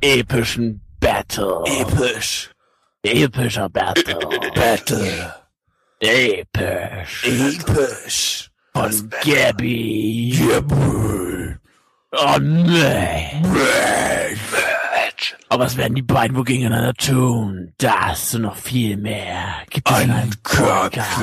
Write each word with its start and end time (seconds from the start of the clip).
epischen 0.00 0.80
Battle. 1.00 1.62
Episch. 1.64 2.50
Epischer 3.02 3.68
Battle. 3.68 4.18
Battle. 4.54 5.34
Episch. 6.00 7.24
Episch. 7.24 8.50
Von 8.72 9.10
Gabby. 9.24 10.30
Jawohl. 10.32 11.58
Oh 12.12 12.38
nee. 12.38 13.42
Aber 15.48 15.64
was 15.64 15.76
werden 15.76 15.94
die 15.94 16.02
beiden 16.02 16.36
wohl 16.36 16.44
gegeneinander 16.44 16.94
tun? 16.94 17.72
Das 17.78 18.34
und 18.34 18.42
noch 18.42 18.56
viel 18.56 18.96
mehr. 18.96 19.62
Gibt 19.68 19.90
es 19.90 20.00
in 20.00 20.10
einem 20.10 20.30
Podcast. 20.42 21.18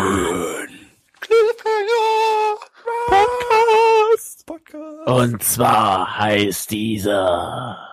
Podcast. 3.08 4.46
Podcast. 4.46 5.08
Und 5.08 5.44
zwar 5.44 6.18
heißt 6.18 6.72
dieser 6.72 7.87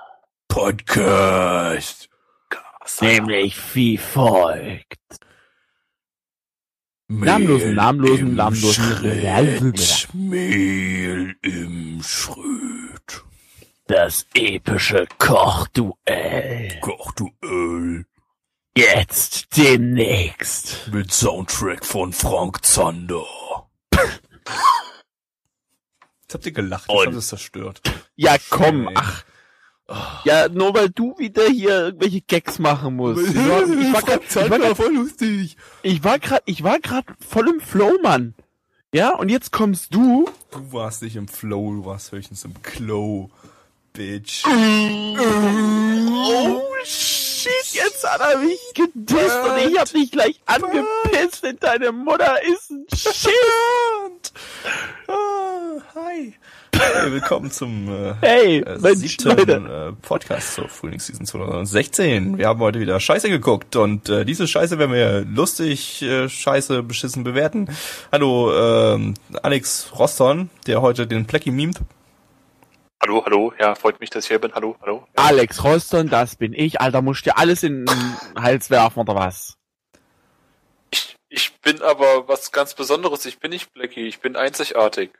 Podcast. 0.54 2.08
nämlich 3.00 3.56
wie 3.74 3.98
folgt. 3.98 5.00
Mehl 7.08 7.74
namenlosen, 7.74 8.28
im 8.28 8.34
namenlosen. 8.36 8.84
Schrät. 8.96 10.14
Mehl 10.14 11.34
im 11.42 12.00
Schröt. 12.04 13.24
Das 13.88 14.26
epische 14.34 15.08
Kochduell. 15.18 16.78
Kochduell. 16.80 18.06
Jetzt 18.76 19.56
demnächst. 19.56 20.88
Mit 20.92 21.12
Soundtrack 21.12 21.84
von 21.84 22.12
Frank 22.12 22.64
Zander. 22.64 23.26
Jetzt 26.22 26.32
habt 26.32 26.46
ihr 26.46 26.52
gelacht, 26.52 26.88
Und- 26.88 27.06
das 27.06 27.14
hat 27.14 27.14
es 27.18 27.26
zerstört. 27.26 27.82
Ja, 28.14 28.36
komm, 28.50 28.88
ach. 28.94 29.24
Ja, 30.24 30.48
nur 30.48 30.74
weil 30.74 30.88
du 30.88 31.16
wieder 31.18 31.46
hier 31.46 31.86
irgendwelche 31.86 32.22
Gags 32.22 32.58
machen 32.58 32.96
musst. 32.96 33.28
Ich 33.28 33.36
war, 33.36 34.02
grad, 34.58 34.76
voll 34.76 34.94
lustig. 34.94 35.56
ich 35.82 36.02
war 36.02 36.18
grad, 36.18 36.42
ich 36.46 36.64
war 36.64 36.80
grad 36.80 37.04
voll 37.20 37.48
im 37.48 37.60
Flow, 37.60 37.92
Mann. 38.02 38.34
Ja, 38.94 39.14
und 39.14 39.28
jetzt 39.28 39.52
kommst 39.52 39.94
du. 39.94 40.26
Du 40.52 40.72
warst 40.72 41.02
nicht 41.02 41.16
im 41.16 41.28
Flow, 41.28 41.74
du 41.74 41.84
warst 41.84 42.12
höchstens 42.12 42.44
im 42.44 42.62
Klo, 42.62 43.28
Bitch. 43.92 44.44
Oh 44.46 45.18
shit, 46.84 47.50
jetzt 47.72 48.08
hat 48.08 48.20
er 48.20 48.38
mich 48.38 48.60
gedisst 48.74 49.36
und 49.44 49.58
ich 49.68 49.78
hab 49.78 49.90
dich 49.90 50.10
gleich 50.10 50.40
angepisst 50.46 51.44
in 51.44 51.58
deine 51.58 51.92
Mutter 51.92 52.42
ist 52.44 52.70
ein 52.70 52.86
Shit. 52.94 54.32
Ah, 55.08 55.80
hi. 55.94 56.34
Hey, 56.76 57.12
willkommen 57.12 57.50
zum 57.52 57.88
äh, 57.88 58.14
Hey, 58.20 58.58
äh, 58.58 58.78
Mensch, 58.78 58.98
siebten 58.98 59.28
Leute. 59.28 59.52
äh, 59.52 60.06
Podcast 60.06 60.54
zur 60.54 60.68
Frühlingsseason 60.68 61.24
2016. 61.24 62.36
Wir 62.38 62.48
haben 62.48 62.58
heute 62.60 62.80
wieder 62.80 62.98
Scheiße 62.98 63.28
geguckt 63.28 63.76
und 63.76 64.08
äh, 64.08 64.24
diese 64.24 64.48
Scheiße 64.48 64.78
werden 64.78 64.92
wir 64.92 65.20
lustig, 65.20 66.02
äh, 66.02 66.28
scheiße, 66.28 66.82
beschissen 66.82 67.22
bewerten. 67.22 67.68
Hallo, 68.10 68.52
ähm, 68.54 69.14
Alex 69.42 69.92
Roston, 69.96 70.50
der 70.66 70.82
heute 70.82 71.06
den 71.06 71.26
Plecky 71.26 71.52
mimt. 71.52 71.78
Hallo, 73.02 73.22
hallo, 73.24 73.52
ja, 73.60 73.74
freut 73.76 74.00
mich, 74.00 74.10
dass 74.10 74.24
ich 74.24 74.28
hier 74.28 74.40
bin. 74.40 74.52
Hallo, 74.54 74.76
hallo. 74.82 75.06
Ja. 75.16 75.24
Alex 75.26 75.62
Roston, 75.62 76.08
das 76.08 76.34
bin 76.36 76.52
ich. 76.54 76.80
Alter, 76.80 77.02
musst 77.02 77.24
dir 77.24 77.38
alles 77.38 77.62
in 77.62 77.84
den 77.86 78.16
Hals 78.36 78.70
werfen 78.70 78.98
oder 79.00 79.14
was? 79.14 79.56
Ich, 80.90 81.14
ich 81.28 81.52
bin 81.60 81.82
aber 81.82 82.26
was 82.26 82.50
ganz 82.50 82.74
Besonderes. 82.74 83.26
Ich 83.26 83.38
bin 83.38 83.50
nicht 83.50 83.72
Blackie, 83.74 84.08
ich 84.08 84.20
bin 84.20 84.34
einzigartig. 84.36 85.10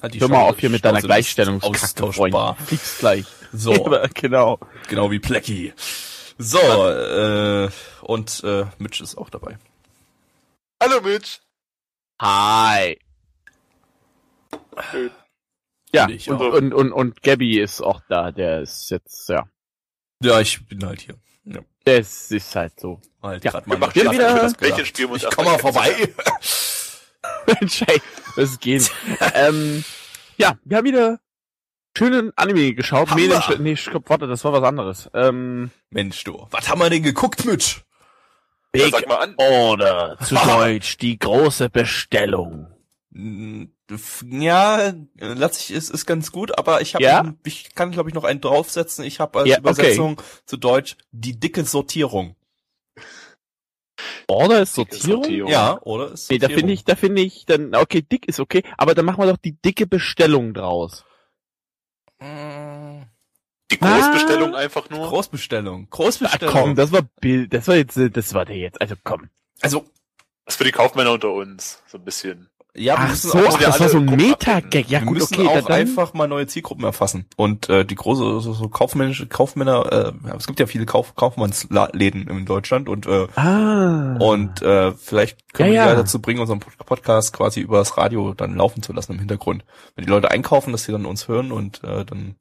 Hat 0.00 0.14
die 0.14 0.20
Hör 0.20 0.28
mal 0.28 0.42
auf 0.42 0.58
hier 0.60 0.70
mit 0.70 0.84
deiner 0.84 1.02
Gleichstellungskacke, 1.02 1.76
Freund. 1.78 2.34
austauschbar. 2.34 2.56
Fix 2.66 2.98
gleich. 2.98 3.26
So, 3.52 3.72
genau. 4.14 4.60
genau 4.88 5.10
wie 5.10 5.18
Plecky. 5.18 5.72
So, 6.38 6.58
äh, 6.60 7.68
und 8.02 8.44
äh, 8.44 8.66
Mitch 8.78 9.02
ist 9.02 9.16
auch 9.18 9.28
dabei. 9.28 9.58
Hallo, 10.80 11.00
Mitch. 11.00 11.40
Hi. 12.22 12.98
Schön. 14.92 15.10
Ja, 15.92 16.04
Und 16.04 16.10
ich 16.12 16.30
und, 16.30 16.36
auch. 16.40 16.52
und, 16.52 16.72
und, 16.74 16.92
und 16.92 17.22
Gabby 17.22 17.58
ist 17.58 17.80
auch 17.80 18.00
da. 18.08 18.30
Der 18.30 18.60
ist 18.60 18.90
jetzt, 18.90 19.28
ja. 19.28 19.48
Ja, 20.22 20.40
ich 20.40 20.64
bin 20.68 20.84
halt 20.86 21.00
hier. 21.00 21.14
Ja, 21.44 21.60
Das 21.84 22.30
ist 22.30 22.54
halt 22.54 22.78
so. 22.78 23.00
halt 23.20 23.42
Ja, 23.44 23.52
Wir 23.54 23.62
mal 23.66 23.78
machen 23.78 23.94
Wir 23.96 24.10
wieder- 24.12 24.34
das 24.34 24.52
und 24.52 25.16
Ich 25.16 25.30
komm 25.30 25.44
mal 25.46 25.58
vorbei. 25.58 25.92
Mensch, 27.60 27.82
das 28.38 28.58
geht. 28.60 28.90
ähm, 29.34 29.84
ja, 30.36 30.58
wir 30.64 30.76
haben 30.78 30.84
wieder 30.84 31.20
schönen 31.96 32.32
Anime 32.36 32.74
geschaut. 32.74 33.10
Haben 33.10 33.20
Mädel- 33.20 33.42
wir? 33.48 33.58
nee, 33.58 33.76
stopp, 33.76 34.08
warte, 34.08 34.26
das 34.26 34.44
war 34.44 34.52
was 34.52 34.62
anderes. 34.62 35.10
Ähm, 35.14 35.70
Mensch, 35.90 36.22
du. 36.24 36.46
Was 36.50 36.68
haben 36.68 36.80
wir 36.80 36.90
denn 36.90 37.02
geguckt, 37.02 37.44
Mitch? 37.44 37.82
Ja, 38.74 38.84
Big 38.84 38.92
sag 38.92 39.08
mal 39.08 39.16
an. 39.16 39.34
Order, 39.38 40.16
zu 40.22 40.34
Deutsch, 40.36 40.98
die 40.98 41.18
große 41.18 41.70
Bestellung. 41.70 42.68
Ja, 44.24 44.78
äh, 44.80 44.94
lass 45.16 45.58
ich, 45.60 45.70
ist, 45.72 45.90
ist 45.90 46.06
ganz 46.06 46.30
gut, 46.30 46.56
aber 46.58 46.82
ich 46.82 46.94
habe, 46.94 47.02
Ja? 47.02 47.34
ich 47.44 47.74
kann 47.74 47.90
glaube 47.90 48.10
ich 48.10 48.14
noch 48.14 48.24
einen 48.24 48.40
draufsetzen. 48.40 49.04
Ich 49.04 49.18
habe 49.18 49.40
als 49.40 49.48
Ja, 49.48 49.56
okay. 49.56 49.60
Übersetzung 49.62 50.22
zu 50.44 50.56
Deutsch 50.58 50.96
die 51.10 51.40
dicke 51.40 51.64
Sortierung. 51.64 52.36
Order 54.28 54.62
ist 54.62 54.74
Sortierung? 54.74 55.22
Sortierung. 55.22 55.50
Ja, 55.50 55.80
oder? 55.82 56.12
Ist 56.12 56.30
Nee, 56.30 56.38
da 56.38 56.48
finde 56.48 56.72
ich, 56.72 56.84
da 56.84 56.94
finde 56.94 57.22
ich, 57.22 57.46
dann, 57.46 57.74
okay, 57.74 58.02
dick 58.02 58.28
ist 58.28 58.40
okay, 58.40 58.62
aber 58.76 58.94
dann 58.94 59.04
machen 59.06 59.22
wir 59.22 59.26
doch 59.30 59.38
die 59.38 59.60
dicke 59.60 59.86
Bestellung 59.86 60.54
draus. 60.54 61.04
Mm, 62.20 63.02
Die 63.70 63.78
Großbestellung 63.78 64.54
einfach 64.54 64.90
nur. 64.90 65.08
Großbestellung. 65.08 65.84
Ah, 65.84 65.88
Großbestellung. 65.90 66.54
komm, 66.54 66.74
das 66.74 66.92
war 66.92 67.02
Bild, 67.20 67.52
das 67.54 67.68
war 67.68 67.76
jetzt, 67.76 67.98
das 67.98 68.34
war 68.34 68.44
der 68.44 68.56
jetzt, 68.56 68.80
also 68.80 68.94
komm. 69.04 69.28
also, 69.60 69.84
Das 70.44 70.56
für 70.56 70.64
die 70.64 70.72
Kaufmänner 70.72 71.12
unter 71.12 71.32
uns. 71.32 71.82
So 71.86 71.98
ein 71.98 72.04
bisschen. 72.04 72.50
Ja, 72.78 72.94
Ach 72.98 73.14
so, 73.14 73.38
ach, 73.38 73.58
das 73.58 73.80
war 73.80 73.88
so 73.88 73.98
ein 73.98 74.04
Meta-Gag, 74.06 74.88
ja 74.88 75.00
wir 75.00 75.06
gut, 75.06 75.18
müssen 75.18 75.34
okay, 75.34 75.46
auch 75.48 75.64
dann, 75.64 75.72
einfach 75.72 76.14
mal 76.14 76.28
neue 76.28 76.46
Zielgruppen 76.46 76.84
erfassen. 76.84 77.26
Und 77.36 77.68
äh, 77.68 77.84
die 77.84 77.94
große, 77.94 78.40
so, 78.40 78.52
so 78.52 78.68
kaufmännische 78.68 79.26
Kaufmänner, 79.26 80.14
äh, 80.24 80.36
es 80.36 80.46
gibt 80.46 80.60
ja 80.60 80.66
viele 80.66 80.86
Kauf, 80.86 81.14
Kaufmannsläden 81.16 82.28
in 82.28 82.44
Deutschland 82.46 82.88
und 82.88 83.06
äh, 83.06 83.26
ah. 83.36 84.16
Und 84.18 84.62
äh, 84.62 84.92
vielleicht 84.92 85.52
können 85.52 85.72
Ja, 85.72 85.80
wir 85.80 85.82
die 85.82 85.88
ja. 85.88 85.92
ja 85.94 86.02
dazu 86.02 86.20
bringen, 86.22 86.40
unseren 86.40 86.60
Pod- 86.60 86.76
Podcast 86.86 87.32
quasi 87.32 87.60
übers 87.60 87.96
Radio 87.98 88.32
dann 88.34 88.56
laufen 88.56 88.82
zu 88.82 88.92
lassen 88.92 89.12
im 89.12 89.18
Hintergrund. 89.18 89.64
Wenn 89.96 90.04
die 90.04 90.10
Leute 90.10 90.30
einkaufen, 90.30 90.72
dass 90.72 90.84
sie 90.84 90.92
dann 90.92 91.04
uns 91.06 91.28
hören 91.28 91.52
und 91.52 91.82
äh, 91.84 92.04
dann 92.04 92.36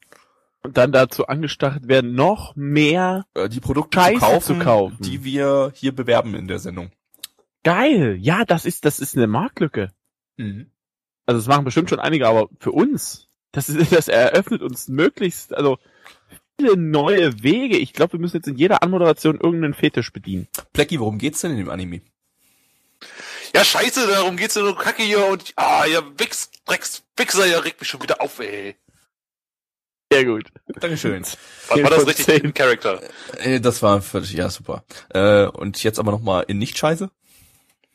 und 0.63 0.75
dann 0.75 0.91
dazu 0.91 1.27
angestachelt 1.27 1.87
werden, 1.87 2.13
noch 2.15 2.55
mehr 2.55 3.25
äh, 3.35 3.47
die 3.47 3.59
Produkte 3.59 3.99
zu, 3.99 4.13
kaufen, 4.15 4.41
zu 4.41 4.63
kaufen. 4.63 4.97
die 4.99 5.23
wir 5.23 5.71
hier 5.75 5.95
bewerben 5.95 6.33
in 6.35 6.47
der 6.47 6.59
Sendung. 6.59 6.91
geil. 7.63 8.17
Ja, 8.19 8.43
das 8.45 8.65
ist, 8.65 8.83
das 8.85 8.99
ist 8.99 9.15
eine 9.15 9.27
Marktlücke. 9.27 9.91
Mhm. 10.37 10.71
Also 11.25 11.39
das 11.39 11.47
machen 11.47 11.65
bestimmt 11.65 11.89
schon 11.89 11.99
einige, 11.99 12.27
aber 12.27 12.49
für 12.59 12.71
uns, 12.71 13.27
das 13.51 13.69
ist, 13.69 13.91
das 13.91 14.07
eröffnet 14.07 14.61
uns 14.61 14.87
möglichst, 14.87 15.53
also 15.53 15.77
viele 16.59 16.77
neue 16.77 17.43
Wege. 17.43 17.77
Ich 17.77 17.93
glaube, 17.93 18.13
wir 18.13 18.19
müssen 18.19 18.37
jetzt 18.37 18.47
in 18.47 18.55
jeder 18.55 18.81
Anmoderation 18.81 19.39
irgendeinen 19.39 19.73
Fetisch 19.73 20.11
bedienen. 20.11 20.47
Plecki, 20.73 20.99
worum 20.99 21.17
geht's 21.17 21.41
denn 21.41 21.51
in 21.51 21.57
dem 21.57 21.69
Anime? 21.69 22.01
Ja, 23.53 23.63
scheiße, 23.63 24.07
darum 24.07 24.37
geht's 24.37 24.55
ja 24.55 24.61
nur 24.61 24.77
Kacke 24.77 25.03
hier 25.03 25.25
und, 25.27 25.53
ah, 25.55 25.85
ja, 25.85 26.01
Wichs, 26.17 26.49
Drecks, 26.65 27.03
Wichser, 27.15 27.45
ja, 27.45 27.59
regt 27.59 27.79
mich 27.79 27.89
schon 27.89 28.01
wieder 28.01 28.21
auf, 28.21 28.39
ey. 28.39 28.75
Sehr 30.11 30.25
gut. 30.25 30.45
Dankeschön. 30.79 31.23
War, 31.67 31.83
war 31.83 31.89
das 31.89 32.07
richtig 32.07 32.43
im 32.43 32.53
Charakter? 32.53 33.01
äh, 33.39 33.59
das 33.59 33.81
war 33.81 34.01
völlig, 34.01 34.31
ja 34.33 34.49
super. 34.49 34.83
Äh, 35.09 35.47
und 35.47 35.83
jetzt 35.83 35.99
aber 35.99 36.11
nochmal 36.11 36.45
in 36.47 36.57
Nicht-Scheiße. 36.59 37.09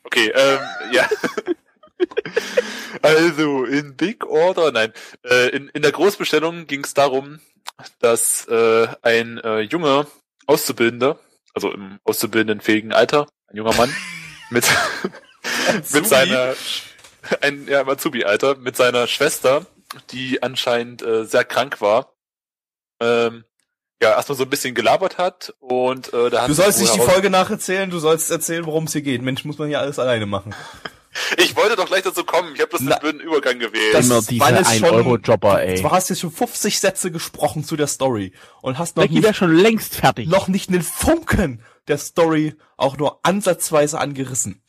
Okay, 0.03 0.31
ähm, 0.35 0.59
ja. 0.91 1.09
Also, 3.01 3.65
in 3.65 3.95
Big 3.95 4.25
Order, 4.25 4.71
nein, 4.71 4.93
äh, 5.23 5.49
in, 5.49 5.67
in 5.69 5.81
der 5.81 5.91
Großbestellung 5.91 6.67
ging 6.67 6.83
es 6.83 6.93
darum, 6.93 7.39
dass 7.99 8.47
äh, 8.47 8.87
ein 9.01 9.39
äh, 9.39 9.61
junger 9.61 10.07
Auszubildender, 10.45 11.19
also 11.53 11.71
im 11.71 11.99
auszubildendenfähigen 12.03 12.93
Alter, 12.93 13.27
ein 13.47 13.57
junger 13.57 13.73
Mann, 13.75 13.93
mit, 14.51 14.65
mit 15.91 16.07
seiner, 16.07 16.55
ein 17.41 17.67
ja, 17.67 17.85
Azubi-Alter, 17.85 18.55
mit 18.55 18.77
seiner 18.77 19.07
Schwester, 19.07 19.65
die 20.11 20.41
anscheinend 20.43 21.01
äh, 21.01 21.25
sehr 21.25 21.43
krank 21.43 21.81
war, 21.81 22.13
ähm, 23.01 23.43
ja 24.01 24.11
erstmal 24.11 24.37
so 24.37 24.43
ein 24.43 24.49
bisschen 24.49 24.75
gelabert 24.75 25.17
hat 25.17 25.53
und 25.59 26.13
äh, 26.13 26.29
da 26.29 26.43
hat 26.43 26.49
Du 26.49 26.53
sollst 26.53 26.79
nicht 26.79 26.93
die 26.93 26.99
Folge 26.99 27.29
nacherzählen, 27.29 27.89
du 27.89 27.99
sollst 27.99 28.29
erzählen, 28.29 28.65
worum 28.65 28.85
es 28.85 28.93
hier 28.93 29.01
geht. 29.01 29.21
Mensch, 29.21 29.45
muss 29.45 29.57
man 29.57 29.69
hier 29.69 29.79
alles 29.79 29.97
alleine 29.99 30.25
machen. 30.25 30.53
Ich 31.37 31.55
wollte 31.55 31.75
doch 31.75 31.85
gleich 31.87 32.01
dazu 32.03 32.23
kommen. 32.23 32.53
Ich 32.55 32.61
habe 32.61 32.71
das 32.71 32.81
Na, 32.81 32.95
den 32.95 32.99
blöden 33.01 33.21
Übergang 33.21 33.59
gewählt. 33.59 33.93
das- 33.93 34.05
Immer 34.07 34.21
diese 34.21 34.45
es 34.45 34.77
schon- 34.77 34.89
1-Euro-Jobber, 34.89 35.63
ey. 35.63 35.81
Du 35.81 35.91
hast 35.91 36.09
jetzt 36.09 36.19
schon 36.21 36.31
50 36.31 36.79
Sätze 36.79 37.11
gesprochen 37.11 37.63
zu 37.63 37.75
der 37.75 37.87
Story 37.87 38.33
und 38.61 38.77
hast 38.79 38.97
noch 38.97 39.07
nicht, 39.07 39.35
schon 39.35 39.55
längst 39.55 39.95
fertig. 39.95 40.27
noch 40.27 40.47
nicht 40.47 40.69
einen 40.69 40.81
Funken 40.81 41.61
der 41.87 41.97
Story 41.97 42.55
auch 42.77 42.97
nur 42.97 43.19
ansatzweise 43.23 43.99
angerissen. 43.99 44.61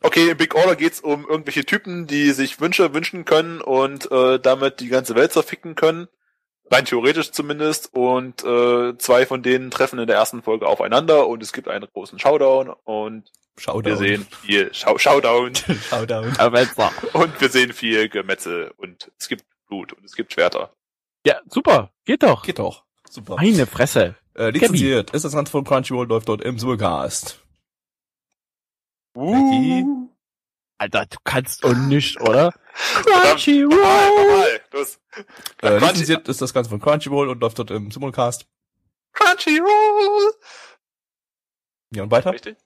Okay, 0.00 0.30
in 0.30 0.36
Big 0.36 0.54
Order 0.54 0.76
geht's 0.76 1.00
um 1.00 1.26
irgendwelche 1.28 1.64
Typen, 1.64 2.06
die 2.06 2.32
sich 2.32 2.60
Wünsche 2.60 2.92
wünschen 2.92 3.24
können 3.24 3.60
und 3.60 4.10
äh, 4.10 4.38
damit 4.38 4.80
die 4.80 4.88
ganze 4.88 5.14
Welt 5.14 5.32
zerficken 5.32 5.74
können. 5.76 6.08
Rein 6.70 6.84
theoretisch 6.84 7.30
zumindest. 7.32 7.94
Und 7.94 8.42
äh, 8.44 8.96
zwei 8.98 9.24
von 9.26 9.42
denen 9.42 9.70
treffen 9.70 9.98
in 9.98 10.06
der 10.06 10.16
ersten 10.16 10.42
Folge 10.42 10.66
aufeinander 10.66 11.26
und 11.26 11.42
es 11.42 11.52
gibt 11.52 11.68
einen 11.68 11.86
großen 11.92 12.18
Showdown 12.18 12.70
und 12.84 13.24
Showdown. 13.58 13.84
wir 13.84 13.96
sehen 13.96 14.26
viel 14.42 14.74
Schau 14.74 14.98
Showdown 14.98 15.54
Showdown. 15.90 16.34
Und 17.12 17.40
wir 17.40 17.48
sehen 17.48 17.72
viel 17.72 18.08
Gemetzel 18.08 18.72
und 18.76 19.10
es 19.18 19.28
gibt 19.28 19.44
Blut 19.68 19.92
und 19.92 20.04
es 20.04 20.14
gibt 20.16 20.32
Schwerter. 20.32 20.72
Ja, 21.26 21.40
super. 21.48 21.90
Geht 22.04 22.22
doch. 22.22 22.42
Geht 22.42 22.58
doch. 22.58 22.84
Super. 23.08 23.36
Meine 23.36 23.66
Fresse. 23.66 24.16
Äh, 24.34 24.50
lizenziert 24.50 25.12
ist 25.12 25.24
das 25.24 25.32
Ganze 25.32 25.52
von 25.52 25.62
Crunchyroll, 25.64 26.08
läuft 26.08 26.28
dort 26.28 26.42
im 26.42 26.58
Simulcast. 26.58 27.40
Becky? 29.14 29.84
Alter, 30.78 31.06
du 31.06 31.16
kannst 31.22 31.62
doch 31.64 31.72
nicht, 31.74 32.20
oder? 32.20 32.52
Crunchyroll. 33.04 33.68
normal. 33.68 34.60
Los. 34.72 34.98
Äh, 35.62 35.68
Crunchy- 35.78 35.86
lizenziert 35.92 36.28
ist 36.28 36.42
das 36.42 36.52
Ganze 36.52 36.70
von 36.70 36.80
Crunchyroll 36.80 37.28
und 37.28 37.40
läuft 37.40 37.58
dort 37.60 37.70
im 37.70 37.90
Simulcast. 37.92 38.46
Crunchyroll. 39.12 40.34
Ja, 41.94 42.02
und 42.02 42.10
weiter? 42.10 42.32
Richtig? 42.32 42.56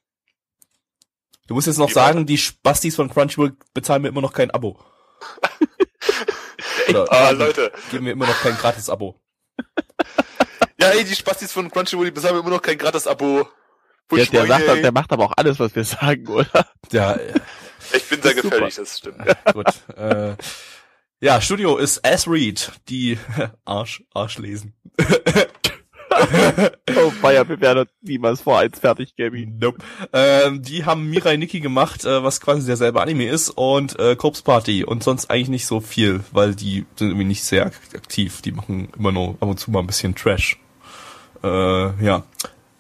Du 1.49 1.55
musst 1.55 1.67
jetzt 1.67 1.79
noch 1.79 1.89
Wie 1.89 1.95
sagen, 1.95 2.27
die 2.27 2.39
Spastis 2.39 2.95
von 2.95 3.11
Crunchyroll 3.11 3.57
bezahlen 3.75 4.03
mir 4.03 4.09
immer 4.09 4.21
noch 4.21 4.33
kein 4.33 4.51
Abo. 4.53 4.79
Oder 6.89 7.11
Ah, 7.11 7.31
Leute. 7.31 7.73
geben 7.91 8.05
mir 8.05 8.13
immer 8.13 8.27
noch 8.27 8.41
kein 8.41 8.57
Gratis-Abo. 8.57 9.21
Ja, 10.81 10.91
ey, 10.91 11.05
die 11.05 11.15
Spastis 11.17 11.53
von 11.53 11.71
Crunchyroll, 11.71 12.07
die 12.07 12.11
bezahlen 12.13 12.39
immer 12.39 12.51
noch 12.51 12.63
kein 12.63 12.79
Gratis-Abo. 12.79 13.49
Der, 14.11 14.25
der, 14.27 14.41
Push 14.41 14.49
sagt, 14.49 14.85
der 14.85 14.93
macht 14.93 15.13
aber 15.13 15.25
auch 15.25 15.33
alles, 15.37 15.59
was 15.59 15.75
wir 15.75 15.85
sagen, 15.85 16.27
oder? 16.29 16.67
Ja, 16.93 17.19
Ich 17.93 18.05
bin 18.09 18.21
sehr 18.23 18.35
Super. 18.35 18.51
gefällig, 18.51 18.75
das 18.75 18.99
stimmt. 18.99 19.19
gut. 19.53 19.67
äh, 19.97 20.35
ja, 21.21 21.41
Studio 21.41 21.79
ist 21.79 22.05
As 22.07 22.29
Read, 22.29 22.71
die 22.89 23.19
Arsch, 23.65 24.03
Arsch 24.13 24.39
lesen. 24.39 24.75
Oh, 26.97 27.11
Feier, 27.11 27.49
wir 27.49 27.61
werden 27.61 27.87
niemals 28.03 28.41
vor 28.41 28.59
eins 28.59 28.79
fertig, 28.79 29.15
Gaby. 29.17 29.47
Nope. 29.47 29.79
Ähm, 30.13 30.63
die 30.63 30.85
haben 30.85 31.09
Mirai 31.11 31.37
Nikki 31.37 31.61
gemacht, 31.61 32.05
äh, 32.05 32.23
was 32.23 32.41
quasi 32.41 32.67
derselbe 32.67 33.01
Anime 33.01 33.29
ist, 33.29 33.51
und 33.51 33.99
äh, 33.99 34.17
Corpse 34.17 34.43
Party 34.43 34.85
und 34.85 35.03
sonst 35.05 35.31
eigentlich 35.31 35.49
nicht 35.49 35.67
so 35.67 35.81
viel, 35.81 36.21
weil 36.33 36.55
die 36.55 36.87
sind 36.97 37.09
irgendwie 37.09 37.27
nicht 37.27 37.45
sehr 37.45 37.67
ak- 37.67 37.79
aktiv. 37.95 38.43
Die 38.43 38.53
machen 38.53 38.89
immer 38.99 39.13
nur 39.13 39.31
ab 39.41 39.49
und 39.49 39.61
zu 39.61 39.71
mal 39.71 39.81
ein 39.81 39.87
bisschen 39.87 40.15
Trash. 40.15 40.59
Äh, 41.45 41.49
ja. 42.05 42.25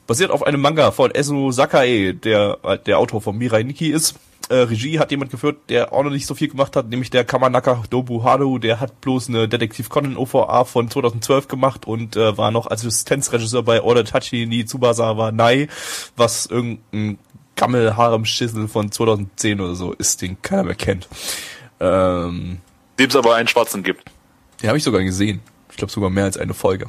Basiert 0.06 0.30
auf 0.30 0.42
einem 0.42 0.60
Manga 0.62 0.90
von 0.90 1.10
Esu 1.14 1.52
Sakae, 1.52 2.14
der 2.14 2.58
äh, 2.62 2.78
der 2.78 2.98
Autor 2.98 3.20
von 3.20 3.36
Mirai 3.36 3.62
Nikki 3.62 3.88
ist. 3.88 4.14
Äh, 4.50 4.54
Regie 4.56 4.98
hat 4.98 5.10
jemand 5.10 5.30
geführt, 5.30 5.58
der 5.68 5.92
auch 5.92 6.02
noch 6.02 6.10
nicht 6.10 6.26
so 6.26 6.34
viel 6.34 6.48
gemacht 6.48 6.74
hat, 6.74 6.88
nämlich 6.88 7.10
der 7.10 7.24
Kamanaka 7.24 7.82
Dobuharu, 7.90 8.58
der 8.58 8.80
hat 8.80 9.00
bloß 9.02 9.28
eine 9.28 9.46
Detektiv 9.48 9.88
Conan 9.90 10.16
OVA 10.16 10.64
von 10.64 10.90
2012 10.90 11.48
gemacht 11.48 11.86
und 11.86 12.16
äh, 12.16 12.36
war 12.38 12.50
noch 12.50 12.70
Assistenzregisseur 12.70 13.62
bei 13.62 13.82
Order 13.82 14.04
Tachi 14.04 14.46
ni 14.46 14.64
Tsubasa 14.64 15.16
wa 15.18 15.30
Nai, 15.32 15.68
was 16.16 16.46
irgendein 16.46 17.18
Gammel-Harem-Schissel 17.56 18.68
von 18.68 18.90
2010 18.90 19.60
oder 19.60 19.74
so 19.74 19.92
ist, 19.92 20.22
den 20.22 20.40
keiner 20.40 20.62
mehr 20.64 20.74
kennt. 20.76 21.08
Ähm, 21.80 22.58
Dem 22.98 23.08
es 23.10 23.16
aber 23.16 23.34
einen 23.34 23.48
Schwarzen 23.48 23.82
gibt. 23.82 24.04
den 24.62 24.68
habe 24.68 24.78
ich 24.78 24.84
sogar 24.84 25.02
gesehen. 25.02 25.40
Ich 25.70 25.76
glaube 25.76 25.92
sogar 25.92 26.08
mehr 26.10 26.24
als 26.24 26.36
eine 26.38 26.54
Folge. 26.54 26.88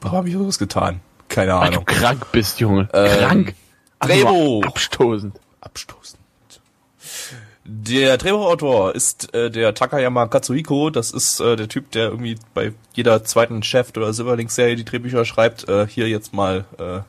Warum 0.00 0.18
habe 0.18 0.28
ich 0.28 0.34
sowas 0.34 0.58
getan? 0.58 1.00
Keine 1.28 1.52
Weil 1.54 1.70
du 1.70 1.76
Ahnung. 1.76 1.84
krank 1.86 2.26
bist, 2.32 2.60
Junge. 2.60 2.88
Ähm, 2.92 3.18
krank. 3.18 3.54
Also 4.00 4.60
Abstoßend. 4.64 5.38
abstoßend. 5.60 6.18
Der 7.64 8.18
Drehbuchautor 8.18 8.94
ist 8.94 9.32
äh, 9.34 9.50
der 9.50 9.74
Takayama 9.74 10.26
Katsuhiko. 10.26 10.90
Das 10.90 11.12
ist 11.12 11.40
äh, 11.40 11.56
der 11.56 11.68
Typ, 11.68 11.92
der 11.92 12.08
irgendwie 12.08 12.36
bei 12.54 12.72
jeder 12.94 13.22
zweiten 13.24 13.62
Chef 13.62 13.90
oder 13.96 14.12
Silverlink-Serie 14.12 14.76
die 14.76 14.84
Drehbücher 14.84 15.24
schreibt. 15.24 15.68
Äh, 15.68 15.86
hier 15.86 16.08
jetzt 16.08 16.32
mal 16.32 16.64
äh, 16.78 17.00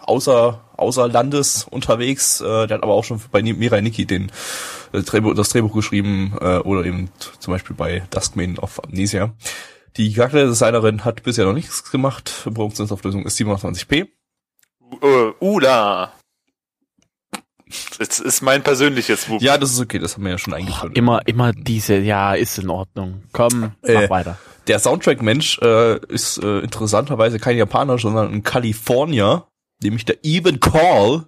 außer 0.00 0.60
außer 0.76 1.08
Landes 1.08 1.66
unterwegs. 1.70 2.40
Äh, 2.40 2.66
der 2.66 2.76
hat 2.76 2.82
aber 2.82 2.94
auch 2.94 3.04
schon 3.04 3.20
bei 3.30 3.42
Mirai 3.42 3.80
Nikki 3.80 4.06
den 4.06 4.32
äh, 4.92 5.02
Drehbuch, 5.02 5.34
das 5.34 5.50
Drehbuch 5.50 5.74
geschrieben 5.74 6.36
äh, 6.40 6.58
oder 6.58 6.84
eben 6.84 7.10
zum 7.38 7.52
Beispiel 7.52 7.76
bei 7.76 8.02
Duskman 8.10 8.58
of 8.58 8.82
Amnesia. 8.82 9.32
Die 9.96 10.12
Charakterdesignerin 10.12 11.04
hat 11.04 11.22
bisher 11.22 11.44
noch 11.44 11.52
nichts 11.52 11.90
gemacht. 11.90 12.42
Produktionsauflösung 12.44 13.24
ist 13.24 13.38
27p. 13.38 14.08
Uh, 15.02 15.32
Ula. 15.40 16.12
Das 17.98 18.18
ist 18.20 18.42
mein 18.42 18.62
persönliches 18.62 19.26
Buch. 19.26 19.40
Ja, 19.40 19.58
das 19.58 19.72
ist 19.72 19.80
okay, 19.80 19.98
das 19.98 20.14
haben 20.14 20.24
wir 20.24 20.32
ja 20.32 20.38
schon 20.38 20.54
eingeführt. 20.54 20.96
Immer, 20.96 21.20
immer 21.26 21.52
diese, 21.52 21.96
ja, 21.96 22.34
ist 22.34 22.58
in 22.58 22.70
Ordnung. 22.70 23.22
Komm, 23.32 23.72
mach 23.82 23.88
Äh, 23.88 24.10
weiter. 24.10 24.38
Der 24.66 24.78
Soundtrack-Mensch 24.78 25.58
äh, 25.62 25.98
ist 26.06 26.38
äh, 26.42 26.60
interessanterweise 26.60 27.38
kein 27.38 27.56
Japaner, 27.56 27.98
sondern 27.98 28.32
ein 28.32 28.42
Kalifornier, 28.42 29.46
nämlich 29.82 30.04
der 30.04 30.18
Even 30.24 30.60
Call. 30.60 31.24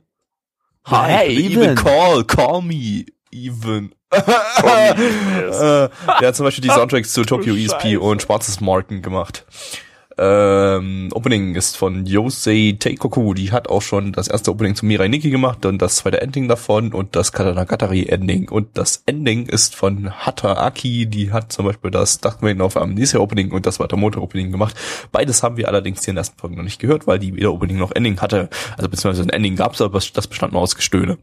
Hey, 0.84 1.36
Even 1.36 1.62
Even. 1.62 1.74
Call, 1.76 2.24
call 2.24 2.62
me 2.62 3.06
Even. 3.30 3.94
Yes. 4.12 4.22
äh, 5.60 5.88
der 6.20 6.28
hat 6.28 6.36
zum 6.36 6.44
Beispiel 6.44 6.62
die 6.62 6.68
Soundtracks 6.70 7.12
zu 7.12 7.24
Tokyo. 7.24 7.54
ESP 7.54 7.96
und 7.98 8.20
Schwarzes 8.22 8.60
Marken 8.60 9.00
gemacht. 9.00 9.46
Ähm, 10.24 11.08
Opening 11.12 11.56
ist 11.56 11.76
von 11.76 12.06
Yosei 12.06 12.76
Teikoku, 12.78 13.34
die 13.34 13.50
hat 13.50 13.66
auch 13.66 13.82
schon 13.82 14.12
das 14.12 14.28
erste 14.28 14.52
Opening 14.52 14.76
zu 14.76 14.86
Mirai 14.86 15.08
Nikki 15.08 15.30
gemacht 15.30 15.66
und 15.66 15.82
das 15.82 15.96
zweite 15.96 16.20
Ending 16.20 16.46
davon 16.46 16.92
und 16.92 17.16
das 17.16 17.32
Katanagatari 17.32 18.04
Ending 18.04 18.48
und 18.48 18.78
das 18.78 19.02
Ending 19.06 19.46
ist 19.46 19.74
von 19.74 20.12
Hata 20.12 20.52
Aki, 20.52 21.06
die 21.06 21.32
hat 21.32 21.50
zum 21.50 21.66
Beispiel 21.66 21.90
das 21.90 22.20
Darkman 22.20 22.60
of 22.60 22.76
Amnesia 22.76 23.18
Opening 23.18 23.50
und 23.50 23.66
das 23.66 23.80
Watamoto 23.80 24.20
Opening 24.20 24.52
gemacht. 24.52 24.76
Beides 25.10 25.42
haben 25.42 25.56
wir 25.56 25.66
allerdings 25.66 26.04
hier 26.04 26.12
in 26.12 26.14
der 26.14 26.20
ersten 26.20 26.38
Folge 26.38 26.54
noch 26.54 26.62
nicht 26.62 26.78
gehört, 26.78 27.08
weil 27.08 27.18
die 27.18 27.34
weder 27.34 27.52
Opening 27.52 27.78
noch 27.78 27.90
Ending 27.90 28.20
hatte, 28.20 28.48
also 28.76 28.88
beziehungsweise 28.88 29.24
ein 29.24 29.30
Ending 29.30 29.56
gab's, 29.56 29.80
aber 29.80 29.98
das 29.98 30.28
bestand 30.28 30.52
nur 30.52 30.62
aus 30.62 30.76
Gestöhne. 30.76 31.18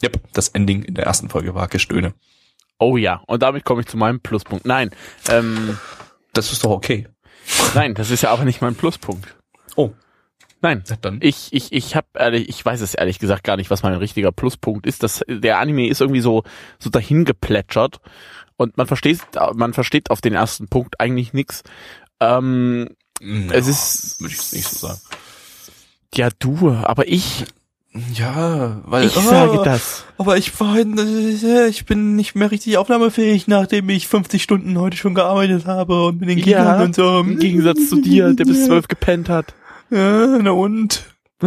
Yep, 0.00 0.20
das 0.32 0.50
Ending 0.50 0.84
in 0.84 0.94
der 0.94 1.06
ersten 1.06 1.28
Folge 1.28 1.56
war 1.56 1.66
Gestöhne. 1.66 2.14
Oh 2.78 2.96
ja, 2.96 3.20
und 3.26 3.42
damit 3.42 3.64
komme 3.64 3.80
ich 3.80 3.88
zu 3.88 3.96
meinem 3.96 4.20
Pluspunkt. 4.20 4.64
Nein, 4.64 4.90
ähm, 5.28 5.76
Das 6.34 6.52
ist 6.52 6.64
doch 6.64 6.70
okay. 6.70 7.08
Nein, 7.74 7.94
das 7.94 8.10
ist 8.10 8.22
ja 8.22 8.30
aber 8.30 8.44
nicht 8.44 8.60
mein 8.60 8.74
Pluspunkt. 8.74 9.36
Oh. 9.76 9.92
Nein, 10.60 10.82
Dann. 11.02 11.18
ich, 11.22 11.52
ich, 11.52 11.72
ich 11.72 11.94
habe 11.94 12.08
ehrlich, 12.14 12.48
ich 12.48 12.64
weiß 12.64 12.80
es 12.80 12.94
ehrlich 12.94 13.20
gesagt 13.20 13.44
gar 13.44 13.56
nicht, 13.56 13.70
was 13.70 13.84
mein 13.84 13.94
richtiger 13.94 14.32
Pluspunkt 14.32 14.86
ist. 14.86 15.04
Das, 15.04 15.24
der 15.28 15.58
Anime 15.58 15.88
ist 15.88 16.00
irgendwie 16.00 16.20
so, 16.20 16.42
so 16.80 16.90
dahin 16.90 17.24
geplätschert 17.24 18.00
und 18.56 18.76
man 18.76 18.88
versteht, 18.88 19.20
man 19.54 19.72
versteht 19.72 20.10
auf 20.10 20.20
den 20.20 20.34
ersten 20.34 20.66
Punkt 20.66 21.00
eigentlich 21.00 21.32
nix. 21.32 21.62
Ähm, 22.18 22.88
Ja, 23.20 23.52
es 23.52 23.68
ist, 23.68 24.20
würde 24.20 24.34
ich 24.34 24.52
nicht 24.52 24.68
so 24.68 24.88
sagen. 24.88 25.00
ja 26.14 26.28
du, 26.40 26.72
aber 26.72 27.06
ich, 27.06 27.44
Ja, 28.14 28.80
weil 28.84 29.06
ich 29.06 29.16
oh, 29.16 29.20
sage 29.20 29.60
das. 29.64 30.04
Aber 30.18 30.36
ich 30.36 30.58
war, 30.60 30.76
äh, 30.76 31.68
ich 31.68 31.86
bin 31.86 32.16
nicht 32.16 32.34
mehr 32.34 32.50
richtig 32.50 32.76
aufnahmefähig, 32.76 33.48
nachdem 33.48 33.88
ich 33.88 34.08
50 34.08 34.42
Stunden 34.42 34.78
heute 34.78 34.96
schon 34.96 35.14
gearbeitet 35.14 35.66
habe 35.66 36.06
und 36.06 36.20
mit 36.20 36.28
den 36.28 36.42
Kindern 36.42 36.66
Ja, 36.66 36.82
und 36.82 36.94
so. 36.94 37.20
im 37.20 37.38
Gegensatz 37.38 37.88
zu 37.88 38.00
dir, 38.00 38.34
der 38.34 38.44
bis 38.44 38.66
zwölf 38.66 38.88
gepennt 38.88 39.28
hat. 39.28 39.54
Ja, 39.90 40.38
na 40.38 40.50
und? 40.50 41.04
Äh, 41.42 41.46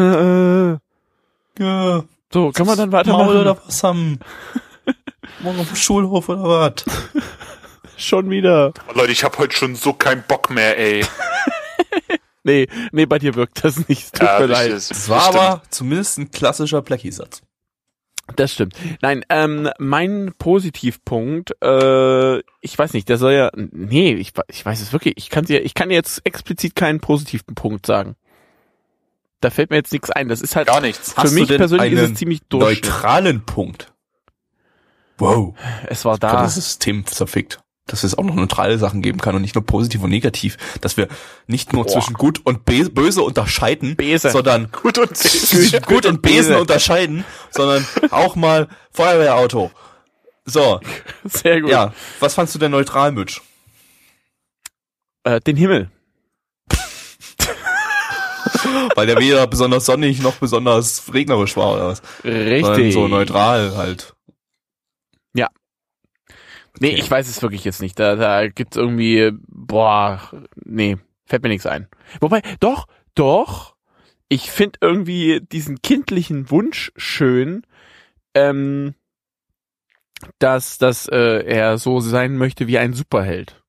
äh. 0.72 0.78
Ja. 1.60 2.04
So, 2.34 2.52
kann 2.52 2.66
man 2.66 2.78
dann 2.78 2.90
Maul 2.90 3.00
weitermachen? 3.00 3.38
oder 3.38 3.58
was 3.66 3.84
haben? 3.84 4.20
Morgen 5.44 5.60
auf 5.60 5.68
dem 5.68 5.76
Schulhof 5.76 6.30
oder 6.30 6.44
was? 6.44 6.86
Schon 7.98 8.30
wieder. 8.30 8.74
Leute, 8.96 9.12
ich 9.12 9.24
habe 9.24 9.38
heute 9.38 9.56
schon 9.56 9.76
so 9.76 9.94
keinen 9.94 10.24
Bock 10.28 10.50
mehr, 10.50 10.78
ey. 10.80 11.06
Nee, 12.44 12.68
nee, 12.92 13.06
bei 13.06 13.20
dir 13.20 13.36
wirkt 13.36 13.64
das 13.64 13.88
nicht. 13.88 14.06
Es 14.06 14.12
Tut 14.12 14.40
mir 14.40 14.46
leid. 14.48 14.72
das, 14.72 14.90
Das 14.90 15.10
war 15.10 15.24
aber 15.28 15.62
zumindest 15.70 16.18
ein 16.18 16.32
klassischer 16.32 16.82
Blackie-Satz. 16.82 17.42
Das 18.36 18.54
stimmt. 18.54 18.76
Nein, 19.02 19.26
ähm, 19.30 19.70
mein 19.78 20.34
Positivpunkt, 20.38 21.52
äh, 21.62 22.40
ich 22.62 22.78
weiß 22.78 22.94
nicht, 22.94 23.10
der 23.10 23.18
soll 23.18 23.34
ja, 23.34 23.52
nee, 23.56 24.14
ich, 24.14 24.32
ich 24.48 24.66
weiß 24.66 24.82
es 24.82 24.94
wirklich, 24.94 25.16
ich 25.18 25.30
kann 25.30 25.46
dir, 25.46 25.64
ich 25.64 25.74
kann 25.74 25.92
jetzt 25.92 26.22
explizit 26.24 26.76
keinen 26.76 27.00
positiven 27.00 27.56
Punkt 27.56 27.86
sagen. 27.86 28.16
Da 29.42 29.50
fällt 29.50 29.72
mir 29.72 29.78
jetzt 29.78 29.92
nichts 29.92 30.12
ein. 30.12 30.30
Das 30.30 30.42
ist 30.42 30.56
halt, 30.56 30.68
gar 30.68 30.82
nichts. 30.82 31.14
für 31.14 31.24
Hast 31.24 31.32
du 31.32 31.40
mich 31.40 31.48
denn 31.48 31.58
persönlich 31.58 31.94
ist 31.94 32.12
es 32.12 32.14
ziemlich 32.14 32.42
durch. 32.48 32.82
Neutralen 32.84 33.44
Punkt. 33.44 33.92
Wow. 35.18 35.56
Es 35.88 36.06
war 36.06 36.18
da. 36.18 36.44
das 36.44 36.56
System 36.56 37.06
zerfickt. 37.06 37.60
Dass 37.92 38.04
es 38.04 38.18
auch 38.18 38.24
noch 38.24 38.36
neutrale 38.36 38.78
Sachen 38.78 39.02
geben 39.02 39.20
kann 39.20 39.36
und 39.36 39.42
nicht 39.42 39.56
nur 39.56 39.66
positiv 39.66 40.02
und 40.04 40.10
negativ, 40.10 40.58
dass 40.80 40.98
wir 40.98 41.08
nicht 41.48 41.74
nur 41.74 41.84
Boah. 41.84 41.94
zwischen 41.94 42.14
gut 42.14 42.42
und 42.46 42.66
böse 42.66 43.22
unterscheiden, 43.22 43.96
Bese. 43.96 44.32
sondern 44.32 44.70
Gut 44.82 44.98
und 44.98 45.16
zwischen 45.16 45.82
gut 45.82 46.06
und 46.06 46.22
Besen 46.22 46.50
Bese. 46.54 46.62
unterscheiden, 46.62 47.26
sondern 47.52 47.86
auch 48.12 48.36
mal 48.36 48.68
Feuerwehrauto. 48.92 49.72
So, 50.46 50.80
Sehr 51.26 51.62
gut. 51.62 51.70
ja, 51.70 51.94
was 52.20 52.34
fandst 52.34 52.56
du 52.56 52.60
denn 52.60 52.72
neutral, 52.72 53.12
Mitch? 53.12 53.42
Äh, 55.24 55.40
den 55.42 55.56
Himmel. 55.56 55.92
Weil 58.96 59.06
der 59.06 59.20
weder 59.20 59.46
besonders 59.48 59.86
sonnig 59.86 60.22
noch 60.22 60.36
besonders 60.36 61.04
regnerisch 61.14 61.56
war 61.58 61.74
oder 61.74 61.88
was? 61.90 62.02
Sondern 62.24 62.48
Richtig. 62.48 62.94
so 62.94 63.08
neutral 63.08 63.76
halt. 63.76 64.14
Nee, 66.82 66.96
ich 66.96 67.12
weiß 67.12 67.30
es 67.30 67.44
wirklich 67.44 67.64
jetzt 67.64 67.80
nicht. 67.80 68.00
Da, 68.00 68.16
da 68.16 68.48
gibt's 68.48 68.76
irgendwie, 68.76 69.34
boah, 69.48 70.20
nee, 70.56 70.98
fällt 71.28 71.44
mir 71.44 71.50
nichts 71.50 71.68
ein. 71.68 71.88
Wobei, 72.20 72.42
doch, 72.60 72.88
doch, 73.14 73.76
ich 74.30 74.50
finde 74.50 74.80
irgendwie 74.82 75.42
diesen 75.42 75.84
kindlichen 75.84 76.50
Wunsch 76.50 76.92
schön, 76.96 77.68
ähm, 78.34 78.96
dass, 80.40 80.80
dass 80.80 81.08
äh, 81.08 81.44
er 81.46 81.78
so 81.78 82.00
sein 82.00 82.36
möchte 82.36 82.66
wie 82.66 82.80
ein 82.80 82.94
Superheld. 82.94 83.62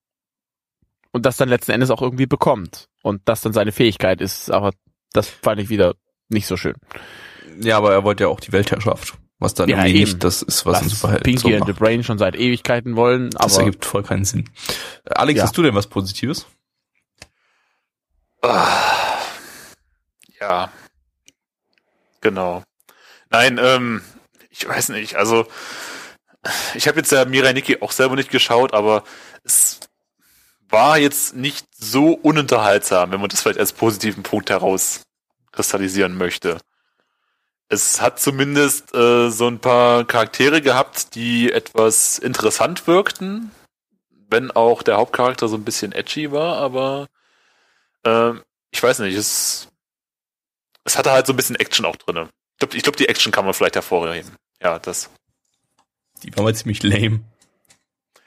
Und 1.11 1.27
das 1.27 1.37
dann 1.37 1.49
letzten 1.49 1.73
Endes 1.73 1.91
auch 1.91 2.01
irgendwie 2.01 2.25
bekommt. 2.25 2.89
Und 3.03 3.21
das 3.25 3.41
dann 3.41 3.53
seine 3.53 3.71
Fähigkeit 3.71 4.21
ist, 4.21 4.49
aber 4.49 4.71
das 5.11 5.27
fand 5.27 5.61
ich 5.61 5.69
wieder 5.69 5.93
nicht 6.29 6.47
so 6.47 6.57
schön. 6.57 6.77
Ja, 7.59 7.77
aber 7.77 7.93
er 7.93 8.03
wollte 8.03 8.23
ja 8.23 8.29
auch 8.29 8.39
die 8.39 8.53
Weltherrschaft. 8.53 9.19
Was 9.39 9.53
dann 9.53 9.67
Ja, 9.69 9.77
irgendwie 9.77 10.01
eben. 10.01 10.11
nicht 10.11 10.23
das 10.23 10.41
ist, 10.41 10.65
was, 10.65 10.81
ein 10.81 10.89
Superheld 10.89 11.23
Pinky 11.23 11.51
so 11.51 11.55
and 11.57 11.65
the 11.65 11.73
Brain 11.73 12.03
schon 12.03 12.17
seit 12.17 12.35
Ewigkeiten 12.35 12.95
wollen, 12.95 13.31
Das 13.31 13.55
aber 13.55 13.65
ergibt 13.65 13.83
voll 13.85 14.03
keinen 14.03 14.25
Sinn. 14.25 14.49
Äh, 15.05 15.15
Alex, 15.15 15.37
Ja. 15.37 15.43
hast 15.43 15.57
du 15.57 15.63
denn 15.63 15.75
was 15.75 15.87
Positives? 15.87 16.45
Ah, 18.41 19.17
ja. 20.39 20.71
Genau. 22.21 22.63
Nein, 23.29 23.59
ähm, 23.61 24.01
ich 24.49 24.67
weiß 24.67 24.89
nicht, 24.89 25.15
also 25.15 25.47
ich 26.75 26.87
habe 26.87 26.97
jetzt 26.99 27.11
ja 27.11 27.25
Mirai 27.25 27.53
Nikki 27.53 27.77
auch 27.81 27.91
selber 27.91 28.15
nicht 28.15 28.29
geschaut, 28.29 28.73
aber 28.73 29.03
es 29.43 29.79
war 30.69 30.97
jetzt 30.97 31.35
nicht 31.35 31.65
so 31.75 32.13
ununterhaltsam, 32.13 33.11
wenn 33.11 33.19
man 33.21 33.29
das 33.29 33.41
vielleicht 33.41 33.59
als 33.59 33.73
positiven 33.73 34.23
Punkt 34.23 34.49
herauskristallisieren 34.49 36.17
möchte. 36.17 36.57
Es 37.69 38.01
hat 38.01 38.19
zumindest 38.19 38.93
äh, 38.93 39.29
so 39.29 39.47
ein 39.47 39.59
paar 39.59 40.05
Charaktere 40.05 40.61
gehabt, 40.61 41.15
die 41.15 41.51
etwas 41.51 42.19
interessant 42.19 42.87
wirkten, 42.87 43.51
wenn 44.29 44.51
auch 44.51 44.83
der 44.83 44.97
Hauptcharakter 44.97 45.47
so 45.47 45.55
ein 45.55 45.63
bisschen 45.63 45.91
edgy 45.91 46.31
war, 46.31 46.57
aber 46.57 47.07
ähm, 48.03 48.43
ich 48.71 48.81
weiß 48.81 48.99
nicht, 48.99 49.15
es, 49.15 49.67
es 50.83 50.97
hatte 50.97 51.11
halt 51.11 51.25
so 51.25 51.33
ein 51.33 51.37
bisschen 51.37 51.55
Action 51.55 51.85
auch 51.85 51.95
drinne. 51.95 52.29
Ich 52.53 52.59
glaube, 52.59 52.77
ich 52.77 52.83
glaub, 52.83 52.95
die 52.95 53.07
Action 53.07 53.31
kann 53.31 53.45
man 53.45 53.53
vielleicht 53.53 53.75
hervorheben. 53.75 54.31
Ja, 54.61 54.79
das. 54.79 55.09
Die 56.23 56.35
war 56.35 56.43
mal 56.43 56.55
ziemlich 56.55 56.83
lame. 56.83 57.21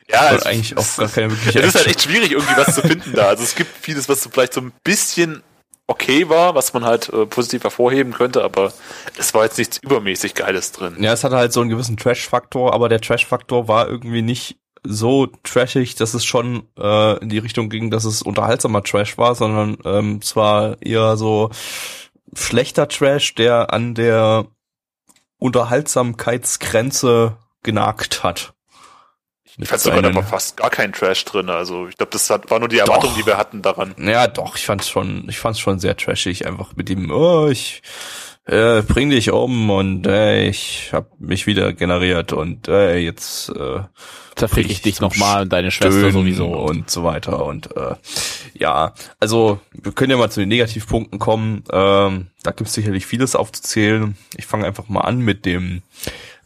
Ja, 0.08 0.34
es, 0.34 0.46
eigentlich 0.46 0.76
auch 0.76 0.82
es, 0.82 0.96
gar 0.96 1.08
keine 1.08 1.32
wirkliche 1.32 1.60
es 1.60 1.68
ist 1.68 1.74
halt 1.74 1.86
echt 1.88 2.02
schwierig, 2.02 2.30
irgendwie 2.30 2.56
was 2.56 2.74
zu 2.74 2.82
finden 2.82 3.12
da. 3.12 3.28
Also 3.28 3.42
es 3.42 3.56
gibt 3.56 3.76
vieles, 3.76 4.08
was 4.08 4.22
so 4.22 4.30
vielleicht 4.30 4.52
so 4.54 4.60
ein 4.60 4.72
bisschen 4.84 5.42
okay 5.86 6.28
war, 6.28 6.54
was 6.54 6.72
man 6.74 6.84
halt 6.84 7.08
äh, 7.10 7.26
positiv 7.26 7.62
hervorheben 7.64 8.12
könnte, 8.12 8.42
aber 8.42 8.72
es 9.18 9.34
war 9.34 9.44
jetzt 9.44 9.58
nichts 9.58 9.78
übermäßig 9.78 10.34
Geiles 10.34 10.72
drin. 10.72 10.96
Ja, 11.00 11.12
es 11.12 11.24
hatte 11.24 11.36
halt 11.36 11.52
so 11.52 11.60
einen 11.60 11.70
gewissen 11.70 11.96
Trash-Faktor, 11.96 12.74
aber 12.74 12.88
der 12.88 13.00
Trash-Faktor 13.00 13.68
war 13.68 13.88
irgendwie 13.88 14.22
nicht 14.22 14.58
so 14.82 15.26
trashig, 15.42 15.94
dass 15.96 16.14
es 16.14 16.24
schon 16.24 16.68
äh, 16.78 17.18
in 17.18 17.28
die 17.28 17.38
Richtung 17.38 17.68
ging, 17.68 17.90
dass 17.90 18.04
es 18.04 18.22
unterhaltsamer 18.22 18.82
Trash 18.82 19.18
war, 19.18 19.34
sondern 19.34 19.78
ähm, 19.84 20.20
es 20.22 20.36
war 20.36 20.80
eher 20.80 21.16
schlechter 22.34 22.88
Trash, 22.88 23.34
der 23.34 23.72
an 23.72 23.94
der 23.94 24.46
Unterhaltsamkeitsgrenze 25.38 27.36
genagt 27.62 28.22
hat. 28.22 28.54
Ich 29.58 29.68
fand 29.68 29.80
sogar, 29.80 30.02
da 30.02 30.14
war 30.14 30.22
fast 30.22 30.58
gar 30.58 30.70
kein 30.70 30.92
Trash 30.92 31.24
drin. 31.24 31.48
Also 31.48 31.88
ich 31.88 31.96
glaube, 31.96 32.10
das 32.12 32.28
hat, 32.28 32.50
war 32.50 32.58
nur 32.58 32.68
die 32.68 32.78
Erwartung, 32.78 33.10
Doch. 33.10 33.16
die 33.16 33.26
wir 33.26 33.38
hatten 33.38 33.62
daran. 33.62 33.94
Ja, 33.98 34.26
doch, 34.26 34.56
ich 34.56 34.66
fand's 34.66 34.88
schon, 34.88 35.26
ich 35.28 35.38
fand's 35.38 35.58
schon 35.58 35.78
sehr 35.78 35.96
trashig, 35.96 36.46
einfach 36.46 36.76
mit 36.76 36.88
dem, 36.88 37.10
oh, 37.10 37.48
ich 37.48 37.82
äh, 38.46 38.82
bring 38.82 39.10
dich 39.10 39.30
um 39.30 39.70
und 39.70 40.06
äh, 40.06 40.46
ich 40.46 40.90
hab 40.92 41.18
mich 41.18 41.46
wieder 41.46 41.72
generiert 41.72 42.32
und 42.32 42.68
äh, 42.68 42.98
jetzt 42.98 43.48
äh, 43.48 43.80
zerfick 44.36 44.70
ich 44.70 44.82
dich 44.82 45.00
nochmal 45.00 45.42
und 45.42 45.52
deine 45.52 45.70
Schwester 45.70 46.12
sowieso. 46.12 46.46
und 46.46 46.88
so 46.90 47.02
weiter 47.02 47.44
und 47.44 47.74
äh, 47.76 47.96
ja, 48.54 48.94
also 49.18 49.60
wir 49.72 49.92
können 49.92 50.12
ja 50.12 50.16
mal 50.16 50.30
zu 50.30 50.40
den 50.40 50.50
Negativpunkten 50.50 51.18
kommen. 51.18 51.64
Ähm, 51.72 52.28
da 52.42 52.52
gibt's 52.52 52.74
sicherlich 52.74 53.06
vieles 53.06 53.34
aufzuzählen. 53.34 54.16
Ich 54.36 54.46
fange 54.46 54.66
einfach 54.66 54.88
mal 54.88 55.00
an 55.00 55.18
mit 55.18 55.44
dem 55.44 55.82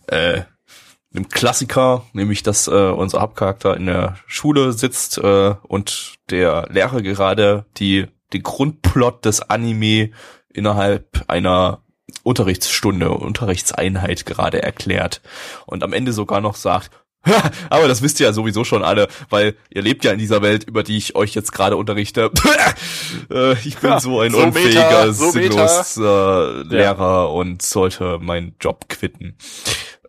äh, 0.07 0.43
dem 1.12 1.29
Klassiker, 1.29 2.05
nämlich 2.12 2.43
dass 2.43 2.69
äh, 2.69 2.71
unser 2.71 3.21
Hauptcharakter 3.21 3.76
in 3.76 3.87
der 3.87 4.17
Schule 4.26 4.73
sitzt 4.73 5.19
äh, 5.19 5.55
und 5.62 6.14
der 6.31 6.67
Lehrer 6.71 7.02
gerade 7.02 7.67
die 7.76 8.07
den 8.33 8.43
Grundplot 8.45 9.25
des 9.25 9.43
Anime 9.43 10.11
innerhalb 10.52 11.25
einer 11.26 11.83
Unterrichtsstunde, 12.23 13.11
Unterrichtseinheit 13.11 14.26
gerade 14.26 14.62
erklärt 14.62 15.21
und 15.67 15.83
am 15.83 15.93
Ende 15.93 16.12
sogar 16.12 16.40
noch 16.40 16.55
sagt, 16.55 16.90
"Ha, 17.26 17.50
aber 17.71 17.88
das 17.88 18.02
wisst 18.02 18.21
ihr 18.21 18.26
ja 18.26 18.33
sowieso 18.33 18.64
schon 18.64 18.83
alle, 18.85 19.09
weil 19.31 19.57
ihr 19.71 19.83
lebt 19.83 20.05
ja 20.05 20.12
in 20.12 20.19
dieser 20.19 20.43
Welt, 20.43 20.64
über 20.64 20.83
die 20.83 20.97
ich 20.97 21.17
euch 21.17 21.35
jetzt 21.35 21.52
gerade 21.52 21.76
unterrichte. 21.76 22.31
Äh, 23.31 23.52
ich 23.64 23.76
bin 23.79 23.90
Ja, 23.90 24.00
so 24.00 24.21
ein 24.21 24.33
so 24.33 24.38
unfähiger, 24.38 24.81
meta, 24.83 25.12
so 25.12 25.31
sinnlos 25.31 25.97
äh, 25.97 26.62
Lehrer 26.62 27.33
und 27.33 27.62
sollte 27.62 28.19
meinen 28.21 28.55
Job 28.61 28.88
quitten. 28.88 29.37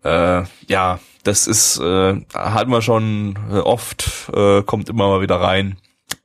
Äh, 0.03 0.43
ja, 0.67 0.99
das 1.23 1.47
ist, 1.47 1.79
äh, 1.79 2.21
hatten 2.33 2.71
wir 2.71 2.81
schon 2.81 3.37
äh, 3.51 3.57
oft, 3.57 4.29
äh, 4.33 4.63
kommt 4.63 4.89
immer 4.89 5.07
mal 5.07 5.21
wieder 5.21 5.35
rein. 5.35 5.77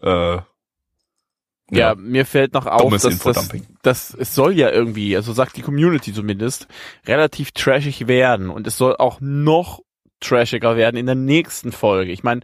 Äh, 0.02 0.38
Ja, 1.70 1.94
mir 1.96 2.24
fällt 2.24 2.54
noch 2.54 2.66
auf, 2.66 2.92
dass 2.92 3.02
das, 3.02 3.12
Infodumping. 3.12 3.66
das, 3.82 4.14
es 4.14 4.34
soll 4.34 4.52
ja 4.54 4.70
irgendwie, 4.70 5.16
also 5.16 5.32
sagt 5.32 5.56
die 5.56 5.62
Community 5.62 6.12
zumindest, 6.12 6.68
relativ 7.06 7.50
trashig 7.52 8.06
werden 8.06 8.50
und 8.50 8.66
es 8.66 8.78
soll 8.78 8.96
auch 8.96 9.18
noch 9.20 9.80
trashiger 10.20 10.76
werden 10.76 10.96
in 10.96 11.06
der 11.06 11.14
nächsten 11.16 11.72
Folge. 11.72 12.12
Ich 12.12 12.22
meine, 12.22 12.40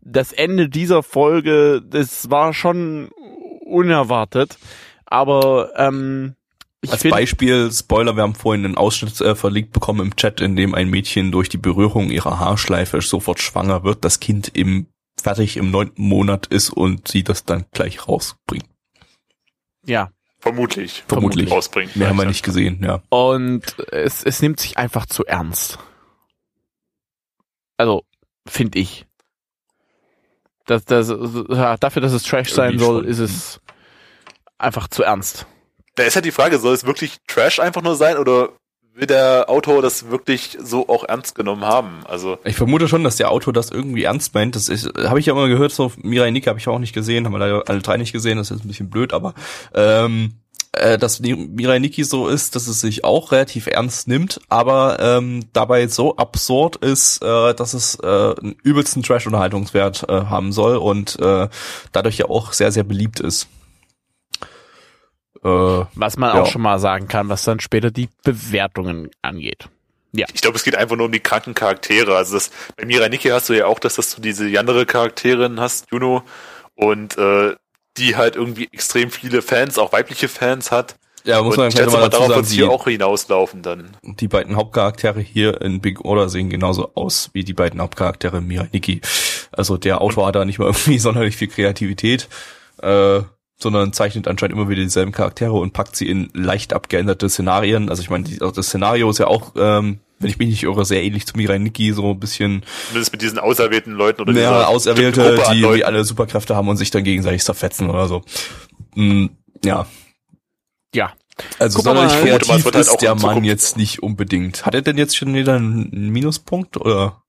das 0.00 0.32
Ende 0.32 0.68
dieser 0.68 1.02
Folge, 1.02 1.82
das 1.84 2.30
war 2.30 2.52
schon 2.52 3.08
unerwartet, 3.64 4.58
aber 5.06 5.70
ähm, 5.76 6.36
ich 6.86 6.92
Als 6.92 7.02
Beispiel, 7.02 7.70
Spoiler, 7.72 8.16
wir 8.16 8.22
haben 8.22 8.34
vorhin 8.34 8.64
einen 8.64 8.76
Ausschnitt 8.76 9.20
äh, 9.20 9.34
verlinkt 9.34 9.72
bekommen 9.72 10.00
im 10.00 10.16
Chat, 10.16 10.40
in 10.40 10.56
dem 10.56 10.74
ein 10.74 10.88
Mädchen 10.88 11.32
durch 11.32 11.48
die 11.48 11.58
Berührung 11.58 12.10
ihrer 12.10 12.38
Haarschleife 12.38 13.00
sofort 13.00 13.40
schwanger 13.40 13.84
wird, 13.84 14.04
das 14.04 14.20
Kind 14.20 14.48
im 14.54 14.86
fertig 15.20 15.56
im 15.56 15.70
neunten 15.70 16.02
Monat 16.02 16.46
ist 16.46 16.70
und 16.70 17.08
sie 17.08 17.24
das 17.24 17.44
dann 17.44 17.64
gleich 17.72 18.06
rausbringt. 18.06 18.66
ja, 19.84 20.10
Vermutlich. 20.38 21.02
Vermutlich. 21.08 21.50
Rausbringt. 21.50 21.96
Mehr 21.96 22.08
haben 22.10 22.18
wir 22.18 22.24
nicht 22.26 22.44
gesehen, 22.44 22.80
ja. 22.84 23.02
und 23.08 23.62
es, 23.90 24.22
es 24.22 24.40
nimmt 24.42 24.60
sich 24.60 24.78
einfach 24.78 25.06
zu 25.06 25.24
ernst. 25.24 25.78
Also, 27.76 28.04
finde 28.46 28.78
ich. 28.78 29.06
Das, 30.66 30.84
das, 30.84 31.08
ja, 31.08 31.76
dafür, 31.76 32.02
dass 32.02 32.12
es 32.12 32.22
Trash 32.22 32.52
sein 32.52 32.74
Irgendwie 32.74 32.84
soll, 32.84 33.02
schon. 33.02 33.10
ist 33.10 33.18
es 33.18 33.60
einfach 34.58 34.86
zu 34.88 35.02
ernst. 35.02 35.46
Da 35.96 36.04
ist 36.04 36.14
halt 36.14 36.24
die 36.24 36.32
Frage, 36.32 36.58
soll 36.58 36.74
es 36.74 36.86
wirklich 36.86 37.16
Trash 37.26 37.58
einfach 37.58 37.82
nur 37.82 37.96
sein 37.96 38.16
oder 38.18 38.50
will 38.94 39.06
der 39.06 39.48
Autor 39.48 39.82
das 39.82 40.10
wirklich 40.10 40.56
so 40.62 40.88
auch 40.88 41.04
ernst 41.04 41.34
genommen 41.34 41.64
haben? 41.64 42.00
Also, 42.06 42.38
Ich 42.44 42.56
vermute 42.56 42.88
schon, 42.88 43.04
dass 43.04 43.16
der 43.16 43.30
Autor 43.30 43.52
das 43.52 43.70
irgendwie 43.70 44.04
ernst 44.04 44.34
meint. 44.34 44.56
Das 44.56 44.68
habe 44.68 45.20
ich 45.20 45.26
ja 45.26 45.32
immer 45.32 45.48
gehört, 45.48 45.72
so 45.72 45.92
Mirai 46.02 46.30
Nikki 46.30 46.46
habe 46.46 46.58
ich 46.58 46.68
auch 46.68 46.78
nicht 46.78 46.94
gesehen, 46.94 47.26
haben 47.26 47.32
wir 47.32 47.38
leider 47.38 47.62
alle 47.66 47.80
drei 47.80 47.96
nicht 47.96 48.12
gesehen, 48.12 48.38
das 48.38 48.50
ist 48.50 48.64
ein 48.64 48.68
bisschen 48.68 48.90
blöd, 48.90 49.12
aber 49.12 49.34
ähm, 49.74 50.34
äh, 50.72 50.98
dass 50.98 51.20
Mirai 51.20 51.78
Nikki 51.78 52.04
so 52.04 52.28
ist, 52.28 52.56
dass 52.56 52.66
es 52.68 52.80
sich 52.80 53.04
auch 53.04 53.32
relativ 53.32 53.66
ernst 53.66 54.08
nimmt, 54.08 54.40
aber 54.48 54.98
ähm, 55.00 55.44
dabei 55.52 55.88
so 55.88 56.16
absurd 56.16 56.76
ist, 56.76 57.22
äh, 57.22 57.54
dass 57.54 57.74
es 57.74 57.98
äh, 58.02 58.06
einen 58.06 58.56
übelsten 58.62 59.02
Trash-Unterhaltungswert 59.02 60.06
äh, 60.08 60.12
haben 60.12 60.52
soll 60.52 60.76
und 60.76 61.18
äh, 61.20 61.48
dadurch 61.92 62.18
ja 62.18 62.26
auch 62.26 62.52
sehr, 62.52 62.72
sehr 62.72 62.84
beliebt 62.84 63.20
ist. 63.20 63.48
Äh, 65.44 65.84
Was 65.94 66.16
man 66.16 66.34
Ja. 66.36 66.42
auch 66.42 66.46
schon 66.50 66.62
mal 66.62 66.78
sagen 66.78 67.08
kann, 67.08 67.28
was 67.28 67.44
dann 67.44 67.60
später 67.60 67.90
die 67.90 68.08
Bewertungen 68.24 69.10
angeht. 69.22 69.68
ich 70.12 70.40
glaube, 70.40 70.56
es 70.56 70.64
geht 70.64 70.76
einfach 70.76 70.96
nur 70.96 71.06
um 71.06 71.12
die 71.12 71.20
kranken 71.20 71.54
Charaktere. 71.54 72.16
Also 72.16 72.34
das, 72.34 72.50
bei 72.76 72.86
Mirai 72.86 73.08
Nikki 73.08 73.28
hast 73.28 73.48
du 73.48 73.52
ja 73.52 73.66
auch, 73.66 73.78
dass, 73.78 73.96
dass 73.96 74.14
du 74.14 74.22
diese 74.22 74.46
andere 74.58 74.86
Charakterin 74.86 75.60
hast, 75.60 75.86
Juno, 75.92 76.22
und 76.74 77.18
äh, 77.18 77.54
die 77.98 78.16
halt 78.16 78.36
irgendwie 78.36 78.68
extrem 78.72 79.10
viele 79.10 79.42
Fans, 79.42 79.78
auch 79.78 79.92
weibliche 79.92 80.28
Fans 80.28 80.70
hat. 80.70 80.96
Ja, 81.24 81.42
muss 81.42 81.54
Und 81.54 81.58
man 81.58 81.68
ich 81.68 81.74
vielleicht 81.74 81.90
mal 81.92 81.98
mal, 82.00 82.08
dazu 82.08 82.18
darauf 82.18 82.28
sagen, 82.28 82.36
wird 82.36 82.46
es 82.46 82.52
hier 82.52 82.64
die, 82.66 82.70
auch 82.70 82.84
hinauslaufen 82.84 83.62
dann. 83.62 83.96
die 84.02 84.28
beiden 84.28 84.54
Hauptcharaktere 84.56 85.20
hier 85.20 85.60
in 85.60 85.80
Big 85.80 86.04
Order 86.04 86.28
sehen 86.28 86.50
genauso 86.50 86.92
aus 86.94 87.30
wie 87.32 87.42
die 87.42 87.52
beiden 87.54 87.80
Hauptcharaktere 87.80 88.38
in 88.38 88.46
Mirai 88.46 88.68
Nikki. 88.72 89.00
Also 89.50 89.76
der 89.76 90.00
Autor 90.02 90.28
hat 90.28 90.36
da 90.36 90.44
nicht 90.44 90.58
mal 90.60 90.66
irgendwie 90.66 90.98
sonderlich 91.00 91.36
viel 91.36 91.48
Kreativität, 91.48 92.28
äh, 92.80 93.20
sondern 93.58 93.92
zeichnet 93.92 94.28
anscheinend 94.28 94.56
immer 94.56 94.68
wieder 94.68 94.82
dieselben 94.82 95.12
Charaktere 95.12 95.52
und 95.54 95.72
packt 95.72 95.96
sie 95.96 96.08
in 96.08 96.28
leicht 96.34 96.72
abgeänderte 96.72 97.28
Szenarien. 97.28 97.88
Also 97.88 98.02
ich 98.02 98.10
meine, 98.10 98.24
das 98.28 98.66
Szenario 98.66 99.08
ist 99.10 99.18
ja 99.18 99.26
auch, 99.28 99.52
ähm, 99.56 100.00
wenn 100.18 100.30
ich 100.30 100.38
mich 100.38 100.48
nicht 100.48 100.62
irre, 100.62 100.84
sehr 100.84 101.02
ähnlich 101.02 101.26
zu 101.26 101.36
Mirai 101.36 101.58
Nikki, 101.58 101.92
so 101.92 102.10
ein 102.10 102.20
bisschen 102.20 102.62
Zumindest 102.88 103.12
mit 103.12 103.22
diesen 103.22 103.38
auserwählten 103.38 103.92
Leuten 103.92 104.20
oder 104.22 104.32
ja, 104.32 104.38
dieser 104.50 104.68
Auserwählte, 104.68 105.42
die, 105.52 105.62
die 105.62 105.84
alle 105.84 106.04
Superkräfte 106.04 106.54
haben 106.56 106.68
und 106.68 106.76
sich 106.76 106.90
dann 106.90 107.04
gegenseitig 107.04 107.42
zerfetzen 107.44 107.88
oder 107.90 108.08
so. 108.08 108.22
Mm, 108.94 109.26
ja, 109.64 109.86
Ja. 110.94 111.12
also 111.58 111.78
Guck 111.78 111.86
mal, 111.86 112.08
sonderlich 112.08 112.12
mal, 112.12 112.22
kreativ 112.38 112.64
wird 112.64 112.74
halt 112.76 112.86
ist 112.86 112.96
der 113.02 113.14
Mann 113.14 113.20
Zukunft- 113.20 113.46
jetzt 113.46 113.76
nicht 113.76 114.02
unbedingt. 114.02 114.64
Hat 114.66 114.74
er 114.74 114.82
denn 114.82 114.96
jetzt 114.98 115.16
schon 115.16 115.34
wieder 115.34 115.56
einen 115.56 115.92
einen 115.92 116.10
Minuspunkt 116.10 116.76
oder? 116.76 117.22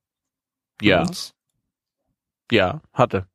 Ja. 0.81 1.05
Ja, 2.51 2.81
hatte. 2.93 3.27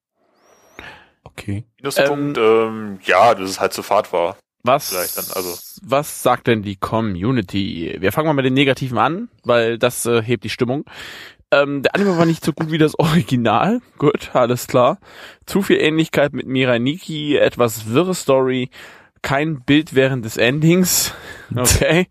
Okay. 1.25 1.65
Minuspunkt, 1.83 2.39
ähm, 2.39 2.99
ja, 3.05 3.35
dass 3.35 3.51
es 3.51 3.61
halt 3.61 3.73
zu 3.73 3.83
Fahrt 3.83 4.13
war. 4.13 4.37
Was, 4.65 4.91
dann, 4.91 5.25
also. 5.35 5.59
was 5.83 6.23
sagt 6.23 6.47
denn 6.47 6.63
die 6.63 6.77
Community? 6.77 7.97
Wir 7.99 8.13
fangen 8.13 8.29
mal 8.29 8.33
mit 8.33 8.45
den 8.45 8.55
Negativen 8.55 8.97
an, 8.97 9.29
weil 9.43 9.77
das 9.77 10.07
äh, 10.07 10.23
hebt 10.23 10.45
die 10.45 10.51
Stimmung. 10.51 10.85
Ähm, 11.51 11.83
der 11.83 11.95
Anime 11.97 12.17
war 12.17 12.27
nicht 12.27 12.45
so 12.45 12.53
gut 12.53 12.71
wie 12.71 12.79
das 12.79 12.97
Original. 12.99 13.81
Gut, 13.99 14.31
alles 14.35 14.69
klar. 14.69 14.99
Zu 15.47 15.63
viel 15.63 15.79
Ähnlichkeit 15.79 16.33
mit 16.33 16.47
Mirai 16.47 16.79
Nikki, 16.79 17.37
etwas 17.37 17.89
wirre 17.91 18.15
Story, 18.15 18.71
kein 19.21 19.63
Bild 19.63 19.95
während 19.95 20.25
des 20.25 20.37
Endings. 20.37 21.15
Okay. 21.55 22.07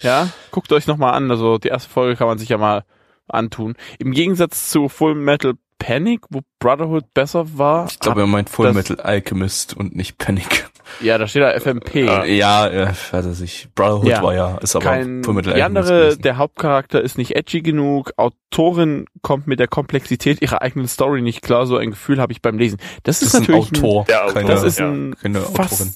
Ja, 0.00 0.30
guckt 0.52 0.72
euch 0.72 0.86
nochmal 0.86 1.12
an. 1.12 1.30
Also 1.30 1.58
die 1.58 1.68
erste 1.68 1.90
Folge 1.90 2.16
kann 2.16 2.28
man 2.28 2.38
sich 2.38 2.48
ja 2.48 2.56
mal 2.56 2.82
antun. 3.28 3.74
Im 3.98 4.12
Gegensatz 4.12 4.70
zu 4.70 4.88
Full 4.88 5.14
Metal 5.14 5.54
Panic, 5.78 6.22
wo 6.30 6.40
Brotherhood 6.58 7.04
besser 7.12 7.58
war. 7.58 7.86
Ich 7.90 7.98
glaube, 8.00 8.22
er 8.22 8.26
meint 8.26 8.48
Full 8.48 8.72
Metal 8.72 8.98
Alchemist 8.98 9.76
und 9.76 9.94
nicht 9.94 10.16
Panic. 10.16 10.70
ja, 11.02 11.18
da 11.18 11.28
steht 11.28 11.42
da 11.42 11.50
FMP. 11.60 11.96
Ja. 12.06 12.24
Ja, 12.24 12.66
äh, 12.66 12.92
weiß 13.10 13.26
ich 13.26 13.40
nicht. 13.40 13.74
Brotherhood 13.74 14.08
Ja. 14.08 14.22
war 14.22 14.34
ja, 14.34 14.56
ist 14.58 14.74
aber 14.74 14.84
kein, 14.86 15.22
Full 15.22 15.34
Metal 15.34 15.52
die 15.52 15.62
Alchemist 15.62 15.88
andere, 15.90 16.00
gewesen. 16.04 16.22
der 16.22 16.36
Hauptcharakter 16.38 17.02
ist 17.02 17.18
nicht 17.18 17.36
edgy 17.36 17.60
genug, 17.60 18.12
Autorin 18.16 19.04
kommt 19.20 19.46
mit 19.46 19.60
der 19.60 19.68
Komplexität 19.68 20.40
ihrer 20.40 20.62
eigenen 20.62 20.88
Story 20.88 21.20
nicht 21.20 21.42
klar, 21.42 21.66
so 21.66 21.76
ein 21.76 21.90
Gefühl 21.90 22.20
habe 22.22 22.32
ich 22.32 22.40
beim 22.40 22.56
Lesen. 22.58 22.78
Das, 23.02 23.20
das 23.20 23.28
ist 23.28 23.34
ist 23.34 23.34
ein 23.34 23.40
natürlich 23.42 23.78
Autor, 23.82 24.04
Der 24.06 24.22
Autor. 24.24 24.32
keine, 24.34 24.48
das 24.48 24.62
ist 24.62 24.78
ja, 24.78 24.88
ein 24.90 25.14
keine 25.20 25.40
fast, 25.42 25.72
Autorin. 25.74 25.94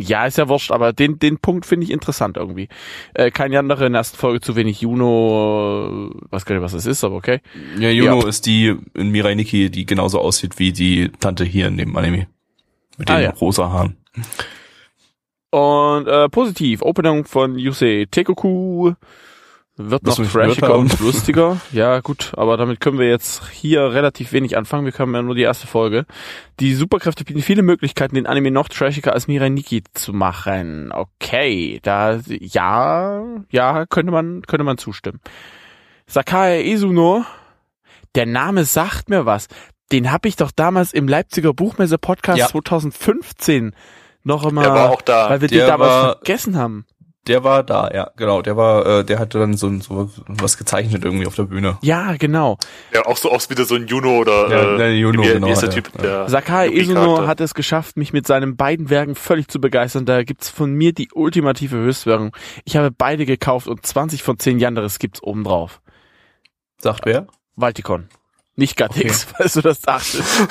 Ja, 0.00 0.26
ist 0.26 0.38
ja 0.38 0.48
wurscht, 0.48 0.70
aber 0.70 0.92
den, 0.92 1.18
den 1.18 1.38
Punkt 1.38 1.66
finde 1.66 1.84
ich 1.84 1.90
interessant 1.90 2.36
irgendwie. 2.36 2.68
Äh, 3.14 3.32
kein 3.32 3.52
andere 3.56 3.86
in 3.86 3.92
der 3.94 4.00
ersten 4.00 4.16
Folge 4.16 4.40
zu 4.40 4.54
wenig 4.54 4.80
Juno, 4.80 6.10
äh, 6.14 6.32
weiß 6.32 6.44
gar 6.44 6.54
nicht, 6.54 6.62
was 6.62 6.70
das 6.72 6.86
ist, 6.86 7.02
aber 7.02 7.16
okay. 7.16 7.40
Ja, 7.80 7.90
Juno 7.90 8.20
Ja. 8.22 8.28
ist 8.28 8.46
die 8.46 8.76
in 8.94 9.10
Mirai 9.10 9.34
Nikki, 9.34 9.70
die 9.70 9.86
genauso 9.86 10.20
aussieht 10.20 10.58
wie 10.60 10.72
die 10.72 11.08
Tante 11.18 11.44
hier 11.44 11.66
in 11.66 11.76
dem 11.76 11.96
Anime. 11.96 12.28
Mit 12.96 13.08
den 13.08 13.16
Ah, 13.16 13.20
ja. 13.20 13.30
rosa 13.30 13.70
Haaren. 13.70 13.96
Und 15.50 16.06
äh, 16.06 16.28
positiv, 16.28 16.82
Opening 16.82 17.24
von 17.24 17.58
Yusei 17.58 18.06
Tekoku 18.10 18.92
wird 19.78 20.02
noch 20.02 20.16
trashiger 20.16 20.76
und 20.76 20.98
lustiger. 21.00 21.60
Ja, 21.72 22.00
gut, 22.00 22.32
aber 22.36 22.56
damit 22.56 22.80
können 22.80 22.98
wir 22.98 23.08
jetzt 23.08 23.48
hier 23.50 23.92
relativ 23.92 24.32
wenig 24.32 24.56
anfangen. 24.56 24.84
Wir 24.84 24.92
haben 24.98 25.14
ja 25.14 25.22
nur 25.22 25.34
die 25.34 25.42
erste 25.42 25.66
Folge. 25.66 26.04
Die 26.60 26.74
Superkräfte 26.74 27.24
bieten 27.24 27.42
viele 27.42 27.62
Möglichkeiten, 27.62 28.16
den 28.16 28.26
Anime 28.26 28.50
noch 28.50 28.68
trashiger 28.68 29.12
als 29.12 29.28
Mirai 29.28 29.48
Nikki 29.48 29.82
zu 29.94 30.12
machen. 30.12 30.92
Okay, 30.92 31.78
da 31.82 32.20
ja, 32.28 33.22
ja, 33.50 33.86
könnte 33.86 34.12
man 34.12 34.42
könnte 34.42 34.64
man 34.64 34.78
zustimmen. 34.78 35.20
Sakae 36.06 36.62
Izuno, 36.62 37.24
der 38.14 38.26
Name 38.26 38.64
sagt 38.64 39.08
mir 39.08 39.26
was. 39.26 39.48
Den 39.92 40.10
habe 40.12 40.28
ich 40.28 40.36
doch 40.36 40.50
damals 40.50 40.92
im 40.92 41.08
Leipziger 41.08 41.54
Buchmesse 41.54 41.98
Podcast 41.98 42.38
Ja. 42.38 42.48
2015 42.48 43.74
noch 44.24 44.44
immer 44.44 44.62
weil 45.30 45.40
wir 45.40 45.48
den 45.48 45.66
damals 45.66 46.16
vergessen 46.16 46.56
haben. 46.56 46.84
Der 47.28 47.44
war 47.44 47.62
da, 47.62 47.90
ja, 47.92 48.10
genau. 48.16 48.42
Der 48.42 48.56
war, 48.56 48.86
äh, 48.86 49.04
der 49.04 49.18
hatte 49.18 49.38
dann 49.38 49.54
so, 49.56 49.70
so 49.80 50.10
was 50.26 50.56
gezeichnet 50.56 51.04
irgendwie 51.04 51.26
auf 51.26 51.34
der 51.34 51.44
Bühne. 51.44 51.78
Ja, 51.82 52.16
genau. 52.16 52.58
Ja, 52.92 53.04
auch 53.04 53.16
so 53.18 53.30
aus 53.30 53.50
wieder 53.50 53.64
so 53.64 53.74
ein 53.74 53.86
Juno 53.86 54.18
oder 54.18 54.48
Ja, 54.50 54.74
äh, 54.74 54.78
der 54.78 54.96
Juno, 54.96 55.22
wie, 55.22 55.28
genau, 55.28 55.46
wie 55.46 55.52
ist 55.52 55.60
der 55.60 55.68
ja, 55.68 55.74
Typ? 55.74 55.90
ja. 55.96 56.02
Der 56.02 56.28
Sakai. 56.28 56.68
Izuno 56.68 57.26
hat 57.26 57.40
es 57.40 57.54
geschafft, 57.54 57.96
mich 57.96 58.12
mit 58.12 58.26
seinen 58.26 58.56
beiden 58.56 58.88
Werken 58.88 59.14
völlig 59.14 59.48
zu 59.48 59.60
begeistern. 59.60 60.06
Da 60.06 60.22
gibt's 60.22 60.48
von 60.48 60.72
mir 60.72 60.92
die 60.92 61.10
ultimative 61.12 61.76
Höchstwährung. 61.76 62.34
Ich 62.64 62.76
habe 62.76 62.90
beide 62.90 63.26
gekauft 63.26 63.68
und 63.68 63.84
20 63.84 64.22
von 64.22 64.38
10 64.38 64.58
Yanderes 64.58 64.98
gibt's 64.98 65.22
obendrauf. 65.22 65.80
Sagt 66.78 67.04
wer? 67.04 67.26
Valticon. 67.56 68.08
Nicht 68.58 68.76
Gatix, 68.76 69.22
falls 69.22 69.52
du 69.52 69.60
das 69.60 69.80
dachtest. 69.80 70.24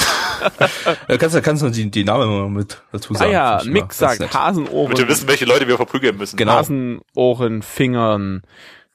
Ja, 1.10 1.18
kannst 1.18 1.36
du, 1.36 1.42
kannst 1.42 1.64
du 1.64 1.70
die, 1.70 1.90
die 1.90 2.04
Namen 2.04 2.30
mal 2.30 2.48
mit 2.48 2.84
dazu 2.92 3.14
Ah 3.16 3.18
sagen? 3.18 3.32
ja, 3.32 3.58
ich 3.60 3.66
immer 3.66 3.74
Mick 3.82 3.92
sagt. 3.92 4.34
Hasenohren. 4.34 4.86
Damit 4.86 4.98
wir 5.00 5.08
wissen, 5.08 5.28
welche 5.28 5.46
Leute 5.46 5.68
wir 5.68 5.76
verprügeln 5.78 6.16
müssen. 6.16 6.38
Genau. 6.38 6.54
Hasenohren, 6.54 7.64
Fingern, 7.64 8.44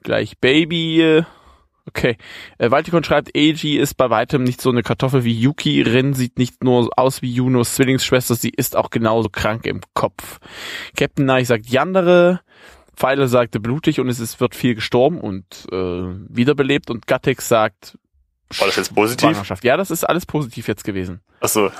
gleich 0.05 0.39
Baby. 0.39 1.25
Okay. 1.87 2.17
Äh, 2.59 2.71
Valtikon 2.71 3.03
schreibt, 3.03 3.37
Eiji 3.37 3.77
ist 3.77 3.95
bei 3.95 4.09
weitem 4.09 4.45
nicht 4.45 4.61
so 4.61 4.71
eine 4.71 4.83
Kartoffel 4.83 5.25
wie 5.25 5.39
Yuki. 5.39 5.83
Rin 5.83 6.15
sieht 6.15 6.39
nicht 6.39 6.63
nur 6.63 6.89
aus 6.97 7.21
wie 7.21 7.33
Junos 7.33 7.75
Zwillingsschwester, 7.75 8.37
sie 8.37 8.53
ist 8.57 8.77
auch 8.77 8.91
genauso 8.91 9.29
krank 9.29 9.67
im 9.67 9.81
Kopf. 9.95 10.39
Captain 10.97 11.27
Nike 11.27 11.47
sagt 11.47 11.67
Yandere. 11.67 12.41
Pfeile 12.95 13.27
sagte 13.27 13.59
blutig 13.59 14.01
und 14.01 14.09
es 14.09 14.21
ist, 14.21 14.41
wird 14.41 14.55
viel 14.55 14.75
gestorben 14.77 15.21
und 15.21 15.45
äh, 15.73 15.77
wiederbelebt. 16.29 16.89
Und 16.91 17.07
Gattex 17.07 17.49
sagt 17.49 17.99
War 18.59 18.67
das 18.67 18.77
jetzt 18.77 18.95
positiv? 18.95 19.43
Ja, 19.63 19.77
das 19.77 19.91
ist 19.91 20.05
alles 20.05 20.27
positiv 20.27 20.69
jetzt 20.69 20.85
gewesen. 20.85 21.21
Achso. 21.41 21.71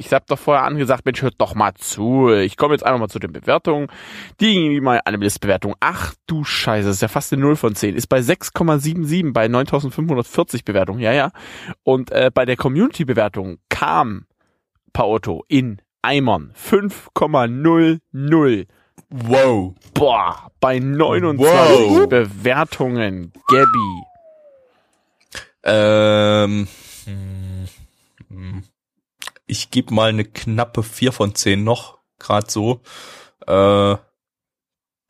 Ich 0.00 0.12
hab 0.12 0.26
doch 0.28 0.38
vorher 0.38 0.64
angesagt, 0.64 1.04
Mensch, 1.04 1.22
hört 1.22 1.34
doch 1.38 1.56
mal 1.56 1.74
zu. 1.74 2.30
Ich 2.30 2.56
komme 2.56 2.72
jetzt 2.74 2.86
einfach 2.86 3.00
mal 3.00 3.08
zu 3.08 3.18
den 3.18 3.32
Bewertungen. 3.32 3.88
Die 4.40 4.80
mal 4.80 5.00
Animalist-Bewertung. 5.04 5.74
Ach 5.80 6.14
du 6.28 6.44
Scheiße, 6.44 6.86
das 6.86 6.96
ist 6.96 7.02
ja 7.02 7.08
fast 7.08 7.32
eine 7.32 7.42
0 7.42 7.56
von 7.56 7.74
10. 7.74 7.96
Ist 7.96 8.06
bei 8.06 8.20
6,77 8.20 9.32
bei 9.32 9.48
9540 9.48 10.64
Bewertungen. 10.64 11.00
Ja, 11.00 11.12
ja. 11.12 11.32
Und 11.82 12.12
äh, 12.12 12.30
bei 12.32 12.44
der 12.44 12.56
Community-Bewertung 12.56 13.58
kam 13.70 14.26
Paotto 14.92 15.44
in 15.48 15.82
Eimern 16.00 16.52
5,00. 16.56 18.66
Wow. 19.10 19.74
Boah, 19.94 20.50
bei 20.60 20.78
29 20.78 21.44
Wow. 21.44 22.08
Bewertungen. 22.08 23.32
Gabby. 23.48 24.02
Ähm, 25.68 26.68
hm, 27.04 28.62
ich 29.46 29.70
gebe 29.70 29.94
mal 29.94 30.10
eine 30.10 30.24
knappe 30.24 30.82
4 30.82 31.12
von 31.12 31.34
10 31.34 31.62
noch, 31.64 31.98
gerade 32.18 32.50
so. 32.50 32.80
Äh, 33.46 33.96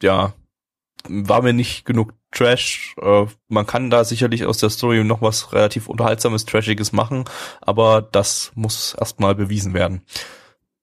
ja, 0.02 0.32
war 1.08 1.42
mir 1.42 1.52
nicht 1.52 1.84
genug 1.84 2.14
Trash. 2.30 2.94
Äh, 3.00 3.26
man 3.48 3.66
kann 3.66 3.90
da 3.90 4.04
sicherlich 4.04 4.44
aus 4.44 4.58
der 4.58 4.70
Story 4.70 5.02
noch 5.04 5.22
was 5.22 5.52
relativ 5.52 5.88
unterhaltsames, 5.88 6.44
trashiges 6.44 6.92
machen, 6.92 7.24
aber 7.60 8.02
das 8.02 8.52
muss 8.54 8.94
erstmal 8.94 9.34
bewiesen 9.34 9.74
werden. 9.74 10.02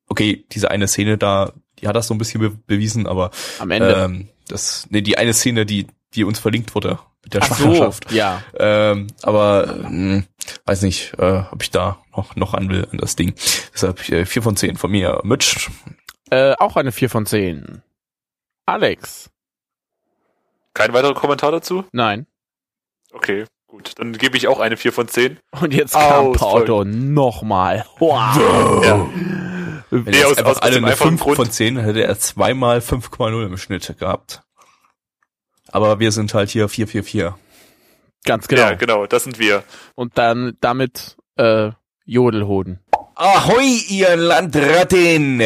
Okay, 0.08 0.46
diese 0.52 0.72
eine 0.72 0.88
Szene 0.88 1.18
da, 1.18 1.54
die 1.80 1.88
hat 1.88 1.96
das 1.96 2.08
so 2.08 2.14
ein 2.14 2.18
bisschen 2.18 2.42
be 2.42 2.50
bewiesen, 2.52 3.08
aber 3.08 3.32
Am 3.60 3.72
Ende. 3.72 3.94
ähm, 3.94 4.30
das, 4.48 4.88
nee, 4.90 5.02
die 5.02 5.18
eine 5.18 5.34
Szene, 5.34 5.66
die, 5.66 5.88
die 6.16 6.24
uns 6.24 6.40
verlinkt 6.40 6.74
wurde 6.76 7.00
mit 7.24 7.34
der 7.34 7.42
Ach 7.44 7.48
so, 7.50 7.56
Schwangerschaft. 7.56 8.12
ja. 8.12 8.42
Ähm, 8.58 9.08
aber 9.24 9.68
ähm, 9.86 10.26
weiß 10.66 10.82
nicht, 10.84 11.14
äh, 11.20 11.44
ob 11.52 11.62
ich 11.64 11.72
da 11.72 12.00
noch 12.16 12.36
noch 12.36 12.54
an 12.54 12.70
will 12.70 12.88
an 12.92 12.98
das 13.00 13.16
Ding. 13.16 13.34
Deshalb 13.74 14.08
äh, 14.10 14.26
4 14.26 14.42
von 14.44 14.56
10 14.56 14.78
von 14.78 14.92
mir. 14.92 15.20
Mitch. 15.24 15.70
Äh, 16.30 16.54
auch 16.60 16.76
eine 16.76 16.92
4 16.92 17.10
von 17.10 17.26
10. 17.26 17.82
Alex. 18.66 19.30
Kein 20.74 20.94
weiterer 20.94 21.14
Kommentar 21.14 21.52
dazu? 21.52 21.86
Nein. 21.92 22.28
Okay, 23.14 23.46
gut. 23.68 23.94
Dann 23.98 24.14
gebe 24.14 24.36
ich 24.38 24.48
auch 24.48 24.60
eine 24.60 24.76
4 24.78 24.92
von 24.92 25.08
10. 25.08 25.40
Und 25.62 25.74
jetzt 25.74 25.94
kam 25.94 26.28
Aus 26.28 26.38
Paolo 26.38 26.84
nochmal. 26.84 27.86
Wow. 28.00 28.84
Ja. 28.86 29.08
Wenn 29.92 30.04
Nee, 30.14 30.24
aus- 30.26 30.38
einfach 30.38 30.52
aus- 30.52 30.58
aus 30.58 30.64
alle 30.64 30.78
eine 30.78 30.88
einfachen 30.88 31.10
5 31.12 31.22
Grund- 31.22 31.36
von 31.38 31.52
10, 31.52 31.78
hätte 31.78 32.04
er 32.04 32.20
zweimal 32.20 32.80
5,0 32.82 33.46
im 33.46 33.58
Schnitt 33.58 33.96
gehabt. 33.98 34.42
Aber 35.76 36.00
wir 36.00 36.14
sind 36.14 36.34
halt 36.34 36.52
hier 36.52 36.70
444. 36.70 37.34
Ganz 38.24 38.48
genau. 38.48 38.62
Ja, 38.62 38.74
genau, 38.76 39.08
das 39.08 39.26
sind 39.26 39.40
wir. 39.40 39.66
Und 39.96 40.18
dann 40.18 40.56
damit 40.62 41.18
äh, 41.36 41.72
Jodelhoden. 42.06 42.80
Ahoi, 43.16 43.82
ihr 43.90 44.16
Landratten! 44.16 45.44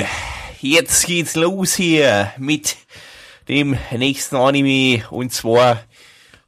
Jetzt 0.61 1.07
geht's 1.07 1.35
los 1.35 1.73
hier 1.73 2.31
mit 2.37 2.77
dem 3.47 3.75
nächsten 3.89 4.35
Anime 4.35 5.03
und 5.09 5.33
zwar 5.33 5.81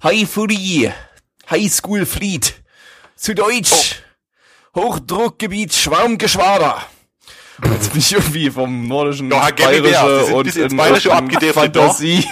High 0.03 0.29
Fury, 0.29 0.91
High 1.49 1.71
School 1.71 2.05
Fleet. 2.05 2.61
Zu 3.15 3.33
Deutsch 3.33 4.03
Hochdruckgebiet 4.75 5.73
Schwarmgeschwader. 5.73 6.83
Jetzt 7.63 7.93
bin 7.93 7.99
ich 7.99 8.11
irgendwie 8.11 8.51
vom 8.51 8.87
nordischen. 8.87 9.31
Sie 9.31 10.27
sind 10.27 10.33
und 10.35 10.55
in 10.55 10.77
Bayerische 10.77 11.13
abgedriftet, 11.13 11.55
Fantasie. 11.55 12.27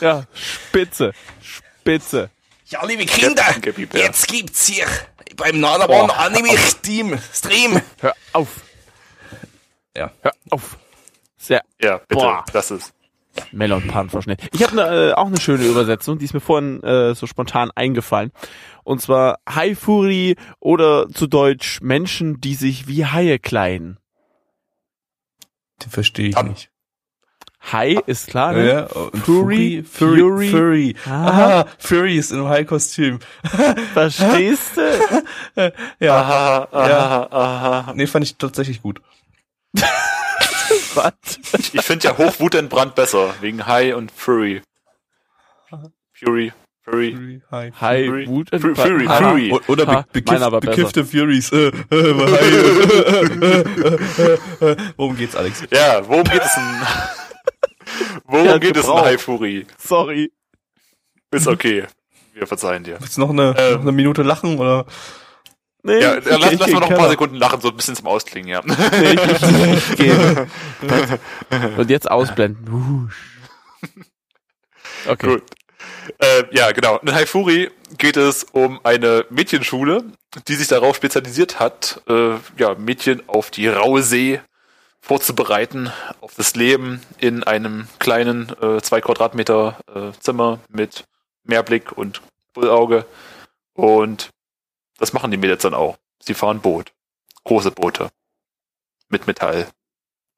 Ja, 0.04 0.24
spitze. 0.34 1.12
Spitze. 1.42 2.30
Ja, 2.66 2.84
liebe 2.86 3.04
Kinder, 3.04 3.42
jetzt 3.94 4.28
gibt's 4.28 4.66
hier 4.66 4.86
beim 5.36 5.60
Boah. 5.60 6.16
Anime 6.18 6.56
Team 6.82 7.18
Stream. 7.32 7.80
Hör 8.00 8.14
auf. 8.32 8.48
Ja. 9.96 10.12
Hör 10.22 10.32
auf. 10.50 10.78
Sehr 11.36 11.62
Ja, 11.82 11.98
bitte, 11.98 12.14
Boah. 12.22 12.44
das 12.52 12.70
ist. 12.70 12.92
Melon 13.52 13.86
Pan 13.86 14.10
verschnitten. 14.10 14.48
Ich 14.52 14.62
habe 14.62 14.76
ne, 14.76 15.10
äh, 15.10 15.12
auch 15.14 15.26
eine 15.26 15.40
schöne 15.40 15.64
Übersetzung, 15.64 16.18
die 16.18 16.24
ist 16.24 16.34
mir 16.34 16.40
vorhin 16.40 16.82
äh, 16.82 17.14
so 17.14 17.26
spontan 17.26 17.70
eingefallen. 17.74 18.32
Und 18.84 19.00
zwar 19.00 19.38
Haifuri 19.48 20.36
oder 20.58 21.08
zu 21.08 21.26
Deutsch 21.26 21.80
Menschen, 21.80 22.40
die 22.40 22.54
sich 22.56 22.88
wie 22.88 23.06
Haie 23.06 23.38
kleiden. 23.38 23.98
Den 25.82 25.90
verstehe 25.90 26.28
ich 26.30 26.36
Ab- 26.36 26.46
nicht. 26.48 26.69
Hai 27.62 27.98
ist 28.06 28.28
klar, 28.28 28.52
ne? 28.54 28.66
Ja, 28.68 28.82
und 28.86 29.16
Fury, 29.24 29.84
Fury, 29.88 30.18
Fury. 30.20 30.48
Fury. 30.48 30.94
Ah. 31.06 31.26
Aha, 31.28 31.66
Fury 31.78 32.16
ist 32.16 32.32
in 32.32 32.38
einem 32.38 32.48
High-Kostüm. 32.48 33.18
Verstehst 33.94 34.76
du? 34.76 34.80
Ja, 36.00 36.16
Aha, 36.20 36.68
aha, 36.72 37.28
aha. 37.30 37.92
nee, 37.94 38.06
fand 38.06 38.24
ich 38.24 38.36
tatsächlich 38.36 38.80
gut. 38.82 39.00
Was? 40.94 41.12
Ich, 41.72 41.82
finde 41.82 42.08
ja 42.08 42.16
Hochwutentbrannt 42.16 42.94
besser, 42.94 43.34
wegen 43.40 43.66
High 43.66 43.94
und 43.94 44.10
Fury. 44.10 44.62
Fury, 46.14 46.52
Fury. 46.82 47.12
Fury, 47.14 47.42
High. 47.50 47.72
Hai, 47.80 48.04
Fury. 48.06 48.26
Wut, 48.26 48.48
Fury, 48.50 48.68
Entbrannt. 48.68 48.88
Fury. 48.88 49.06
Fury. 49.06 49.52
O- 49.52 49.60
Oder 49.72 49.86
Ha, 49.86 50.04
be 50.12 50.20
bekiff, 50.22 50.60
bekiffte 50.60 51.04
Furies. 51.04 51.52
Äh, 51.52 51.68
äh, 51.68 51.72
High. 54.60 54.94
Worum 54.96 55.16
geht's, 55.16 55.36
Alex? 55.36 55.62
Ja, 55.70 56.06
worum 56.08 56.24
geht 56.24 56.42
es 56.42 56.54
denn? 56.54 56.64
Worum 58.24 58.46
Ja, 58.46 58.58
geht 58.58 58.76
es 58.76 58.86
in 58.86 59.18
Fury? 59.18 59.66
Sorry. 59.78 60.32
Ist 61.30 61.46
okay. 61.46 61.84
Wir 62.34 62.46
verzeihen 62.46 62.84
dir. 62.84 62.96
Willst 63.00 63.16
du 63.16 63.20
noch 63.22 63.30
eine, 63.30 63.54
Ähm. 63.58 63.74
noch 63.74 63.80
eine 63.82 63.92
Minute 63.92 64.22
lachen 64.22 64.58
oder? 64.58 64.86
Nee, 65.82 66.00
Ja, 66.00 66.18
ich- 66.18 66.26
ja 66.26 66.36
lass, 66.36 66.52
ich 66.52 66.58
lass 66.60 66.70
mal 66.70 66.80
noch 66.80 66.86
ein 66.88 66.92
in 66.92 66.96
paar 66.98 67.06
den 67.06 67.10
Sekunden 67.12 67.36
lachen, 67.36 67.60
so 67.60 67.68
ein 67.70 67.76
bisschen 67.76 67.96
zum 67.96 68.06
Ausklingen, 68.06 68.48
ja. 68.50 68.60
Nee, 68.64 69.14
ich, 69.14 69.90
ich 69.90 69.96
geh. 69.96 70.12
Und 71.78 71.88
jetzt 71.90 72.10
ausblenden. 72.10 73.10
Okay. 75.08 75.26
Gut. 75.26 75.42
Äh, 76.18 76.44
ja, 76.50 76.72
genau. 76.72 76.98
In 76.98 77.14
Haifuri 77.14 77.70
geht 77.96 78.16
es 78.16 78.44
um 78.52 78.80
eine 78.84 79.24
Mädchenschule, 79.30 80.04
die 80.48 80.54
sich 80.54 80.68
darauf 80.68 80.96
spezialisiert 80.96 81.58
hat, 81.60 82.02
äh, 82.08 82.32
ja, 82.58 82.74
Mädchen 82.76 83.22
auf 83.28 83.50
die 83.50 83.68
raue 83.68 84.02
See 84.02 84.40
vorzubereiten, 85.00 85.90
auf 86.20 86.34
das 86.34 86.54
Leben 86.54 87.00
in 87.18 87.42
einem 87.42 87.88
kleinen 87.98 88.50
äh, 88.60 88.80
zwei 88.80 89.00
Quadratmeter 89.00 89.78
äh, 89.94 90.18
Zimmer 90.20 90.60
mit 90.68 91.04
Meerblick 91.44 91.92
und 91.92 92.22
Bullauge. 92.52 93.06
Und 93.72 94.30
das 94.98 95.12
machen 95.12 95.30
die 95.30 95.36
Mädels 95.36 95.62
dann 95.62 95.74
auch. 95.74 95.96
Sie 96.22 96.34
fahren 96.34 96.60
Boot. 96.60 96.92
Große 97.44 97.70
Boote. 97.70 98.10
Mit 99.08 99.26
Metall. 99.26 99.66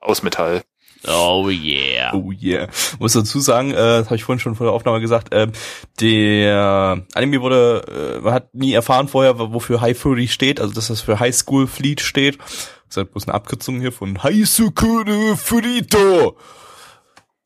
Aus 0.01 0.22
Metall. 0.22 0.62
Oh 1.07 1.48
yeah. 1.48 2.14
Oh 2.14 2.31
yeah. 2.31 2.68
Muss 3.01 3.14
dazu 3.14 3.40
sagen, 3.40 3.72
äh, 3.72 3.75
das 3.75 4.07
habe 4.07 4.16
ich 4.16 4.25
vorhin 4.25 4.38
schon 4.38 4.55
vor 4.55 4.66
der 4.66 4.75
Aufnahme 4.75 5.01
gesagt, 5.01 5.29
ähm, 5.33 5.53
der 6.01 7.03
Anime 7.14 7.40
wurde, 7.40 8.18
äh, 8.18 8.20
man 8.20 8.35
hat 8.35 8.55
nie 8.55 8.72
erfahren 8.72 9.09
vorher, 9.09 9.38
wofür 9.38 9.81
High 9.81 9.98
Fury 9.98 10.29
steht, 10.29 10.61
also 10.61 10.72
dass 10.72 10.88
das 10.88 11.01
für 11.01 11.18
High 11.18 11.35
School 11.35 11.66
Fleet 11.66 12.01
steht. 12.01 12.38
Ist 12.92 12.98
halt 12.98 13.12
bloß 13.12 13.26
eine 13.26 13.33
Abkürzung 13.33 13.81
hier 13.81 13.90
von 13.90 14.22
High 14.22 14.46
Sukune 14.46 15.35
Furito. 15.38 16.37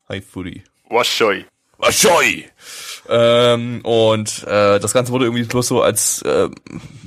High 0.09 0.25
Fury. 0.25 0.61
Washoi. 0.89 1.45
Waschoi. 1.77 2.43
Ähm, 3.07 3.79
und 3.83 4.43
äh, 4.43 4.77
das 4.81 4.91
Ganze 4.91 5.13
wurde 5.13 5.23
irgendwie 5.23 5.45
bloß 5.45 5.67
so 5.67 5.81
als 5.81 6.21
äh, 6.23 6.49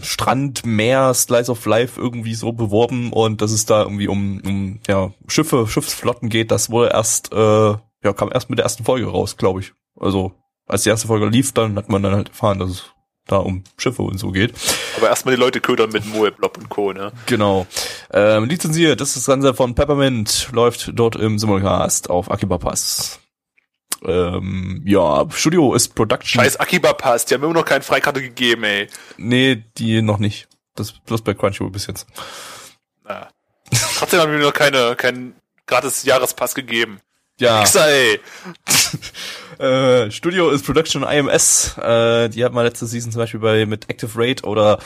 Strand, 0.00 0.64
Meer, 0.64 1.12
Slice 1.12 1.50
of 1.50 1.66
Life 1.66 2.00
irgendwie 2.00 2.32
so 2.32 2.52
beworben 2.52 3.12
und 3.12 3.42
dass 3.42 3.50
es 3.50 3.66
da 3.66 3.82
irgendwie 3.82 4.08
um, 4.08 4.40
um 4.46 4.80
ja, 4.88 5.12
Schiffe, 5.28 5.66
Schiffsflotten 5.66 6.30
geht, 6.30 6.50
das 6.50 6.70
wurde 6.70 6.92
erst, 6.94 7.34
äh, 7.34 7.36
ja, 7.36 8.12
kam 8.16 8.32
erst 8.32 8.48
mit 8.48 8.58
der 8.58 8.64
ersten 8.64 8.84
Folge 8.84 9.06
raus, 9.06 9.36
glaube 9.36 9.60
ich. 9.60 9.74
Also 9.98 10.32
als 10.66 10.84
die 10.84 10.88
erste 10.88 11.08
Folge 11.08 11.26
lief, 11.26 11.52
dann 11.52 11.76
hat 11.76 11.90
man 11.90 12.02
dann 12.02 12.14
halt 12.14 12.30
erfahren, 12.30 12.58
dass 12.58 12.70
es 12.70 12.84
da 13.30 13.38
um 13.38 13.64
Schiffe 13.76 14.02
und 14.02 14.18
so 14.18 14.30
geht. 14.30 14.52
Aber 14.96 15.08
erstmal 15.08 15.34
die 15.34 15.40
Leute 15.40 15.60
ködern 15.60 15.90
mit 15.90 16.06
Moe, 16.06 16.32
Blob 16.32 16.58
und 16.58 16.68
Co., 16.68 16.92
ne? 16.92 17.12
Genau. 17.26 17.66
Ähm, 18.12 18.44
lizenziert, 18.44 19.00
das 19.00 19.10
ist 19.10 19.18
das 19.18 19.26
Ganze 19.26 19.54
von 19.54 19.74
Peppermint, 19.74 20.48
läuft 20.52 20.90
dort 20.94 21.16
im 21.16 21.38
Simulcast 21.38 22.10
auf 22.10 22.30
Akiba 22.30 22.58
Pass. 22.58 23.20
Ähm, 24.04 24.82
ja, 24.86 25.26
Studio 25.30 25.74
ist 25.74 25.94
Production. 25.94 26.42
Scheiß 26.42 26.58
Akiba 26.58 26.92
Pass, 26.94 27.26
die 27.26 27.34
haben 27.34 27.44
immer 27.44 27.54
noch 27.54 27.64
keine 27.64 27.82
Freikarte 27.82 28.22
gegeben, 28.22 28.64
ey. 28.64 28.88
Nee, 29.16 29.64
die 29.76 30.02
noch 30.02 30.18
nicht. 30.18 30.48
Das 30.74 30.92
bloß 30.92 31.22
bei 31.22 31.34
Crunchyroll 31.34 31.70
bis 31.70 31.86
jetzt. 31.86 32.06
Na. 33.04 33.28
Trotzdem 33.98 34.20
haben 34.20 34.32
wir 34.32 34.38
noch 34.38 34.52
keine, 34.52 34.96
keinen 34.96 35.34
gratis 35.66 36.04
Jahrespass 36.04 36.54
gegeben. 36.54 37.00
Ja. 37.38 37.62
Wichser, 37.62 37.88
ey. 37.88 38.20
Äh, 39.60 40.10
Studio 40.10 40.48
ist 40.48 40.64
Production 40.64 41.02
IMS. 41.02 41.76
Äh, 41.76 42.30
die 42.30 42.42
hat 42.44 42.54
mal 42.54 42.62
letzte 42.62 42.86
Season 42.86 43.12
zum 43.12 43.20
Beispiel 43.20 43.40
bei 43.40 43.66
mit 43.66 43.90
Active 43.90 44.10
Raid 44.14 44.42
oder 44.44 44.78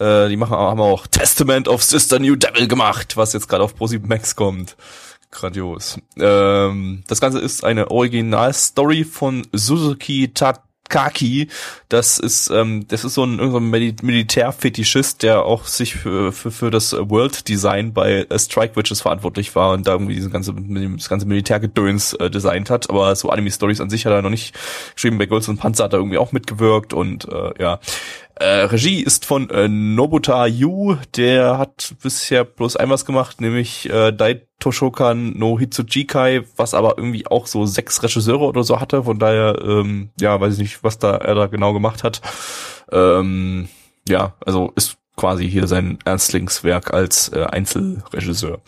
äh, 0.00 0.30
die 0.30 0.38
machen 0.38 0.56
haben 0.56 0.80
auch 0.80 1.06
Testament 1.06 1.68
of 1.68 1.82
Sister 1.82 2.18
New 2.18 2.36
Devil 2.36 2.66
gemacht, 2.66 3.18
was 3.18 3.34
jetzt 3.34 3.46
gerade 3.46 3.62
auf 3.62 3.76
ProSieben 3.76 4.08
Max 4.08 4.34
kommt. 4.34 4.76
Grandios. 5.30 5.98
Ähm, 6.16 7.04
das 7.08 7.20
Ganze 7.20 7.40
ist 7.40 7.62
eine 7.62 7.90
Originalstory 7.90 9.04
von 9.04 9.46
Suzuki 9.52 10.32
Takaki. 10.88 11.48
Das 11.88 12.18
ist 12.18 12.50
ähm, 12.50 12.86
das 12.88 13.04
ist 13.04 13.14
so 13.14 13.24
ein, 13.24 13.38
irgendein 13.38 13.70
Mil 13.70 13.94
Militärfetischist, 14.02 15.22
der 15.22 15.44
auch 15.44 15.66
sich 15.66 15.94
für, 15.94 16.32
für, 16.32 16.50
für 16.50 16.70
das 16.70 16.92
World 16.92 17.48
Design 17.48 17.92
bei 17.92 18.26
Strike 18.36 18.76
Witches 18.76 19.00
verantwortlich 19.00 19.54
war 19.54 19.72
und 19.72 19.86
da 19.86 19.92
irgendwie 19.92 20.14
diese 20.14 20.30
ganze 20.30 20.54
das 20.54 21.08
ganze 21.08 21.26
Militärgedöns 21.26 22.14
äh, 22.14 22.30
designt 22.30 22.70
hat. 22.70 22.90
Aber 22.90 23.14
so 23.16 23.30
Anime 23.30 23.50
Stories 23.50 23.80
an 23.80 23.90
sich 23.90 24.06
hat 24.06 24.12
er 24.12 24.22
noch 24.22 24.30
nicht 24.30 24.54
geschrieben. 24.94 25.18
Bei 25.18 25.26
Golds 25.26 25.48
und 25.48 25.58
Panzer 25.58 25.84
hat 25.84 25.92
er 25.92 25.98
irgendwie 25.98 26.18
auch 26.18 26.32
mitgewirkt 26.32 26.92
und 26.92 27.26
äh, 27.28 27.62
ja. 27.62 27.80
Äh, 28.42 28.64
Regie 28.64 29.00
ist 29.00 29.24
von 29.24 29.48
äh, 29.50 29.68
Nobuta 29.68 30.46
Yu, 30.46 30.96
der 31.16 31.58
hat 31.58 31.94
bisher 32.02 32.42
bloß 32.42 32.74
ein 32.74 32.90
was 32.90 33.04
gemacht, 33.04 33.40
nämlich 33.40 33.88
äh, 33.88 34.10
Dai 34.10 34.42
Toshokan 34.58 35.38
no 35.38 35.60
Hitsujikai, 35.60 36.42
was 36.56 36.74
aber 36.74 36.98
irgendwie 36.98 37.24
auch 37.28 37.46
so 37.46 37.66
sechs 37.66 38.02
Regisseure 38.02 38.44
oder 38.46 38.64
so 38.64 38.80
hatte, 38.80 39.04
von 39.04 39.20
daher, 39.20 39.62
ähm, 39.64 40.10
ja, 40.20 40.40
weiß 40.40 40.54
ich 40.54 40.58
nicht, 40.58 40.82
was 40.82 40.98
da 40.98 41.18
er 41.18 41.36
da 41.36 41.46
genau 41.46 41.72
gemacht 41.72 42.02
hat. 42.02 42.20
Ähm, 42.90 43.68
ja, 44.08 44.34
also 44.44 44.72
ist 44.74 44.96
quasi 45.16 45.48
hier 45.48 45.68
sein 45.68 46.00
Erstlingswerk 46.04 46.92
als 46.92 47.28
äh, 47.28 47.44
Einzelregisseur. 47.44 48.60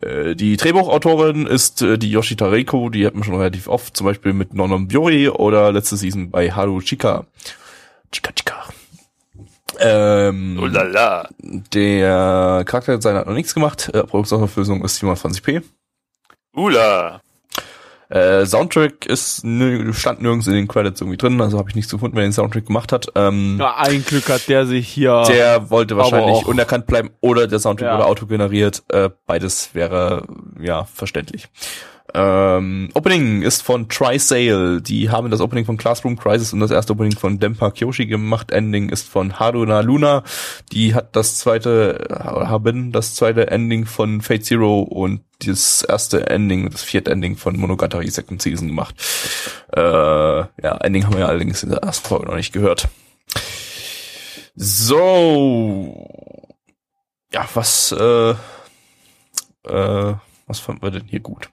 Äh, 0.00 0.34
Die 0.34 0.56
Drehbuchautorin 0.56 1.46
ist 1.46 1.82
äh, 1.82 1.98
die 1.98 2.10
Yoshita 2.10 2.48
Reiko, 2.48 2.88
die 2.88 3.06
hat 3.06 3.14
man 3.14 3.22
schon 3.22 3.36
relativ 3.36 3.68
oft, 3.68 3.96
zum 3.96 4.06
Beispiel 4.06 4.32
mit 4.32 4.54
Nonom 4.54 4.88
Byori 4.88 5.28
oder 5.28 5.70
letzte 5.70 5.96
Season 5.96 6.30
bei 6.30 6.50
Haru 6.50 6.80
Chika. 6.80 7.26
Chika 8.10 8.32
Chika. 8.32 8.57
Ähm, 9.78 10.58
Oh 10.62 10.66
la 10.66 10.82
la. 10.82 11.28
der 11.40 12.62
Charakterdesigner 12.66 13.20
hat 13.20 13.26
noch 13.26 13.34
nichts 13.34 13.54
gemacht. 13.54 13.90
Äh, 13.92 14.04
Produktionsauflösung 14.04 14.84
ist 14.84 15.02
720p. 15.02 15.62
Ula. 16.56 17.20
Äh, 18.10 18.46
Soundtrack 18.46 19.04
ist 19.04 19.40
stand 19.92 20.22
nirgends 20.22 20.46
in 20.46 20.54
den 20.54 20.66
Credits 20.66 21.02
irgendwie 21.02 21.18
drin, 21.18 21.38
also 21.42 21.58
habe 21.58 21.68
ich 21.68 21.76
nichts 21.76 21.90
gefunden, 21.92 22.16
wer 22.16 22.22
den 22.22 22.32
Soundtrack 22.32 22.64
gemacht 22.64 22.90
hat. 22.90 23.08
Ähm, 23.14 23.58
Ja, 23.60 23.76
ein 23.76 24.02
Glück 24.02 24.30
hat 24.30 24.48
der 24.48 24.64
sich 24.64 24.88
hier. 24.88 25.24
Der 25.28 25.68
wollte 25.68 25.96
wahrscheinlich 25.98 26.46
unerkannt 26.46 26.86
bleiben 26.86 27.10
oder 27.20 27.46
der 27.46 27.58
Soundtrack 27.58 27.88
Ja. 27.88 27.94
wurde 27.98 28.06
autogeneriert. 28.06 28.82
Äh, 28.88 29.10
beides 29.26 29.74
wäre 29.74 30.26
ja 30.58 30.84
verständlich. 30.84 31.48
Ähm, 32.14 32.88
Opening 32.94 33.42
ist 33.42 33.62
von 33.62 33.88
Trisail. 33.88 34.80
Die 34.80 35.10
haben 35.10 35.30
das 35.30 35.40
Opening 35.40 35.66
von 35.66 35.76
Classroom 35.76 36.16
Crisis 36.16 36.52
und 36.52 36.60
das 36.60 36.70
erste 36.70 36.94
Opening 36.94 37.16
von 37.16 37.38
Dempa 37.38 37.70
Kyoshi 37.70 38.06
gemacht. 38.06 38.50
Ending 38.50 38.88
ist 38.88 39.06
von 39.06 39.38
Haruna 39.38 39.80
Luna. 39.80 40.24
Die 40.72 40.94
hat 40.94 41.14
das 41.14 41.38
zweite, 41.38 42.08
äh, 42.08 42.14
haben 42.14 42.92
das 42.92 43.14
zweite 43.14 43.50
Ending 43.50 43.84
von 43.84 44.22
Fate 44.22 44.44
Zero 44.44 44.80
und 44.80 45.20
das 45.44 45.82
erste 45.82 46.28
Ending, 46.28 46.70
das 46.70 46.82
vierte 46.82 47.10
Ending 47.10 47.36
von 47.36 47.58
Monogatari 47.58 48.08
Second 48.10 48.40
Season 48.40 48.68
gemacht. 48.68 48.94
Äh, 49.76 49.80
ja, 49.80 50.76
Ending 50.80 51.04
haben 51.04 51.16
wir 51.16 51.28
allerdings 51.28 51.62
in 51.62 51.70
der 51.70 51.80
ersten 51.80 52.08
Folge 52.08 52.26
noch 52.26 52.36
nicht 52.36 52.52
gehört. 52.52 52.88
So. 54.54 56.08
Ja, 57.32 57.46
was, 57.52 57.92
äh, 57.92 58.30
äh, 59.64 60.14
was 60.46 60.58
fanden 60.58 60.82
wir 60.82 60.90
denn 60.90 61.04
hier 61.06 61.20
gut? 61.20 61.50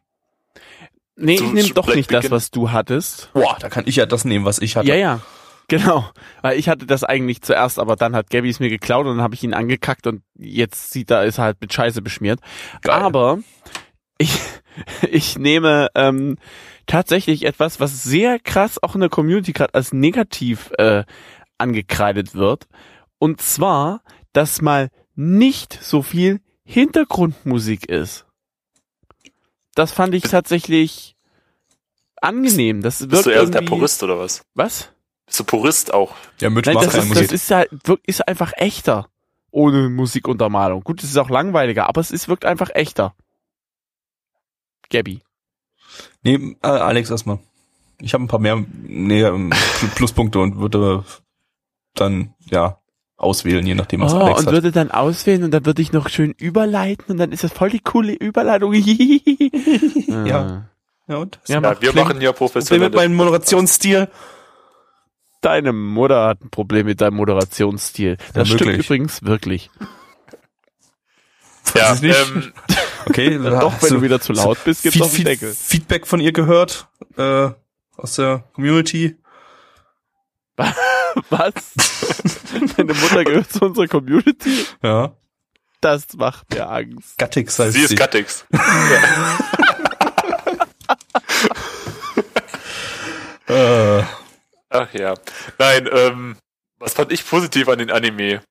Nee, 1.15 1.35
ich 1.35 1.51
nehme 1.53 1.69
doch 1.69 1.93
nicht 1.93 2.11
das, 2.11 2.31
was 2.31 2.51
du 2.51 2.71
hattest. 2.71 3.29
Boah, 3.33 3.57
da 3.59 3.69
kann 3.69 3.85
ich 3.87 3.95
ja 3.95 4.05
das 4.05 4.25
nehmen, 4.25 4.45
was 4.45 4.59
ich 4.59 4.75
hatte. 4.75 4.87
Ja, 4.87 4.95
ja. 4.95 5.21
Genau, 5.67 6.07
weil 6.43 6.59
ich 6.59 6.69
hatte 6.69 6.85
das 6.85 7.03
eigentlich 7.03 7.41
zuerst, 7.41 7.79
aber 7.79 7.95
dann 7.95 8.15
hat 8.15 8.29
Gabby 8.29 8.49
es 8.49 8.59
mir 8.59 8.69
geklaut 8.69 9.07
und 9.07 9.17
dann 9.17 9.23
habe 9.23 9.33
ich 9.33 9.43
ihn 9.43 9.55
angekackt 9.55 10.05
und 10.05 10.21
jetzt 10.37 10.91
sieht 10.91 11.09
er, 11.09 11.23
ist 11.23 11.39
er 11.39 11.45
halt 11.45 11.57
mit 11.59 11.73
Scheiße 11.73 12.03
beschmiert. 12.03 12.39
Geil. 12.81 13.01
Aber 13.01 13.39
ich, 14.19 14.37
ich 15.09 15.39
nehme 15.39 15.89
ähm, 15.95 16.37
tatsächlich 16.85 17.45
etwas, 17.45 17.79
was 17.79 18.03
sehr 18.03 18.37
krass 18.39 18.81
auch 18.81 18.93
in 18.93 19.01
der 19.01 19.09
Community 19.09 19.53
gerade 19.53 19.73
als 19.73 19.91
negativ 19.91 20.71
äh, 20.77 21.03
angekreidet 21.57 22.35
wird. 22.35 22.67
Und 23.17 23.41
zwar, 23.41 24.01
dass 24.33 24.61
mal 24.61 24.89
nicht 25.15 25.81
so 25.81 26.03
viel 26.03 26.41
Hintergrundmusik 26.63 27.89
ist. 27.89 28.25
Das 29.75 29.91
fand 29.91 30.15
ich 30.15 30.23
tatsächlich 30.23 31.15
angenehm. 32.21 32.81
Das 32.81 33.01
wirkt 33.01 33.11
Bist 33.11 33.25
du 33.27 33.29
eher 33.29 33.45
der 33.45 33.61
Purist 33.61 34.01
oder 34.03 34.17
was? 34.17 34.43
Was? 34.55 34.89
Bist 35.25 35.39
du 35.39 35.43
Purist 35.43 35.93
auch? 35.93 36.15
Ja, 36.39 36.49
Mitch 36.49 36.67
Nein, 36.67 36.75
macht 36.75 36.87
das 36.87 36.95
ist, 37.03 37.07
Musik. 37.09 37.23
das 37.23 37.31
ist 37.33 37.49
ja 37.49 37.65
wirk- 37.83 38.01
ist 38.05 38.27
einfach 38.27 38.53
echter. 38.55 39.09
Ohne 39.51 39.89
Musikuntermalung. 39.89 40.81
Gut, 40.83 41.01
es 41.03 41.09
ist 41.09 41.17
auch 41.17 41.29
langweiliger, 41.29 41.87
aber 41.87 42.01
es 42.01 42.11
ist, 42.11 42.27
wirkt 42.27 42.43
einfach 42.45 42.69
echter. 42.73 43.15
Gabby. 44.89 45.21
Nee, 46.23 46.57
äh, 46.61 46.67
Alex 46.67 47.09
erstmal. 47.09 47.39
Ich 48.01 48.13
habe 48.13 48.23
ein 48.23 48.27
paar 48.27 48.39
mehr 48.39 48.63
nee, 48.83 49.23
ähm, 49.23 49.51
Pluspunkte 49.95 50.39
und 50.39 50.57
würde 50.57 51.05
dann 51.93 52.33
ja 52.49 52.79
auswählen, 53.17 53.65
je 53.65 53.75
nachdem 53.75 54.01
was 54.01 54.13
Oh, 54.13 54.17
Alex 54.17 54.39
und 54.41 54.45
hat. 54.47 54.53
würde 54.53 54.71
dann 54.71 54.91
auswählen 54.91 55.43
und 55.43 55.51
dann 55.51 55.65
würde 55.65 55.81
ich 55.81 55.91
noch 55.93 56.09
schön 56.09 56.31
überleiten 56.31 57.05
und 57.11 57.17
dann 57.17 57.31
ist 57.31 57.43
das 57.43 57.51
voll 57.53 57.69
die 57.69 57.79
coole 57.79 58.13
Überleitung. 58.13 58.73
Ja. 60.25 60.65
Ja, 61.07 61.17
und? 61.17 61.39
Ja, 61.47 61.61
Ja, 61.61 61.81
wir 61.81 61.93
machen 61.93 62.19
ja 62.19 62.31
professionell. 62.33 62.87
mit 62.89 62.95
meinem 62.95 63.13
Moderationsstil. 63.15 64.07
Deine 65.41 65.71
Mutter 65.71 66.25
hat 66.25 66.41
ein 66.41 66.49
Problem 66.49 66.87
mit 66.87 66.99
deinem 67.01 67.17
Moderationsstil. 67.17 68.17
Das 68.33 68.49
Ja, 68.49 68.55
stimmt 68.55 68.77
übrigens 68.83 69.23
wirklich. 69.23 69.69
Ja, 71.75 71.93
ich 71.93 72.01
nicht. 72.01 72.15
ähm, 72.35 72.53
Okay, 73.07 73.37
Doch, 73.43 73.73
wenn 73.83 73.89
du 73.93 74.01
wieder 74.01 74.19
zu 74.19 74.33
laut 74.33 74.57
bist, 74.65 74.81
gibt's 74.81 74.95
Feed, 74.97 75.03
auf 75.03 75.09
den 75.11 75.15
Feed, 75.17 75.27
Deckel. 75.27 75.53
Feedback 75.53 76.07
von 76.07 76.19
ihr 76.19 76.31
gehört 76.31 76.87
äh, 77.17 77.49
aus 77.97 78.15
der 78.15 78.43
Community. 78.53 79.15
Was? 81.29 81.53
Deine 82.77 82.93
Mutter 82.93 83.23
gehört 83.23 83.51
zu 83.51 83.65
unserer 83.65 83.87
Community? 83.87 84.65
Ja. 84.81 85.15
Das 85.81 86.13
macht 86.15 86.49
mir 86.51 86.67
Angst. 86.67 87.17
Gattix 87.17 87.59
heißt 87.59 87.73
sie 87.73 87.81
ist 87.81 87.95
Gattix. 87.97 88.45
Äh, 93.47 94.03
Ach 94.69 94.93
ja. 94.93 95.13
Nein, 95.59 95.87
ähm, 95.91 96.35
was 96.79 96.93
fand 96.93 97.11
ich 97.11 97.27
positiv 97.27 97.69
an 97.69 97.79
den 97.79 97.91
Anime? 97.91 98.41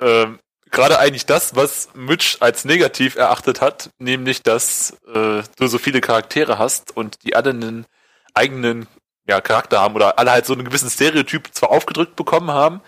Ähm, 0.00 0.38
Gerade 0.70 0.98
eigentlich 0.98 1.26
das, 1.26 1.54
was 1.54 1.90
Mitch 1.94 2.38
als 2.40 2.64
negativ 2.64 3.14
erachtet 3.16 3.60
hat, 3.60 3.90
nämlich, 3.98 4.42
dass 4.42 4.96
äh, 5.14 5.42
du 5.56 5.66
so 5.66 5.78
viele 5.78 6.00
Charaktere 6.00 6.58
hast 6.58 6.96
und 6.96 7.22
die 7.24 7.36
alle 7.36 7.50
einen 7.50 7.86
eigenen 8.32 8.86
ja, 9.28 9.40
Charakter 9.40 9.80
haben 9.80 9.94
oder 9.94 10.18
alle 10.18 10.30
halt 10.32 10.46
so 10.46 10.52
einen 10.52 10.64
gewissen 10.64 10.90
Stereotyp 10.90 11.48
zwar 11.52 11.70
aufgedrückt 11.70 12.16
bekommen 12.16 12.50
haben, 12.50 12.80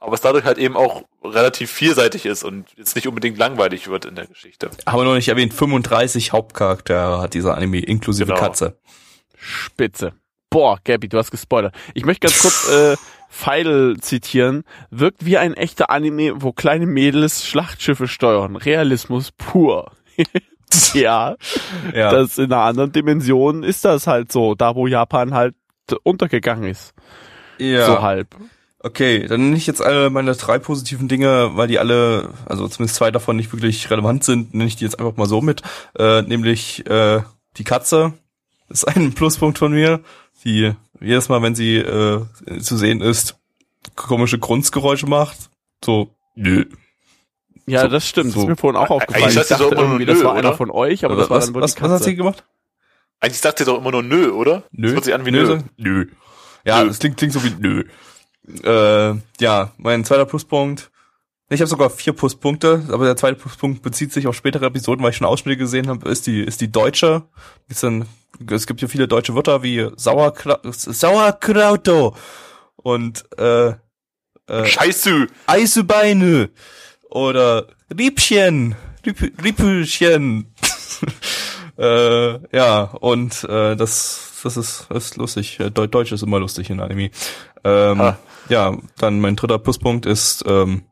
aber 0.00 0.14
es 0.14 0.20
dadurch 0.20 0.44
halt 0.44 0.58
eben 0.58 0.76
auch 0.76 1.02
relativ 1.24 1.70
vielseitig 1.70 2.26
ist 2.26 2.44
und 2.44 2.66
jetzt 2.76 2.94
nicht 2.94 3.08
unbedingt 3.08 3.38
langweilig 3.38 3.88
wird 3.88 4.04
in 4.04 4.14
der 4.14 4.26
Geschichte. 4.26 4.70
haben 4.86 4.98
wir 4.98 5.04
noch 5.04 5.14
nicht 5.14 5.28
erwähnt, 5.28 5.52
35 5.54 6.32
Hauptcharaktere 6.32 7.20
hat 7.20 7.34
dieser 7.34 7.56
Anime, 7.56 7.80
inklusive 7.80 8.26
Genau. 8.26 8.38
Katze. 8.38 8.78
Spitze. 9.36 10.12
Boah, 10.50 10.78
Gabby, 10.82 11.08
du 11.08 11.18
hast 11.18 11.30
gespoilert. 11.30 11.74
Ich 11.94 12.04
möchte 12.06 12.26
ganz 12.26 12.40
kurz 12.40 12.70
äh, 12.70 12.96
Feidel 13.28 13.98
zitieren. 14.00 14.64
Wirkt 14.90 15.24
wie 15.26 15.36
ein 15.36 15.52
echter 15.54 15.90
Anime, 15.90 16.40
wo 16.42 16.52
kleine 16.52 16.86
Mädels 16.86 17.46
Schlachtschiffe 17.46 18.08
steuern. 18.08 18.56
Realismus 18.56 19.30
pur. 19.32 19.92
ja, 20.94 21.36
Ja, 21.94 22.10
das 22.12 22.38
in 22.38 22.52
einer 22.52 22.62
anderen 22.62 22.92
Dimension 22.92 23.62
ist 23.62 23.84
das 23.84 24.06
halt 24.06 24.32
so. 24.32 24.54
Da, 24.54 24.74
wo 24.74 24.86
Japan 24.86 25.34
halt 25.34 25.54
untergegangen 26.02 26.68
ist. 26.70 26.94
ja. 27.58 27.86
So 27.86 28.02
halb. 28.02 28.28
Okay, 28.80 29.26
dann 29.26 29.40
nenne 29.42 29.56
ich 29.56 29.66
jetzt 29.66 29.82
alle 29.82 30.08
meine 30.08 30.32
drei 30.36 30.60
positiven 30.60 31.08
Dinge, 31.08 31.50
weil 31.56 31.66
die 31.66 31.80
alle, 31.80 32.30
also 32.46 32.68
zumindest 32.68 32.94
zwei 32.96 33.10
davon 33.10 33.34
nicht 33.36 33.52
wirklich 33.52 33.90
relevant 33.90 34.22
sind, 34.22 34.54
nenne 34.54 34.68
ich 34.68 34.76
die 34.76 34.84
jetzt 34.84 35.00
einfach 35.00 35.16
mal 35.16 35.26
so 35.26 35.40
mit. 35.40 35.62
Äh, 35.98 36.22
nämlich 36.22 36.86
äh, 36.88 37.22
die 37.56 37.64
Katze 37.64 38.12
ist 38.68 38.84
ein 38.86 39.12
Pluspunkt 39.14 39.58
von 39.58 39.72
mir, 39.72 40.00
die 40.44 40.74
jedes 41.00 41.28
Mal, 41.28 41.42
wenn 41.42 41.56
sie 41.56 41.76
äh, 41.78 42.24
zu 42.60 42.76
sehen 42.76 43.00
ist, 43.00 43.36
komische 43.96 44.38
Grunzgeräusche 44.38 45.08
macht. 45.08 45.50
So, 45.84 46.14
nö. 46.36 46.64
Ja, 47.66 47.82
So- 47.82 47.88
das 47.88 48.06
stimmt. 48.08 48.30
so- 48.30 48.34
Das 48.36 48.42
ist 48.44 48.48
mir 48.50 48.56
vorhin 48.56 48.80
auch 48.80 48.90
aufgefallen. 48.90 49.28
Ich 49.28 49.34
dachte 49.48 49.64
nur 49.64 49.72
irgendwie, 49.76 50.06
das 50.06 50.18
nö, 50.18 50.24
war 50.24 50.34
einer 50.34 50.48
oder? 50.50 50.56
von 50.56 50.70
euch, 50.70 51.04
aber 51.04 51.16
das 51.16 51.28
war 51.30 51.38
was, 51.38 51.46
dann 51.46 51.54
wohl 51.56 51.62
was, 51.62 51.74
die 51.74 51.80
was 51.82 51.90
hat 51.90 51.98
Katze. 51.98 52.04
sie 52.10 52.14
gemacht? 52.16 52.44
Eigentlich 53.20 53.40
sagt 53.40 53.60
ihr 53.60 53.66
doch 53.66 53.78
immer 53.78 53.90
nur 53.90 54.02
nö, 54.02 54.30
oder? 54.30 54.64
Das 54.72 54.92
hört 54.92 55.04
sich 55.04 55.14
an 55.14 55.26
wie 55.26 55.30
nö. 55.30 55.46
sagen? 55.46 55.70
Nö. 55.76 56.06
Ja, 56.64 56.82
Nö. 56.82 56.88
das 56.88 56.98
klingt, 56.98 57.16
klingt 57.16 57.32
so 57.32 57.42
wie 57.42 57.54
nö. 57.58 57.84
Äh, 58.62 59.18
ja, 59.40 59.72
mein 59.76 60.04
zweiter 60.04 60.26
Pluspunkt. 60.26 60.90
Ich 61.50 61.60
habe 61.60 61.68
sogar 61.68 61.88
vier 61.88 62.12
Pluspunkte, 62.12 62.84
aber 62.90 63.06
der 63.06 63.16
zweite 63.16 63.36
Pluspunkt 63.36 63.82
bezieht 63.82 64.12
sich 64.12 64.26
auf 64.26 64.36
spätere 64.36 64.66
Episoden, 64.66 65.02
weil 65.02 65.10
ich 65.10 65.16
schon 65.16 65.26
Ausschnitte 65.26 65.56
gesehen 65.56 65.88
habe, 65.88 66.08
ist 66.10 66.26
die, 66.26 66.40
ist 66.42 66.60
die 66.60 66.70
deutsche. 66.70 67.22
Ist 67.68 67.82
dann, 67.82 68.04
es 68.50 68.66
gibt 68.66 68.82
ja 68.82 68.88
viele 68.88 69.08
deutsche 69.08 69.34
Wörter 69.34 69.62
wie 69.62 69.88
Sauerkraut, 69.96 70.60
Sauerkrauto 70.74 72.14
und 72.76 73.24
äh, 73.38 73.68
äh, 74.48 74.64
Scheiße! 74.66 75.26
Eisbeine 75.46 76.50
oder 77.10 77.66
Riebchen, 77.96 78.76
Rieb, 79.06 79.42
Riepelchen. 79.42 80.54
äh, 81.78 82.56
ja, 82.56 82.82
und 82.82 83.44
äh, 83.44 83.76
das, 83.76 84.40
das 84.42 84.56
ist, 84.56 84.86
das 84.90 85.04
ist 85.06 85.16
lustig. 85.16 85.60
Äh, 85.60 85.66
Deu- 85.70 85.86
Deutsch 85.86 86.12
ist 86.12 86.22
immer 86.22 86.38
lustig 86.40 86.70
in 86.70 86.80
Anime. 86.80 87.10
Ähm, 87.64 88.00
Ah. 88.00 88.18
Ja, 88.48 88.76
dann 88.98 89.20
mein 89.20 89.36
dritter 89.36 89.58
Pluspunkt 89.58 90.06
ist, 90.06 90.42
ähm, 90.46 90.84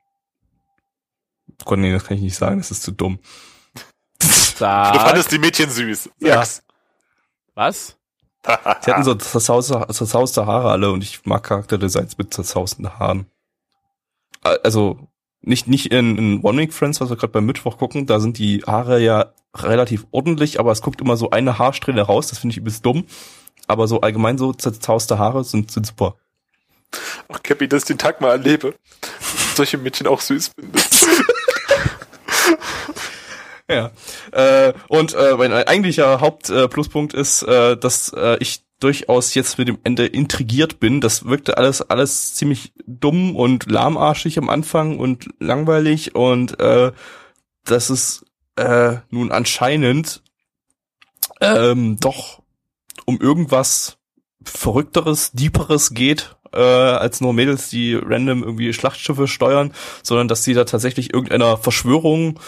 Gott, 1.64 1.79
nee, 1.79 1.92
das 1.92 2.05
kann 2.05 2.16
ich 2.18 2.22
nicht 2.22 2.37
sagen, 2.37 2.59
das 2.59 2.70
ist 2.70 2.83
zu 2.83 2.92
dumm. 2.92 3.18
Du 4.20 4.27
Sag. 4.29 4.96
fandest 5.01 5.33
die 5.33 5.38
Mädchen 5.38 5.68
süß. 5.70 6.09
Ja. 6.18 6.37
Sag's. 6.37 6.62
Was? 7.55 7.96
Sie 8.83 8.90
hatten 8.92 9.05
so 9.05 9.14
zerzauste, 9.14 9.87
zerzauste 9.90 10.46
Haare 10.46 10.70
alle 10.70 10.90
und 10.90 11.03
ich 11.03 11.25
mag 11.27 11.42
Charakterdesigns 11.42 12.16
mit 12.16 12.33
zerzausten 12.33 12.99
Haaren. 12.99 13.27
Äh, 14.44 14.57
Also 14.64 14.99
nicht 15.46 15.68
nicht 15.68 15.92
in, 15.92 16.18
in 16.18 16.40
One 16.42 16.59
Week 16.59 16.72
Friends, 16.72 17.00
was 17.00 17.11
wir 17.11 17.16
gerade 17.16 17.32
beim 17.32 17.46
Mittwoch 17.46 17.78
gucken, 17.78 18.06
da 18.06 18.20
sind 18.20 18.38
die 18.38 18.62
Haare 18.66 19.00
ja 19.00 19.32
relativ 19.54 20.06
ordentlich, 20.11 20.61
aber 20.61 20.72
es 20.72 20.82
guckt 20.82 21.00
immer 21.00 21.16
so 21.16 21.30
eine 21.30 21.59
Haarsträhne 21.59 22.02
raus, 22.02 22.28
das 22.28 22.38
finde 22.38 22.52
ich 22.52 22.59
übelst 22.59 22.85
dumm. 22.85 23.04
Aber 23.68 23.88
so 23.88 24.00
allgemein 24.00 24.38
so 24.38 24.52
zerzauste 24.52 25.18
Haare 25.18 25.42
sind, 25.42 25.70
sind 25.70 25.87
super. 25.87 26.16
Ach, 27.28 27.42
Cappy, 27.42 27.66
dass 27.68 27.82
ich 27.82 27.88
den 27.88 27.98
Tag 27.98 28.20
mal 28.20 28.30
erlebe. 28.30 28.74
Solche 29.54 29.78
Mädchen 29.78 30.06
auch 30.06 30.20
süß 30.20 30.52
findest. 30.54 31.06
Ja. 33.68 33.90
Äh, 34.30 34.74
und 34.88 35.14
äh, 35.14 35.35
mein 35.37 35.52
eigentlicher 35.52 36.20
Hauptpluspunkt 36.20 36.64
äh, 36.64 36.68
Pluspunkt 36.68 37.14
ist, 37.14 37.42
äh, 37.42 37.76
dass 37.76 38.12
äh, 38.16 38.37
ich 38.38 38.62
durchaus 38.80 39.34
jetzt 39.34 39.58
mit 39.58 39.68
dem 39.68 39.78
Ende 39.84 40.06
intrigiert 40.06 40.80
bin. 40.80 41.00
Das 41.00 41.24
wirkte 41.24 41.56
alles 41.56 41.82
alles 41.82 42.34
ziemlich 42.34 42.72
dumm 42.86 43.34
und 43.34 43.70
lahmarschig 43.70 44.38
am 44.38 44.48
Anfang 44.48 44.98
und 44.98 45.28
langweilig 45.40 46.14
und 46.14 46.60
äh, 46.60 46.92
dass 47.64 47.90
es 47.90 48.24
äh, 48.56 48.96
nun 49.10 49.32
anscheinend 49.32 50.22
ähm, 51.40 51.96
doch 52.00 52.42
um 53.04 53.20
irgendwas 53.20 53.98
Verrückteres, 54.42 55.32
Deeperes 55.32 55.90
geht, 55.90 56.36
äh, 56.52 56.60
als 56.60 57.20
nur 57.20 57.32
Mädels, 57.32 57.68
die 57.68 57.94
random 57.94 58.42
irgendwie 58.42 58.72
Schlachtschiffe 58.72 59.28
steuern, 59.28 59.72
sondern 60.02 60.28
dass 60.28 60.44
sie 60.44 60.54
da 60.54 60.64
tatsächlich 60.64 61.12
irgendeiner 61.12 61.56
Verschwörung, 61.56 62.40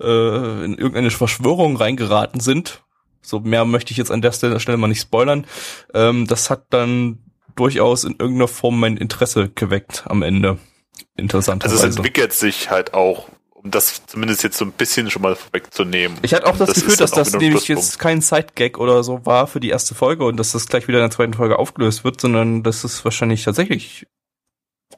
äh, 0.00 0.64
in 0.64 0.74
irgendeine 0.74 1.10
Verschwörung 1.10 1.76
reingeraten 1.76 2.40
sind. 2.40 2.82
So 3.26 3.40
mehr 3.40 3.64
möchte 3.64 3.90
ich 3.90 3.96
jetzt 3.96 4.10
an 4.10 4.22
der 4.22 4.32
Stelle, 4.32 4.76
mal 4.76 4.86
nicht 4.88 5.00
spoilern. 5.00 5.46
Ähm, 5.94 6.26
das 6.26 6.50
hat 6.50 6.66
dann 6.70 7.18
durchaus 7.56 8.04
in 8.04 8.12
irgendeiner 8.12 8.48
Form 8.48 8.78
mein 8.78 8.96
Interesse 8.96 9.48
geweckt 9.48 10.04
am 10.06 10.22
Ende. 10.22 10.50
Also 10.50 11.04
Interessanterweise. 11.16 11.88
es 11.88 11.96
entwickelt 11.96 12.32
sich 12.32 12.70
halt 12.70 12.94
auch, 12.94 13.28
um 13.50 13.70
das 13.70 14.06
zumindest 14.06 14.42
jetzt 14.42 14.58
so 14.58 14.64
ein 14.64 14.72
bisschen 14.72 15.10
schon 15.10 15.22
mal 15.22 15.34
vorwegzunehmen. 15.34 16.18
Ich 16.22 16.34
hatte 16.34 16.46
auch 16.46 16.56
das, 16.56 16.68
Das 16.68 16.76
Gefühl, 16.76 16.96
dass 16.96 17.10
das 17.10 17.32
nämlich 17.32 17.68
jetzt 17.68 17.98
kein 17.98 18.20
Side-Gag 18.20 18.78
oder 18.78 19.02
so 19.02 19.24
war 19.26 19.46
für 19.46 19.60
die 19.60 19.70
erste 19.70 19.94
Folge 19.94 20.24
und 20.24 20.36
dass 20.36 20.52
das 20.52 20.66
gleich 20.66 20.86
wieder 20.88 20.98
in 20.98 21.04
der 21.04 21.10
zweiten 21.10 21.34
Folge 21.34 21.58
aufgelöst 21.58 22.04
wird, 22.04 22.20
sondern 22.20 22.62
dass 22.62 22.84
es 22.84 23.04
wahrscheinlich 23.04 23.44
tatsächlich 23.44 24.06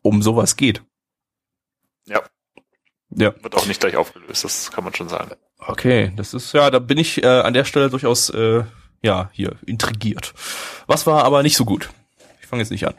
um 0.02 0.22
sowas 0.22 0.56
geht. 0.56 0.82
Ja. 2.06 2.22
Ja. 3.10 3.34
Wird 3.42 3.54
auch 3.54 3.66
nicht 3.66 3.80
gleich 3.80 3.96
aufgelöst, 3.96 4.44
das 4.44 4.70
kann 4.70 4.84
man 4.84 4.94
schon 4.94 5.08
sagen. 5.08 5.30
Okay, 5.58 6.12
das 6.16 6.34
ist 6.34 6.52
ja, 6.54 6.70
da 6.70 6.78
bin 6.78 6.98
ich 6.98 7.22
äh, 7.22 7.26
an 7.26 7.52
der 7.52 7.64
Stelle 7.64 7.90
durchaus 7.90 8.30
äh, 8.30 8.64
ja 9.02 9.28
hier 9.32 9.56
intrigiert. 9.66 10.32
Was 10.86 11.06
war 11.06 11.24
aber 11.24 11.42
nicht 11.42 11.56
so 11.56 11.64
gut? 11.64 11.90
Ich 12.40 12.46
fange 12.46 12.62
jetzt 12.62 12.70
nicht 12.70 12.86
an. 12.86 12.94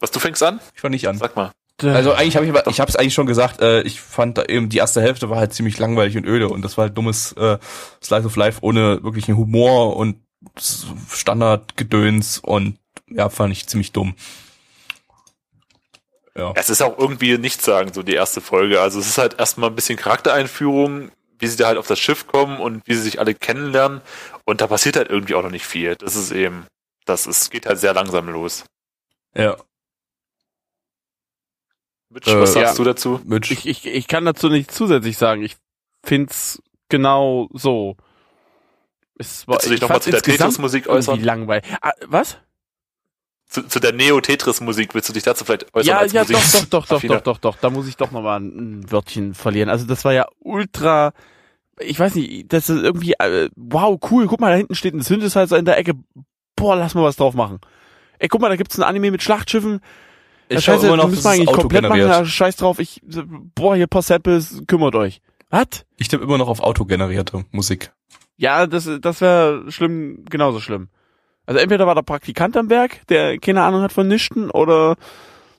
Was, 0.00 0.10
du 0.10 0.18
fängst 0.20 0.42
an? 0.42 0.60
Ich 0.74 0.80
fange 0.80 0.92
nicht 0.92 1.08
an. 1.08 1.16
Sag 1.16 1.36
mal. 1.36 1.52
Also 1.82 2.12
eigentlich 2.12 2.36
habe 2.36 2.46
ich, 2.46 2.52
aber- 2.52 2.68
ich 2.70 2.78
habe 2.80 2.88
es 2.88 2.96
eigentlich 2.96 3.14
schon 3.14 3.26
gesagt. 3.26 3.60
Äh, 3.60 3.82
ich 3.82 4.00
fand 4.00 4.38
da 4.38 4.44
eben 4.44 4.68
die 4.68 4.78
erste 4.78 5.00
Hälfte 5.00 5.28
war 5.30 5.38
halt 5.38 5.52
ziemlich 5.54 5.78
langweilig 5.78 6.16
und 6.16 6.24
öde 6.26 6.48
und 6.48 6.62
das 6.62 6.76
war 6.76 6.84
halt 6.86 6.96
dummes 6.96 7.32
äh, 7.32 7.58
Slice 8.02 8.26
of 8.26 8.36
Life 8.36 8.58
ohne 8.62 9.02
wirklichen 9.02 9.36
Humor 9.36 9.96
und 9.96 10.16
Standardgedöns 11.10 12.38
und 12.38 12.78
ja, 13.08 13.28
fand 13.28 13.52
ich 13.52 13.66
ziemlich 13.66 13.92
dumm. 13.92 14.14
Ja. 16.36 16.52
Es 16.56 16.68
ist 16.70 16.82
auch 16.82 16.98
irgendwie 16.98 17.38
nichts 17.38 17.64
sagen, 17.64 17.92
so 17.92 18.02
die 18.02 18.14
erste 18.14 18.40
Folge. 18.40 18.80
Also 18.80 18.98
es 18.98 19.06
ist 19.06 19.18
halt 19.18 19.38
erstmal 19.38 19.70
ein 19.70 19.76
bisschen 19.76 19.96
Charaktereinführung, 19.98 21.10
wie 21.38 21.46
sie 21.46 21.56
da 21.56 21.66
halt 21.68 21.78
auf 21.78 21.86
das 21.86 21.98
Schiff 22.00 22.26
kommen 22.26 22.58
und 22.58 22.86
wie 22.86 22.94
sie 22.94 23.02
sich 23.02 23.20
alle 23.20 23.34
kennenlernen. 23.34 24.00
Und 24.44 24.60
da 24.60 24.66
passiert 24.66 24.96
halt 24.96 25.10
irgendwie 25.10 25.34
auch 25.34 25.42
noch 25.42 25.50
nicht 25.50 25.66
viel. 25.66 25.94
Das 25.96 26.16
ist 26.16 26.32
eben, 26.32 26.66
das 27.04 27.26
ist, 27.26 27.50
geht 27.50 27.66
halt 27.66 27.78
sehr 27.78 27.94
langsam 27.94 28.28
los. 28.28 28.64
Ja. 29.36 29.56
Mitch, 32.10 32.30
Äh, 32.30 32.40
was 32.40 32.52
sagst 32.52 32.72
ja. 32.72 32.74
du 32.76 32.84
dazu? 32.84 33.20
Mitch. 33.24 33.52
Ich, 33.52 33.66
ich, 33.66 33.86
ich 33.86 34.08
kann 34.08 34.24
dazu 34.24 34.48
nicht 34.48 34.70
zusätzlich 34.70 35.16
sagen. 35.18 35.42
Ich 35.42 35.56
find's 36.04 36.62
genau 36.88 37.48
so. 37.52 37.96
Es 39.18 39.46
war, 39.46 39.54
Willst 39.54 39.66
du 39.66 39.70
dich 39.70 39.76
ich 39.76 39.82
noch 39.82 39.88
mal 39.88 39.94
fand's 39.94 40.04
zu 40.06 40.10
der 40.10 40.22
Tetris-Musik 40.22 40.86
irgendwie 40.86 40.98
äußern? 41.10 41.20
langweilig. 41.22 41.64
Ah, 41.80 41.92
was? 42.06 42.38
Zu, 43.54 43.68
zu 43.68 43.78
der 43.78 43.92
Neo-Tetris-Musik, 43.92 44.94
willst 44.96 45.08
du 45.08 45.12
dich 45.12 45.22
dazu 45.22 45.44
vielleicht 45.44 45.72
äußern? 45.74 45.86
Ja, 45.88 45.98
als 45.98 46.12
ja, 46.12 46.24
doch, 46.24 46.30
Musik- 46.32 46.70
doch, 46.70 46.80
doch, 46.80 46.86
doch, 46.86 46.96
Affiner? 46.96 47.14
doch, 47.20 47.38
doch, 47.38 47.38
doch. 47.38 47.56
Da 47.60 47.70
muss 47.70 47.86
ich 47.86 47.96
doch 47.96 48.10
noch 48.10 48.22
mal 48.22 48.40
ein, 48.40 48.80
ein 48.80 48.90
Wörtchen 48.90 49.34
verlieren. 49.34 49.68
Also 49.68 49.86
das 49.86 50.04
war 50.04 50.12
ja 50.12 50.26
ultra, 50.40 51.12
ich 51.78 51.98
weiß 52.00 52.16
nicht, 52.16 52.52
das 52.52 52.68
ist 52.68 52.82
irgendwie, 52.82 53.12
äh, 53.12 53.48
wow, 53.54 53.96
cool, 54.10 54.26
guck 54.26 54.40
mal, 54.40 54.50
da 54.50 54.56
hinten 54.56 54.74
steht 54.74 54.92
ein 54.94 55.02
Synthesizer 55.02 55.56
in 55.56 55.64
der 55.66 55.78
Ecke. 55.78 55.94
Boah, 56.56 56.74
lass 56.74 56.94
mal 56.96 57.04
was 57.04 57.14
drauf 57.14 57.34
machen. 57.34 57.60
Ey, 58.18 58.26
guck 58.26 58.40
mal, 58.40 58.48
da 58.48 58.56
gibt's 58.56 58.76
ein 58.76 58.82
Anime 58.82 59.12
mit 59.12 59.22
Schlachtschiffen. 59.22 59.80
Ich 60.48 60.64
schau 60.64 60.72
scheiße, 60.72 60.86
immer 60.88 60.96
noch, 60.96 61.08
müssen 61.08 61.22
das 61.22 61.24
wir 61.24 61.30
eigentlich 61.30 61.46
komplett 61.46 61.82
machen. 61.82 61.92
autogeneriert. 61.92 62.18
Ja, 62.20 62.26
scheiß 62.26 62.56
drauf, 62.56 62.78
ich, 62.80 63.02
boah, 63.54 63.76
hier 63.76 63.86
paar 63.86 64.02
Samples, 64.02 64.62
kümmert 64.66 64.96
euch. 64.96 65.20
Was? 65.50 65.84
Ich 65.96 66.08
tippe 66.08 66.24
immer 66.24 66.38
noch 66.38 66.48
auf 66.48 66.58
autogenerierte 66.60 67.44
Musik. 67.52 67.92
Ja, 68.36 68.66
das, 68.66 68.90
das 69.00 69.20
wäre 69.20 69.70
schlimm, 69.70 70.24
genauso 70.28 70.58
schlimm. 70.60 70.88
Also 71.46 71.60
entweder 71.60 71.86
war 71.86 71.94
der 71.94 72.02
Praktikant 72.02 72.56
am 72.56 72.70
Werk, 72.70 73.06
der 73.08 73.38
keine 73.38 73.62
Ahnung 73.62 73.82
hat 73.82 73.92
von 73.92 74.08
Nischten, 74.08 74.50
oder 74.50 74.96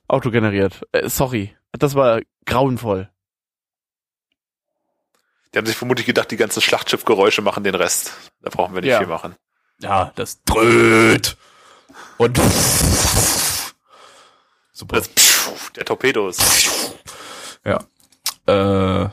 autogeneriert. 0.08 0.82
Äh, 0.92 1.10
sorry, 1.10 1.56
das 1.72 1.96
war 1.96 2.22
grauenvoll. 2.46 3.10
Die 5.54 5.58
haben 5.58 5.66
sich 5.68 5.78
vermutlich 5.78 6.06
gedacht, 6.06 6.32
die 6.32 6.38
ganzen 6.38 6.62
Schlachtschiffgeräusche 6.62 7.42
machen 7.42 7.64
den 7.64 7.76
Rest. 7.76 8.12
Da 8.42 8.50
brauchen 8.50 8.74
wir 8.76 8.82
nicht 8.82 8.90
Ja. 8.92 8.98
viel 9.00 9.08
machen. 9.08 9.36
Ja, 9.80 10.12
das 10.16 10.42
dröht. 10.44 11.38
Und 12.18 12.40
super. 14.72 14.98
Das, 14.98 15.10
der 15.76 15.86
Torpedos. 15.86 16.38
Ja. 17.64 17.80
Äh, 18.48 19.10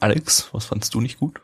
Alex, 0.00 0.48
was 0.52 0.66
fandst 0.66 0.92
du 0.94 1.00
nicht 1.00 1.18
gut? 1.18 1.40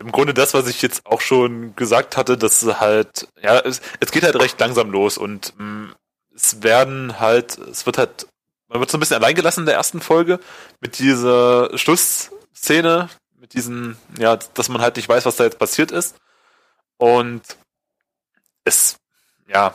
Im 0.00 0.12
Grunde 0.12 0.32
das, 0.32 0.54
was 0.54 0.66
ich 0.66 0.80
jetzt 0.80 1.04
auch 1.04 1.20
schon 1.20 1.76
gesagt 1.76 2.16
hatte, 2.16 2.38
dass 2.38 2.62
halt, 2.80 3.28
ja, 3.42 3.58
es, 3.60 3.82
es 4.00 4.10
geht 4.10 4.22
halt 4.24 4.34
recht 4.36 4.58
langsam 4.58 4.90
los 4.90 5.18
und 5.18 5.52
mh, 5.58 5.94
es 6.34 6.62
werden 6.62 7.20
halt, 7.20 7.58
es 7.58 7.84
wird 7.84 7.98
halt, 7.98 8.26
man 8.68 8.80
wird 8.80 8.90
so 8.90 8.96
ein 8.96 9.00
bisschen 9.00 9.16
alleingelassen 9.16 9.62
in 9.62 9.66
der 9.66 9.74
ersten 9.74 10.00
Folge 10.00 10.40
mit 10.80 10.98
dieser 10.98 11.76
Schlussszene, 11.76 13.10
mit 13.38 13.52
diesen, 13.52 13.98
ja, 14.18 14.36
dass 14.36 14.70
man 14.70 14.80
halt 14.80 14.96
nicht 14.96 15.08
weiß, 15.08 15.26
was 15.26 15.36
da 15.36 15.44
jetzt 15.44 15.58
passiert 15.58 15.90
ist. 15.90 16.16
Und 16.96 17.42
es, 18.64 18.96
ja, 19.48 19.74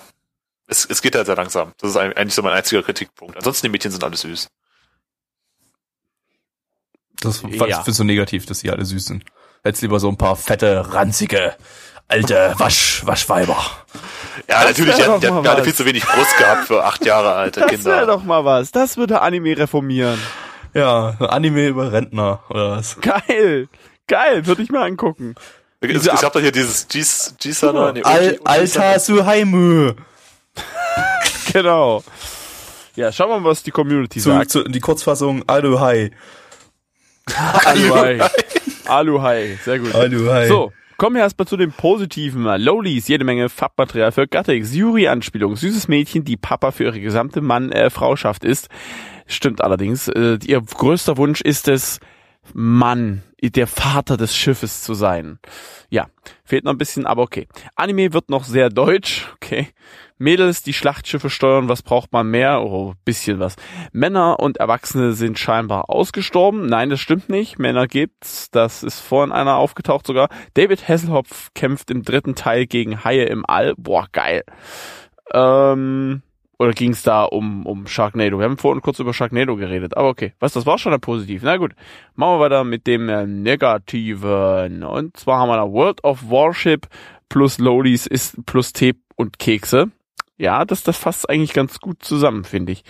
es, 0.68 0.86
es 0.86 1.04
geht 1.04 1.16
halt 1.16 1.28
sehr 1.28 1.36
langsam. 1.36 1.74
Das 1.78 1.92
ist 1.92 1.98
eigentlich 1.98 2.34
so 2.34 2.42
mein 2.42 2.54
einziger 2.54 2.82
Kritikpunkt. 2.82 3.36
Ansonsten 3.38 3.68
die 3.68 3.72
Mädchen 3.72 3.92
sind 3.92 4.04
alle 4.04 4.18
süß. 4.18 4.48
Das 7.22 7.40
fand 7.40 7.54
Ja. 7.56 7.68
ich 7.68 7.76
findest 7.76 8.00
du 8.00 8.04
negativ, 8.04 8.46
dass 8.48 8.60
sie 8.60 8.72
alle 8.72 8.86
süß 8.86 9.06
sind. 9.06 9.26
Hättest 9.64 9.82
lieber 9.82 10.00
so 10.00 10.10
ein 10.10 10.18
paar 10.18 10.36
fette, 10.36 10.94
ranzige, 10.94 11.56
alte 12.08 12.54
Wasch, 12.58 13.02
Waschweiber. 13.06 13.58
Ja, 14.48 14.64
Das 14.64 14.78
natürlich, 14.78 14.98
mal 14.98 15.20
alle 15.24 15.46
was. 15.60 15.62
viel 15.64 15.74
zu 15.74 15.86
wenig 15.86 16.06
Brust 16.06 16.38
gehabt 16.38 16.68
für 16.68 16.84
acht 16.84 17.04
Jahre 17.06 17.34
alte 17.34 17.62
Das 17.62 17.70
wäre 17.72 17.78
Kinder. 17.82 18.06
doch 18.06 18.24
mal 18.24 18.46
was. 18.46 18.72
Das 18.72 18.98
würde 18.98 19.22
Anime 19.22 19.58
reformieren. 19.58 20.20
Ja, 20.74 21.16
Anime 21.20 21.68
über 21.68 21.92
Rentner, 21.92 22.42
oder 22.50 22.72
was? 22.72 22.98
Geil. 23.02 23.70
Geil, 24.08 24.46
würde 24.46 24.62
ich 24.62 24.70
mal 24.70 24.84
angucken. 24.84 25.36
Es, 25.82 26.06
es 26.08 26.22
gab 26.22 26.34
doch 26.34 26.42
hier 26.42 26.52
dieses 26.52 26.88
Gis- 26.90 27.34
Gisana. 27.40 27.92
nee, 27.92 28.04
Al 28.04 28.40
Alter 28.44 29.00
Suheimu. 29.00 29.94
Genau. 31.54 32.04
Ja, 32.96 33.12
schauen 33.12 33.30
wir 33.30 33.40
mal, 33.40 33.50
was 33.52 33.64
die 33.64 33.72
Community 33.72 34.20
Zu, 34.20 34.30
sagt. 34.32 34.52
zu, 34.52 34.64
die 34.64 34.80
Kurzfassung 34.80 35.44
Aluhai. 35.48 36.12
Aluhai. 37.66 38.20
Aluhai, 38.88 39.58
sehr 39.64 39.80
gut. 39.80 39.94
Aluhai. 39.94 40.48
So, 40.48 40.72
kommen 40.98 41.16
wir 41.16 41.24
erstmal 41.24 41.48
zu 41.48 41.58
den 41.58 41.72
positiven. 41.72 42.44
Lowlies, 42.44 43.08
jede 43.08 43.26
Menge 43.26 43.50
Farbmaterial 43.50 44.12
für 44.12 44.28
Gattix, 44.28 44.74
Yuri-Anspielung, 44.76 45.56
süßes 45.56 45.88
Mädchen, 45.88 46.24
die 46.24 46.38
Papa 46.38 46.72
für 46.72 46.86
ihre 46.86 47.00
gesamte 47.00 47.42
Mann-Frauschaft 47.42 48.44
ist. 48.44 48.70
Stimmt 49.28 49.62
allerdings. 49.62 50.08
Äh, 50.08 50.40
ihr 50.46 50.62
größter 50.62 51.18
Wunsch 51.18 51.42
ist 51.42 51.68
es, 51.68 52.00
Mann, 52.54 53.24
der 53.42 53.68
Vater 53.68 54.18
des 54.18 54.36
Schiffes 54.36 54.84
zu 54.84 54.94
sein. 54.94 55.40
Ja, 55.90 56.08
fehlt 56.44 56.64
noch 56.64 56.72
ein 56.72 56.78
bisschen, 56.78 57.06
aber 57.06 57.24
okay. 57.24 57.48
Anime 57.76 58.14
wird 58.14 58.30
noch 58.30 58.44
sehr 58.44 58.70
deutsch, 58.70 59.28
okay. 59.36 59.68
Mädels, 60.18 60.64
die 60.64 60.74
Schlachtschiffe 60.74 61.30
steuern, 61.30 61.68
was 61.68 61.82
braucht 61.82 62.14
man 62.14 62.30
mehr? 62.30 62.62
Oh, 62.62 62.94
bisschen 63.04 63.40
was. 63.40 63.56
Männer 63.92 64.40
und 64.40 64.58
Erwachsene 64.58 65.12
sind 65.12 65.38
scheinbar 65.38 65.90
ausgestorben. 65.90 66.68
Nein, 66.68 66.90
das 66.90 67.02
stimmt 67.02 67.30
nicht. 67.30 67.60
Männer 67.60 67.88
gibt's. 67.88 68.50
Das 68.52 68.84
ist 68.84 69.02
vorhin 69.02 69.34
einer 69.34 69.56
aufgetaucht 69.58 70.08
sogar. 70.08 70.30
David 70.54 70.88
Hasselhoff 70.88 71.50
kämpft 71.54 71.92
im 71.92 72.04
dritten 72.04 72.36
Teil 72.36 72.66
gegen 72.66 73.04
Haie 73.04 73.26
im 73.26 73.44
All. 73.46 73.74
Boah, 73.78 74.08
geil. 74.12 74.44
Ähm, 75.34 76.22
oder 76.58 76.72
ging's 76.72 77.04
da 77.04 77.24
um, 77.24 77.66
um 77.66 77.86
Sharknado? 77.86 78.38
Wir 78.40 78.46
haben 78.46 78.58
vorhin 78.58 78.82
kurz 78.82 79.00
über 79.00 79.14
Sharknado 79.14 79.58
geredet, 79.58 79.98
aber 79.98 80.08
okay. 80.08 80.34
Was, 80.40 80.54
das 80.54 80.66
war 80.66 80.78
schon 80.78 80.94
ein 80.94 81.02
Positiv. 81.02 81.42
Na 81.44 81.58
gut. 81.58 81.74
Machen 82.16 82.36
wir 82.36 82.40
weiter 82.40 82.64
mit 82.64 82.88
dem 82.88 83.10
äh, 83.10 83.26
Negativen. 83.28 84.84
Und 84.84 85.18
zwar 85.18 85.40
haben 85.40 85.50
wir 85.50 85.58
da 85.58 85.70
World 85.70 86.04
of 86.06 86.30
Warship 86.30 86.88
plus 87.28 87.58
Lowlies 87.58 88.08
ist 88.08 88.46
plus 88.46 88.72
Tee 88.72 88.94
und 89.16 89.40
Kekse. 89.40 89.92
Ja, 90.38 90.66
das, 90.66 90.84
das 90.84 90.98
fasst 90.98 91.30
eigentlich 91.30 91.54
ganz 91.54 91.80
gut 91.80 92.04
zusammen, 92.04 92.44
finde 92.44 92.74
ich. 92.74 92.84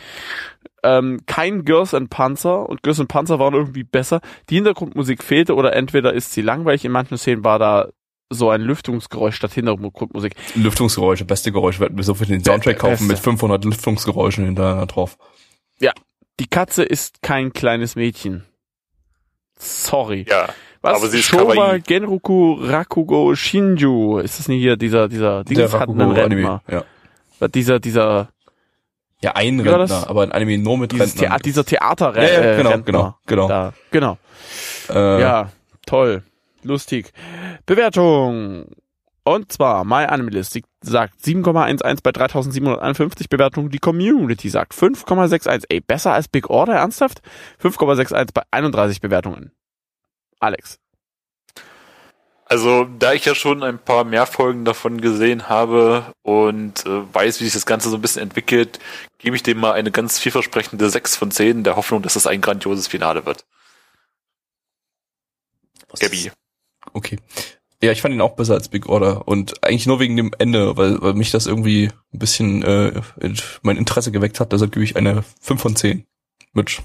Ähm, 0.84 1.22
kein 1.26 1.64
Girls 1.66 1.94
and 1.94 2.10
Panzer 2.10 2.68
und 2.68 2.84
Girls 2.84 3.00
and 3.00 3.10
Panzer 3.10 3.40
waren 3.40 3.54
irgendwie 3.54 3.84
besser. 3.84 4.22
Die 4.50 4.56
Hintergrundmusik 4.56 5.24
fehlte 5.24 5.56
oder 5.56 5.74
entweder 5.74 6.14
ist 6.14 6.34
sie 6.34 6.42
langweilig, 6.42 6.86
in 6.86 6.92
manchen 6.92 7.18
Szenen 7.18 7.44
war 7.44 7.60
da 7.60 7.90
so 8.32 8.50
ein 8.50 8.62
Lüftungsgeräusch 8.62 9.36
statt 9.36 9.54
Hintergrundmusik. 9.54 10.36
Lüftungsgeräusche, 10.56 11.26
beste 11.26 11.52
Geräusche. 11.52 11.80
Wir 11.80 11.88
hätten 11.88 12.02
so 12.02 12.16
für 12.16 12.26
den 12.26 12.44
Soundtrack 12.44 12.78
Beste. 12.80 12.90
kaufen 12.90 13.08
mit 13.08 13.20
500 13.20 13.64
Lüftungsgeräuschen 13.66 14.46
hintereinander 14.46 14.88
drauf. 14.88 15.18
Die 16.40 16.48
Katze 16.48 16.84
ist 16.84 17.22
kein 17.22 17.54
kleines 17.54 17.96
Mädchen. 17.96 18.44
Sorry. 19.58 20.26
Ja, 20.28 20.50
Was? 20.82 20.98
aber 20.98 21.08
sie 21.08 21.20
ist 21.20 21.28
Showa 21.28 21.54
kawaii. 21.54 21.82
Genroku 21.82 22.56
Rakugo 22.56 23.36
Shinju. 23.36 24.20
Ist 24.20 24.40
das 24.40 24.50
nicht 24.50 24.60
hier 24.60 24.76
dieser, 24.76 25.08
dieser, 25.08 25.46
Der 25.46 25.56
Dings 25.56 25.74
hat 25.74 25.88
einen 25.88 26.12
Rentner. 26.12 26.62
Ja. 26.70 26.84
Dieser, 27.54 27.80
dieser, 27.80 28.30
Ja, 29.22 29.32
ein 29.36 29.60
Rentner, 29.60 30.10
aber 30.10 30.24
ein 30.24 30.32
Anime 30.32 30.58
nur 30.58 30.78
mit 30.78 30.92
dieses 30.92 31.14
Rentnern. 31.14 31.30
Thea 31.32 31.40
dieser 31.40 31.66
Theater 31.66 32.16
Ja, 32.16 32.24
ja, 32.24 32.54
äh, 32.54 32.58
genau, 32.58 32.70
Rentner. 32.70 32.86
genau, 32.86 33.16
genau. 33.26 33.48
Da, 33.48 33.74
genau. 33.92 34.18
äh, 34.90 35.22
Ja, 35.22 35.52
toll. 35.86 36.24
Lustig. 36.64 37.12
Bewertung. 37.66 38.66
Und 39.28 39.52
zwar, 39.52 39.84
MyAnimeList 39.86 40.60
sagt 40.82 41.20
7,11 41.24 42.00
bei 42.04 42.12
3751 42.12 43.28
Bewertungen. 43.28 43.70
Die 43.70 43.80
Community 43.80 44.50
sagt 44.50 44.74
5,61. 44.74 45.66
Ey, 45.70 45.82
besser 45.82 46.14
als 46.14 46.28
Big 46.28 46.50
Order, 46.50 46.76
ernsthaft? 46.76 47.22
5,61 47.62 48.30
bei 48.34 48.44
31 48.52 49.02
Bewertungen. 49.02 49.52
Alex. 50.40 50.80
Also, 52.48 52.86
da 53.00 53.14
ich 53.14 53.26
ja 53.26 53.34
schon 53.34 53.64
ein 53.64 53.80
paar 53.80 54.04
mehr 54.04 54.28
Folgen 54.28 54.66
davon 54.66 55.02
gesehen 55.02 55.50
habe 55.50 56.14
und 56.22 56.86
äh, 56.86 57.14
weiß, 57.14 57.40
wie 57.40 57.46
sich 57.46 57.54
das 57.54 57.66
Ganze 57.66 57.90
so 57.90 57.98
ein 57.98 58.02
bisschen 58.02 58.22
entwickelt, 58.22 58.80
gebe 59.18 59.36
ich 59.36 59.42
dem 59.42 59.58
mal 59.58 59.74
eine 59.74 59.90
ganz 59.90 60.20
vielversprechende 60.20 60.88
6 60.88 61.16
von 61.16 61.32
10, 61.32 61.64
der 61.64 61.76
Hoffnung, 61.76 62.04
dass 62.04 62.16
es 62.16 62.28
ein 62.28 62.42
grandioses 62.42 62.88
Finale 62.88 63.26
wird. 63.26 63.46
was 65.90 66.00
Gabby. 66.00 66.32
Okay. 66.94 67.18
Ja, 67.82 67.92
ich 67.92 68.02
fand 68.02 68.14
ihn 68.14 68.22
auch 68.22 68.36
besser 68.36 68.54
als 68.54 68.70
Big 68.70 68.88
Order 68.88 69.28
und 69.28 69.64
eigentlich 69.64 69.88
nur 69.88 70.00
wegen 70.00 70.16
dem 70.16 70.32
Ende, 70.38 70.78
weil, 70.78 71.02
weil 71.02 71.14
mich 71.14 71.32
das 71.32 71.48
irgendwie 71.48 71.90
ein 72.14 72.20
bisschen 72.20 72.62
äh, 72.64 73.02
mein 73.64 73.78
Interesse 73.78 74.12
geweckt 74.12 74.40
hat. 74.40 74.52
Deshalb 74.52 74.72
gebe 74.72 74.84
ich 74.84 74.96
eine 74.96 75.24
5 75.42 75.62
von 75.62 75.76
10. 75.76 76.06
Mitch. 76.54 76.84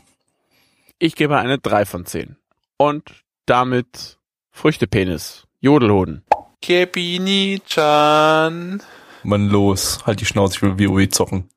Ich 0.99 1.17
gebe 1.17 1.39
eine 1.39 1.59
3 1.59 1.85
von 1.85 2.07
10. 2.07 2.37
Und 2.77 3.25
damit 3.47 4.19
Früchtepenis. 4.51 5.47
Jodelhoden. 5.61 6.25
Kepini-chan. 6.63 8.83
Mann, 9.23 9.49
los. 9.49 9.99
Halt 10.07 10.21
die 10.21 10.25
Schnauze, 10.25 10.57
ich 10.57 10.63
will 10.63 10.79
WoW 10.79 11.07
zocken. 11.11 11.51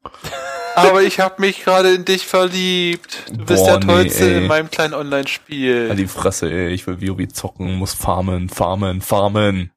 Aber 0.76 1.04
ich 1.04 1.20
habe 1.20 1.36
mich 1.39 1.64
gerade 1.64 1.93
in 1.93 2.04
dich 2.04 2.26
verliebt. 2.26 3.26
Du 3.32 3.45
bist 3.45 3.64
Boah, 3.64 3.80
der 3.80 3.88
Tollste 3.88 4.26
nee, 4.26 4.39
in 4.39 4.47
meinem 4.47 4.70
kleinen 4.70 4.93
Online-Spiel. 4.93 5.88
Halt 5.89 5.99
die 5.99 6.08
Fresse, 6.08 6.51
ey. 6.51 6.74
Ich 6.74 6.86
will 6.88 7.01
WoW 7.01 7.28
zocken, 7.30 7.76
muss 7.76 7.93
farmen, 7.93 8.49
farmen, 8.49 8.99
farmen. 9.01 9.72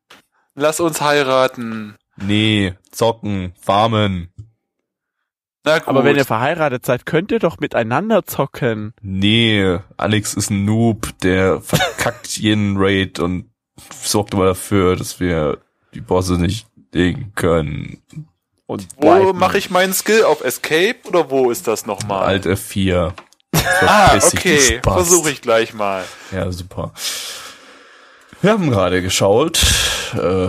Lass 0.55 0.81
uns 0.81 1.01
heiraten. 1.01 1.95
Nee, 2.16 2.74
zocken, 2.91 3.53
farmen. 3.61 4.33
Na 5.64 5.79
gut. 5.79 5.89
Aber 5.89 6.05
wenn 6.05 6.16
ihr 6.16 6.24
verheiratet 6.24 6.85
seid, 6.87 7.07
könnt 7.07 7.31
ihr 7.31 7.41
doch 7.41 7.61
miteinander 7.61 8.24
zocken. 8.24 8.95
Nee, 9.03 9.79
Alex 9.97 10.35
ist 10.35 10.51
ein 10.51 10.64
Noob, 10.64 11.11
der 11.22 11.61
verkackt 11.61 12.37
jeden 12.39 12.77
Raid 12.79 13.20
und 13.20 13.51
sorgt 14.03 14.34
immer 14.34 14.47
dafür, 14.47 14.97
dass 14.97 15.20
wir 15.20 15.59
die 15.95 16.01
Bosse 16.01 16.34
nicht 16.34 16.66
legen 16.93 17.32
können. 17.34 18.03
Und 18.66 18.87
wo 18.97 19.32
mache 19.32 19.59
ich 19.59 19.70
meinen 19.70 19.93
Skill? 19.93 20.24
Auf 20.24 20.43
Escape 20.43 20.97
oder 21.05 21.30
wo 21.30 21.51
ist 21.51 21.68
das 21.68 21.87
nochmal? 21.87 22.24
Alt 22.24 22.47
F4. 22.47 23.12
ah, 23.55 24.16
okay. 24.16 24.80
Versuche 24.82 25.30
ich 25.30 25.41
gleich 25.41 25.72
mal. 25.72 26.05
Ja, 26.32 26.51
super. 26.51 26.93
Wir 28.43 28.51
haben 28.51 28.70
gerade 28.70 29.03
geschaut, 29.03 29.62
äh, 30.14 30.49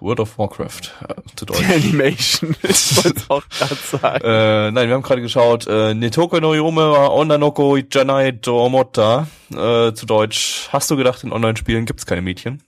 World 0.00 0.20
of 0.20 0.38
Warcraft, 0.38 0.80
äh, 1.08 1.14
zu 1.36 1.46
Deutsch. 1.46 1.58
Die 1.60 1.64
Animation. 1.74 2.56
ich 2.62 2.96
wollte 3.04 3.18
es 3.20 3.30
auch 3.30 3.42
gerade 3.48 3.74
sagen. 3.74 4.24
Äh, 4.24 4.70
nein, 4.72 4.88
wir 4.88 4.94
haben 4.94 5.02
gerade 5.02 5.20
geschaut, 5.22 5.66
äh, 5.66 5.94
Netoko 5.94 6.40
no 6.40 6.54
Yome 6.54 6.90
wa 6.90 7.08
Onanoko 7.08 7.76
Janai 7.76 8.32
to 8.32 8.64
Omotta, 8.64 9.26
äh, 9.50 9.92
zu 9.92 10.06
Deutsch. 10.06 10.68
Hast 10.72 10.90
du 10.90 10.96
gedacht, 10.96 11.22
in 11.24 11.32
Online-Spielen 11.32 11.84
gibt's 11.86 12.06
keine 12.06 12.22
Mädchen? 12.22 12.62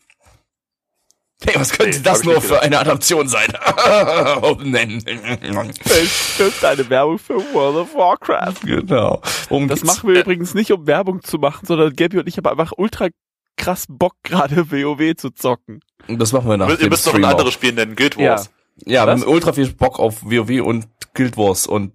Hey, 1.45 1.55
was 1.59 1.72
könnte 1.72 1.97
Nee, 1.99 2.05
das 2.05 2.22
nur 2.22 2.41
für 2.41 2.49
gedacht. 2.51 2.62
eine 2.62 2.78
Adaption 2.78 3.26
sein? 3.28 3.49
Oh, 4.43 4.57
nein. 4.62 5.03
Es 5.85 6.39
ist 6.39 6.64
eine 6.64 6.89
Werbung 6.89 7.18
für 7.18 7.35
World 7.53 7.76
of 7.78 7.95
Warcraft. 7.95 8.61
genau. 8.64 9.20
Worum 9.49 9.66
Das 9.66 9.83
machen 9.83 10.09
wir 10.12 10.20
übrigens 10.20 10.55
nicht, 10.55 10.70
um 10.70 10.87
Werbung 10.87 11.20
zu 11.22 11.39
machen, 11.39 11.66
sondern 11.66 11.95
Gabby 11.97 12.18
und 12.18 12.28
ich 12.28 12.37
haben 12.37 12.47
einfach 12.47 12.72
ultra 12.76 13.09
krass 13.57 13.86
Bock, 13.88 14.14
gerade 14.22 14.70
WoW 14.70 15.14
zu 15.16 15.30
zocken. 15.30 15.80
Das 16.09 16.32
machen 16.32 16.48
wir 16.48 16.57
nach 16.57 16.68
Ihr 16.68 16.76
dem 16.76 16.88
müsst 16.90 17.07
noch 17.07 17.12
Stream 17.12 17.24
ein 17.24 17.30
anderes 17.30 17.55
Spiel 17.55 17.72
nennen, 17.72 17.94
Guild 17.96 18.16
Wars. 18.18 18.50
Ja, 18.84 19.07
wir 19.07 19.12
Was? 19.12 19.20
haben 19.22 19.28
ultra 19.30 19.53
viel 19.53 19.72
Bock 19.72 19.98
auf 19.98 20.22
WoW 20.24 20.62
und 20.62 20.86
Guild 21.14 21.36
Wars 21.36 21.66
und 21.66 21.92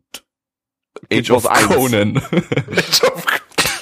Guild 1.09 1.25
Age 1.25 1.31
of 1.31 1.43
Wars 1.45 1.57
1. 1.63 1.67
Conan. 1.75 2.15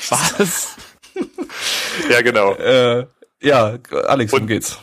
Was? 0.09 0.75
ja, 2.09 2.21
genau. 2.21 2.53
äh, 2.55 3.07
ja, 3.41 3.77
Alex, 4.07 4.31
worum 4.31 4.43
Und- 4.43 4.47
geht's? 4.47 4.79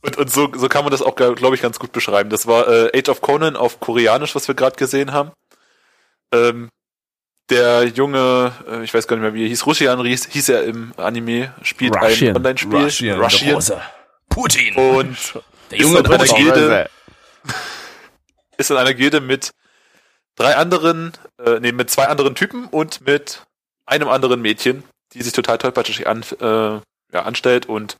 Und, 0.00 0.16
und 0.16 0.30
so, 0.30 0.48
so 0.54 0.68
kann 0.68 0.84
man 0.84 0.92
das 0.92 1.02
auch, 1.02 1.16
glaube 1.16 1.56
ich, 1.56 1.60
ganz 1.60 1.80
gut 1.80 1.90
beschreiben. 1.90 2.30
Das 2.30 2.46
war 2.46 2.68
äh, 2.68 2.96
Age 2.96 3.08
of 3.08 3.20
Conan 3.20 3.56
auf 3.56 3.80
Koreanisch, 3.80 4.36
was 4.36 4.46
wir 4.46 4.54
gerade 4.54 4.76
gesehen 4.76 5.12
haben. 5.12 5.32
Ähm, 6.32 6.68
der 7.50 7.84
junge, 7.84 8.52
äh, 8.68 8.84
ich 8.84 8.92
weiß 8.92 9.06
gar 9.06 9.16
nicht 9.16 9.22
mehr, 9.22 9.34
wie 9.34 9.44
er 9.44 9.48
hieß, 9.48 9.66
Rushian 9.66 10.04
hieß, 10.04 10.26
hieß 10.26 10.48
er 10.50 10.64
im 10.64 10.92
Anime, 10.96 11.54
spielt 11.62 11.96
Rushian. 11.96 12.30
ein 12.30 12.36
Online-Spiel. 12.36 12.78
Russian, 12.78 13.20
Rushian. 13.20 13.54
Rose. 13.54 13.80
Putin. 14.28 14.74
Und 14.76 15.34
der 15.70 15.78
ist 15.78 15.84
junge 15.84 15.98
in 16.00 16.06
einer. 16.06 16.24
Gilde, 16.26 16.90
ist 18.58 18.70
in 18.70 18.76
einer 18.76 18.94
Gilde 18.94 19.20
mit 19.20 19.52
drei 20.36 20.56
anderen, 20.56 21.12
äh, 21.44 21.60
nee, 21.60 21.72
mit 21.72 21.90
zwei 21.90 22.06
anderen 22.08 22.34
Typen 22.34 22.66
und 22.66 23.00
mit 23.02 23.42
einem 23.86 24.08
anderen 24.08 24.40
Mädchen, 24.40 24.84
die 25.12 25.22
sich 25.22 25.32
total 25.32 25.58
tollpatschig 25.58 26.06
an, 26.06 26.22
äh, 26.40 26.80
ja, 27.12 27.22
anstellt 27.22 27.66
und 27.66 27.96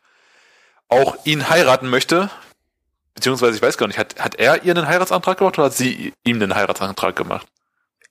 auch 0.89 1.17
ihn 1.25 1.49
heiraten 1.49 1.89
möchte. 1.89 2.31
Beziehungsweise, 3.15 3.57
ich 3.57 3.63
weiß 3.63 3.79
gar 3.79 3.89
nicht, 3.89 3.99
hat, 3.99 4.21
hat 4.21 4.37
er 4.37 4.63
ihr 4.65 4.77
einen 4.77 4.87
Heiratsantrag 4.87 5.39
gemacht 5.39 5.59
oder 5.59 5.67
hat 5.67 5.75
sie 5.75 6.13
ihm 6.25 6.41
einen 6.41 6.55
Heiratsantrag 6.55 7.17
gemacht? 7.17 7.47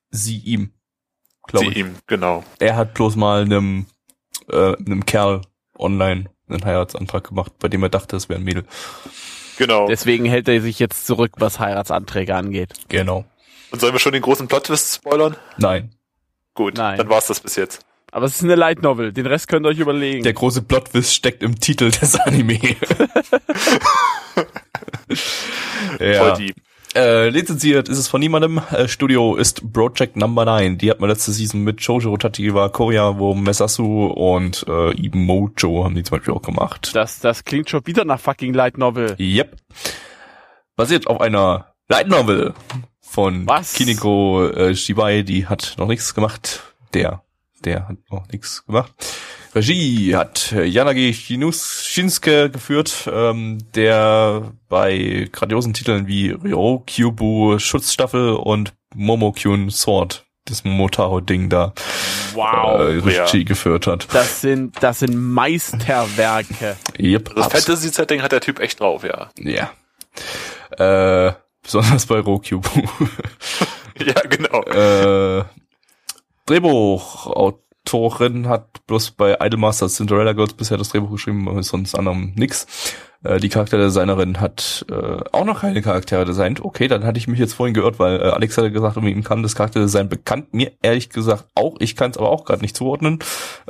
Sie 0.10 0.40
ihm, 0.40 0.74
glaube 1.48 1.68
ich. 1.68 1.78
ihm, 1.78 1.96
genau. 2.08 2.44
Er 2.60 2.76
hat 2.76 2.94
bloß 2.94 3.16
mal 3.16 3.42
einem, 3.42 3.86
äh, 4.50 4.76
einem 4.76 5.06
Kerl 5.06 5.42
online 5.78 6.26
einen 6.50 6.64
Heiratsantrag 6.64 7.28
gemacht, 7.28 7.54
bei 7.60 7.68
dem 7.68 7.84
er 7.84 7.90
dachte, 7.90 8.16
es 8.16 8.30
wäre 8.30 8.40
ein 8.40 8.44
Mädel. 8.46 8.66
Genau. 9.58 9.88
Deswegen 9.88 10.26
hält 10.26 10.48
er 10.48 10.62
sich 10.62 10.80
jetzt 10.80 11.06
zurück, 11.08 11.32
was 11.38 11.60
Heiratsanträge 11.60 12.36
angeht. 12.36 12.74
Genau. 12.90 13.26
Und 13.72 13.82
sollen 13.82 13.94
wir 13.94 14.00
schon 14.00 14.14
den 14.14 14.22
großen 14.22 14.48
Plot-Twist 14.48 14.96
spoilern? 14.96 15.36
Nein. 15.58 15.92
Gut, 16.54 16.76
Nein. 16.78 16.98
dann 16.98 17.10
war's 17.10 17.28
das 17.28 17.40
bis 17.40 17.56
jetzt. 17.56 17.86
Aber 18.12 18.26
es 18.26 18.36
ist 18.38 18.44
eine 18.44 18.56
Light 18.56 18.82
Novel. 18.82 19.12
Den 19.12 19.26
Rest 19.26 19.48
könnt 19.50 19.66
ihr 19.66 19.70
euch 19.70 19.80
überlegen. 19.80 20.24
Der 20.24 20.34
große 20.34 20.62
Plotwist 20.62 21.14
steckt 21.14 21.44
im 21.44 21.60
Titel 21.60 21.92
des 21.92 22.16
Anime. 22.22 22.58
Voll 25.98 26.00
ja. 26.00 26.36
deep. 26.36 26.56
Äh, 26.98 27.30
lizenziert 27.30 27.90
ist 27.90 28.00
es 28.00 28.08
von 28.08 28.20
niemandem. 28.20 28.60
Äh, 28.72 28.88
Studio 28.88 29.36
ist 29.36 29.72
Project 29.72 30.16
Number 30.16 30.46
9. 30.46 30.80
Die 30.80 30.90
hat 30.90 31.00
man 31.00 31.12
letzte 31.12 31.32
Season 31.32 31.62
mit 31.62 31.80
Shoujo 31.80 32.18
Tatiwa 32.18 32.70
Korea, 32.70 33.20
wo 33.20 33.36
Mesasu 33.36 34.08
und 34.08 34.66
äh, 34.68 35.06
Ibn 35.06 35.20
Mojo 35.20 35.84
haben 35.84 35.94
die 35.94 36.02
zum 36.02 36.18
Beispiel 36.18 36.34
auch 36.34 36.42
gemacht. 36.42 36.90
Das, 36.96 37.20
das 37.20 37.44
klingt 37.44 37.70
schon 37.70 37.86
wieder 37.86 38.04
nach 38.04 38.20
fucking 38.20 38.52
Light 38.52 38.80
Novel. 38.80 39.16
Yep. 39.20 39.58
Basiert 40.76 41.06
auf 41.06 41.22
einer 41.22 41.68
Light 41.88 42.08
Novel 42.08 42.56
von 43.00 43.48
Was? 43.48 43.74
Kiniko 43.74 44.48
äh, 44.48 44.76
Shibai, 44.76 45.22
die 45.22 45.46
hat 45.46 45.76
noch 45.78 45.88
nichts 45.88 46.16
gemacht. 46.16 46.64
Der, 46.96 47.22
der 47.64 47.90
hat 47.90 47.98
noch 48.10 48.28
nichts 48.30 48.66
gemacht. 48.66 48.92
Regie 49.58 50.16
hat 50.16 50.52
äh, 50.52 50.64
Yanagi 50.66 51.14
Shinus 51.14 51.84
Shinsuke 51.86 52.50
geführt, 52.50 53.10
ähm, 53.12 53.58
der 53.76 54.52
bei 54.70 55.28
grandiosen 55.32 55.74
Titeln 55.74 56.08
wie 56.08 56.30
Ryo 56.30 56.84
Kyubu 56.86 57.58
Schutzstaffel 57.60 58.34
und 58.36 58.74
Momokyun 58.96 59.70
Sword, 59.70 60.26
das 60.46 60.64
Momotaro-Ding 60.64 61.50
da, 61.50 61.74
Wow. 62.34 62.80
äh, 62.80 63.00
Regie 63.04 63.46
geführt 63.46 63.88
hat. 63.88 64.08
Das 64.14 64.42
sind, 64.42 64.76
das 64.82 65.00
sind 65.00 65.16
Meisterwerke. 65.16 66.78
Yep, 67.00 67.34
Das 67.36 67.46
abs- 67.48 67.64
Fantasy-Setting 67.66 68.22
hat 68.22 68.32
der 68.32 68.42
Typ 68.42 68.60
echt 68.60 68.80
drauf, 68.80 69.04
ja. 69.04 69.30
Ja. 69.40 69.72
Äh, 70.78 71.34
besonders 71.64 72.06
bei 72.06 72.20
Rokyubu. 72.20 72.70
Ja, 74.00 74.14
genau. 74.30 74.62
äh, 74.62 75.44
Drehbuchautorin 77.88 78.48
hat 78.48 78.86
bloß 78.88 79.12
bei 79.12 79.38
Idolmasters 79.40 79.96
Cinderella 79.96 80.34
Girls 80.34 80.54
bisher 80.54 80.78
das 80.78 80.90
Drehbuch 80.90 81.12
geschrieben, 81.12 81.62
sonst 81.64 81.96
anderem 81.96 82.34
nix. 82.36 82.68
Äh, 83.28 83.40
die 83.40 83.50
Charakterdesignerin 83.50 84.40
hat 84.40 84.86
äh, 84.90 84.94
auch 85.32 85.46
noch 85.46 85.62
keine 85.62 85.82
Charaktere 85.82 86.26
designt. 86.26 86.64
Okay, 86.64 86.88
dann 86.88 87.04
hatte 87.04 87.18
ich 87.18 87.28
mich 87.28 87.40
jetzt 87.40 87.54
vorhin 87.54 87.74
gehört, 87.74 88.00
weil 88.00 88.20
äh, 88.22 88.24
Alex 88.30 88.58
hatte 88.58 88.72
gesagt, 88.72 88.98
ihm 88.98 89.24
kam 89.24 89.44
das 89.44 89.56
Charakterdesign 89.56 90.10
bekannt. 90.10 90.54
Mir 90.54 90.72
ehrlich 90.82 91.10
gesagt 91.10 91.46
auch. 91.56 91.76
Ich 91.80 91.96
kann 91.96 92.12
es 92.12 92.18
aber 92.18 92.30
auch 92.30 92.46
gerade 92.46 92.62
nicht 92.62 92.76
zuordnen. 92.78 93.20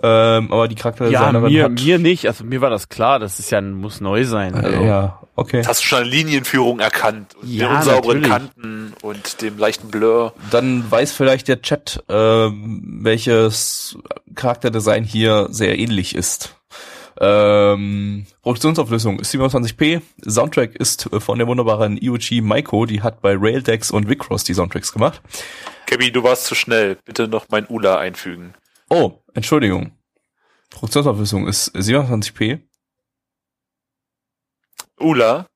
Ähm, 0.01 0.51
aber 0.51 0.67
die 0.67 0.75
Ja, 0.75 0.81
Charakterdesignerin 0.81 1.51
mir, 1.51 1.63
hat... 1.63 1.71
mir 1.71 1.99
nicht. 1.99 2.27
Also 2.27 2.43
mir 2.43 2.61
war 2.61 2.69
das 2.69 2.89
klar. 2.89 3.19
Das 3.19 3.39
ist 3.39 3.49
ja, 3.51 3.61
muss 3.61 4.01
neu 4.01 4.23
sein. 4.25 4.53
Also. 4.55 4.69
äh, 4.69 4.85
ja, 4.87 5.19
okay. 5.35 5.63
Hast 5.65 5.81
du 5.81 5.85
schon 5.85 5.99
eine 5.99 6.09
Linienführung 6.09 6.79
erkannt 6.79 7.35
und 7.41 7.49
Ja, 7.49 7.67
den 7.69 7.77
unsauberen 7.77 8.21
natürlich. 8.21 8.29
Kanten 8.53 8.93
und 9.01 9.41
dem 9.41 9.57
leichten 9.57 9.89
Blur. 9.89 10.33
dann 10.51 10.89
weiß 10.89 11.11
vielleicht 11.13 11.47
der 11.47 11.61
Chat, 11.61 12.03
ähm, 12.09 12.99
welches 13.01 13.97
Charakterdesign 14.35 15.03
hier 15.03 15.47
sehr 15.49 15.77
ähnlich 15.79 16.15
ist. 16.15 16.53
Ähm, 17.19 18.25
Produktionsauflösung 18.41 19.19
ist 19.19 19.33
27p. 19.33 20.01
Soundtrack 20.27 20.75
ist 20.75 21.09
von 21.19 21.37
der 21.37 21.47
wunderbaren 21.47 21.97
Iuchi 21.97 22.41
Maiko, 22.41 22.85
die 22.85 23.01
hat 23.01 23.21
bei 23.21 23.35
Raildex 23.37 23.91
und 23.91 24.07
Vicross 24.07 24.43
die 24.43 24.53
Soundtracks 24.53 24.91
gemacht. 24.91 25.21
Kevin, 25.85 26.13
du 26.13 26.23
warst 26.23 26.45
zu 26.45 26.53
schnell. 26.55 26.97
Bitte 27.05 27.27
noch 27.27 27.47
mein 27.49 27.65
Ula 27.67 27.97
einfügen. 27.97 28.53
Oh, 28.89 29.13
Entschuldigung. 29.33 29.91
Produktionsauflösung 30.69 31.47
ist 31.47 31.75
27p. 31.75 32.59
Ula? 34.99 35.47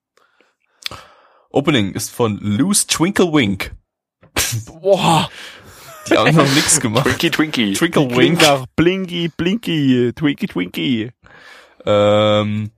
Opening 1.49 1.93
ist 1.93 2.11
von 2.11 2.37
Loose 2.37 2.87
Twinkle 2.87 3.33
Wink. 3.33 3.75
Boah, 4.65 5.29
Die 6.09 6.17
haben 6.17 6.35
noch 6.35 6.51
nichts 6.53 6.79
gemacht. 6.79 7.05
Twinkie 7.05 7.31
Twinkie. 7.31 7.73
Twinkle 7.73 8.15
Wink. 8.15 8.41
nach 8.41 8.65
Blinky, 8.75 9.29
Blinky, 9.29 10.11
Twinky, 10.15 10.47
Twinky. 10.47 11.11
Ähm, 11.85 12.71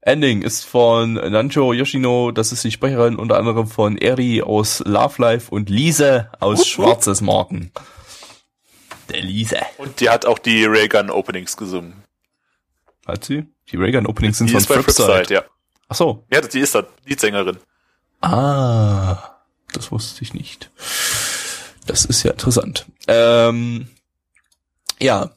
Ending 0.00 0.42
ist 0.42 0.64
von 0.64 1.14
Nanjo 1.14 1.72
Yoshino, 1.72 2.32
das 2.32 2.50
ist 2.52 2.64
die 2.64 2.70
Sprecherin 2.72 3.16
unter 3.16 3.38
anderem 3.38 3.66
von 3.68 3.96
Eri 3.98 4.42
aus 4.42 4.80
Love 4.80 5.20
Life 5.22 5.50
und 5.50 5.70
Lise 5.70 6.30
aus 6.40 6.58
Wupp, 6.58 6.66
wupp. 6.66 6.66
Schwarzes 6.66 7.20
Marken. 7.20 7.70
Der 9.10 9.22
Lise. 9.22 9.60
Und 9.78 10.00
die 10.00 10.10
hat 10.10 10.26
auch 10.26 10.38
die 10.38 10.64
Railgun 10.64 11.10
Openings 11.10 11.56
gesungen. 11.56 12.02
Hat 13.06 13.24
sie? 13.24 13.44
Die 13.70 13.76
Reagan 13.76 14.06
Openings 14.06 14.38
sind 14.38 14.48
Die 14.48 14.52
von 14.52 14.60
ist 14.60 14.68
bei 14.68 14.74
Flipside. 14.74 15.12
Flipside, 15.12 15.34
ja. 15.34 15.44
Ach 15.88 15.96
so. 15.96 16.24
Ja, 16.32 16.40
die 16.40 16.60
ist 16.60 16.74
da, 16.74 16.84
Leadsängerin. 17.04 17.58
Ah, 18.20 19.36
das 19.72 19.90
wusste 19.90 20.22
ich 20.22 20.34
nicht. 20.34 20.70
Das 21.86 22.04
ist 22.04 22.22
ja 22.22 22.32
interessant. 22.32 22.86
Ähm, 23.08 23.88
ja. 25.00 25.30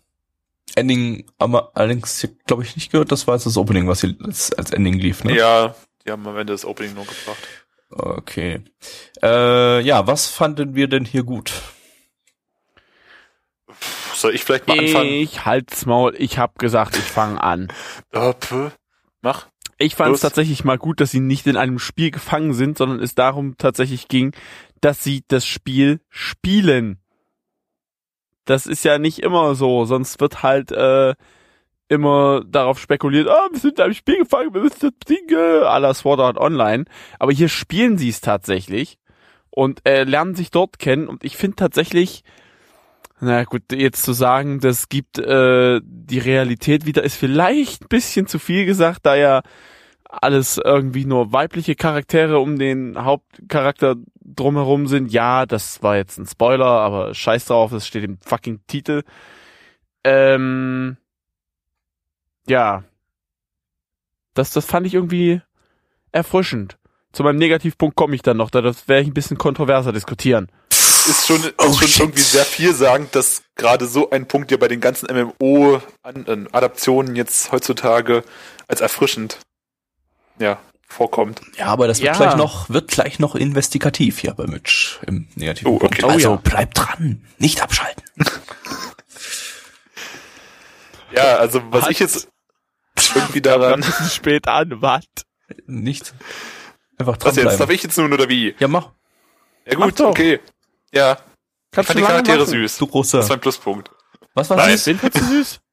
Ending, 0.75 1.25
aber 1.37 1.71
allerdings, 1.73 2.27
glaube 2.45 2.63
ich, 2.63 2.75
nicht 2.75 2.91
gehört, 2.91 3.11
das 3.11 3.27
war 3.27 3.35
jetzt 3.35 3.45
das 3.45 3.57
Opening, 3.57 3.87
was 3.87 4.01
hier 4.01 4.15
als, 4.23 4.51
als 4.53 4.71
Ending 4.71 4.95
lief, 4.95 5.23
ne? 5.23 5.35
Ja, 5.35 5.73
die 6.05 6.11
haben 6.11 6.27
am 6.27 6.37
Ende 6.37 6.53
das 6.53 6.65
Opening 6.65 6.93
nur 6.93 7.05
gebracht. 7.05 7.47
Okay. 7.89 8.61
Äh, 9.23 9.81
ja, 9.81 10.05
was 10.05 10.27
fanden 10.27 10.75
wir 10.75 10.87
denn 10.87 11.05
hier 11.05 11.23
gut? 11.23 11.53
Soll 14.13 14.35
ich 14.35 14.43
vielleicht 14.43 14.67
mal 14.67 14.79
anfangen? 14.79 15.09
Ich 15.09 15.45
halt's 15.45 15.85
Maul, 15.85 16.15
ich 16.17 16.37
hab 16.37 16.57
gesagt, 16.57 16.97
ich 16.97 17.03
fange 17.03 17.41
an. 17.41 17.67
Pö. 18.39 18.69
Mach. 19.21 19.47
Ich 19.77 19.95
fand 19.95 20.15
es 20.15 20.21
tatsächlich 20.21 20.63
mal 20.63 20.77
gut, 20.77 21.01
dass 21.01 21.11
sie 21.11 21.19
nicht 21.19 21.47
in 21.47 21.57
einem 21.57 21.79
Spiel 21.79 22.11
gefangen 22.11 22.53
sind, 22.53 22.77
sondern 22.77 23.01
es 23.01 23.13
darum 23.13 23.57
tatsächlich 23.57 24.07
ging, 24.07 24.33
dass 24.85 25.03
sie 25.03 25.23
das 25.27 25.47
Spiel 25.47 25.99
spielen. 26.09 26.99
Das 28.45 28.67
ist 28.67 28.85
ja 28.85 28.99
nicht 28.99 29.17
immer 29.17 29.55
so, 29.55 29.85
sonst 29.85 30.21
wird 30.21 30.43
halt 30.43 30.71
äh, 30.71 31.15
immer 31.87 32.43
darauf 32.45 32.77
spekuliert, 32.77 33.27
ah, 33.27 33.47
wir 33.51 33.59
sind 33.59 33.79
in 33.79 33.83
einem 33.83 33.93
Spiel 33.95 34.19
gefangen, 34.19 34.53
wir 34.53 34.61
müssen 34.61 34.91
das 34.91 34.91
Dinge, 35.07 35.67
à 35.67 35.79
la 35.79 35.91
Sword 35.95 36.19
Art 36.19 36.37
Online. 36.37 36.85
Aber 37.17 37.31
hier 37.31 37.49
spielen 37.49 37.97
sie 37.97 38.09
es 38.09 38.21
tatsächlich 38.21 38.99
und 39.49 39.81
äh, 39.87 40.03
lernen 40.03 40.35
sich 40.35 40.51
dort 40.51 40.77
kennen 40.77 41.07
und 41.07 41.23
ich 41.23 41.35
finde 41.35 41.55
tatsächlich, 41.55 42.23
na 43.19 43.43
gut, 43.43 43.63
jetzt 43.71 44.03
zu 44.03 44.13
sagen, 44.13 44.59
das 44.59 44.87
gibt 44.87 45.17
äh, 45.17 45.81
die 45.83 46.19
Realität 46.19 46.85
wieder, 46.85 47.01
ist 47.01 47.15
vielleicht 47.15 47.85
ein 47.85 47.87
bisschen 47.89 48.27
zu 48.27 48.37
viel 48.37 48.67
gesagt, 48.67 48.99
da 49.07 49.15
ja 49.15 49.41
alles 50.21 50.59
irgendwie 50.63 51.05
nur 51.05 51.31
weibliche 51.31 51.75
Charaktere 51.75 52.39
um 52.39 52.57
den 52.57 53.03
Hauptcharakter 53.03 53.95
drumherum 54.23 54.87
sind. 54.87 55.11
Ja, 55.11 55.45
das 55.45 55.81
war 55.83 55.95
jetzt 55.97 56.17
ein 56.17 56.25
Spoiler, 56.27 56.65
aber 56.65 57.13
scheiß 57.13 57.45
drauf, 57.45 57.71
das 57.71 57.87
steht 57.87 58.03
im 58.03 58.17
fucking 58.19 58.59
Titel. 58.67 59.03
Ähm, 60.03 60.97
ja. 62.47 62.83
Das, 64.33 64.51
das 64.51 64.65
fand 64.65 64.85
ich 64.87 64.93
irgendwie 64.93 65.41
erfrischend. 66.11 66.77
Zu 67.13 67.23
meinem 67.23 67.37
Negativpunkt 67.37 67.95
komme 67.95 68.15
ich 68.15 68.21
dann 68.21 68.37
noch, 68.37 68.49
da 68.49 68.61
das 68.61 68.87
werde 68.87 69.03
ich 69.03 69.07
ein 69.07 69.13
bisschen 69.13 69.37
kontroverser 69.37 69.93
diskutieren. 69.93 70.51
Ist 70.69 71.27
schon, 71.27 71.37
ist 71.37 71.53
Oh, 71.59 71.71
schon 71.71 71.87
shit. 71.87 71.99
irgendwie 72.01 72.21
sehr 72.21 72.43
vielsagend, 72.45 73.15
dass 73.15 73.43
gerade 73.55 73.85
so 73.85 74.09
ein 74.09 74.27
Punkt 74.27 74.51
ja 74.51 74.57
bei 74.57 74.67
den 74.67 74.81
ganzen 74.81 75.07
MMO-Adaptionen 75.15 77.15
jetzt 77.15 77.51
heutzutage 77.51 78.23
als 78.67 78.81
erfrischend 78.81 79.39
ja, 80.39 80.59
vorkommt. 80.87 81.41
Ja, 81.57 81.67
aber 81.67 81.87
das 81.87 81.99
wird 82.01 82.15
Ja. 82.15 82.17
gleich 82.17 82.35
noch, 82.35 82.69
wird 82.69 82.89
gleich 82.89 83.19
noch 83.19 83.35
investigativ 83.35 84.19
hier 84.19 84.33
bei 84.33 84.45
Mitch 84.47 84.99
im 85.07 85.27
negativen 85.35 85.71
Oh, 85.71 85.79
okay. 85.81 86.03
Also 86.03 86.29
Oh, 86.29 86.33
ja. 86.35 86.37
bleibt 86.37 86.77
dran, 86.77 87.25
nicht 87.37 87.61
abschalten. 87.61 88.03
Ja, 91.11 91.37
also 91.37 91.61
was 91.71 91.83
Was? 91.83 91.89
ich 91.91 91.99
jetzt 91.99 92.27
irgendwie 93.15 93.41
daran. 93.41 93.83
spät 94.09 94.47
an, 94.47 94.81
was? 94.81 95.05
Nicht 95.67 96.13
einfach 96.97 97.17
Was 97.21 97.35
jetzt? 97.35 97.59
Darf 97.59 97.69
ich 97.69 97.83
jetzt 97.83 97.97
nun 97.97 98.11
oder 98.13 98.29
wie? 98.29 98.55
Ja, 98.59 98.67
mach. 98.67 98.91
Ja 99.65 99.77
Mach 99.77 99.87
gut, 99.87 99.99
doch. 99.99 100.09
okay. 100.09 100.39
Ja. 100.93 101.13
Ich 101.13 101.17
Kannst 101.71 101.87
fand 101.87 101.99
du 101.99 102.03
die 102.03 102.07
Charaktere 102.07 102.37
machen. 102.39 102.49
süß. 102.49 102.77
Du 102.77 102.87
großer. 102.87 103.17
Das 103.19 103.29
war 103.29 103.37
ein 103.37 103.41
Pluspunkt. 103.41 103.91
Was 104.33 104.49
war 104.49 104.57
Nein. 104.57 104.71
das? 104.71 104.83
Den 104.85 104.97
findest 104.99 105.23
du 105.23 105.27
süß? 105.29 105.59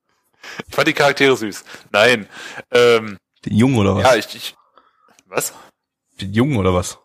Ich 0.68 0.74
fand 0.74 0.88
die 0.88 0.92
Charaktere 0.92 1.36
süß. 1.36 1.62
Nein. 1.92 2.28
Ähm, 2.72 3.16
Den 3.44 3.56
Jungen 3.56 3.76
oder 3.76 3.96
was? 3.96 4.02
ja, 4.02 4.14
ich, 4.16 4.34
ich. 4.34 4.54
Was? 5.26 5.52
Den 6.20 6.32
Jungen 6.32 6.56
oder 6.56 6.74
was? 6.74 6.98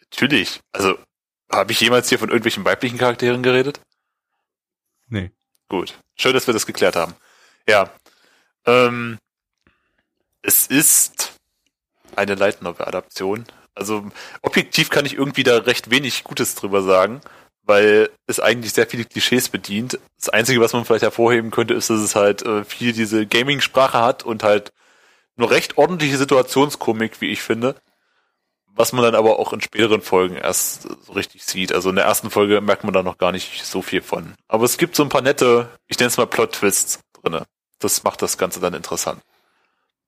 Natürlich. 0.00 0.60
Also, 0.72 0.96
habe 1.50 1.72
ich 1.72 1.80
jemals 1.80 2.08
hier 2.08 2.18
von 2.18 2.28
irgendwelchen 2.28 2.64
weiblichen 2.64 2.98
Charakteren 2.98 3.42
geredet? 3.42 3.80
Nee. 5.08 5.30
Gut. 5.68 5.94
Schön, 6.16 6.34
dass 6.34 6.46
wir 6.46 6.54
das 6.54 6.66
geklärt 6.66 6.96
haben. 6.96 7.14
Ja. 7.68 7.90
Ähm, 8.66 9.18
es 10.42 10.66
ist 10.66 11.32
eine 12.16 12.34
Light 12.34 12.62
Novel 12.62 12.86
Adaption. 12.86 13.44
Also 13.74 14.06
objektiv 14.42 14.90
kann 14.90 15.06
ich 15.06 15.14
irgendwie 15.14 15.42
da 15.42 15.58
recht 15.58 15.90
wenig 15.90 16.22
Gutes 16.22 16.54
drüber 16.54 16.82
sagen, 16.82 17.20
weil 17.62 18.10
es 18.26 18.40
eigentlich 18.40 18.72
sehr 18.72 18.86
viele 18.86 19.04
Klischees 19.04 19.48
bedient. 19.48 19.98
Das 20.16 20.28
Einzige, 20.28 20.60
was 20.60 20.72
man 20.72 20.84
vielleicht 20.84 21.02
hervorheben 21.02 21.50
könnte, 21.50 21.74
ist, 21.74 21.90
dass 21.90 22.00
es 22.00 22.14
halt 22.14 22.42
äh, 22.42 22.64
viel 22.64 22.92
diese 22.92 23.26
Gaming-Sprache 23.26 24.00
hat 24.00 24.22
und 24.22 24.42
halt 24.42 24.72
nur 25.36 25.50
recht 25.50 25.78
ordentliche 25.78 26.16
Situationskomik, 26.16 27.20
wie 27.20 27.30
ich 27.30 27.42
finde. 27.42 27.76
Was 28.76 28.92
man 28.92 29.04
dann 29.04 29.14
aber 29.14 29.38
auch 29.38 29.52
in 29.52 29.60
späteren 29.60 30.00
Folgen 30.00 30.36
erst 30.36 30.88
so 31.06 31.12
richtig 31.12 31.44
sieht. 31.44 31.72
Also 31.72 31.90
in 31.90 31.96
der 31.96 32.04
ersten 32.04 32.30
Folge 32.30 32.60
merkt 32.60 32.82
man 32.82 32.92
da 32.92 33.04
noch 33.04 33.18
gar 33.18 33.30
nicht 33.30 33.64
so 33.64 33.82
viel 33.82 34.02
von. 34.02 34.34
Aber 34.48 34.64
es 34.64 34.78
gibt 34.78 34.96
so 34.96 35.04
ein 35.04 35.08
paar 35.08 35.22
nette, 35.22 35.68
ich 35.86 35.98
nenne 35.98 36.08
es 36.08 36.16
mal 36.16 36.26
Plot-Twists 36.26 37.00
drinne. 37.22 37.44
Das 37.78 38.02
macht 38.02 38.20
das 38.20 38.36
Ganze 38.36 38.58
dann 38.60 38.74
interessant. 38.74 39.20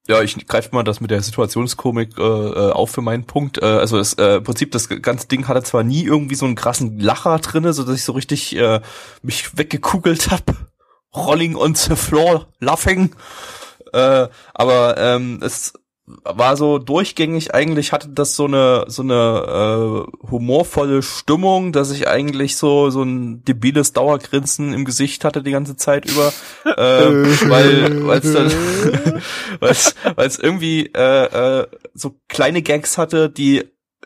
Ja, 0.09 0.23
ich 0.23 0.47
greife 0.47 0.71
mal 0.73 0.85
das 0.85 1.01
mit 1.01 1.11
der 1.11 1.21
Situationskomik 1.21 2.17
äh, 2.17 2.23
äh, 2.23 2.71
auf 2.71 2.91
für 2.91 3.03
meinen 3.03 3.25
Punkt. 3.25 3.59
Äh, 3.59 3.65
also 3.65 3.99
das 3.99 4.15
äh, 4.15 4.37
im 4.37 4.45
Prinzip 4.45 4.71
das 4.71 4.89
ganze 4.89 5.27
Ding 5.27 5.49
hatte 5.49 5.65
zwar 5.65 5.83
nie 5.83 6.05
irgendwie 6.05 6.37
so 6.37 6.47
einen 6.47 6.55
krassen 6.55 7.01
Lacher 7.01 7.39
drinne, 7.41 7.73
so 7.73 7.83
dass 7.83 7.97
ich 7.97 8.05
so 8.05 8.13
richtig 8.13 8.55
äh, 8.57 8.81
mich 9.23 9.59
weggekugelt 9.59 10.31
hab, 10.31 10.45
rolling 11.15 11.57
on 11.57 11.75
the 11.75 11.97
floor, 11.97 12.47
laughing. 12.61 13.15
Äh, 13.97 14.29
aber 14.53 14.97
ähm, 14.99 15.41
es 15.43 15.73
war 16.07 16.57
so 16.57 16.79
durchgängig 16.79 17.53
eigentlich 17.53 17.91
hatte 17.91 18.09
das 18.09 18.37
so 18.37 18.45
eine 18.45 18.85
so 18.87 19.03
eine 19.03 20.07
äh, 20.23 20.31
humorvolle 20.31 21.03
Stimmung, 21.03 21.73
dass 21.73 21.91
ich 21.91 22.07
eigentlich 22.07 22.57
so 22.57 22.91
so 22.91 23.03
ein 23.03 23.45
debiles 23.45 23.93
Dauergrinsen 23.93 24.73
im 24.73 24.85
Gesicht 24.85 25.25
hatte 25.25 25.43
die 25.43 25.51
ganze 25.51 25.77
Zeit 25.77 26.07
über, 26.09 26.33
äh, 26.65 27.49
weil 27.49 28.07
weil 28.07 28.19
es 28.21 28.33
dann 28.33 28.53
weil 30.17 30.27
es 30.29 30.39
irgendwie 30.39 30.91
äh, 30.95 31.61
äh, 31.61 31.67
so 31.95 32.15
kleine 32.29 32.63
Gags 32.63 32.99
hatte, 32.99 33.29
die 33.29 33.65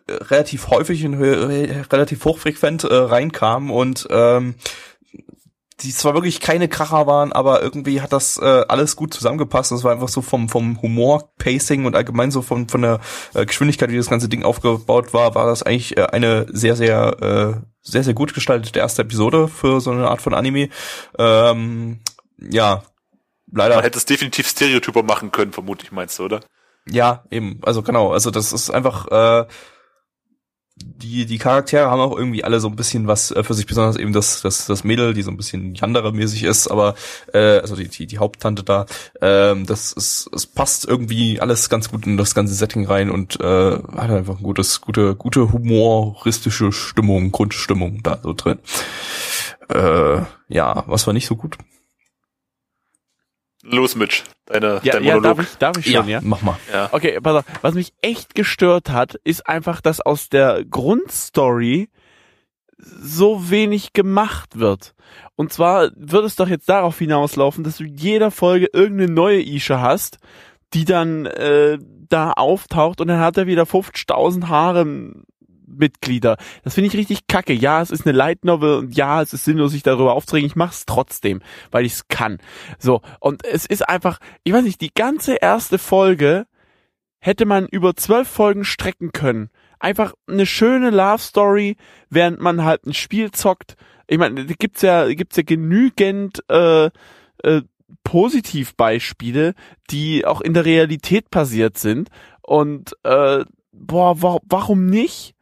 relativ 0.09 0.69
häufig 0.69 1.05
und 1.05 1.15
relativ 1.15 2.25
hochfrequent 2.25 2.85
äh, 2.85 2.95
reinkamen 2.95 3.71
und 3.71 4.09
ähm, 4.11 4.55
die 5.83 5.95
zwar 5.95 6.15
wirklich 6.15 6.41
keine 6.41 6.69
Kracher 6.69 7.07
waren, 7.07 7.33
aber 7.33 7.63
irgendwie 7.63 8.01
hat 8.01 8.13
das 8.13 8.39
äh, 8.39 8.65
alles 8.69 8.97
gut 8.97 9.15
zusammengepasst. 9.15 9.73
Das 9.73 9.85
war 9.85 9.93
einfach 9.93 10.09
so 10.09 10.23
vom 10.23 10.49
vom 10.49 10.81
Humor, 10.83 11.31
Pacing 11.39 11.87
und 11.87 11.97
allgemein 11.97 12.31
so 12.31 12.43
von 12.43 12.69
von 12.69 12.83
der 12.83 13.01
äh, 13.35 13.47
Geschwindigkeit, 13.47 13.91
wie 13.91 13.97
das 13.97 14.11
ganze 14.11 14.29
Ding 14.29 14.45
aufgebaut 14.45 15.13
war, 15.15 15.35
war 15.35 15.47
das 15.47 15.63
eigentlich 15.63 15.97
äh, 15.97 16.07
eine 16.07 16.47
sehr 16.51 16.77
sehr 16.77 17.23
äh, 17.23 17.67
sehr 17.83 18.05
sehr 18.05 18.15
gut 18.15 18.35
gestaltete 18.35 18.79
erste 18.79 19.03
Episode 19.03 19.49
für 19.49 19.81
so 19.81 19.91
eine 19.91 20.09
Art 20.09 20.23
von 20.23 20.35
Anime. 20.35 20.69
Ähm, 21.19 22.01
ja, 22.39 22.83
leider 23.53 23.77
Man 23.77 23.85
hätte 23.85 23.99
es 23.99 24.05
definitiv 24.05 24.49
Stereotyper 24.49 25.03
machen 25.03 25.33
können, 25.33 25.53
vermutlich 25.53 25.93
meinst 25.93 26.19
du, 26.19 26.25
oder? 26.25 26.41
ja, 26.89 27.25
eben. 27.31 27.61
Also 27.63 27.83
genau. 27.83 28.13
Also 28.13 28.31
das 28.31 28.53
ist 28.53 28.71
einfach 28.71 29.07
äh, 29.09 29.47
die 30.83 31.27
die 31.27 31.39
Charaktere 31.39 31.91
haben 31.91 32.01
auch 32.01 32.17
irgendwie 32.17 32.45
alle 32.45 32.61
so 32.61 32.69
ein 32.69 32.77
bisschen 32.77 33.07
was 33.07 33.31
äh, 33.31 33.43
für 33.43 33.55
sich, 33.55 33.67
besonders 33.67 33.97
eben 33.97 34.13
das 34.13 34.43
das 34.43 34.67
das 34.67 34.85
Mädel, 34.85 35.15
die 35.15 35.23
so 35.23 35.31
ein 35.31 35.37
bisschen 35.37 35.75
Yandere-mäßig 35.75 36.45
ist, 36.45 36.69
aber 36.69 36.95
äh, 37.33 37.59
also 37.59 37.77
die 37.77 37.89
die 37.89 38.07
die 38.07 38.19
Haupttante 38.19 38.63
da. 38.63 38.87
Ähm, 39.21 39.67
das 39.67 39.93
ist 39.93 40.31
es 40.35 40.47
passt 40.47 40.87
irgendwie 40.87 41.41
alles 41.41 41.69
ganz 41.69 41.91
gut 41.91 42.07
in 42.07 42.17
das 42.17 42.35
ganze 42.35 42.55
Setting 42.55 42.87
rein 42.87 43.11
und 43.11 43.41
äh, 43.41 43.73
hat 43.73 44.11
einfach 44.11 44.39
ein 44.39 44.43
gutes 44.43 44.81
gute 44.81 45.15
gute 45.17 45.53
humoristische 45.53 46.73
Stimmung, 46.73 47.33
Grundstimmung 47.33 48.03
da 48.03 48.19
so 48.23 48.33
drin. 48.33 48.59
Äh, 49.69 50.23
ja, 50.49 50.85
was 50.87 51.07
war 51.07 51.15
nicht 51.15 51.27
so 51.27 51.37
gut? 51.37 51.57
Los, 53.63 53.95
Mitch, 53.95 54.25
deine, 54.53 54.81
Ja, 54.83 54.93
dein 54.95 55.05
ja 55.05 55.15
Monolog. 55.15 55.37
darf 55.39 55.47
ich, 55.53 55.59
darf 55.59 55.77
ich 55.79 55.93
schon, 55.93 56.09
ja? 56.09 56.21
mach 56.23 56.43
mal. 56.43 56.57
Ja. 56.73 56.89
Okay, 56.93 57.19
pass 57.21 57.37
auf. 57.37 57.45
Was 57.63 57.75
mich 57.75 57.93
echt 58.03 58.35
gestört 58.35 58.91
hat, 58.91 59.15
ist 59.25 59.47
einfach, 59.49 59.81
dass 59.81 60.01
aus 60.01 60.29
der 60.29 60.65
Grundstory 60.65 61.89
so 62.79 63.51
wenig 63.51 63.93
gemacht 63.93 64.59
wird. 64.59 64.95
Und 65.37 65.53
zwar 65.53 65.91
wird 65.97 66.25
es 66.25 66.37
doch 66.37 66.49
jetzt 66.49 66.69
darauf 66.69 66.99
hinauslaufen, 66.99 67.65
dass 67.65 67.77
du 67.79 67.85
in 67.85 67.97
jeder 67.97 68.31
Folge 68.31 68.69
irgendeine 68.73 69.13
neue 69.13 69.43
Isha 69.43 69.81
hast, 69.81 70.19
die 70.73 70.85
dann 70.85 71.27
äh, 71.27 71.79
da 72.09 72.33
auftaucht 72.33 73.01
und 73.01 73.09
dann 73.09 73.21
hat 73.21 73.37
er 73.37 73.47
wieder 73.47 73.65
50.000 73.65 74.49
Haare 74.49 74.87
Mitglieder. 75.71 76.37
Das 76.65 76.75
finde 76.75 76.89
ich 76.89 76.97
richtig 76.97 77.27
kacke. 77.27 77.53
Ja, 77.53 77.81
es 77.81 77.91
ist 77.91 78.07
eine 78.07 78.17
Light 78.17 78.45
Novel 78.45 78.79
und 78.79 78.97
ja, 78.97 79.23
es 79.23 79.33
ist 79.33 79.45
sinnlos, 79.45 79.73
sich 79.73 79.83
darüber 79.83 80.15
aufzuregen. 80.15 80.47
Ich 80.47 80.57
mach's 80.57 80.87
trotzdem, 80.87 81.41
weil 81.71 81.87
ich 81.87 81.93
es 81.93 82.09
kann. 82.09 82.39
So, 82.79 83.03
und 83.21 83.45
es 83.45 83.67
ist 83.67 83.89
einfach, 83.89 84.19
ich 84.45 84.53
weiß 84.53 84.65
nicht, 84.65 84.81
die 84.81 84.95
ganze 84.95 85.37
erste 85.37 85.79
Folge 85.79 86.47
hätte 87.21 87.45
man 87.47 87.67
über 87.67 87.95
zwölf 87.97 88.29
Folgen 88.29 88.65
strecken 88.65 89.13
können. 89.13 89.51
Einfach 89.79 90.15
eine 90.27 90.47
schöne 90.47 90.91
Love 90.91 91.19
Story, 91.19 91.77
während 92.09 92.41
man 92.41 92.65
halt 92.65 92.87
ein 92.87 92.95
Spiel 92.95 93.31
zockt. 93.31 93.77
Ich 94.07 94.19
meine, 94.19 94.45
gibt's 94.45 94.83
ja, 94.83 95.07
gibt's 95.09 95.37
ja 95.37 95.43
genügend 95.43 96.43
äh, 96.51 96.91
äh, 97.43 97.63
Positivbeispiele, 98.05 99.55
die 99.91 100.27
auch 100.27 100.41
in 100.41 100.55
der 100.55 100.65
Realität 100.65 101.31
passiert 101.31 101.79
sind. 101.79 102.09
Und 102.43 102.97
äh, 103.05 103.45
boah, 103.73 104.23
wa 104.23 104.39
warum 104.45 104.87
nicht? 104.87 105.35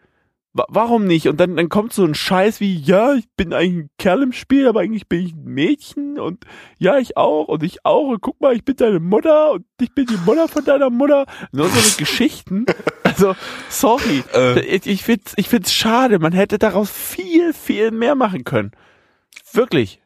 Wa- 0.58 0.66
Warum 0.68 1.06
nicht? 1.06 1.28
Und 1.28 1.38
dann, 1.40 1.56
dann 1.56 1.68
kommt 1.70 1.92
so 1.94 2.04
ein 2.04 2.14
Scheiß 2.14 2.60
wie, 2.60 2.76
ja, 2.76 3.14
ich 3.14 3.26
bin 3.36 3.52
eigentlich 3.54 3.84
ein 3.86 3.90
Kerl 3.98 4.22
im 4.22 4.32
Spiel, 4.32 4.68
aber 4.68 4.80
eigentlich 4.80 5.08
bin 5.08 5.24
ich 5.24 5.32
ein 5.32 5.44
Mädchen 5.44 6.18
und 6.18 6.44
ja, 6.78 6.98
ich 6.98 7.16
auch 7.16 7.48
und 7.48 7.62
ich 7.62 7.86
auch 7.86 8.08
und 8.08 8.20
guck 8.20 8.40
mal, 8.40 8.54
ich 8.54 8.64
bin 8.64 8.76
deine 8.76 9.00
Mutter 9.00 9.52
und 9.52 9.64
ich 9.80 9.94
bin 9.94 10.04
die 10.06 10.18
Mutter 10.26 10.48
von 10.48 10.64
deiner 10.64 10.90
Mutter. 10.90 11.24
Nur 11.52 11.68
so 11.68 11.96
Geschichten. 11.96 12.66
Also, 13.04 13.34
sorry. 13.70 14.22
Äh. 14.34 14.60
Ich, 14.60 14.86
ich 14.86 15.02
find's, 15.02 15.32
ich 15.36 15.48
find's 15.48 15.72
schade. 15.72 16.18
Man 16.20 16.32
hätte 16.32 16.58
daraus 16.58 16.88
viel, 16.90 17.52
viel 17.54 17.90
mehr 17.90 18.14
machen 18.14 18.44
können. 18.44 18.70
Wirklich. 19.52 20.00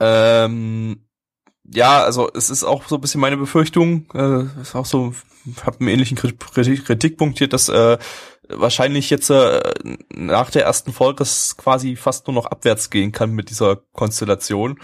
Ähm, 0.00 1.04
ja, 1.64 2.02
also 2.02 2.30
es 2.34 2.48
ist 2.48 2.64
auch 2.64 2.86
so 2.88 2.94
ein 2.94 3.00
bisschen 3.00 3.20
meine 3.20 3.36
Befürchtung, 3.36 4.06
äh, 4.14 4.44
ist 4.62 4.74
auch 4.74 4.86
so, 4.86 5.12
hab 5.64 5.80
einen 5.80 5.88
ähnlichen 5.90 6.16
Kritik, 6.16 6.84
Kritikpunkt 6.86 7.38
hier, 7.38 7.48
dass 7.48 7.68
äh, 7.68 7.98
wahrscheinlich 8.52 9.10
jetzt 9.10 9.30
äh, 9.30 9.60
nach 10.14 10.50
der 10.50 10.64
ersten 10.64 10.92
Folge 10.92 11.22
es 11.22 11.56
quasi 11.56 11.96
fast 11.96 12.26
nur 12.26 12.34
noch 12.34 12.46
abwärts 12.46 12.90
gehen 12.90 13.12
kann 13.12 13.32
mit 13.32 13.50
dieser 13.50 13.76
Konstellation. 13.92 14.78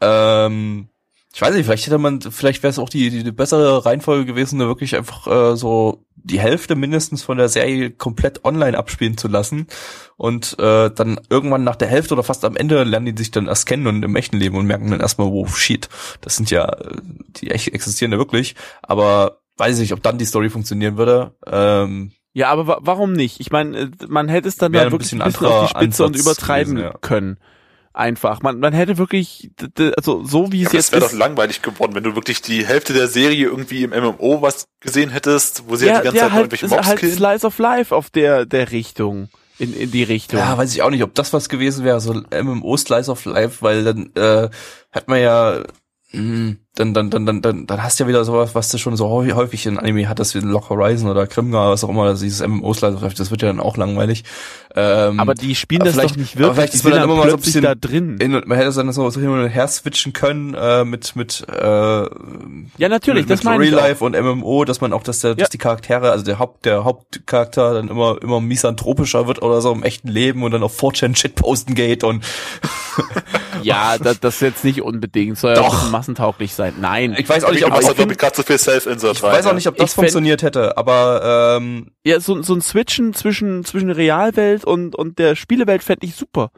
Ähm, 0.00 0.88
ich 1.34 1.42
weiß 1.42 1.54
nicht, 1.54 1.66
vielleicht 1.66 1.86
hätte 1.86 1.98
man, 1.98 2.20
vielleicht 2.20 2.62
wäre 2.62 2.70
es 2.70 2.78
auch 2.78 2.88
die, 2.88 3.10
die, 3.10 3.22
die 3.22 3.32
bessere 3.32 3.84
Reihenfolge 3.84 4.24
gewesen, 4.24 4.58
da 4.58 4.66
wirklich 4.66 4.96
einfach 4.96 5.26
äh, 5.26 5.56
so 5.56 6.04
die 6.16 6.40
Hälfte 6.40 6.74
mindestens 6.74 7.22
von 7.22 7.38
der 7.38 7.48
Serie 7.48 7.90
komplett 7.90 8.44
online 8.44 8.76
abspielen 8.76 9.16
zu 9.16 9.28
lassen 9.28 9.66
und 10.16 10.58
äh, 10.58 10.90
dann 10.90 11.20
irgendwann 11.30 11.64
nach 11.64 11.76
der 11.76 11.88
Hälfte 11.88 12.14
oder 12.14 12.22
fast 12.22 12.44
am 12.44 12.56
Ende 12.56 12.82
lernen 12.84 13.14
die 13.14 13.22
sich 13.22 13.30
dann 13.30 13.46
erst 13.46 13.66
kennen 13.66 13.86
und 13.86 14.02
im 14.02 14.16
echten 14.16 14.36
Leben 14.36 14.56
und 14.56 14.66
merken 14.66 14.90
dann 14.90 15.00
erstmal, 15.00 15.30
wow, 15.30 15.56
shit, 15.56 15.88
das 16.20 16.36
sind 16.36 16.50
ja, 16.50 16.76
die 17.36 17.50
echt 17.50 17.68
existieren 17.68 18.12
ja 18.12 18.18
wirklich, 18.18 18.56
aber 18.82 19.40
weiß 19.58 19.76
ich 19.76 19.82
nicht, 19.82 19.92
ob 19.92 20.02
dann 20.02 20.18
die 20.18 20.24
Story 20.24 20.50
funktionieren 20.50 20.96
würde. 20.96 21.34
Ähm, 21.46 22.12
Ja, 22.38 22.50
aber 22.50 22.68
wa 22.68 22.78
warum 22.82 23.14
nicht? 23.14 23.40
Ich 23.40 23.50
meine, 23.50 23.76
äh, 23.76 23.90
man 24.06 24.28
hätte 24.28 24.46
es 24.46 24.54
dann 24.54 24.72
Wäre 24.72 24.84
da 24.84 24.86
ein 24.86 24.92
wirklich 24.92 25.10
bisschen 25.10 25.22
ein 25.22 25.32
bisschen 25.32 25.46
auf 25.48 25.72
die 25.72 25.76
Spitze 25.76 26.04
und 26.04 26.14
Ansatz 26.14 26.24
übertreiben 26.24 26.76
gewesen, 26.76 26.92
ja. 26.92 26.98
können. 27.00 27.36
Einfach. 27.92 28.42
Man, 28.42 28.60
man 28.60 28.72
hätte 28.72 28.96
wirklich, 28.96 29.50
also 29.96 30.22
so 30.22 30.52
wie 30.52 30.62
es 30.62 30.70
Ja, 30.70 30.78
jetzt 30.78 30.92
das 30.92 31.00
wäre 31.00 31.10
doch 31.10 31.18
langweilig 31.18 31.62
geworden, 31.62 31.96
wenn 31.96 32.04
du 32.04 32.14
wirklich 32.14 32.40
die 32.40 32.64
Hälfte 32.64 32.92
der 32.92 33.08
Serie 33.08 33.46
irgendwie 33.46 33.82
im 33.82 33.90
MMO 33.90 34.40
was 34.40 34.68
gesehen 34.78 35.10
hättest, 35.10 35.64
wo 35.66 35.74
sie 35.74 35.90
halt 35.90 36.02
die 36.02 36.04
ganze 36.04 36.20
Zeit 36.20 36.28
nur 36.28 36.32
halt, 36.32 36.42
irgendwelche 36.42 36.66
ist 36.66 36.70
Mobs 36.70 36.86
halt 36.86 37.00
killen. 37.00 37.16
Slice 37.16 37.44
of 37.44 37.58
Life 37.58 37.96
auf 37.96 38.08
der, 38.08 38.46
der 38.46 38.70
Richtung. 38.70 39.28
In, 39.58 39.74
in 39.74 39.90
die 39.90 40.04
Richtung. 40.04 40.38
Ja, 40.38 40.56
weiß 40.56 40.72
ich 40.72 40.82
auch 40.82 40.90
nicht, 40.90 41.02
ob 41.02 41.16
das 41.16 41.32
was 41.32 41.48
gewesen 41.48 41.84
wäre, 41.84 42.00
so 42.00 42.12
MMO 42.12 42.76
Slice 42.76 43.10
of 43.10 43.24
Life, 43.24 43.62
weil 43.62 43.82
dann 43.82 44.10
äh, 44.14 44.48
hat 44.92 45.08
man 45.08 45.20
ja 45.20 45.64
dann 46.10 46.56
dann 46.94 47.10
dann 47.10 47.26
dann 47.26 47.42
dann 47.42 47.66
dann 47.66 47.82
hast 47.82 48.00
du 48.00 48.04
ja 48.04 48.08
wieder 48.08 48.24
sowas, 48.24 48.54
was 48.54 48.70
du 48.70 48.78
schon 48.78 48.96
so 48.96 49.10
häufig, 49.10 49.34
häufig 49.34 49.66
in 49.66 49.78
Anime 49.78 50.08
hattest, 50.08 50.34
wie 50.34 50.38
Lock 50.38 50.70
Horizon 50.70 51.10
oder 51.10 51.26
Grimgar, 51.26 51.70
was 51.70 51.84
auch 51.84 51.90
immer, 51.90 52.04
also 52.04 52.24
dieses 52.24 52.46
MMO 52.46 52.72
Slice 52.72 52.94
of 52.96 53.02
Life, 53.02 53.14
das 53.16 53.30
wird 53.30 53.42
ja 53.42 53.48
dann 53.48 53.60
auch 53.60 53.76
langweilig. 53.76 54.24
Ähm, 54.74 55.20
aber 55.20 55.34
die 55.34 55.54
spielen 55.54 55.82
aber 55.82 55.90
das 55.90 55.96
doch 55.96 56.00
vielleicht- 56.02 56.16
nicht 56.16 56.38
wirklich. 56.38 56.54
vielleicht 56.54 56.74
ist 56.74 56.84
man 56.84 56.92
sind 56.94 57.00
dann 57.02 57.10
immer 57.10 57.18
mal 57.18 57.28
so 57.30 57.36
ein 57.36 57.42
bisschen 57.42 57.62
da 57.62 57.74
drin. 57.74 58.16
in, 58.20 58.30
man 58.32 58.56
hätte 58.56 58.72
dann 58.72 58.90
so, 58.92 59.10
so 59.10 59.20
hin 59.20 59.28
und 59.28 59.48
her 59.48 59.68
switchen 59.68 60.14
können 60.14 60.54
äh, 60.54 60.84
mit 60.86 61.14
mit 61.14 61.44
äh, 61.46 61.54
Ja, 61.58 62.08
natürlich, 62.88 63.24
mit, 63.24 63.30
das 63.30 63.40
mit 63.40 63.44
meine 63.44 63.64
ich 63.66 63.72
Real. 63.72 63.82
Life 63.90 64.02
und 64.02 64.18
MMO, 64.18 64.64
dass 64.64 64.80
man 64.80 64.94
auch, 64.94 65.02
dass 65.02 65.20
der, 65.20 65.30
Ja. 65.32 65.36
dass 65.36 65.50
die 65.50 65.58
Charaktere, 65.58 66.10
also 66.10 66.24
der 66.24 66.38
Haupt, 66.38 66.64
der 66.64 66.84
Hauptcharakter 66.84 67.74
dann 67.74 67.88
immer 67.88 68.16
immer 68.22 68.40
misanthropischer 68.40 69.26
wird 69.26 69.42
oder 69.42 69.60
so 69.60 69.72
im 69.72 69.82
echten 69.82 70.08
Leben 70.08 70.42
und 70.42 70.52
dann 70.52 70.62
auf 70.62 70.80
4chan 70.82 71.14
Shit 71.16 71.34
posten 71.34 71.74
geht 71.74 72.02
und 72.02 72.24
Ja, 73.68 73.98
das, 74.02 74.20
das 74.20 74.40
jetzt 74.40 74.64
nicht 74.64 74.82
unbedingt. 74.82 75.38
Soll 75.38 75.54
ja 75.54 75.62
Doch. 75.62 75.84
auch 75.84 75.90
massentauglich 75.90 76.54
sein. 76.54 76.74
Nein. 76.80 77.14
ich 77.18 77.28
weiß 77.28 77.44
auch 77.44 77.52
nicht, 77.52 77.64
ob 77.64 77.72
hast 77.72 77.82
ich, 77.82 77.88
da, 77.88 77.92
glaube 77.94 78.12
ich, 78.12 78.18
gerade 78.18 78.34
zu 78.34 78.42
viel 78.42 78.58
Self-Insert 78.58 79.16
ich 79.16 79.22
weiß 79.22 79.46
auch 79.46 79.54
nicht, 79.54 79.68
ob 79.68 79.76
das 79.76 79.94
funktioniert 79.94 80.42
hätte, 80.42 80.76
aber 80.76 81.56
ähm, 81.58 81.90
Ja, 82.04 82.20
so, 82.20 82.42
so 82.42 82.54
ein 82.54 82.60
Switchen 82.60 83.14
zwischen, 83.14 83.64
zwischen 83.64 83.90
Realwelt 83.90 84.64
und, 84.64 84.96
und 84.96 85.18
der 85.18 85.36
Spielewelt 85.36 85.82
fände 85.82 86.06
ich 86.06 86.14
super. 86.14 86.50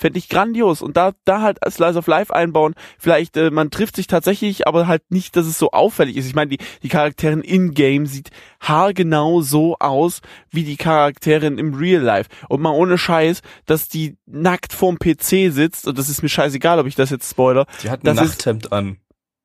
Fände 0.00 0.18
ich 0.18 0.28
grandios. 0.30 0.80
Und 0.80 0.96
da, 0.96 1.12
da 1.26 1.42
halt 1.42 1.62
als 1.62 1.74
Slice 1.74 1.98
of 1.98 2.06
Life 2.06 2.34
einbauen. 2.34 2.74
Vielleicht, 2.98 3.36
äh, 3.36 3.50
man 3.50 3.70
trifft 3.70 3.96
sich 3.96 4.06
tatsächlich, 4.06 4.66
aber 4.66 4.86
halt 4.86 5.02
nicht, 5.10 5.36
dass 5.36 5.46
es 5.46 5.58
so 5.58 5.72
auffällig 5.72 6.16
ist. 6.16 6.26
Ich 6.26 6.34
meine, 6.34 6.48
die, 6.48 6.58
die 6.82 6.88
Charakterin 6.88 7.42
in-game 7.42 8.06
sieht 8.06 8.30
haargenau 8.62 9.42
so 9.42 9.76
aus, 9.78 10.20
wie 10.50 10.64
die 10.64 10.76
Charakterin 10.76 11.58
im 11.58 11.74
Real 11.74 12.00
Life. 12.02 12.30
Und 12.48 12.62
mal 12.62 12.70
ohne 12.70 12.96
Scheiß, 12.96 13.42
dass 13.66 13.88
die 13.88 14.16
nackt 14.26 14.72
vorm 14.72 14.98
PC 14.98 15.52
sitzt, 15.52 15.86
und 15.86 15.98
das 15.98 16.08
ist 16.08 16.22
mir 16.22 16.28
scheißegal, 16.30 16.78
ob 16.78 16.86
ich 16.86 16.94
das 16.94 17.10
jetzt 17.10 17.28
spoiler, 17.30 17.66
die 17.82 17.90
hat 17.90 18.00
ein 18.02 18.06
Das 18.06 18.20
ist- 18.24 18.38
Nachthemd 18.38 18.72
an. 18.72 18.96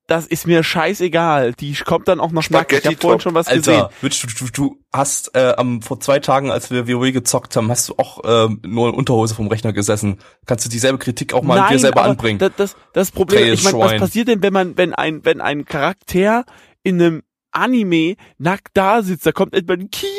Das 0.07 0.27
ist 0.27 0.45
mir 0.45 0.63
scheißegal. 0.63 1.53
Die 1.53 1.73
kommt 1.73 2.07
dann 2.07 2.19
auch 2.19 2.31
noch 2.31 2.47
nackt. 2.49 2.71
Ich 2.73 2.85
habe 2.85 2.97
vorhin 2.97 3.21
schon 3.21 3.33
was 3.33 3.47
gesehen. 3.47 3.73
Alter, 3.73 3.89
Witch, 4.01 4.21
du, 4.21 4.27
du, 4.27 4.51
du 4.51 4.77
hast 4.93 5.35
äh, 5.35 5.53
am 5.57 5.81
vor 5.81 5.99
zwei 5.99 6.19
Tagen, 6.19 6.51
als 6.51 6.69
wir 6.69 6.87
WoW 6.87 7.11
gezockt 7.11 7.55
haben, 7.55 7.69
hast 7.69 7.89
du 7.89 7.95
auch 7.97 8.19
ähm, 8.23 8.61
nur 8.65 8.89
in 8.89 8.95
Unterhose 8.95 9.33
vom 9.33 9.47
Rechner 9.47 9.73
gesessen. 9.73 10.19
Kannst 10.45 10.65
du 10.65 10.69
dieselbe 10.69 10.99
Kritik 10.99 11.33
auch 11.33 11.41
mal 11.41 11.69
dir 11.69 11.79
selber 11.79 12.03
anbringen? 12.03 12.39
Das, 12.39 12.51
das, 12.55 12.75
das 12.93 13.11
Problem, 13.11 13.51
ich 13.51 13.63
meine, 13.63 13.79
was 13.79 13.97
passiert 13.97 14.27
denn, 14.27 14.41
wenn 14.43 14.53
man, 14.53 14.77
wenn 14.77 14.93
ein, 14.93 15.25
wenn 15.25 15.41
ein 15.41 15.65
Charakter 15.65 16.45
in 16.83 17.01
einem 17.01 17.23
Anime 17.51 18.15
nackt 18.37 18.71
da 18.73 19.01
sitzt, 19.01 19.25
da 19.25 19.31
kommt 19.31 19.55
etwas, 19.55 19.77
Kia, 19.91 20.09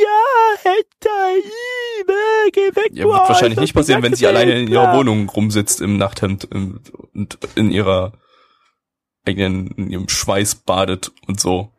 Hentai, 0.62 1.38
Ibe, 2.00 2.50
geh 2.52 2.74
weg, 2.74 2.90
Ja, 2.92 3.04
wird 3.04 3.28
wahrscheinlich 3.28 3.60
nicht 3.60 3.74
passieren, 3.74 4.02
wenn 4.02 4.14
sie 4.14 4.26
alleine 4.26 4.58
in 4.58 4.68
ihrer 4.68 4.96
Wohnung 4.96 5.28
rumsitzt 5.28 5.80
im 5.80 5.96
Nachthemd 5.96 6.46
und 6.46 7.38
in 7.54 7.70
ihrer 7.70 8.12
eigenen, 9.26 9.68
in 9.76 9.90
ihrem 9.90 10.08
Schweiß 10.08 10.56
badet 10.56 11.12
und 11.26 11.40
so. 11.40 11.70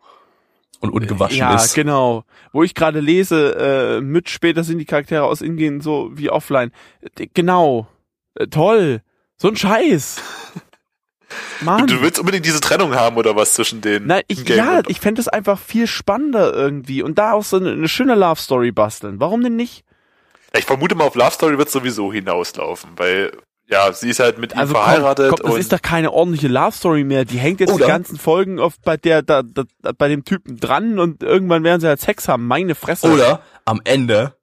Und 0.80 0.92
ungewaschen 0.92 1.38
ja, 1.38 1.56
ist. 1.56 1.74
genau. 1.74 2.24
Wo 2.52 2.62
ich 2.62 2.76
gerade 2.76 3.00
lese, 3.00 3.98
äh, 3.98 4.02
mit 4.02 4.30
später 4.30 4.64
sind 4.64 4.78
die 4.78 4.86
Charaktere 4.86 5.24
aus 5.24 5.42
Ingame 5.42 5.82
so 5.82 6.12
wie 6.14 6.30
offline. 6.30 6.72
Äh, 7.02 7.28
Genau. 7.34 7.88
Äh, 8.36 8.48
toll. 8.48 9.02
So 9.38 9.48
ein 9.48 9.56
Scheiß. 9.56 10.22
Mann. 11.62 11.88
Du 11.88 12.02
willst 12.02 12.20
unbedingt 12.20 12.46
diese 12.46 12.62
Trennung 12.62 12.96
haben 12.96 13.18
oder 13.18 13.36
was 13.36 13.54
zwischen 13.54 13.82
den 13.82 14.04
Na, 14.06 14.22
ich, 14.28 14.46
Game 14.46 14.58
ja, 14.58 14.82
ich 14.88 15.00
fände 15.00 15.20
es 15.20 15.28
einfach 15.28 15.60
viel 15.60 15.88
spannender 15.88 16.54
irgendwie 16.54 17.02
und 17.02 17.18
da 17.18 17.34
auch 17.34 17.44
so 17.44 17.58
eine, 17.58 17.72
eine 17.72 17.88
schöne 17.88 18.16
Love 18.16 18.40
Story 18.40 18.72
basteln. 18.72 19.20
Warum 19.20 19.42
denn 19.42 19.56
nicht? 19.56 19.84
Ich 20.54 20.66
vermute 20.66 20.96
mal, 20.96 21.06
auf 21.06 21.16
Love 21.16 21.32
Story 21.32 21.58
wird 21.58 21.70
sowieso 21.70 22.14
hinauslaufen, 22.14 22.92
weil 22.96 23.32
ja, 23.70 23.92
sie 23.92 24.10
ist 24.10 24.20
halt 24.20 24.38
mit 24.38 24.54
ihm 24.54 24.60
Also 24.60 24.74
komm, 24.74 24.84
verheiratet 24.84 25.30
komm, 25.30 25.40
das 25.44 25.54
und 25.54 25.60
ist 25.60 25.74
doch 25.74 25.82
keine 25.82 26.14
ordentliche 26.14 26.48
Love 26.48 26.72
Story 26.72 27.04
mehr. 27.04 27.26
Die 27.26 27.38
hängt 27.38 27.60
jetzt 27.60 27.74
Oder- 27.74 27.86
die 27.86 27.92
ganzen 27.92 28.18
Folgen 28.18 28.60
auf 28.60 28.76
bei 28.84 28.96
der 28.96 29.22
da, 29.22 29.44
da, 29.44 29.64
bei 29.98 30.08
dem 30.08 30.24
Typen 30.24 30.58
dran 30.58 31.00
und 31.00 31.22
irgendwann 31.22 31.64
werden 31.64 31.82
sie 31.82 31.88
halt 31.88 32.00
Sex 32.00 32.28
haben. 32.30 32.48
Meine 32.48 32.76
Fresse. 32.76 33.12
Oder 33.12 33.42
am 33.66 33.82
Ende, 33.84 34.36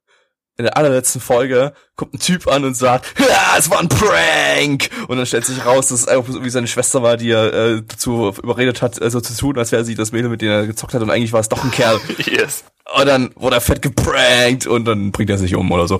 in 0.57 0.65
der 0.65 0.77
allerletzten 0.77 1.21
Folge, 1.21 1.73
kommt 1.95 2.13
ein 2.13 2.19
Typ 2.19 2.47
an 2.47 2.63
und 2.65 2.75
sagt, 2.75 3.15
ja, 3.19 3.55
es 3.57 3.71
war 3.71 3.79
ein 3.79 3.89
Prank! 3.89 4.89
Und 5.07 5.17
dann 5.17 5.25
stellt 5.25 5.45
sich 5.45 5.65
raus, 5.65 5.87
dass 5.87 6.01
es 6.01 6.07
einfach 6.07 6.31
so 6.31 6.43
wie 6.45 6.49
seine 6.51 6.67
Schwester 6.67 7.01
war, 7.01 7.17
die 7.17 7.31
er 7.31 7.51
äh, 7.51 7.81
dazu 7.85 8.31
überredet 8.43 8.83
hat, 8.83 9.01
äh, 9.01 9.09
so 9.09 9.21
zu 9.21 9.35
tun, 9.35 9.57
als 9.57 9.71
wäre 9.71 9.83
sie 9.83 9.95
das 9.95 10.11
Mädel, 10.11 10.29
mit 10.29 10.41
dem 10.43 10.49
er 10.49 10.67
gezockt 10.67 10.93
hat 10.93 11.01
und 11.01 11.09
eigentlich 11.09 11.33
war 11.33 11.39
es 11.39 11.49
doch 11.49 11.63
ein 11.63 11.71
Kerl. 11.71 11.99
yes. 12.19 12.63
Und 12.95 13.07
dann 13.07 13.31
wurde 13.35 13.55
er 13.55 13.61
fett 13.61 13.81
geprankt 13.81 14.67
und 14.67 14.85
dann 14.85 15.11
bringt 15.11 15.31
er 15.31 15.39
sich 15.39 15.55
um 15.55 15.71
oder 15.71 15.87
so. 15.87 15.99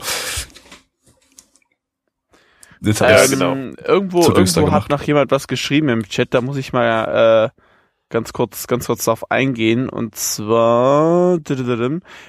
Das 2.85 2.99
Ja, 2.99 3.07
heißt, 3.07 3.31
genau. 3.31 3.53
Ähm, 3.53 3.75
Irgendwo, 3.85 4.21
Zu 4.21 4.33
irgendwo 4.33 4.61
hat 4.61 4.65
gemacht. 4.65 4.89
noch 4.91 5.03
jemand 5.03 5.31
was 5.31 5.47
geschrieben 5.47 5.89
im 5.89 6.03
Chat, 6.03 6.33
da 6.33 6.41
muss 6.41 6.57
ich 6.57 6.73
mal 6.73 7.51
äh, 7.55 7.61
ganz 8.09 8.33
kurz, 8.33 8.67
ganz 8.67 8.85
kurz 8.85 9.05
darauf 9.05 9.31
eingehen. 9.31 9.89
Und 9.89 10.15
zwar, 10.15 11.37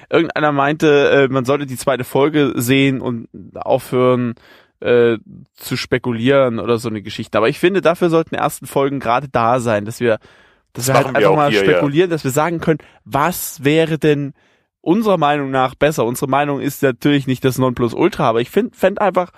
irgendeiner 0.09 0.51
meinte, 0.51 1.09
äh, 1.09 1.27
man 1.31 1.45
sollte 1.45 1.65
die 1.65 1.77
zweite 1.77 2.03
Folge 2.03 2.53
sehen 2.55 3.01
und 3.01 3.27
aufhören 3.55 4.35
äh, 4.79 5.17
zu 5.55 5.75
spekulieren 5.77 6.59
oder 6.59 6.77
so 6.77 6.89
eine 6.89 7.01
Geschichte. 7.01 7.37
Aber 7.37 7.49
ich 7.49 7.59
finde, 7.59 7.81
dafür 7.81 8.09
sollten 8.09 8.31
die 8.31 8.41
ersten 8.41 8.67
Folgen 8.67 8.99
gerade 8.99 9.27
da 9.29 9.59
sein, 9.59 9.85
dass 9.85 9.99
wir, 9.99 10.19
dass 10.73 10.85
Das 10.85 10.87
wir 10.87 10.93
halt 10.95 11.07
wir 11.07 11.15
einfach 11.15 11.31
auch 11.31 11.35
mal 11.35 11.49
hier, 11.51 11.63
ja. 11.65 11.71
spekulieren, 11.71 12.09
dass 12.09 12.23
wir 12.23 12.31
sagen 12.31 12.59
können, 12.59 12.79
was 13.05 13.63
wäre 13.63 13.97
denn 13.97 14.33
unserer 14.81 15.17
Meinung 15.17 15.51
nach 15.51 15.75
besser. 15.75 16.05
Unsere 16.05 16.29
Meinung 16.29 16.61
ist 16.61 16.81
natürlich 16.83 17.27
nicht 17.27 17.43
das 17.43 17.57
Nonplusultra, 17.57 18.29
aber 18.29 18.39
ich 18.41 18.49
finde 18.49 18.75
fänd 18.77 19.01
einfach 19.01 19.31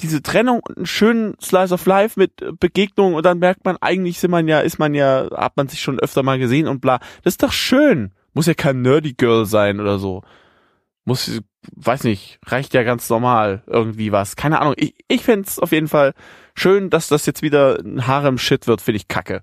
diese 0.00 0.22
Trennung 0.22 0.60
und 0.60 0.76
einen 0.76 0.86
schönen 0.86 1.36
Slice 1.40 1.74
of 1.74 1.86
Life 1.86 2.18
mit 2.18 2.42
äh, 2.42 2.52
Begegnungen 2.52 3.14
und 3.14 3.24
dann 3.24 3.38
merkt 3.38 3.64
man, 3.64 3.76
eigentlich 3.80 4.18
sind 4.18 4.30
man 4.30 4.48
ja, 4.48 4.60
ist 4.60 4.78
man 4.78 4.94
ja, 4.94 5.28
hat 5.34 5.56
man 5.56 5.68
sich 5.68 5.80
schon 5.80 5.98
öfter 5.98 6.22
mal 6.22 6.38
gesehen 6.38 6.68
und 6.68 6.80
bla. 6.80 6.98
Das 7.22 7.34
ist 7.34 7.42
doch 7.42 7.52
schön. 7.52 8.12
Muss 8.32 8.46
ja 8.46 8.54
kein 8.54 8.82
Nerdy 8.82 9.14
Girl 9.14 9.46
sein 9.46 9.80
oder 9.80 9.98
so. 9.98 10.22
Muss, 11.04 11.40
weiß 11.72 12.04
nicht, 12.04 12.38
reicht 12.46 12.74
ja 12.74 12.82
ganz 12.82 13.08
normal 13.10 13.62
irgendwie 13.66 14.10
was. 14.10 14.36
Keine 14.36 14.60
Ahnung. 14.60 14.74
Ich, 14.76 14.94
ich 15.08 15.22
fände 15.22 15.48
auf 15.58 15.72
jeden 15.72 15.88
Fall 15.88 16.14
schön, 16.54 16.90
dass 16.90 17.08
das 17.08 17.26
jetzt 17.26 17.42
wieder 17.42 17.78
ein 17.78 18.06
Harem-Shit 18.06 18.66
wird, 18.66 18.80
finde 18.80 18.96
ich 18.96 19.08
kacke. 19.08 19.42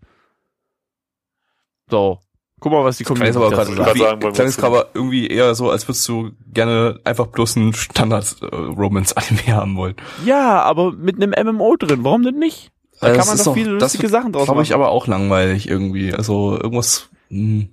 So. 1.90 2.20
Guck 2.62 2.72
mal, 2.72 2.84
was 2.86 2.98
die 2.98 3.04
Community 3.04 3.36
aber 3.38 3.50
dazu 3.50 3.72
gerade 3.74 3.98
sagt. 4.00 4.22
grad 4.22 4.36
sagen, 4.36 4.48
jetzt 4.50 4.64
aber 4.64 4.88
irgendwie 4.94 5.28
eher 5.28 5.54
so, 5.56 5.70
als 5.72 5.88
würdest 5.88 6.08
du 6.08 6.30
gerne 6.54 7.00
einfach 7.04 7.26
bloß 7.28 7.58
einen 7.58 7.74
Standard-Romance-Anime 7.74 9.48
haben 9.56 9.76
wollen. 9.76 9.96
Ja, 10.26 10.62
aber 10.62 10.92
mit 10.94 11.22
einem 11.22 11.34
MMO 11.56 11.76
drin. 11.78 12.04
Warum 12.04 12.24
denn 12.24 12.38
nicht? 12.40 12.72
Da 13.00 13.08
Äh, 13.08 13.10
kann 13.12 13.18
das 13.20 13.28
man 13.36 13.46
doch 13.46 13.54
viele 13.56 13.74
das 13.74 13.82
lustige 13.94 14.04
wird, 14.04 14.12
Sachen 14.12 14.32
draus 14.32 14.48
machen. 14.48 14.62
ich 14.62 14.74
aber 14.76 14.90
auch 14.90 15.08
langweilig 15.08 15.68
irgendwie. 15.68 16.14
Also 16.14 16.52
irgendwas. 16.62 17.10
Hm. 17.30 17.70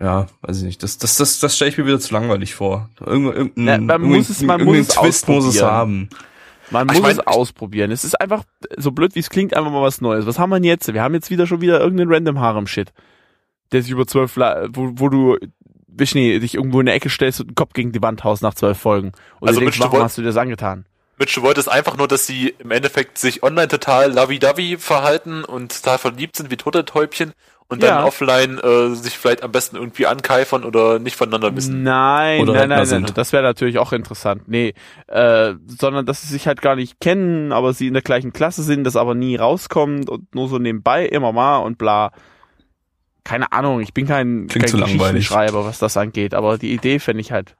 ja, 0.00 0.26
weiß 0.42 0.58
ich 0.58 0.64
nicht. 0.64 0.82
Das, 0.82 0.98
das, 0.98 1.16
das, 1.16 1.38
das 1.38 1.54
stelle 1.54 1.70
ich 1.70 1.78
mir 1.78 1.86
wieder 1.86 2.00
zu 2.00 2.12
langweilig 2.12 2.54
vor. 2.54 2.90
Irgend, 3.04 3.34
irgendein, 3.36 3.64
Na, 3.64 3.76
man 3.78 3.90
irgendein- 4.02 4.18
muss 4.18 4.28
es- 4.28 4.42
man 4.42 4.64
muss 4.64 4.76
es 4.78 4.88
Twist 4.88 5.28
muss 5.28 5.44
es 5.44 5.50
ausprobieren. 5.62 5.70
haben. 5.70 6.08
Man 6.70 6.82
Ach, 6.88 6.94
muss 6.94 6.96
ich 6.96 7.02
mein- 7.02 7.12
es 7.12 7.26
ausprobieren. 7.26 7.90
Es 7.92 8.02
ist 8.04 8.20
einfach, 8.20 8.42
so 8.76 8.90
blöd 8.90 9.14
wie 9.14 9.20
es 9.20 9.30
klingt, 9.30 9.54
einfach 9.54 9.70
mal 9.70 9.82
was 9.82 10.00
Neues. 10.00 10.26
Was 10.26 10.38
haben 10.40 10.50
wir 10.50 10.56
denn 10.56 10.64
jetzt? 10.64 10.92
Wir 10.92 11.02
haben 11.02 11.14
jetzt 11.14 11.30
wieder 11.30 11.46
schon 11.46 11.60
wieder 11.60 11.80
irgendeinen 11.80 12.12
random 12.12 12.40
Harem-Shit. 12.40 12.92
Der 13.72 13.82
sich 13.82 13.90
über 13.90 14.06
zwölf, 14.06 14.36
La- 14.36 14.66
wo, 14.70 14.90
wo 14.94 15.08
du, 15.08 15.36
Wischni, 15.88 16.38
dich 16.40 16.54
irgendwo 16.54 16.80
in 16.80 16.86
der 16.86 16.94
Ecke 16.94 17.10
stellst 17.10 17.40
und 17.40 17.48
den 17.50 17.54
Kopf 17.54 17.72
gegen 17.72 17.92
die 17.92 18.02
Wand 18.02 18.24
haust 18.24 18.42
nach 18.42 18.54
zwölf 18.54 18.78
Folgen. 18.78 19.12
Und 19.40 19.48
Also 19.48 19.60
du 19.60 19.66
denkst, 19.66 19.80
warum 19.80 20.00
hast 20.02 20.16
du 20.18 20.22
dir 20.22 20.28
das 20.28 20.36
angetan? 20.36 20.86
Mitch, 21.18 21.34
du 21.38 21.42
wolltest 21.46 21.70
einfach 21.70 21.96
nur, 21.96 22.08
dass 22.08 22.26
sie 22.26 22.54
im 22.58 22.70
Endeffekt 22.70 23.18
sich 23.18 23.42
online 23.42 23.68
total 23.68 24.12
lovey-dovey 24.12 24.78
verhalten 24.78 25.44
und 25.44 25.82
total 25.82 25.98
verliebt 25.98 26.36
sind 26.36 26.50
wie 26.50 26.56
Turteltäubchen 26.56 27.32
und 27.68 27.82
dann 27.82 28.00
Ja. 28.00 28.04
offline 28.04 28.58
äh, 28.58 28.94
sich 28.94 29.16
vielleicht 29.18 29.42
am 29.42 29.52
besten 29.52 29.76
irgendwie 29.76 30.06
ankeifern 30.06 30.64
oder 30.64 30.98
nicht 30.98 31.16
voneinander 31.16 31.54
wissen. 31.54 31.82
Nein, 31.82 32.40
Oder 32.40 32.52
nein, 32.54 32.68
nein, 32.70 32.78
nein. 32.78 32.86
sind. 32.86 33.16
Das 33.18 33.32
wäre 33.32 33.42
natürlich 33.42 33.78
auch 33.78 33.92
interessant. 33.92 34.42
Nee, 34.48 34.74
äh, 35.06 35.54
sondern 35.66 36.06
dass 36.06 36.22
sie 36.22 36.28
sich 36.28 36.46
halt 36.46 36.60
gar 36.62 36.76
nicht 36.76 36.98
kennen, 37.00 37.52
aber 37.52 37.72
sie 37.74 37.86
in 37.86 37.92
der 37.94 38.02
gleichen 38.02 38.32
Klasse 38.32 38.62
sind, 38.62 38.84
das 38.84 38.96
aber 38.96 39.14
nie 39.14 39.36
rauskommt 39.36 40.08
und 40.10 40.34
nur 40.34 40.48
so 40.48 40.58
nebenbei 40.58 41.06
immer 41.06 41.32
mal 41.32 41.58
und 41.58 41.76
bla. 41.78 42.10
Keine 43.24 43.52
Ahnung, 43.52 43.80
ich 43.80 43.94
bin 43.94 44.06
kein, 44.06 44.48
Klingt 44.48 44.70
kein. 44.70 44.98
Geschichtsschreiber, 44.98 45.64
was 45.64 45.78
das 45.78 45.96
angeht, 45.96 46.34
aber 46.34 46.58
die 46.58 46.72
Idee 46.72 46.98
fände 46.98 47.20
ich 47.20 47.32
halt 47.32 47.56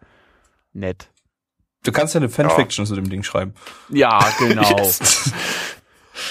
nett. 0.72 1.08
Du 1.84 1.92
kannst 1.92 2.14
ja 2.14 2.20
eine 2.20 2.28
Fanfiction 2.28 2.86
zu 2.86 2.94
dem 2.94 3.08
Ding 3.08 3.22
schreiben. 3.22 3.54
Ja, 3.88 4.20
genau. 4.38 4.62
Yes. 4.78 5.32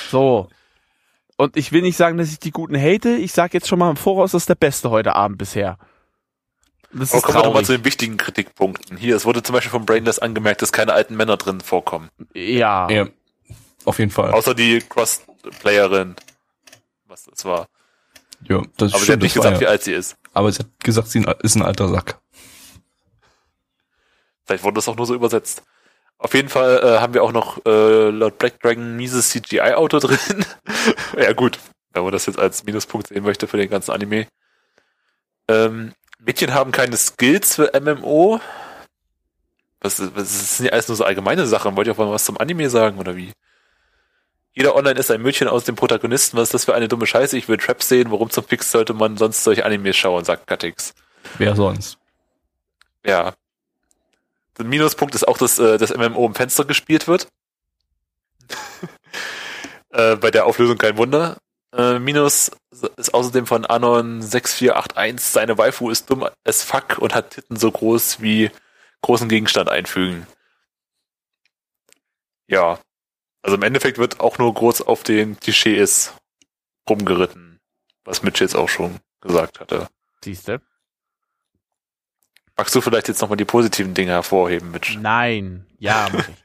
So. 0.10 0.48
Und 1.38 1.58
ich 1.58 1.72
will 1.72 1.82
nicht 1.82 1.98
sagen, 1.98 2.18
dass 2.18 2.30
ich 2.32 2.40
die 2.40 2.52
Guten 2.52 2.80
hate. 2.80 3.16
Ich 3.16 3.32
sag 3.32 3.54
jetzt 3.54 3.68
schon 3.68 3.80
mal 3.80 3.90
im 3.90 3.98
Voraus, 3.98 4.32
das 4.32 4.44
ist 4.44 4.50
der 4.50 4.56
beste 4.56 4.92
heute 4.92 5.16
Abend 5.16 5.38
bisher. 5.38 5.78
Das 6.94 7.12
Aber 7.12 7.18
ist 7.18 7.24
kommen 7.24 7.38
wir 7.38 7.44
doch 7.44 7.54
mal 7.54 7.66
zu 7.66 7.72
den 7.72 7.86
wichtigen 7.86 8.18
Kritikpunkten. 8.18 8.98
Hier, 8.98 9.16
es 9.16 9.26
wurde 9.26 9.42
zum 9.42 9.54
Beispiel 9.54 9.72
von 9.72 9.86
Brainless 9.86 10.20
angemerkt, 10.20 10.62
dass 10.62 10.72
keine 10.72 10.94
alten 10.94 11.16
Männer 11.16 11.38
drin 11.38 11.62
vorkommen. 11.62 12.10
Ja. 12.34 12.90
Ja. 12.90 13.08
Auf 13.86 13.98
jeden 14.00 14.12
Fall. 14.12 14.32
Außer 14.32 14.54
die 14.54 14.80
Cross-Playerin. 14.80 16.16
Was 17.08 17.26
das 17.26 17.46
war. 17.46 17.68
Ja, 18.48 18.62
das 18.62 18.68
Aber 18.68 18.88
sie 18.88 18.94
hat 18.94 19.02
stimmt, 19.02 19.24
nicht 19.24 19.34
gesagt, 19.36 19.60
wie 19.60 19.64
ja. 19.66 19.70
alt 19.70 19.84
sie 19.84 19.94
ist. 19.94 20.18
Aber 20.34 20.52
sie 20.52 20.60
hat 20.60 20.70
gesagt, 20.80 21.08
sie 21.10 21.26
ist 21.44 21.56
ein 21.56 21.62
alter 21.62 21.88
Sack. 21.90 22.20
Vielleicht 24.46 24.64
wurde 24.64 24.76
das 24.76 24.88
auch 24.88 24.96
nur 24.96 25.06
so 25.06 25.16
übersetzt. 25.16 25.64
Auf 26.18 26.34
jeden 26.34 26.50
Fall 26.50 26.82
äh, 26.84 27.00
haben 27.00 27.14
wir 27.14 27.24
auch 27.24 27.32
noch 27.32 27.66
äh, 27.66 28.10
laut 28.10 28.38
Black 28.38 28.60
Dragon 28.60 28.96
mieses 28.96 29.30
CGI-Auto 29.30 30.00
drin. 30.00 30.46
ja 31.18 31.34
gut, 31.34 31.60
wenn 31.94 32.04
man 32.04 32.12
das 32.12 32.28
jetzt 32.28 32.40
als 32.40 32.64
Minuspunkt 32.64 33.08
sehen 33.08 33.24
möchte 33.24 33.48
für 33.48 33.58
den 33.58 33.70
ganzen 33.70 33.92
Anime. 33.92 34.28
Ähm, 35.48 35.94
Mädchen 36.20 36.54
haben 36.54 36.72
keine 36.72 36.98
Skills 36.98 37.56
für 37.56 37.72
MMO. 37.80 38.40
Was, 39.80 40.00
was 40.00 40.14
das 40.14 40.58
sind 40.58 40.68
ja 40.68 40.74
alles 40.74 40.88
nur 40.88 40.98
so 40.98 41.04
allgemeine 41.04 41.48
Sachen. 41.48 41.76
Wollt 41.76 41.88
ihr 41.88 41.94
auch 41.94 41.98
mal 41.98 42.12
was 42.12 42.26
zum 42.26 42.38
Anime 42.38 42.70
sagen 42.70 43.00
oder 43.00 43.16
wie? 43.16 43.32
Jeder 44.54 44.76
Online 44.76 45.00
ist 45.00 45.10
ein 45.12 45.22
Mädchen 45.22 45.48
aus 45.48 45.64
dem 45.64 45.76
Protagonisten. 45.76 46.38
Was 46.38 46.50
ist 46.50 46.54
das 46.54 46.66
für 46.66 46.76
eine 46.76 46.88
dumme 46.88 47.08
Scheiße? 47.08 47.38
Ich 47.38 47.48
will 47.48 47.58
Traps 47.58 47.88
sehen. 47.88 48.12
Warum 48.12 48.30
zum 48.30 48.44
Fix 48.44 48.72
sollte 48.72 48.94
man 48.94 49.18
sonst 49.18 49.44
solche 49.44 49.66
Animes 49.66 49.96
schauen, 49.96 50.26
sagt 50.26 50.48
Katix. 50.48 50.94
Wer 51.38 51.56
sonst? 51.56 51.98
Ja. 53.06 53.34
Der 54.58 54.66
Minuspunkt 54.66 55.16
ist 55.16 55.28
auch, 55.28 55.38
dass 55.38 55.58
äh, 55.60 55.78
das 55.78 55.96
MMO 55.96 56.26
im 56.26 56.36
Fenster 56.36 56.66
gespielt 56.66 57.08
wird. 57.08 57.28
äh, 59.92 60.18
bei 60.18 60.32
der 60.32 60.46
Auflösung 60.46 60.78
kein 60.78 60.98
Wunder. 60.98 61.38
Äh, 61.74 62.00
Minus 62.00 62.52
ist 62.98 63.14
außerdem 63.14 63.46
von 63.46 63.66
Anon6481, 63.66 65.20
seine 65.20 65.58
Waifu 65.58 65.90
ist 65.90 66.10
dumm 66.10 66.28
as 66.44 66.64
fuck 66.64 66.98
und 66.98 67.16
hat 67.16 67.32
Titten 67.32 67.56
so 67.56 67.72
groß 67.72 68.22
wie 68.22 68.52
großen 69.02 69.30
Gegenstand 69.30 69.70
einfügen. 69.70 70.28
Ja. 72.48 72.80
Also 73.42 73.56
im 73.56 73.64
Endeffekt 73.64 73.98
wird 73.98 74.20
auch 74.20 74.38
nur 74.38 74.54
groß 74.54 74.82
auf 74.84 75.04
den 75.04 75.40
Klischees 75.40 76.14
rumgeritten, 76.90 77.60
was 78.04 78.24
Mitch 78.24 78.44
jetzt 78.44 78.56
auch 78.56 78.70
schon 78.70 79.00
gesagt 79.22 79.60
hatte. 79.60 79.88
Siehste? 80.24 80.62
Magst 82.58 82.76
du 82.76 82.82
vielleicht 82.82 83.08
jetzt 83.08 83.22
nochmal 83.22 83.38
die 83.38 83.46
positiven 83.46 83.94
Dinge 83.94 84.12
hervorheben, 84.12 84.72
Mitch? 84.72 84.98
Nein. 85.00 85.66
Ja, 85.80 86.08
mach 86.14 86.28
ich. 86.28 86.36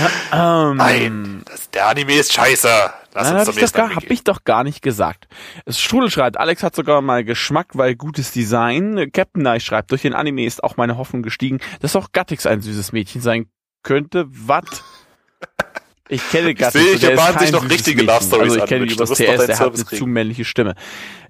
ähm, 0.32 0.76
Nein, 0.76 1.42
das, 1.46 1.70
der 1.70 1.88
Anime 1.88 2.14
ist 2.14 2.32
scheiße. 2.32 2.68
Lass 3.12 3.28
Nein, 3.28 3.40
uns 3.40 3.48
hab 3.48 3.48
ich, 3.48 3.54
doch 3.54 3.60
nächsten 3.60 3.78
gar, 3.78 3.94
hab 3.96 4.10
ich 4.10 4.24
doch 4.24 4.44
gar 4.44 4.62
nicht 4.62 4.82
gesagt. 4.82 5.26
Es 5.64 5.80
Strudel 5.80 6.10
schreibt, 6.10 6.36
Alex 6.36 6.62
hat 6.62 6.76
sogar 6.76 7.02
mal 7.02 7.24
Geschmack, 7.24 7.70
weil 7.72 7.96
gutes 7.96 8.30
Design. 8.30 9.10
Captain 9.12 9.42
Nice 9.42 9.64
schreibt, 9.64 9.90
durch 9.90 10.02
den 10.02 10.14
Anime 10.14 10.44
ist 10.44 10.62
auch 10.62 10.76
meine 10.76 10.96
Hoffnung 10.96 11.22
gestiegen, 11.22 11.58
dass 11.80 11.96
auch 11.96 12.12
Gattix 12.12 12.46
ein 12.46 12.60
süßes 12.60 12.92
Mädchen 12.92 13.20
sein 13.20 13.50
könnte. 13.82 14.26
Was? 14.28 14.84
Ich 16.10 16.28
kenne 16.30 16.54
Gattix. 16.54 16.72
sehe, 16.72 16.92
und 16.92 16.98
hier 16.98 17.08
der 17.10 17.18
ist 17.18 17.24
bahnen 17.24 17.38
sich 17.38 17.52
noch 17.52 17.70
richtige. 17.70 18.02
Love 18.02 18.22
Stories 18.22 18.52
Also 18.52 18.58
ich 18.58 18.66
kenne 18.66 18.84
übers 18.84 19.10
TS, 19.10 19.46
der 19.46 19.58
hat 19.58 19.74
eine 19.74 19.84
zu 19.86 20.06
männliche 20.06 20.44
Stimme. 20.44 20.74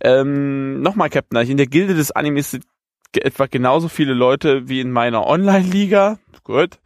Ähm, 0.01 0.81
Nochmal 0.81 1.11
Captain 1.11 1.47
in 1.47 1.59
der 1.59 1.67
Gilde 1.67 1.95
des 1.95 2.11
Animes 2.13 2.53
sind 2.53 2.65
etwa 3.15 3.47
genauso 3.47 3.89
viele 3.89 4.15
Leute 4.15 4.69
wie 4.69 4.81
in 4.81 4.91
meiner 4.91 5.27
Online-Liga. 5.27 6.19
Gut. 6.45 6.79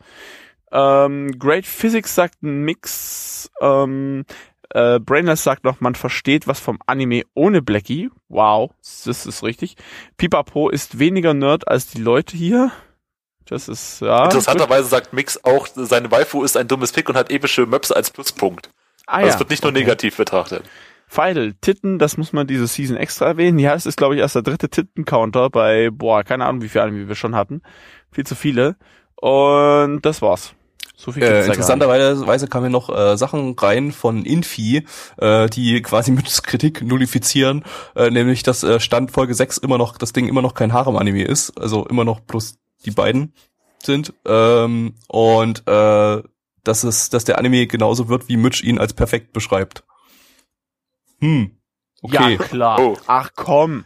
Ähm, 0.73 1.39
Great 1.39 1.67
Physics 1.67 2.15
sagt 2.15 2.43
ein 2.43 2.65
Mix. 2.65 3.51
Ähm, 3.61 4.25
äh, 4.71 4.99
Brainless 4.99 5.45
sagt 5.45 5.63
noch, 5.63 5.81
man 5.81 5.95
versteht 5.95 6.49
was 6.49 6.59
vom 6.59 6.79
Anime 6.87 7.23
ohne 7.35 7.63
Blackie. 7.63 8.11
Wow, 8.29 8.73
das 9.05 9.25
ist 9.25 9.43
richtig. 9.45 9.77
Pipapo 10.17 10.69
ist 10.69 10.99
weniger 10.99 11.33
Nerd 11.33 11.69
als 11.69 11.87
die 11.87 12.01
Leute 12.01 12.37
hier. 12.37 12.73
Das 13.47 13.69
ist, 13.69 14.01
ja. 14.01 14.17
gut. 14.25 14.35
Interessanterweise 14.35 14.89
sagt 14.89 15.13
Mix 15.13 15.41
auch, 15.45 15.67
seine 15.75 16.11
Waifu 16.11 16.43
ist 16.45 16.57
ein 16.57 16.69
dummes 16.69 16.93
Pick 16.93 17.09
und 17.09 17.17
hat 17.17 17.31
epische 17.31 17.67
Möpse 17.67 17.95
als 17.95 18.11
Pluspunkt. 18.11 18.71
Ah, 19.07 19.17
Also 19.17 19.29
ja. 19.29 19.35
es 19.35 19.39
wird 19.41 19.51
nicht 19.51 19.63
nur 19.63 19.71
Okay. 19.73 19.81
negativ 19.81 20.17
betrachtet. 20.17 20.65
Feidel, 21.07 21.55
Titten, 21.61 21.99
das 21.99 22.17
muss 22.17 22.33
man 22.33 22.47
diese 22.47 22.67
Season 22.67 22.97
extra 22.97 23.27
erwähnen. 23.27 23.59
Ja, 23.59 23.75
es 23.75 23.85
ist, 23.87 23.97
glaube 23.97 24.15
ich, 24.15 24.21
erst 24.21 24.35
der 24.35 24.43
dritte 24.43 24.69
Titten-Counter 24.71 25.51
bei, 25.51 25.91
boah, 25.93 26.25
keine 26.25 26.47
Ahnung, 26.47 26.63
wie 26.63 26.69
viele 26.69 26.85
Anime 26.85 27.07
wir 27.09 27.15
schon 27.15 27.37
hatten. 27.37 27.61
Viel 28.11 28.25
zu 28.25 28.35
viele. 28.35 28.77
Und 29.17 30.01
das 30.03 30.23
war's. 30.23 30.55
So 30.97 31.13
viel 31.13 31.23
Äh, 31.23 31.45
interessanterweise 31.47 32.47
kamen 32.49 32.67
hier 32.67 32.71
noch 32.71 32.89
äh, 32.89 33.17
Sachen 33.17 33.55
rein 33.59 33.93
von 33.93 34.25
Infi, 34.25 34.87
äh, 35.19 35.49
die 35.51 35.83
quasi 35.83 36.11
mit 36.13 36.27
Kritik 36.45 36.83
nullifizieren, 36.83 37.65
äh, 37.95 38.11
nämlich 38.11 38.43
dass 38.43 38.63
äh, 38.63 38.81
Stand 38.81 39.11
Folge 39.11 39.35
6 39.35 39.59
immer 39.59 39.77
noch, 39.77 39.99
das 39.99 40.13
Ding 40.13 40.29
immer 40.29 40.41
noch 40.43 40.55
kein 40.55 40.73
Harem-Anime 40.73 41.25
ist, 41.25 41.61
also 41.61 41.85
immer 41.87 42.05
noch 42.05 42.25
plus 42.27 42.57
die 42.85 42.91
beiden 42.91 43.35
sind. 43.83 44.15
Ähm, 44.25 44.95
und 45.09 45.67
äh, 45.69 46.23
dass 46.65 46.85
es, 46.85 47.11
dass 47.11 47.25
der 47.25 47.39
Anime 47.39 47.67
genauso 47.67 48.09
wird, 48.09 48.29
wie 48.29 48.37
Mitch 48.37 48.65
ihn 48.65 48.79
als 48.79 48.95
perfekt 48.95 49.33
beschreibt. 49.33 49.85
Hm. 51.21 51.59
Okay. 52.03 52.33
Ja, 52.35 52.39
klar. 52.39 52.81
Oh. 52.81 52.97
Ach 53.07 53.31
komm. 53.35 53.85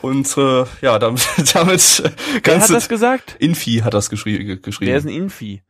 Und 0.00 0.36
äh, 0.36 0.64
ja, 0.80 0.98
damit, 0.98 1.26
damit 1.54 2.02
Wer 2.02 2.40
kannst 2.40 2.62
hat 2.64 2.70
du 2.70 2.74
das 2.74 2.88
gesagt? 2.88 3.36
Infi 3.38 3.78
hat 3.84 3.94
das 3.94 4.10
geschrie 4.10 4.46
Wer 4.46 4.56
geschrieben. 4.56 4.94
ist 4.94 5.04
ein 5.04 5.10
Infi? 5.10 5.62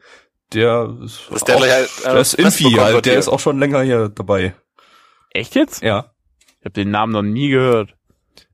Der 0.52 0.96
ist, 1.02 1.30
ist 1.30 1.48
der 1.48 1.56
auch, 1.56 1.62
gleich, 1.62 2.00
äh, 2.00 2.10
der 2.10 2.20
ist 2.20 2.34
Infi, 2.34 2.64
halt, 2.72 3.04
der 3.06 3.12
hier. 3.12 3.18
ist 3.20 3.28
auch 3.28 3.40
schon 3.40 3.58
länger 3.58 3.82
hier 3.82 4.08
dabei. 4.08 4.54
Echt 5.30 5.54
jetzt? 5.54 5.82
Ja. 5.82 6.12
Ich 6.60 6.64
habe 6.64 6.72
den 6.72 6.90
Namen 6.90 7.12
noch 7.12 7.22
nie 7.22 7.48
gehört. 7.48 7.94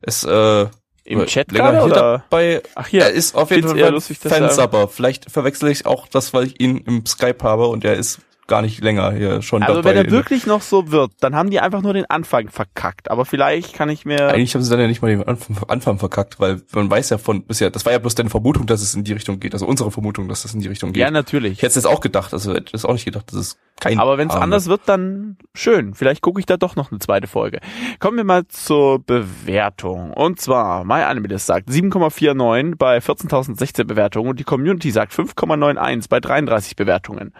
Ist 0.00 0.24
äh, 0.24 0.66
Im 1.08 1.24
Chat 1.26 1.50
länger 1.50 1.72
gerade 1.72 1.76
hier 1.78 1.86
oder? 1.86 2.24
dabei. 2.30 2.62
Ach 2.74 2.86
hier. 2.86 3.02
er 3.02 3.10
ist 3.10 3.34
auf 3.34 3.50
jeden 3.50 3.68
Fall 3.68 3.90
lustig, 3.90 4.18
er- 4.22 4.30
Fansubber. 4.30 4.88
Vielleicht 4.88 5.30
verwechsel 5.30 5.70
ich 5.70 5.86
auch 5.86 6.06
das, 6.06 6.34
weil 6.34 6.44
ich 6.48 6.60
ihn 6.60 6.78
im 6.86 7.06
Skype 7.06 7.42
habe 7.42 7.66
und 7.68 7.84
er 7.84 7.94
ist 7.94 8.18
gar 8.48 8.62
nicht 8.62 8.82
länger 8.82 9.12
hier 9.12 9.42
schon 9.42 9.62
Also 9.62 9.82
dabei. 9.82 9.94
wenn 9.94 10.06
er 10.06 10.10
wirklich 10.10 10.46
noch 10.46 10.62
so 10.62 10.90
wird, 10.90 11.12
dann 11.20 11.36
haben 11.36 11.50
die 11.50 11.60
einfach 11.60 11.82
nur 11.82 11.92
den 11.92 12.06
Anfang 12.06 12.48
verkackt. 12.48 13.10
Aber 13.10 13.24
vielleicht 13.24 13.74
kann 13.74 13.90
ich 13.90 14.04
mir. 14.04 14.28
Eigentlich 14.28 14.54
haben 14.54 14.62
sie 14.62 14.70
dann 14.70 14.80
ja 14.80 14.86
nicht 14.88 15.02
mal 15.02 15.08
den 15.08 15.22
Anfang, 15.68 15.98
verkackt, 15.98 16.40
weil 16.40 16.62
man 16.72 16.90
weiß 16.90 17.10
ja 17.10 17.18
von 17.18 17.44
bisher, 17.44 17.70
das 17.70 17.84
war 17.84 17.92
ja 17.92 17.98
bloß 17.98 18.14
deine 18.14 18.30
Vermutung, 18.30 18.66
dass 18.66 18.82
es 18.82 18.94
in 18.94 19.04
die 19.04 19.12
Richtung 19.12 19.38
geht, 19.38 19.52
also 19.52 19.66
unsere 19.66 19.90
Vermutung, 19.90 20.28
dass 20.28 20.44
es 20.44 20.54
in 20.54 20.60
die 20.60 20.68
Richtung 20.68 20.92
geht. 20.92 21.02
ja, 21.02 21.10
natürlich. 21.10 21.52
ich 21.52 21.58
hätte 21.58 21.68
es 21.68 21.74
jetzt 21.76 21.86
auch 21.86 22.00
gedacht, 22.00 22.32
also 22.32 22.54
hätte 22.54 22.74
es 22.74 22.84
auch 22.84 22.92
nicht 22.92 23.04
gedacht, 23.04 23.28
dass 23.28 23.38
es 23.38 23.58
kein 23.80 23.98
Aber 23.98 24.18
wenn 24.18 24.28
es 24.28 24.34
anders 24.34 24.66
wird, 24.66 24.82
dann 24.86 25.36
schön. 25.54 25.94
Vielleicht 25.94 26.22
gucke 26.22 26.40
ich 26.40 26.46
da 26.46 26.56
doch 26.56 26.74
noch 26.74 26.90
eine 26.90 26.98
zweite 26.98 27.26
Folge. 27.26 27.60
Kommen 28.00 28.16
wir 28.16 28.24
mal 28.24 28.46
zur 28.48 28.98
Bewertung. 28.98 30.12
Und 30.12 30.40
zwar, 30.40 30.84
MyAnimeList 30.84 31.46
sagt 31.46 31.68
7,49 31.68 32.76
bei 32.76 32.98
14.016 32.98 33.84
Bewertungen 33.84 34.30
und 34.30 34.40
die 34.40 34.44
Community 34.44 34.90
sagt 34.90 35.12
5,91 35.12 36.08
bei 36.08 36.20
33 36.20 36.76
Bewertungen. 36.76 37.32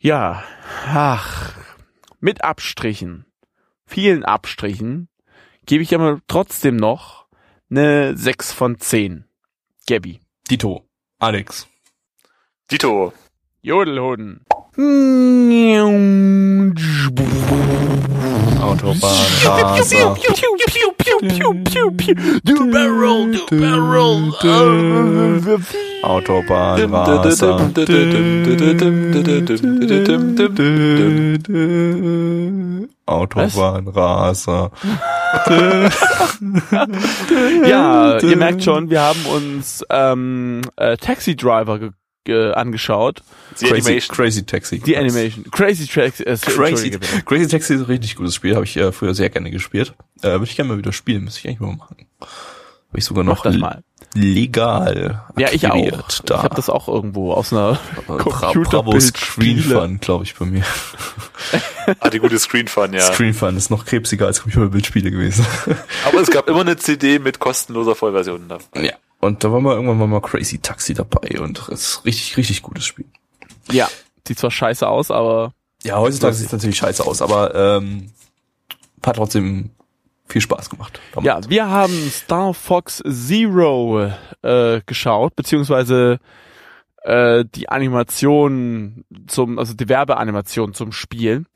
Ja, 0.00 0.44
ach, 0.86 1.54
mit 2.20 2.44
Abstrichen, 2.44 3.26
vielen 3.84 4.24
Abstrichen, 4.24 5.08
gebe 5.66 5.82
ich 5.82 5.92
aber 5.92 6.20
trotzdem 6.28 6.76
noch 6.76 7.26
eine 7.68 8.16
6 8.16 8.52
von 8.52 8.78
10. 8.78 9.24
Gabby. 9.88 10.20
Dito, 10.48 10.84
Alex. 11.18 11.66
Dito. 12.70 13.12
Jodelhoden. 13.60 14.44
Autobahnraser. 18.60 20.16
Do 22.44 22.70
barrel, 22.70 23.32
do 23.32 23.46
barrel. 23.50 24.32
Autobahnraser. 26.02 27.60
Autobahnraser. 33.06 34.70
Ja, 37.66 38.18
ihr 38.20 38.36
merkt 38.36 38.62
schon, 38.62 38.90
wir 38.90 39.00
haben 39.00 39.24
uns 39.26 39.84
ähm, 39.90 40.62
äh, 40.76 40.96
Taxi 40.96 41.36
Driver 41.36 41.78
ge 41.78 41.90
ge 42.24 42.52
angeschaut. 42.52 43.22
Die 43.60 43.64
Crazy, 43.64 43.88
Animation. 43.88 44.16
Crazy 44.16 44.44
Taxi. 44.44 44.78
Die 44.80 44.96
Animation. 44.96 45.44
Crazy 45.50 45.86
Tracks. 45.86 46.20
Äh, 46.20 46.36
Crazy. 46.40 46.90
Crazy 47.24 47.48
Taxi 47.48 47.74
ist 47.74 47.80
ein 47.80 47.86
richtig 47.86 48.16
gutes 48.16 48.34
Spiel, 48.34 48.54
habe 48.54 48.64
ich 48.64 48.76
äh, 48.76 48.92
früher 48.92 49.14
sehr 49.14 49.30
gerne 49.30 49.50
gespielt. 49.50 49.94
Äh, 50.20 50.32
Würde 50.32 50.44
ich 50.44 50.56
gerne 50.56 50.72
mal 50.72 50.78
wieder 50.78 50.92
spielen, 50.92 51.24
müsste 51.24 51.40
ich 51.40 51.48
eigentlich 51.48 51.60
mal 51.60 51.74
machen. 51.74 51.96
Habe 52.88 52.98
ich 52.98 53.04
sogar 53.04 53.22
noch 53.24 53.42
das 53.42 53.56
mal. 53.56 53.82
legal 54.14 55.22
Ja, 55.36 55.50
ich 55.52 55.66
auch. 55.66 55.74
akquiriert 55.74 56.22
Ich 56.24 56.30
habe 56.36 56.54
das 56.54 56.70
auch 56.70 56.88
irgendwo 56.88 57.32
aus 57.32 57.52
einer 57.52 57.78
Bra 58.06 58.16
Bravo. 58.54 58.98
Screen 58.98 59.58
Fun, 59.60 60.00
glaube 60.00 60.24
ich, 60.24 60.34
bei 60.34 60.46
mir. 60.46 60.64
Ah, 62.00 62.10
die 62.10 62.18
gute 62.18 62.38
Screen 62.38 62.68
Fun, 62.68 62.92
ja. 62.92 63.00
Screen 63.00 63.32
Fun 63.32 63.56
ist 63.56 63.70
noch 63.70 63.86
krebsiger 63.86 64.26
als 64.26 64.42
Computerbildspiele 64.42 65.10
gewesen. 65.10 65.46
Aber 66.06 66.20
es 66.20 66.30
gab 66.30 66.46
immer 66.48 66.60
eine 66.60 66.76
CD 66.76 67.18
mit 67.18 67.38
kostenloser 67.38 67.94
Vollversion 67.94 68.46
dabei. 68.48 68.84
ja. 68.84 68.92
Und 69.20 69.42
da 69.42 69.50
war 69.50 69.60
mal 69.60 69.74
irgendwann 69.74 69.96
mal, 69.98 70.06
mal 70.06 70.20
Crazy 70.20 70.58
Taxi 70.58 70.94
dabei 70.94 71.40
und 71.40 71.58
das 71.58 71.68
ist 71.68 72.04
richtig, 72.04 72.36
richtig 72.36 72.62
gutes 72.62 72.84
Spiel. 72.84 73.06
Ja, 73.70 73.88
sieht 74.26 74.38
zwar 74.38 74.50
scheiße 74.50 74.86
aus, 74.86 75.10
aber 75.10 75.54
Ja, 75.82 75.96
heutzutage 75.98 76.34
sieht 76.34 76.46
es 76.46 76.52
natürlich 76.52 76.76
scheiße 76.76 77.04
aus, 77.04 77.20
aber 77.22 77.54
ähm, 77.54 78.12
hat 79.02 79.16
trotzdem 79.16 79.70
viel 80.28 80.40
Spaß 80.40 80.70
gemacht. 80.70 81.00
ja, 81.22 81.40
wir 81.48 81.68
haben 81.68 82.10
Star 82.10 82.54
Fox 82.54 83.02
Zero 83.06 84.10
äh, 84.42 84.80
geschaut, 84.86 85.36
beziehungsweise 85.36 86.18
äh, 87.02 87.44
die 87.54 87.68
Animation 87.68 89.04
zum, 89.26 89.58
also 89.58 89.74
die 89.74 89.88
Werbeanimation 89.88 90.74
zum 90.74 90.92
Spiel. 90.92 91.46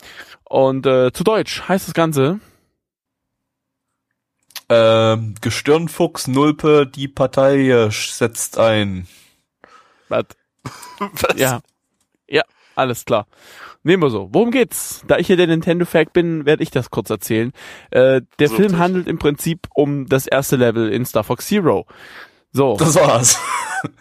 Und 0.45 0.87
äh, 0.87 1.13
zu 1.13 1.25
Deutsch 1.25 1.63
heißt 1.69 1.89
das 1.89 1.95
Ganze 1.95 2.41
Ähm, 4.69 5.35
Gestirnfuchs, 5.41 6.29
Nulpe, 6.29 6.87
die 6.87 7.09
Partei 7.09 7.69
äh, 7.69 7.91
setzt 7.91 8.59
ein. 8.59 9.07
was? 10.09 10.25
Was? 10.99 11.37
Ja. 11.37 11.61
Ja, 12.29 12.43
alles 12.75 13.05
klar. 13.05 13.27
Nehmen 13.85 14.03
wir 14.03 14.11
so. 14.11 14.29
Worum 14.33 14.51
geht's? 14.53 15.03
Da 15.09 15.19
ich 15.19 15.27
hier 15.27 15.37
der 15.37 15.49
Nintendo-Fact 15.49 16.13
bin, 16.13 16.47
werde 16.47 16.63
ich 16.63 16.71
das 16.71 16.91
kurz 16.91 17.11
erzählen. 17.11 17.53
Äh, 17.91 18.21
der 18.39 18.49
So 18.49 18.55
Film 18.57 18.67
richtig. 18.69 18.79
handelt 18.81 19.09
im 19.09 19.19
Prinzip 19.19 19.67
um 19.75 20.07
das 20.07 20.27
erste 20.27 20.57
Level 20.57 20.93
in 20.93 21.05
Star 21.05 21.25
Fox 21.25 21.47
Zero. 21.47 21.87
So. 22.53 22.77
Das 22.77 22.95
war's. 22.95 23.39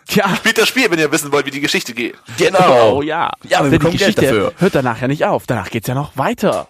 ja. 0.09 0.35
Spielt 0.35 0.57
das 0.59 0.67
Spiel, 0.67 0.91
wenn 0.91 0.99
ihr 0.99 1.11
wissen 1.11 1.31
wollt, 1.31 1.45
wie 1.47 1.51
die 1.51 1.61
Geschichte 1.61 1.93
geht. 1.93 2.15
Oh 2.39 3.01
ja. 3.01 3.31
Ja, 3.43 3.59
wir 3.59 3.63
Denn 3.63 3.71
die 3.71 3.77
bekommen 3.79 3.97
Geld 3.97 4.15
Geschichte 4.15 4.21
dafür. 4.21 4.53
hört 4.57 4.75
danach 4.75 5.01
ja 5.01 5.07
nicht 5.07 5.25
auf. 5.25 5.47
Danach 5.47 5.69
geht's 5.71 5.87
ja 5.87 5.95
noch 5.95 6.15
weiter. 6.17 6.67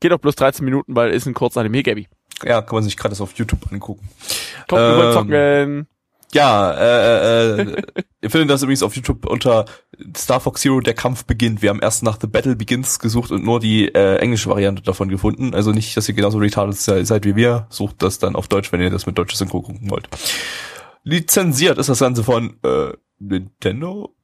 Geht 0.00 0.12
auch 0.12 0.18
bloß 0.18 0.34
13 0.36 0.64
Minuten, 0.64 0.96
weil 0.96 1.10
ist 1.10 1.26
ein 1.26 1.34
kurzer 1.34 1.60
Anime, 1.60 1.82
Gabi. 1.82 2.08
Ja, 2.44 2.62
kann 2.62 2.76
man 2.76 2.84
sich 2.84 2.96
gerade 2.96 3.10
das 3.10 3.20
auf 3.20 3.32
YouTube 3.34 3.60
angucken. 3.72 4.08
Wir 4.68 4.78
wollen 4.78 5.06
Ähm, 5.08 5.12
zocken. 5.12 5.88
Ja, 6.34 6.72
äh, 6.72 7.60
äh, 7.62 7.82
ihr 8.20 8.30
findet 8.30 8.50
das 8.50 8.62
übrigens 8.62 8.82
auf 8.82 8.94
YouTube 8.94 9.24
unter 9.26 9.64
Star 10.16 10.40
Fox 10.40 10.60
Zero, 10.60 10.80
der 10.80 10.92
Kampf 10.94 11.24
beginnt. 11.24 11.62
Wir 11.62 11.70
haben 11.70 11.80
erst 11.80 12.02
nach 12.02 12.18
The 12.20 12.26
Battle 12.26 12.54
Begins 12.54 12.98
gesucht 12.98 13.30
und 13.30 13.44
nur 13.44 13.60
die 13.60 13.88
äh, 13.94 14.16
englische 14.16 14.50
Variante 14.50 14.82
davon 14.82 15.08
gefunden. 15.08 15.54
Also 15.54 15.72
nicht, 15.72 15.96
dass 15.96 16.06
ihr 16.08 16.14
genauso 16.14 16.36
retarded 16.38 16.76
se- 16.76 17.04
seid 17.06 17.24
wie 17.24 17.34
wir. 17.34 17.66
Sucht 17.70 18.02
das 18.02 18.18
dann 18.18 18.36
auf 18.36 18.46
Deutsch, 18.48 18.72
wenn 18.72 18.80
ihr 18.82 18.90
das 18.90 19.06
mit 19.06 19.16
deutscher 19.16 19.36
Synchro 19.38 19.62
gucken 19.62 19.90
wollt. 19.90 20.08
Lizenziert 21.02 21.78
ist 21.78 21.88
das 21.88 22.00
Ganze 22.00 22.22
von 22.22 22.58
äh, 22.62 22.92
Nintendo. 23.18 24.14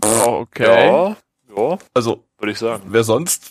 Okay. 0.00 0.62
Ja, 0.64 1.16
ja, 1.56 1.78
Also 1.94 2.24
würde 2.38 2.52
ich 2.52 2.58
sagen. 2.58 2.84
wer 2.86 3.02
sonst? 3.02 3.50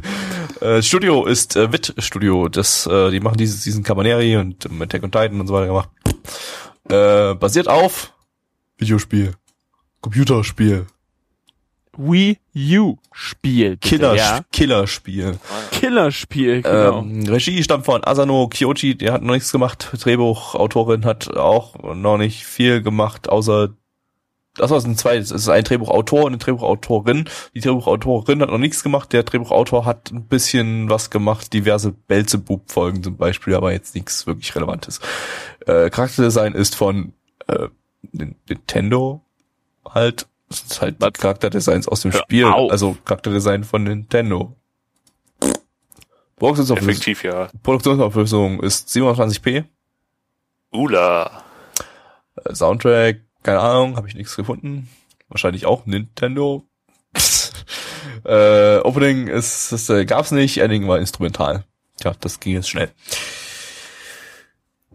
äh, 0.60 0.80
Studio 0.82 1.24
ist 1.26 1.56
äh, 1.56 1.72
Wit 1.72 1.94
Studio. 1.98 2.48
Das, 2.48 2.86
äh, 2.86 3.10
die 3.10 3.18
machen 3.18 3.36
dieses, 3.38 3.64
diesen 3.64 3.82
Cabaneri 3.82 4.36
und 4.36 4.66
ähm, 4.66 4.80
Attack 4.82 5.02
on 5.02 5.10
Titan 5.10 5.40
und 5.40 5.48
so 5.48 5.54
weiter 5.54 5.66
gemacht. 5.66 5.88
Äh, 6.88 7.34
basiert 7.34 7.68
auf 7.68 8.12
Videospiel, 8.78 9.32
Computerspiel, 10.00 10.86
Wii 11.96 12.38
U 12.80 12.96
Spiel. 13.12 13.70
bitte, 13.76 13.88
Killer, 13.88 14.14
Ja. 14.16 14.40
Killerspiel. 14.50 15.38
Killerspiel, 15.72 16.62
genau. 16.62 17.00
Ähm, 17.00 17.24
Regie 17.28 17.62
stammt 17.62 17.84
von 17.84 18.02
Asano 18.04 18.48
Kyoji, 18.48 18.96
der 18.96 19.12
hat 19.12 19.22
noch 19.22 19.34
nichts 19.34 19.52
gemacht. 19.52 19.90
Drehbuchautorin 20.00 21.04
hat 21.04 21.36
auch 21.36 21.74
noch 21.94 22.16
nicht 22.18 22.44
viel 22.44 22.82
gemacht, 22.82 23.28
außer 23.28 23.70
Es 24.58 24.68
sind 24.82 24.98
zwei. 24.98 25.16
Es 25.16 25.30
ist 25.30 25.48
ein 25.48 25.64
Drehbuchautor 25.64 26.24
und 26.24 26.32
eine 26.32 26.38
Drehbuchautorin. 26.38 27.28
Die 27.54 27.60
Drehbuchautorin 27.60 28.42
hat 28.42 28.50
noch 28.50 28.58
nichts 28.58 28.82
gemacht. 28.82 29.12
Der 29.12 29.22
Drehbuchautor 29.22 29.86
hat 29.86 30.10
ein 30.10 30.24
bisschen 30.26 30.90
was 30.90 31.08
gemacht. 31.10 31.52
Diverse 31.54 31.92
Belzebub-Folgen 31.92 33.02
zum 33.02 33.16
Beispiel, 33.16 33.54
aber 33.54 33.72
jetzt 33.72 33.94
nichts 33.94 34.26
wirklich 34.26 34.54
Relevantes. 34.54 35.00
Äh, 35.66 35.88
Charakterdesign 35.88 36.52
ist 36.54 36.74
von 36.76 37.14
äh, 37.46 37.68
Nin- 38.12 38.36
Nintendo 38.48 39.22
halt. 39.88 40.26
Das 40.50 40.60
ist 40.64 40.82
halt 40.82 40.96
Was? 40.98 41.14
Charakterdesigns 41.14 41.88
aus 41.88 42.02
dem 42.02 42.12
Hör 42.12 42.20
Spiel. 42.20 42.44
auf. 42.44 42.70
Also 42.70 42.96
Charakterdesign 43.06 43.64
von 43.64 43.84
Nintendo. 43.84 44.54
Effektiv, 46.40 47.22
ja. 47.22 47.48
Produktionsauflösung 47.62 48.60
ist 48.62 48.88
720p. 48.88 49.64
Ula. 50.72 51.42
Äh, 52.44 52.54
Soundtrack, 52.54 53.20
keine 53.42 53.60
Ahnung, 53.60 53.96
habe 53.96 54.08
ich 54.08 54.14
nichts 54.14 54.36
gefunden. 54.36 54.88
Wahrscheinlich 55.28 55.66
auch 55.66 55.86
Nintendo. 55.86 56.66
äh, 58.24 58.78
Opening 58.78 59.26
ist, 59.28 59.72
das 59.72 59.88
äh, 59.88 60.04
gab's 60.04 60.30
nicht, 60.30 60.58
Ending 60.58 60.88
war 60.88 60.98
instrumental. 60.98 61.64
Ja, 62.02 62.14
das 62.20 62.40
ging 62.40 62.54
jetzt 62.54 62.70
schnell. 62.70 62.90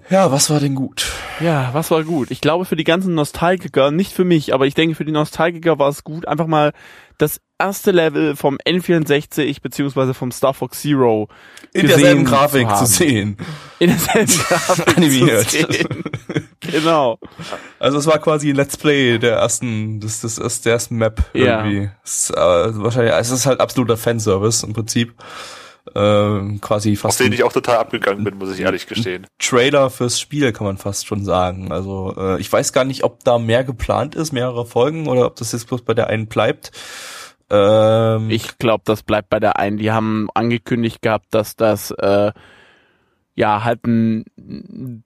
Ja, 0.10 0.32
was 0.32 0.50
war 0.50 0.60
denn 0.60 0.76
gut? 0.76 1.12
Ja, 1.40 1.70
was 1.74 1.92
war 1.92 2.04
gut? 2.04 2.32
Ich 2.32 2.42
glaube 2.42 2.66
für 2.66 2.76
die 2.76 2.84
ganzen 2.84 3.14
Nostalgiker, 3.14 3.92
nicht 3.92 4.12
für 4.14 4.24
mich, 4.26 4.54
aber 4.54 4.66
ich 4.66 4.74
denke 4.74 4.96
für 4.96 5.06
die 5.06 5.12
Nostalgiker 5.12 5.78
war 5.80 5.90
es 5.90 6.04
gut, 6.04 6.28
einfach 6.28 6.48
mal 6.48 6.74
das 7.18 7.40
erste 7.60 7.92
Level 7.92 8.36
vom 8.36 8.58
N64 8.68 9.62
beziehungsweise 9.62 10.14
vom 10.14 10.32
Star 10.32 10.54
Fox 10.54 10.82
Zero 10.82 11.28
In 11.74 11.88
derselben 11.88 12.26
Grafik 12.26 12.70
zu, 12.70 12.86
zu 12.86 12.92
sehen. 12.94 13.38
in 13.80 13.90
derselben 13.90 14.32
Grafik 14.48 14.98
Animiert. 14.98 15.50
zu 15.50 15.58
sehen. 15.72 16.04
genau. 16.60 17.18
Also 17.80 17.98
es 17.98 18.06
war 18.06 18.20
quasi 18.20 18.50
ein 18.52 18.56
Let's 18.56 18.78
Play 18.78 19.18
der 19.18 19.38
ersten, 19.38 20.00
das, 20.00 20.22
das 20.22 20.38
ist 20.38 20.66
der 20.66 20.74
ersten 20.74 20.98
Map 20.98 21.24
Ja. 21.34 21.66
irgendwie. 21.66 21.90
Es, 22.04 22.30
ist, 22.30 22.32
äh, 22.32 22.36
wahrscheinlich, 22.38 23.14
es 23.14 23.32
ist 23.32 23.46
halt 23.48 23.60
absoluter 23.60 23.98
Fanservice 23.98 24.64
im 24.64 24.74
Prinzip. 24.74 25.16
Ähm, 25.96 26.60
quasi 26.62 26.94
Auf 26.94 27.00
fast 27.00 27.20
den 27.20 27.28
ein 27.28 27.34
ich 27.34 27.44
auch 27.44 27.54
total 27.54 27.78
abgegangen 27.78 28.24
bin, 28.24 28.38
muss 28.38 28.54
ich 28.54 28.62
ehrlich 28.62 28.88
gestehen. 28.88 29.28
Trailer 29.40 29.90
fürs 29.90 30.20
Spiel, 30.20 30.52
kann 30.52 30.68
man 30.68 30.78
fast 30.78 31.08
schon 31.08 31.24
sagen. 31.24 31.72
Also 31.72 32.14
äh, 32.18 32.40
ich 32.40 32.52
weiß 32.52 32.74
gar 32.74 32.84
nicht, 32.84 33.04
ob 33.04 33.24
da 33.24 33.38
mehr 33.40 33.64
geplant 33.64 34.16
ist, 34.16 34.32
mehrere 34.32 34.66
Folgen, 34.66 35.08
oder 35.08 35.26
ob 35.26 35.36
das 35.36 35.52
jetzt 35.52 35.68
bloß 35.68 35.82
bei 35.84 35.94
der 35.94 36.08
einen 36.08 36.28
bleibt. 36.28 36.72
Ähm, 37.50 38.30
Ich 38.30 38.58
glaube, 38.58 38.84
das 38.86 39.04
bleibt 39.04 39.30
bei 39.30 39.40
der 39.40 39.58
einen. 39.58 39.78
Die 39.78 39.92
haben 39.92 40.30
angekündigt 40.34 41.02
gehabt, 41.02 41.28
dass 41.32 41.56
das 41.56 41.92
äh, 41.92 42.32
ja 43.38 43.64
halt 43.64 43.86
ein 43.86 44.26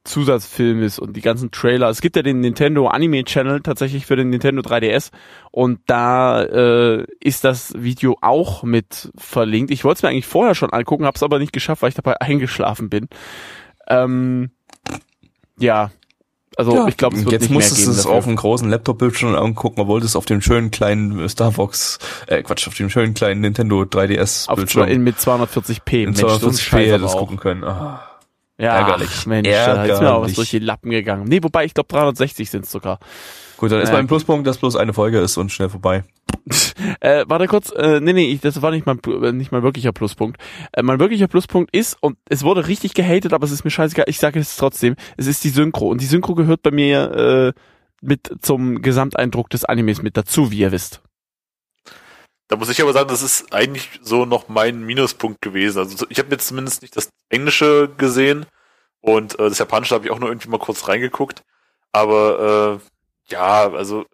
Zusatzfilm 0.06 0.82
ist 0.82 1.00
und 1.00 1.18
die 1.18 1.22
ganzen 1.22 1.52
Trailer. 1.52 1.90
Es 1.90 2.00
gibt 2.00 2.16
ja 2.16 2.22
den 2.22 2.40
Nintendo 2.40 2.88
Anime 2.88 3.26
Channel 3.26 3.60
tatsächlich 3.60 4.06
für 4.06 4.16
den 4.16 4.30
Nintendo 4.30 4.62
3DS 4.62 5.12
und 5.52 5.82
da 5.86 6.42
äh, 6.42 7.06
ist 7.20 7.44
das 7.44 7.74
Video 7.78 8.18
auch 8.22 8.64
mit 8.64 9.12
verlinkt. 9.18 9.70
Ich 9.70 9.84
wollte 9.84 9.98
es 9.98 10.04
mir 10.04 10.10
eigentlich 10.10 10.28
vorher 10.28 10.56
schon 10.56 10.72
angucken, 10.72 11.06
habe 11.06 11.18
es 11.18 11.24
aber 11.24 11.40
nicht 11.40 11.52
geschafft, 11.52 11.82
weil 11.82 11.90
ich 11.90 11.96
dabei 11.96 12.16
eingeschlafen 12.22 12.90
bin. 12.90 13.10
Ähm, 13.90 14.52
ja, 15.60 15.92
also 16.56 16.74
ja, 16.74 16.88
ich 16.88 16.96
glaube, 16.96 17.18
es 17.18 17.26
wird 17.26 17.34
jetzt 17.34 17.42
nicht 17.42 17.50
mehr 17.50 17.58
musstest 17.58 17.82
geben 17.82 17.92
du 17.92 17.98
es 17.98 18.04
dafür. 18.04 18.18
auf 18.18 18.28
einem 18.28 18.38
großen 18.38 18.70
Laptop-Bildschirm 18.70 19.36
angucken, 19.36 19.76
man 19.78 19.88
wollte 19.88 20.06
es 20.06 20.16
auf 20.16 20.26
dem 20.26 20.42
schönen 20.42 20.72
kleinen 20.72 21.28
Star 21.28 21.52
Fox, 21.52 22.00
äh, 22.28 22.44
Quatsch, 22.44 22.66
auf 22.70 22.76
dem 22.76 22.90
schönen 22.90 23.14
kleinen 23.14 23.42
Nintendo 23.42 23.82
auf 23.82 23.90
3DS-Bildschirm 23.90 24.88
in, 24.88 25.04
mit 25.04 25.18
240p. 25.18 26.04
in 26.04 26.12
Mensch, 26.12 26.20
so 26.20 26.28
ein 26.28 26.54
240p 26.54 26.60
Scheiß 26.62 26.80
hätte 26.80 26.94
aber 26.96 27.04
das 27.04 27.16
auch. 27.16 27.20
gucken 27.20 27.38
können. 27.38 27.66
Ah. 27.66 28.11
Ja, 28.62 28.76
Ärgerlich. 28.78 29.10
Ach, 29.12 29.26
Mensch, 29.26 29.50
da 29.50 29.84
ist 29.86 29.90
mir 29.90 29.94
auch 29.94 29.98
was 29.98 30.02
Ärgerlich. 30.02 30.36
durch 30.36 30.50
die 30.52 30.60
Lappen 30.60 30.92
gegangen. 30.92 31.24
Nee, 31.28 31.42
wobei, 31.42 31.66
ich 31.66 31.74
glaube 31.74 31.88
360 31.90 32.50
sind 32.50 32.66
sogar. 32.68 33.00
Gut, 33.58 33.72
dann 33.72 33.82
ist 33.82 33.90
Ja. 33.90 33.96
mein 33.96 34.08
Pluspunkt, 34.08 34.46
dass 34.46 34.60
bloß 34.60 34.76
eine 34.76 34.94
Folge 34.94 35.20
ist 35.20 35.38
und 35.38 35.52
schnell 35.52 35.70
vorbei. 35.70 36.04
Äh, 37.00 37.26
warte 37.28 37.48
kurz, 37.48 37.72
äh, 37.72 38.00
nee, 38.00 38.14
nee, 38.14 38.32
ich, 38.32 38.42
das 38.42 38.62
war 38.62 38.72
nicht 38.72 38.86
mein, 38.86 39.00
äh, 39.06 39.32
nicht 39.32 39.52
mein 39.52 39.64
wirklicher 39.64 39.92
Pluspunkt. 39.92 40.40
Äh, 40.74 40.82
mein 40.84 41.00
wirklicher 41.00 41.28
Pluspunkt 41.28 41.76
ist, 41.76 41.96
und 42.02 42.18
es 42.30 42.44
wurde 42.44 42.68
richtig 42.68 42.94
gehatet, 42.94 43.34
aber 43.34 43.46
es 43.46 43.52
ist 43.52 43.64
mir 43.64 43.72
scheißegal, 43.72 44.06
ich 44.08 44.18
sage 44.20 44.40
es 44.40 44.56
trotzdem, 44.56 44.96
es 45.18 45.28
ist 45.28 45.44
die 45.44 45.50
Synchro. 45.50 45.90
Und 45.90 46.02
die 46.02 46.06
Synchro 46.06 46.34
gehört 46.36 46.62
bei 46.64 46.72
mir 46.72 47.54
äh, 47.56 47.60
mit 48.02 48.32
zum 48.42 48.82
Gesamteindruck 48.82 49.50
des 49.50 49.66
Animes 49.66 50.02
mit 50.02 50.18
dazu, 50.18 50.52
wie 50.52 50.60
ihr 50.60 50.72
wisst. 50.72 51.02
Da 52.48 52.58
muss 52.58 52.70
ich 52.70 52.82
aber 52.82 52.94
sagen, 52.94 53.10
das 53.10 53.22
ist 53.22 53.54
eigentlich 53.54 53.88
so 54.02 54.26
noch 54.26 54.48
mein 54.50 54.84
Minuspunkt 54.84 55.42
gewesen. 55.42 55.80
Also 55.80 56.06
ich 56.10 56.20
habe 56.20 56.30
jetzt 56.32 56.48
zumindest 56.48 56.82
nicht 56.82 56.96
das 56.98 57.10
Englische 57.32 57.90
gesehen 57.98 58.46
und 59.02 59.40
äh, 59.40 59.50
das 59.50 59.58
Japanische 59.58 59.96
habe 59.96 60.06
ich 60.06 60.12
auch 60.12 60.20
nur 60.20 60.30
irgendwie 60.30 60.50
mal 60.50 60.60
kurz 60.60 60.88
reingeguckt. 60.88 61.44
Aber 61.92 62.80
äh, 62.80 63.32
ja, 63.32 63.72
also 63.72 64.06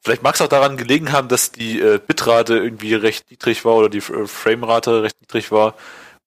vielleicht 0.00 0.22
mag 0.22 0.34
es 0.34 0.40
auch 0.40 0.48
daran 0.48 0.76
gelegen 0.76 1.12
haben, 1.12 1.28
dass 1.28 1.52
die 1.52 1.80
äh, 1.80 1.98
Bitrate 2.04 2.56
irgendwie 2.56 2.94
recht 2.94 3.30
niedrig 3.30 3.64
war 3.64 3.74
oder 3.74 3.88
die 3.88 3.98
äh, 3.98 4.26
Framerate 4.26 5.02
recht 5.02 5.20
niedrig 5.20 5.52
war 5.52 5.74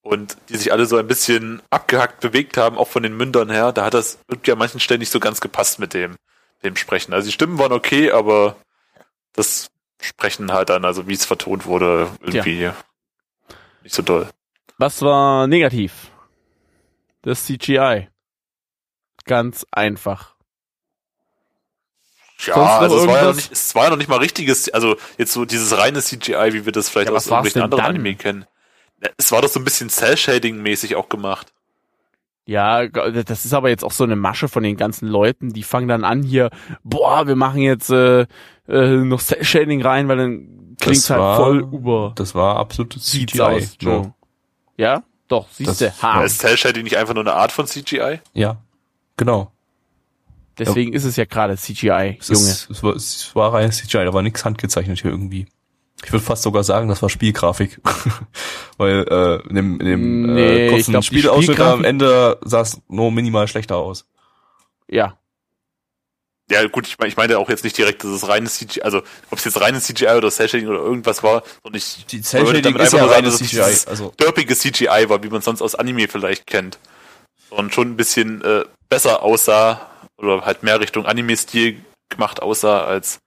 und 0.02 0.36
die 0.48 0.56
sich 0.56 0.70
alle 0.70 0.86
so 0.86 0.96
ein 0.96 1.06
bisschen 1.06 1.62
abgehackt 1.70 2.20
bewegt 2.20 2.56
haben, 2.56 2.76
auch 2.76 2.88
von 2.88 3.02
den 3.02 3.16
Mündern 3.16 3.50
her. 3.50 3.72
Da 3.72 3.86
hat 3.86 3.94
das 3.94 4.18
irgendwie 4.28 4.52
an 4.52 4.58
manchen 4.58 4.80
Stellen 4.80 5.00
nicht 5.00 5.12
so 5.12 5.20
ganz 5.20 5.40
gepasst 5.40 5.78
mit 5.78 5.94
dem, 5.94 6.16
dem 6.62 6.76
Sprechen. 6.76 7.14
Also 7.14 7.26
die 7.26 7.32
Stimmen 7.32 7.58
waren 7.58 7.72
okay, 7.72 8.12
aber 8.12 8.56
das 9.32 9.68
Sprechen 10.00 10.52
halt 10.52 10.68
dann, 10.68 10.84
also 10.84 11.08
wie 11.08 11.14
es 11.14 11.24
vertont 11.24 11.64
wurde, 11.64 12.10
irgendwie 12.20 12.60
ja. 12.60 12.76
nicht 13.82 13.94
so 13.94 14.02
doll. 14.02 14.28
Was 14.76 15.00
war 15.00 15.46
negativ? 15.46 16.10
Das 17.24 17.46
CGI. 17.46 18.08
Ganz 19.24 19.66
einfach. 19.72 20.34
Ja, 22.46 22.54
also 22.54 22.98
es 22.98 23.06
war 23.06 23.16
ja, 23.16 23.24
noch 23.24 23.34
nicht, 23.34 23.50
es 23.50 23.74
war 23.74 23.84
ja 23.84 23.90
noch 23.90 23.96
nicht 23.96 24.08
mal 24.08 24.18
richtiges, 24.18 24.68
also 24.68 24.96
jetzt 25.16 25.32
so 25.32 25.46
dieses 25.46 25.78
reine 25.78 26.02
CGI, 26.02 26.52
wie 26.52 26.66
wir 26.66 26.72
das 26.72 26.90
vielleicht 26.90 27.08
ja, 27.08 27.16
aus 27.16 27.26
irgendwelchen 27.26 27.62
anderen 27.62 27.82
dann? 27.82 27.94
Anime 27.94 28.16
kennen. 28.16 28.44
Es 29.16 29.32
war 29.32 29.40
doch 29.40 29.48
so 29.48 29.58
ein 29.58 29.64
bisschen 29.64 29.88
Cell-Shading-mäßig 29.88 30.96
auch 30.96 31.08
gemacht. 31.08 31.52
Ja, 32.44 32.86
das 32.86 33.46
ist 33.46 33.54
aber 33.54 33.70
jetzt 33.70 33.84
auch 33.84 33.92
so 33.92 34.04
eine 34.04 34.16
Masche 34.16 34.48
von 34.48 34.62
den 34.62 34.76
ganzen 34.76 35.08
Leuten, 35.08 35.54
die 35.54 35.62
fangen 35.62 35.88
dann 35.88 36.04
an 36.04 36.22
hier, 36.22 36.50
boah, 36.82 37.26
wir 37.26 37.36
machen 37.36 37.62
jetzt 37.62 37.88
äh, 37.88 38.26
äh, 38.68 38.96
noch 38.96 39.22
Cell-Shading 39.22 39.80
rein, 39.80 40.08
weil 40.08 40.18
dann 40.18 40.76
klingt 40.78 41.08
halt 41.08 41.20
war, 41.20 41.36
voll 41.38 41.60
über. 41.60 42.12
Das 42.16 42.34
war 42.34 42.56
absolut 42.56 42.92
CGI. 42.92 43.40
Aus, 43.40 43.76
Joe. 43.80 44.12
Ja, 44.76 45.04
doch, 45.34 45.46
siehst 45.50 45.80
du. 45.80 46.02
Ha. 46.02 46.22
Ist 46.22 46.40
Cell-Shading 46.40 46.84
nicht 46.84 46.96
einfach 46.96 47.14
nur 47.14 47.24
eine 47.24 47.34
Art 47.34 47.52
von 47.52 47.66
CGI? 47.66 48.20
Ja, 48.32 48.58
genau. 49.16 49.50
Deswegen 50.58 50.92
ja. 50.92 50.96
ist 50.96 51.04
es 51.04 51.16
ja 51.16 51.24
gerade 51.24 51.56
CGI, 51.56 52.18
es 52.20 52.28
Junge. 52.28 52.50
Ist, 52.50 52.70
es, 52.70 52.82
war, 52.82 52.94
es 52.94 53.34
war 53.34 53.52
rein 53.52 53.72
CGI, 53.72 54.04
da 54.04 54.12
war 54.12 54.22
nichts 54.22 54.44
handgezeichnet 54.44 55.00
hier 55.00 55.10
irgendwie. 55.10 55.46
Ich 56.04 56.12
würde 56.12 56.24
fast 56.24 56.42
sogar 56.42 56.62
sagen, 56.62 56.88
das 56.88 57.02
war 57.02 57.08
Spielgrafik. 57.08 57.80
Weil 58.76 59.06
äh, 59.08 59.48
in 59.48 59.56
dem, 59.56 59.80
in 59.80 59.86
dem 59.86 60.28
äh, 60.28 60.32
nee, 60.32 60.66
äh, 60.66 60.70
kurzen 60.70 60.92
glaub, 60.92 61.04
Spielausschnitt 61.04 61.60
am 61.60 61.84
Ende 61.84 62.38
sah 62.44 62.60
es 62.60 62.80
nur 62.88 63.10
minimal 63.10 63.48
schlechter 63.48 63.76
aus. 63.76 64.06
Ja. 64.88 65.16
Ja, 66.50 66.66
gut, 66.68 66.86
ich 66.86 66.98
meine 66.98 67.08
ich 67.08 67.16
meine 67.16 67.38
auch 67.38 67.48
jetzt 67.48 67.64
nicht 67.64 67.76
direkt, 67.78 68.04
dass 68.04 68.10
es 68.10 68.28
reines 68.28 68.58
CGI, 68.58 68.82
also 68.82 68.98
ob 69.30 69.38
es 69.38 69.44
jetzt 69.44 69.60
reines 69.60 69.84
CGI 69.84 70.08
oder 70.08 70.30
Cell-Shading 70.30 70.68
oder 70.68 70.80
irgendwas 70.80 71.22
war, 71.22 71.42
und 71.62 71.74
ich 71.74 72.04
Die 72.06 72.20
Cell-Shading 72.20 72.76
ist 72.76 72.92
ja 72.92 73.04
reines 73.06 73.38
CGI, 73.38 73.88
also 73.88 74.12
dörpige 74.18 74.54
CGI 74.54 75.08
war, 75.08 75.22
wie 75.22 75.30
man 75.30 75.40
sonst 75.40 75.62
aus 75.62 75.74
Anime 75.74 76.06
vielleicht 76.06 76.46
kennt. 76.46 76.78
Und 77.48 77.72
schon 77.72 77.92
ein 77.92 77.96
bisschen 77.96 78.42
äh, 78.42 78.64
besser 78.88 79.22
aussah 79.22 79.88
oder 80.18 80.44
halt 80.44 80.62
mehr 80.62 80.80
Richtung 80.80 81.06
Anime-Stil 81.06 81.82
gemacht 82.10 82.42
aussah 82.42 82.84
als 82.84 83.20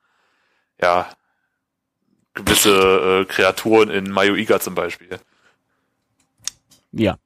ja 0.82 1.08
gewisse 2.34 3.22
äh, 3.22 3.26
Kreaturen 3.26 3.90
in 3.90 4.12
Mayoiga 4.12 4.60
zum 4.60 4.76
Beispiel. 4.76 5.20
Ja. 6.92 7.18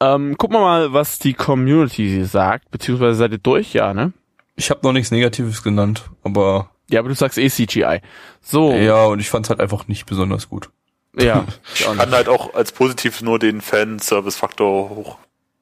Ähm, 0.00 0.36
gucken 0.36 0.56
wir 0.56 0.60
mal, 0.60 0.92
was 0.92 1.18
die 1.18 1.34
Community 1.34 2.24
sagt, 2.24 2.70
beziehungsweise 2.70 3.14
seid 3.14 3.32
ihr 3.32 3.38
durch, 3.38 3.72
ja, 3.72 3.94
ne? 3.94 4.12
Ich 4.56 4.70
habe 4.70 4.80
noch 4.82 4.92
nichts 4.92 5.10
Negatives 5.10 5.62
genannt, 5.62 6.10
aber. 6.22 6.70
Ja, 6.90 7.00
aber 7.00 7.08
du 7.08 7.14
sagst 7.14 7.38
eh 7.38 7.48
CGI. 7.48 8.00
So. 8.40 8.72
Ja, 8.74 9.06
und 9.06 9.18
ich 9.18 9.30
fand's 9.30 9.48
halt 9.48 9.60
einfach 9.60 9.88
nicht 9.88 10.06
besonders 10.06 10.48
gut. 10.48 10.70
Ja. 11.16 11.46
ich 11.74 11.84
kann 11.84 12.10
halt 12.10 12.28
auch 12.28 12.54
als 12.54 12.72
positiv 12.72 13.22
nur 13.22 13.38
den 13.38 13.60
Fan-Service-Faktor 13.60 14.90
hoch 14.90 15.18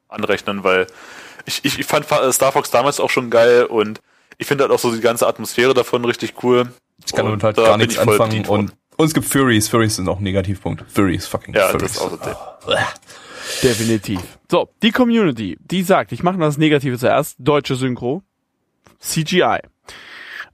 anrechnen, 0.08 0.64
weil 0.64 0.86
ich, 1.46 1.64
ich, 1.64 1.78
ich 1.78 1.86
fand 1.86 2.06
Star 2.06 2.52
Fox 2.52 2.70
damals 2.70 3.00
auch 3.00 3.10
schon 3.10 3.30
geil 3.30 3.64
und 3.64 4.00
ich 4.38 4.46
finde 4.46 4.64
halt 4.64 4.72
auch 4.72 4.78
so 4.78 4.92
die 4.94 5.00
ganze 5.00 5.26
Atmosphäre 5.26 5.74
davon 5.74 6.04
richtig 6.04 6.34
cool. 6.42 6.72
Ich 7.04 7.12
kann 7.12 7.26
damit 7.26 7.42
halt 7.42 7.56
gar 7.56 7.76
nichts 7.76 7.98
anfangen 7.98 8.46
und, 8.46 8.72
und 8.96 9.06
es 9.06 9.14
gibt 9.14 9.26
Furies. 9.26 9.68
Furies 9.68 9.96
sind 9.96 10.08
auch 10.08 10.18
ein 10.18 10.24
Negativpunkt. 10.24 10.84
Furies, 10.88 11.26
fucking 11.26 11.54
ja, 11.54 11.68
Furies. 11.68 11.82
Das 11.82 11.92
ist 11.92 12.00
auch 12.00 12.10
so 12.10 12.18
oh. 12.66 12.74
Definitiv. 13.62 14.20
So, 14.50 14.68
die 14.82 14.90
Community, 14.90 15.58
die 15.60 15.82
sagt, 15.82 16.12
ich 16.12 16.22
mache 16.22 16.38
das 16.38 16.58
Negative 16.58 16.98
zuerst, 16.98 17.36
deutsche 17.38 17.74
Synchro, 17.74 18.22
CGI. 19.00 19.58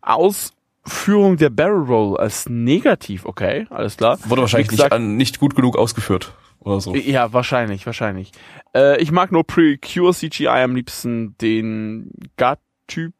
Ausführung 0.00 1.36
der 1.36 1.50
Barrel 1.50 1.84
Roll 1.84 2.16
als 2.16 2.48
negativ, 2.48 3.24
okay, 3.26 3.66
alles 3.70 3.96
klar. 3.96 4.18
Wurde 4.24 4.42
wahrscheinlich 4.42 4.68
gesagt, 4.68 4.98
nicht, 4.98 5.16
nicht 5.16 5.40
gut 5.40 5.54
genug 5.54 5.76
ausgeführt 5.76 6.32
oder 6.60 6.80
so. 6.80 6.94
Ja, 6.94 7.32
wahrscheinlich, 7.32 7.86
wahrscheinlich. 7.86 8.32
Äh, 8.74 9.00
ich 9.02 9.12
mag 9.12 9.32
nur 9.32 9.44
Precure 9.44 10.14
CGI 10.14 10.48
am 10.48 10.74
liebsten 10.74 11.36
den 11.38 12.10
Gut-Typ, 12.36 13.12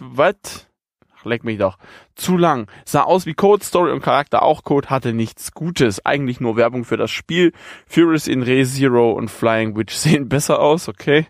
was? 0.00 0.66
leck 1.26 1.44
mich 1.44 1.58
doch. 1.58 1.76
Zu 2.14 2.38
lang. 2.38 2.70
Sah 2.86 3.02
aus 3.02 3.26
wie 3.26 3.34
Code, 3.34 3.62
Story 3.62 3.92
und 3.92 4.02
Charakter 4.02 4.42
auch 4.42 4.64
Code, 4.64 4.88
hatte 4.88 5.12
nichts 5.12 5.52
Gutes. 5.52 6.04
Eigentlich 6.06 6.40
nur 6.40 6.56
Werbung 6.56 6.84
für 6.84 6.96
das 6.96 7.10
Spiel. 7.10 7.52
Furious 7.86 8.28
in 8.28 8.42
Re 8.42 8.64
Zero 8.64 9.12
und 9.12 9.30
Flying 9.30 9.76
Witch 9.76 9.94
sehen 9.96 10.28
besser 10.28 10.60
aus, 10.60 10.88
okay. 10.88 11.26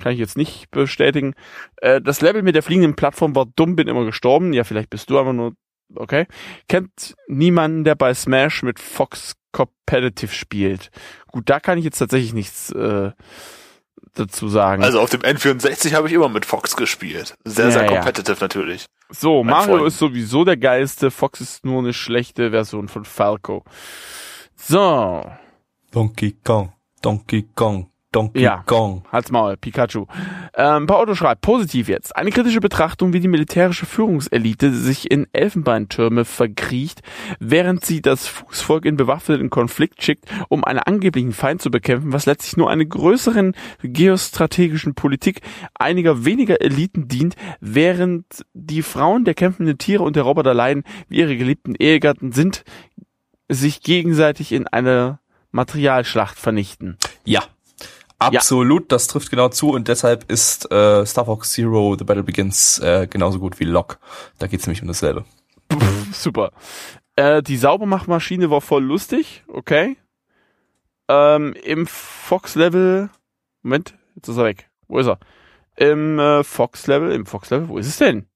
Kann 0.00 0.12
ich 0.12 0.18
jetzt 0.18 0.36
nicht 0.36 0.70
bestätigen. 0.70 1.34
Äh, 1.76 2.00
das 2.00 2.20
Level 2.20 2.42
mit 2.42 2.54
der 2.54 2.62
fliegenden 2.62 2.96
Plattform 2.96 3.34
war 3.36 3.46
dumm, 3.56 3.76
bin 3.76 3.88
immer 3.88 4.04
gestorben. 4.04 4.52
Ja, 4.52 4.64
vielleicht 4.64 4.90
bist 4.90 5.10
du 5.10 5.18
aber 5.18 5.32
nur, 5.32 5.52
okay. 5.94 6.26
Kennt 6.68 7.14
niemanden, 7.28 7.84
der 7.84 7.94
bei 7.94 8.12
Smash 8.14 8.62
mit 8.62 8.78
Fox 8.78 9.34
Competitive 9.52 10.32
spielt. 10.32 10.90
Gut, 11.28 11.48
da 11.48 11.60
kann 11.60 11.78
ich 11.78 11.84
jetzt 11.84 11.98
tatsächlich 11.98 12.32
nichts, 12.32 12.70
äh, 12.72 13.10
dazu 14.14 14.48
sagen. 14.48 14.82
Also 14.82 15.00
auf 15.00 15.10
dem 15.10 15.20
N64 15.20 15.94
habe 15.94 16.08
ich 16.08 16.14
immer 16.14 16.28
mit 16.28 16.44
Fox 16.44 16.76
gespielt. 16.76 17.34
Sehr, 17.44 17.66
ja, 17.66 17.70
sehr 17.70 17.86
competitive 17.86 18.36
ja. 18.36 18.40
natürlich. 18.40 18.86
So, 19.08 19.42
mein 19.42 19.52
Mario 19.52 19.76
Freund. 19.76 19.88
ist 19.88 19.98
sowieso 19.98 20.44
der 20.44 20.56
geilste, 20.56 21.10
Fox 21.10 21.40
ist 21.40 21.64
nur 21.64 21.80
eine 21.80 21.92
schlechte 21.92 22.50
Version 22.50 22.88
von 22.88 23.04
Falco. 23.04 23.64
So. 24.56 25.24
Donkey 25.90 26.36
Kong, 26.44 26.72
Donkey 27.02 27.48
Kong. 27.54 27.90
Donkey 28.12 28.42
ja, 28.42 28.64
Kong. 28.66 29.04
Halt's 29.12 29.30
Maul, 29.30 29.56
Pikachu. 29.56 30.06
Ähm, 30.54 30.86
Paolo 30.86 31.14
schreibt, 31.14 31.42
positiv 31.42 31.88
jetzt. 31.88 32.16
Eine 32.16 32.30
kritische 32.30 32.60
Betrachtung, 32.60 33.12
wie 33.12 33.20
die 33.20 33.28
militärische 33.28 33.86
Führungselite 33.86 34.72
sich 34.74 35.10
in 35.10 35.28
Elfenbeintürme 35.32 36.24
verkriecht, 36.24 37.02
während 37.38 37.84
sie 37.84 38.02
das 38.02 38.26
Fußvolk 38.26 38.84
in 38.84 38.96
bewaffneten 38.96 39.48
Konflikt 39.48 40.02
schickt, 40.02 40.24
um 40.48 40.64
einen 40.64 40.80
angeblichen 40.80 41.32
Feind 41.32 41.62
zu 41.62 41.70
bekämpfen, 41.70 42.12
was 42.12 42.26
letztlich 42.26 42.56
nur 42.56 42.68
einer 42.68 42.84
größeren 42.84 43.54
geostrategischen 43.82 44.94
Politik 44.94 45.42
einiger 45.74 46.24
weniger 46.24 46.60
Eliten 46.60 47.06
dient, 47.06 47.36
während 47.60 48.44
die 48.54 48.82
Frauen 48.82 49.24
der 49.24 49.34
kämpfenden 49.34 49.78
Tiere 49.78 50.02
und 50.02 50.16
der 50.16 50.24
Roboter 50.24 50.54
leiden, 50.54 50.82
wie 51.08 51.18
ihre 51.18 51.36
geliebten 51.36 51.76
Ehegatten 51.76 52.32
sind, 52.32 52.64
sich 53.48 53.82
gegenseitig 53.82 54.52
in 54.52 54.66
einer 54.66 55.20
Materialschlacht 55.52 56.38
vernichten. 56.38 56.96
Ja, 57.24 57.42
Absolut, 58.20 58.82
ja. 58.82 58.86
das 58.90 59.06
trifft 59.06 59.30
genau 59.30 59.48
zu 59.48 59.70
und 59.70 59.88
deshalb 59.88 60.30
ist 60.30 60.70
äh, 60.70 61.06
Star 61.06 61.24
Fox 61.24 61.52
Zero 61.52 61.96
The 61.98 62.04
Battle 62.04 62.22
Begins 62.22 62.78
äh, 62.78 63.06
genauso 63.08 63.38
gut 63.38 63.58
wie 63.58 63.64
Lock. 63.64 63.98
Da 64.38 64.46
geht's 64.46 64.66
nämlich 64.66 64.82
um 64.82 64.88
dasselbe. 64.88 65.24
Super. 66.12 66.52
Äh, 67.16 67.42
die 67.42 67.56
Saubermachmaschine 67.56 68.50
war 68.50 68.60
voll 68.60 68.84
lustig, 68.84 69.42
okay. 69.48 69.96
Ähm, 71.08 71.54
Im 71.64 71.86
Fox-Level, 71.86 73.08
Moment, 73.62 73.94
jetzt 74.14 74.28
ist 74.28 74.36
er 74.36 74.44
weg. 74.44 74.70
Wo 74.86 74.98
ist 74.98 75.08
er? 75.08 75.18
Im 75.76 76.18
äh, 76.18 76.44
Fox-Level, 76.44 77.12
im 77.12 77.24
Fox-Level, 77.24 77.68
wo 77.68 77.78
ist 77.78 77.86
es 77.86 77.96
denn? 77.96 78.26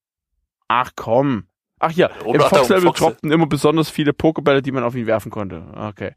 Ach 0.66 0.92
komm. 0.96 1.46
Ach 1.86 1.92
ja, 1.92 2.06
im 2.24 2.40
Fox-Level 2.40 2.84
Fox 2.84 2.98
droppten 2.98 3.30
immer 3.30 3.46
besonders 3.46 3.90
viele 3.90 4.14
Pokebälle, 4.14 4.62
die 4.62 4.72
man 4.72 4.84
auf 4.84 4.94
ihn 4.94 5.06
werfen 5.06 5.30
konnte. 5.30 5.64
Okay. 5.76 6.12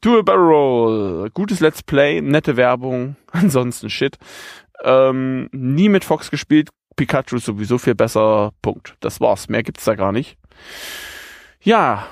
Dual 0.00 0.22
Barrel 0.22 0.46
Roll, 0.46 1.30
gutes 1.30 1.58
Let's 1.58 1.82
Play, 1.82 2.20
nette 2.20 2.56
Werbung, 2.56 3.16
ansonsten 3.32 3.90
Shit. 3.90 4.18
Ähm, 4.84 5.48
nie 5.50 5.88
mit 5.88 6.04
Fox 6.04 6.30
gespielt, 6.30 6.68
Pikachu 6.94 7.36
ist 7.36 7.46
sowieso 7.46 7.76
viel 7.76 7.96
besser, 7.96 8.52
Punkt. 8.62 8.94
Das 9.00 9.20
war's, 9.20 9.48
mehr 9.48 9.64
gibt's 9.64 9.84
da 9.84 9.96
gar 9.96 10.12
nicht. 10.12 10.38
Ja. 11.60 12.06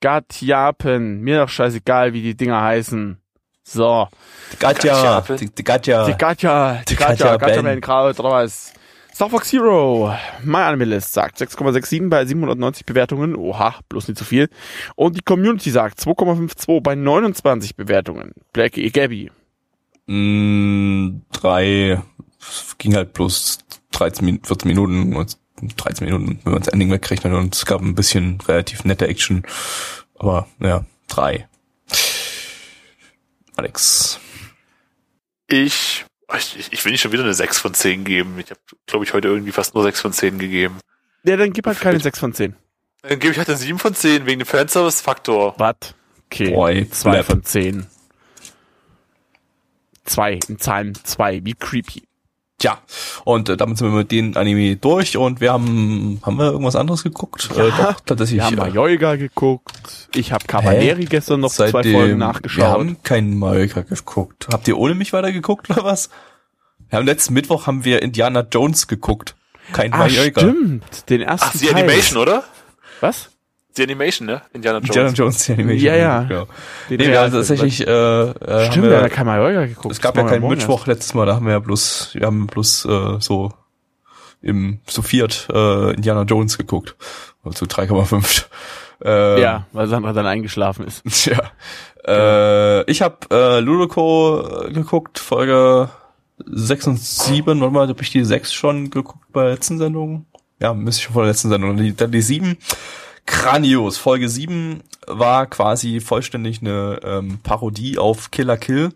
Gatjapen, 0.00 1.22
mir 1.22 1.40
doch 1.40 1.48
scheißegal, 1.48 2.12
wie 2.12 2.22
die 2.22 2.36
Dinger 2.36 2.62
heißen. 2.62 3.20
So. 3.64 4.06
Die 4.52 4.58
Gatja, 4.58 5.22
die, 5.22 5.52
die 5.52 5.64
Gatja. 5.64 6.06
Die 6.06 6.16
Gatja, 6.16 6.82
die 6.88 6.94
Gatja, 6.94 7.36
Gatja, 7.36 7.74
Gatja, 7.80 8.46
Star 9.18 9.30
Fox 9.30 9.52
Hero, 9.52 10.14
My 10.44 10.58
Anime 10.58 10.84
List 10.84 11.12
sagt 11.12 11.40
6,67 11.40 12.08
bei 12.08 12.24
790 12.24 12.86
Bewertungen. 12.86 13.34
Oha, 13.34 13.74
bloß 13.88 14.06
nicht 14.06 14.16
zu 14.16 14.24
viel. 14.24 14.48
Und 14.94 15.16
die 15.16 15.22
Community 15.22 15.72
sagt 15.72 15.98
2,52 15.98 16.80
bei 16.80 16.94
29 16.94 17.74
Bewertungen. 17.74 18.30
Black 18.52 18.78
E. 18.78 18.90
Gabby. 18.90 19.32
Mm, 20.06 21.22
drei, 21.32 22.00
ging 22.78 22.94
halt 22.94 23.12
bloß 23.12 23.58
13, 23.90 24.38
14 24.44 24.68
Minuten. 24.68 25.26
13 25.76 26.04
Minuten, 26.04 26.38
wenn 26.44 26.52
man 26.52 26.62
das 26.62 26.72
Ending 26.72 26.92
wegrechnet 26.92 27.32
und 27.32 27.56
es 27.56 27.66
gab 27.66 27.80
ein 27.80 27.96
bisschen 27.96 28.40
relativ 28.42 28.84
nette 28.84 29.08
Action. 29.08 29.42
Aber 30.14 30.46
ja, 30.60 30.84
drei. 31.08 31.48
Alex. 33.56 34.20
Ich, 35.48 36.04
ich, 36.36 36.72
ich 36.72 36.84
will 36.84 36.92
nicht 36.92 37.00
schon 37.00 37.12
wieder 37.12 37.22
eine 37.24 37.34
6 37.34 37.58
von 37.58 37.74
10 37.74 38.04
geben. 38.04 38.38
Ich 38.38 38.50
habe, 38.50 38.60
glaube 38.86 39.04
ich, 39.04 39.12
heute 39.12 39.28
irgendwie 39.28 39.52
fast 39.52 39.74
nur 39.74 39.82
6 39.82 40.00
von 40.00 40.12
10 40.12 40.38
gegeben. 40.38 40.78
Ja, 41.24 41.36
dann 41.36 41.52
gib 41.52 41.66
halt 41.66 41.80
keine 41.80 42.00
6 42.00 42.18
von 42.18 42.32
10. 42.34 42.54
Dann 43.02 43.18
gebe 43.18 43.32
ich 43.32 43.38
halt 43.38 43.48
eine 43.48 43.56
7 43.56 43.78
von 43.78 43.94
10 43.94 44.26
wegen 44.26 44.40
dem 44.40 44.46
Fanservice-Faktor. 44.46 45.54
Was? 45.58 45.94
Okay. 46.26 46.50
Boy, 46.50 46.88
2 46.90 47.10
Blab. 47.10 47.24
von 47.26 47.44
10. 47.44 47.86
2 50.04 50.38
in 50.48 50.58
Zahlen 50.58 50.94
2, 51.02 51.44
wie 51.44 51.54
creepy. 51.54 52.07
Tja, 52.60 52.78
und 53.24 53.48
äh, 53.48 53.56
damit 53.56 53.78
sind 53.78 53.92
wir 53.92 53.96
mit 53.98 54.10
den 54.10 54.36
Anime 54.36 54.74
durch 54.74 55.16
und 55.16 55.40
wir 55.40 55.52
haben, 55.52 56.20
haben 56.24 56.36
wir 56.38 56.46
irgendwas 56.50 56.74
anderes 56.74 57.04
geguckt? 57.04 57.48
Ja, 57.56 57.66
äh, 57.66 57.70
doch, 57.70 58.00
tatsächlich. 58.00 58.38
Wir 58.38 58.44
haben 58.46 58.54
äh, 58.58 58.60
Majoiga 58.62 59.14
geguckt. 59.14 60.08
Ich 60.12 60.32
habe 60.32 60.44
Cabaneri 60.44 61.04
gestern 61.04 61.38
noch 61.38 61.52
zwei 61.52 61.70
seitdem- 61.70 61.92
Folgen 61.92 62.08
Wir 62.08 62.16
nachgeschaut. 62.16 62.64
haben 62.64 63.00
keinen 63.04 63.38
Majoika 63.38 63.82
geguckt. 63.82 64.48
Habt 64.52 64.66
ihr 64.66 64.76
ohne 64.76 64.96
mich 64.96 65.12
weiter 65.12 65.30
geguckt 65.30 65.70
oder 65.70 65.84
was? 65.84 66.10
Wir 66.88 66.98
haben 66.98 67.06
letzten 67.06 67.34
Mittwoch 67.34 67.68
haben 67.68 67.84
wir 67.84 68.02
Indiana 68.02 68.44
Jones 68.50 68.88
geguckt. 68.88 69.36
Kein 69.72 69.92
Ah, 69.92 69.98
Majoika. 69.98 70.40
stimmt. 70.40 71.08
Den 71.10 71.20
ersten 71.20 71.46
Ach, 71.48 71.52
die 71.60 71.66
Teil. 71.66 71.84
Animation, 71.84 72.18
oder? 72.20 72.42
Was? 73.00 73.30
Die 73.78 73.82
Animation, 73.84 74.26
ne? 74.26 74.42
Indiana 74.52 74.78
Jones. 74.78 74.88
Indiana 74.88 75.10
Jones 75.14 75.44
die 75.46 75.52
Animation. 75.52 75.80
Ja, 75.86 75.96
ja. 75.96 76.22
Genau. 76.24 76.46
Den 76.90 76.96
Nee, 76.98 76.98
wir 76.98 77.04
haben 77.06 77.12
Real- 77.12 77.30
tatsächlich, 77.30 77.86
äh, 77.86 77.90
äh, 77.90 78.26
Stimmt, 78.32 78.42
haben 78.44 78.50
wir 78.50 78.66
haben 78.66 78.84
ja 78.92 79.02
wir, 79.02 79.08
kein 79.08 79.26
Majoiga 79.26 79.66
geguckt. 79.66 79.92
es 79.94 80.00
gab 80.00 80.16
ja 80.16 80.24
keinen 80.24 80.46
Mittwoch 80.48 80.86
letztes 80.86 81.14
Mal, 81.14 81.26
da 81.26 81.34
haben 81.36 81.46
wir 81.46 81.52
ja 81.52 81.58
bloß, 81.58 82.10
wir 82.14 82.26
haben 82.26 82.46
bloß 82.46 82.84
äh, 82.86 83.16
so 83.20 83.52
im 84.42 84.78
zu 84.86 85.02
viert 85.02 85.48
äh, 85.52 85.92
Indiana 85.94 86.22
Jones 86.22 86.58
geguckt. 86.58 86.96
Also 87.44 87.64
zu 87.66 87.74
3,5. 87.74 88.14
erst. 88.16 88.50
Äh, 89.04 89.40
Ja, 89.40 89.66
weil 89.72 89.86
Sandra 89.88 90.12
dann 90.12 90.26
eingeschlafen 90.26 90.86
ist. 90.86 91.02
Tja. 91.10 91.40
Äh, 92.06 92.90
ich 92.90 93.02
habe 93.02 93.16
äh, 93.30 93.60
Ludoko 93.60 94.64
äh, 94.66 94.72
geguckt, 94.72 95.18
Folge 95.18 95.88
6 96.46 96.86
und 96.88 97.00
7. 97.00 97.60
Warte 97.60 97.72
mal, 97.74 97.88
habe 97.88 98.02
ich 98.02 98.10
die 98.10 98.24
6 98.24 98.52
schon 98.52 98.90
geguckt 98.90 99.24
bei 99.32 99.42
der 99.42 99.52
letzten 99.52 99.78
Sendung? 99.78 100.26
Ja, 100.60 100.72
müsste 100.74 101.00
ich 101.00 101.04
schon 101.04 101.12
vor 101.14 101.22
der 101.22 101.32
letzten 101.32 101.48
Sendung. 101.50 101.76
Die, 101.76 101.94
dann 101.94 102.10
die 102.12 102.22
7. 102.22 102.56
Grandios. 103.28 103.98
Folge 103.98 104.28
7 104.28 104.82
war 105.06 105.46
quasi 105.46 106.00
vollständig 106.00 106.60
eine 106.60 106.98
ähm, 107.04 107.38
Parodie 107.42 107.98
auf 107.98 108.30
Killer 108.30 108.56
Kill, 108.56 108.90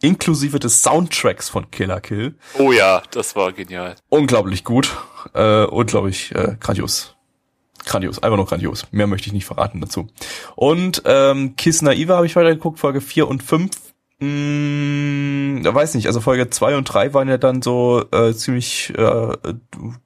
inklusive 0.00 0.58
des 0.58 0.82
Soundtracks 0.82 1.48
von 1.48 1.70
Killer 1.70 2.00
Kill. 2.00 2.34
Oh 2.58 2.70
ja, 2.70 3.02
das 3.10 3.34
war 3.34 3.52
genial. 3.52 3.96
Unglaublich 4.10 4.62
gut. 4.62 4.94
Äh, 5.34 5.64
unglaublich 5.64 6.34
äh, 6.34 6.56
grandios. 6.60 7.16
Grandios, 7.86 8.22
einfach 8.22 8.36
nur 8.36 8.46
grandios. 8.46 8.86
Mehr 8.90 9.06
möchte 9.06 9.28
ich 9.28 9.32
nicht 9.32 9.46
verraten 9.46 9.80
dazu. 9.80 10.08
Und 10.54 11.02
ähm, 11.06 11.56
Kiss 11.56 11.80
Naiva 11.80 12.16
habe 12.16 12.26
ich 12.26 12.36
weitergeguckt, 12.36 12.78
Folge 12.78 13.00
4 13.00 13.26
und 13.26 13.42
5. 13.42 13.70
Da 14.20 15.74
weiß 15.74 15.94
nicht, 15.94 16.08
also 16.08 16.20
Folge 16.20 16.50
2 16.50 16.76
und 16.76 16.84
3 16.84 17.14
waren 17.14 17.28
ja 17.28 17.38
dann 17.38 17.62
so 17.62 18.04
äh, 18.10 18.32
ziemlich 18.32 18.92
äh, 18.96 19.36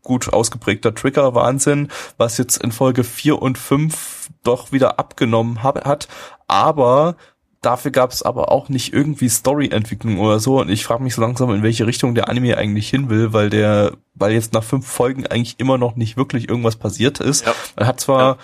gut 0.02 0.32
ausgeprägter 0.32 0.94
Trigger-Wahnsinn, 0.94 1.88
was 2.18 2.36
jetzt 2.36 2.58
in 2.62 2.72
Folge 2.72 3.04
4 3.04 3.40
und 3.40 3.56
5 3.56 4.30
doch 4.42 4.70
wieder 4.70 4.98
abgenommen 4.98 5.62
hab, 5.62 5.86
hat. 5.86 6.08
Aber 6.46 7.16
dafür 7.62 7.90
gab 7.90 8.10
es 8.10 8.22
aber 8.22 8.52
auch 8.52 8.68
nicht 8.68 8.92
irgendwie 8.92 9.30
Story-Entwicklung 9.30 10.18
oder 10.18 10.40
so. 10.40 10.60
Und 10.60 10.68
ich 10.68 10.84
frage 10.84 11.02
mich 11.02 11.14
so 11.14 11.22
langsam, 11.22 11.50
in 11.54 11.62
welche 11.62 11.86
Richtung 11.86 12.14
der 12.14 12.28
Anime 12.28 12.58
eigentlich 12.58 12.90
hin 12.90 13.08
will, 13.08 13.32
weil 13.32 13.48
der, 13.48 13.92
weil 14.14 14.32
jetzt 14.32 14.52
nach 14.52 14.64
fünf 14.64 14.86
Folgen 14.86 15.26
eigentlich 15.26 15.58
immer 15.58 15.78
noch 15.78 15.96
nicht 15.96 16.18
wirklich 16.18 16.50
irgendwas 16.50 16.76
passiert 16.76 17.20
ist. 17.20 17.46
Ja. 17.46 17.54
Man 17.76 17.86
hat 17.86 18.00
zwar 18.00 18.20
Ja. 18.20 18.38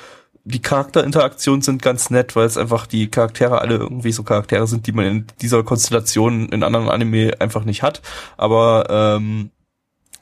Die 0.44 0.62
Charakterinteraktionen 0.62 1.62
sind 1.62 1.82
ganz 1.82 2.10
nett, 2.10 2.36
weil 2.36 2.46
es 2.46 2.56
einfach 2.56 2.86
die 2.86 3.10
Charaktere 3.10 3.60
alle 3.60 3.76
irgendwie 3.76 4.12
so 4.12 4.22
Charaktere 4.22 4.66
sind, 4.66 4.86
die 4.86 4.92
man 4.92 5.04
in 5.04 5.26
dieser 5.40 5.62
Konstellation 5.62 6.48
in 6.48 6.62
anderen 6.62 6.88
Anime 6.88 7.32
einfach 7.40 7.64
nicht 7.64 7.82
hat. 7.82 8.00
Aber 8.36 8.86
ähm, 8.88 9.50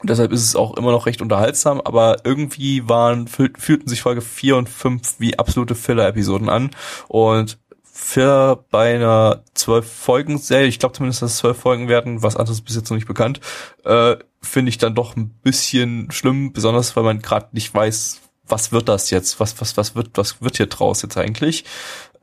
deshalb 0.03 0.31
ist 0.31 0.43
es 0.43 0.55
auch 0.55 0.75
immer 0.75 0.91
noch 0.91 1.05
recht 1.05 1.21
unterhaltsam, 1.21 1.81
aber 1.81 2.17
irgendwie 2.23 2.87
waren 2.89 3.27
fühl- 3.27 3.53
fühlten 3.57 3.87
sich 3.87 4.01
Folge 4.01 4.21
4 4.21 4.57
und 4.57 4.69
5 4.69 5.19
wie 5.19 5.39
absolute 5.39 5.75
Filler-Episoden 5.75 6.49
an. 6.49 6.71
Und 7.07 7.57
Filler 7.83 8.63
bei 8.69 8.95
einer 8.95 9.43
zwölf 9.55 9.91
Folgen 9.91 10.37
Serie, 10.37 10.67
ich 10.67 10.77
glaube 10.77 10.93
zumindest, 10.93 11.23
dass 11.23 11.31
es 11.31 11.37
zwölf 11.37 11.57
Folgen 11.57 11.87
werden, 11.87 12.21
was 12.21 12.35
anderes 12.35 12.61
bis 12.61 12.75
jetzt 12.75 12.89
noch 12.91 12.95
nicht 12.95 13.07
bekannt, 13.07 13.41
äh, 13.85 14.17
finde 14.41 14.69
ich 14.69 14.77
dann 14.77 14.93
doch 14.93 15.15
ein 15.15 15.29
bisschen 15.41 16.11
schlimm, 16.11 16.53
besonders 16.53 16.95
weil 16.95 17.03
man 17.03 17.21
gerade 17.21 17.47
nicht 17.53 17.73
weiß, 17.73 18.21
was 18.47 18.71
wird 18.71 18.89
das 18.89 19.09
jetzt, 19.09 19.39
was 19.39 19.59
was 19.61 19.77
was 19.77 19.95
wird 19.95 20.09
was 20.15 20.41
wird 20.41 20.57
hier 20.57 20.67
draus 20.67 21.01
jetzt 21.01 21.17
eigentlich. 21.17 21.65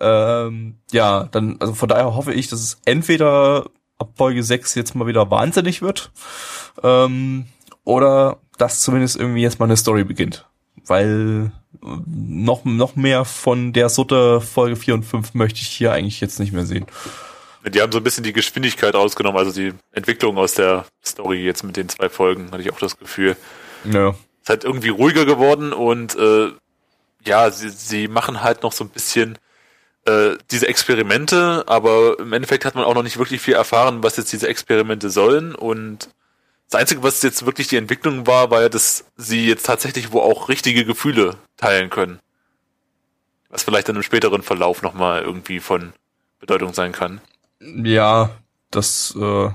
Ähm, 0.01 0.77
ja, 0.93 1.25
dann 1.31 1.57
also 1.61 1.75
von 1.75 1.89
daher 1.89 2.15
hoffe 2.15 2.33
ich, 2.33 2.49
dass 2.49 2.61
es 2.61 2.79
entweder 2.85 3.67
ab 3.99 4.11
Folge 4.17 4.43
6 4.43 4.75
jetzt 4.75 4.95
mal 4.95 5.07
wieder 5.07 5.31
wahnsinnig 5.31 5.83
wird 5.83 6.11
ähm, 6.83 7.47
oder 7.85 8.39
dass 8.59 8.81
zumindest 8.81 9.17
irgendwie 9.17 9.43
jetzt 9.43 9.59
mal 9.61 9.67
eine 9.67 9.77
Story 9.77 10.05
beginnt, 10.05 10.47
weil 10.87 11.53
äh, 11.83 11.87
noch 12.07 12.65
noch 12.65 12.97
mehr 12.97 13.25
von 13.25 13.73
der 13.73 13.89
Sutte 13.89 14.41
Folge 14.41 14.77
4 14.77 14.95
und 14.95 15.03
5 15.05 15.35
möchte 15.35 15.61
ich 15.61 15.69
hier 15.69 15.93
eigentlich 15.93 16.21
jetzt 16.21 16.41
nicht 16.41 16.53
mehr 16.53 16.67
sehen. 16.67 16.87
Die 17.67 17.81
haben 17.81 17.93
so 17.93 17.99
ein 17.99 18.05
bisschen 18.05 18.25
die 18.25 18.35
Geschwindigkeit 18.35 18.95
rausgenommen, 18.95 19.39
also 19.39 19.51
die 19.51 19.73
Entwicklung 19.93 20.37
aus 20.37 20.53
der 20.53 20.85
Story 21.03 21.43
jetzt 21.43 21.63
mit 21.63 21.77
den 21.79 21.89
zwei 21.89 22.11
Folgen, 22.11 22.51
hatte 22.51 22.63
ich 22.63 22.71
auch 22.71 22.79
das 22.79 22.99
Gefühl. 22.99 23.37
Ja. 23.91 24.15
Ist 24.45 24.51
halt 24.51 24.65
irgendwie 24.65 24.91
ruhiger 24.91 25.25
geworden 25.25 25.73
und 25.73 26.15
äh, 26.17 26.53
ja, 27.25 27.51
sie, 27.51 27.71
sie 27.71 28.09
machen 28.09 28.43
halt 28.43 28.63
noch 28.63 28.73
so 28.73 28.85
ein 28.85 28.91
bisschen 28.91 29.39
äh, 30.05 30.37
diese 30.51 30.69
Experimente, 30.69 31.65
aber 31.67 32.19
im 32.19 32.33
Endeffekt 32.35 32.67
hat 32.67 32.75
man 32.75 32.85
auch 32.85 32.95
noch 32.95 33.03
nicht 33.03 33.17
wirklich 33.17 33.41
viel 33.41 33.55
erfahren, 33.55 34.03
was 34.03 34.19
jetzt 34.19 34.33
diese 34.33 34.47
Experimente 34.47 35.09
sollen 35.09 35.55
und 35.55 36.11
das 36.71 36.81
Einzige, 36.81 37.03
was 37.03 37.23
jetzt 37.23 37.47
wirklich 37.47 37.69
die 37.69 37.77
Entwicklung 37.77 38.27
war, 38.27 38.51
war 38.51 38.63
ja, 38.63 38.69
dass 38.69 39.05
sie 39.17 39.47
jetzt 39.47 39.65
tatsächlich 39.65 40.13
wo 40.13 40.21
auch 40.21 40.49
richtige 40.49 40.85
Gefühle 40.85 41.37
teilen 41.57 41.89
können. 41.89 42.21
Was 43.49 43.63
vielleicht 43.63 43.89
dann 43.89 43.97
im 43.97 44.03
späteren 44.03 44.43
Verlauf 44.43 44.83
nochmal 44.83 45.23
irgendwie 45.23 45.61
von 45.61 45.93
Bedeutung 46.41 46.75
sein 46.75 46.93
kann. 46.93 47.21
Ja, 47.61 48.31
das 48.71 49.15
äh, 49.19 49.51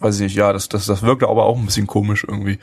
weiß 0.00 0.16
ich 0.16 0.22
nicht, 0.22 0.36
ja, 0.36 0.52
das, 0.52 0.68
das, 0.68 0.86
das 0.86 1.02
wirkt 1.02 1.22
aber 1.22 1.44
auch 1.44 1.58
ein 1.58 1.66
bisschen 1.66 1.86
komisch 1.86 2.24
irgendwie. 2.26 2.58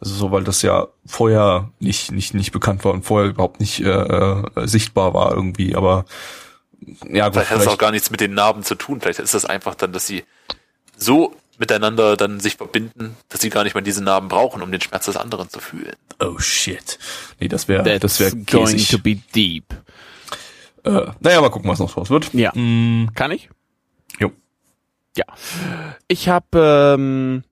Also 0.00 0.14
so, 0.14 0.30
weil 0.30 0.44
das 0.44 0.62
ja 0.62 0.88
vorher 1.06 1.70
nicht, 1.78 2.12
nicht, 2.12 2.34
nicht 2.34 2.52
bekannt 2.52 2.84
war 2.84 2.92
und 2.92 3.04
vorher 3.04 3.30
überhaupt 3.30 3.60
nicht 3.60 3.80
äh, 3.80 3.88
äh, 3.90 4.66
sichtbar 4.66 5.14
war 5.14 5.32
irgendwie, 5.32 5.74
aber 5.74 6.04
ja, 7.10 7.26
gut, 7.26 7.34
Vielleicht 7.34 7.50
hat 7.50 7.60
es 7.60 7.66
auch 7.66 7.78
gar 7.78 7.90
nichts 7.90 8.10
mit 8.10 8.20
den 8.20 8.32
Narben 8.34 8.62
zu 8.62 8.74
tun. 8.74 9.00
Vielleicht 9.00 9.18
ist 9.18 9.34
das 9.34 9.44
einfach 9.44 9.74
dann, 9.74 9.92
dass 9.92 10.06
sie 10.06 10.24
so 10.96 11.34
miteinander 11.58 12.16
dann 12.16 12.40
sich 12.40 12.56
verbinden, 12.56 13.16
dass 13.28 13.42
sie 13.42 13.50
gar 13.50 13.64
nicht 13.64 13.74
mehr 13.74 13.82
diese 13.82 14.02
Narben 14.02 14.28
brauchen, 14.28 14.62
um 14.62 14.72
den 14.72 14.80
Schmerz 14.80 15.04
des 15.04 15.16
anderen 15.16 15.50
zu 15.50 15.60
fühlen. 15.60 15.94
oh 16.18 16.38
shit. 16.38 16.98
Nee, 17.38 17.48
das 17.48 17.68
wäre 17.68 17.84
That's 17.84 18.00
das 18.00 18.20
wäre 18.20 18.36
going 18.36 18.78
to 18.78 18.98
be 18.98 19.16
deep. 19.34 19.64
Äh, 20.84 21.08
naja, 21.20 21.40
mal 21.42 21.50
gucken, 21.50 21.70
was 21.70 21.78
noch 21.78 21.92
draus 21.92 22.08
wird. 22.08 22.32
Ja. 22.32 22.52
Mm, 22.54 23.10
Kann 23.14 23.30
ich? 23.30 23.50
Ja. 25.16 25.24
Ich 26.08 26.28
habe 26.28 26.96
ähm, 26.96 27.42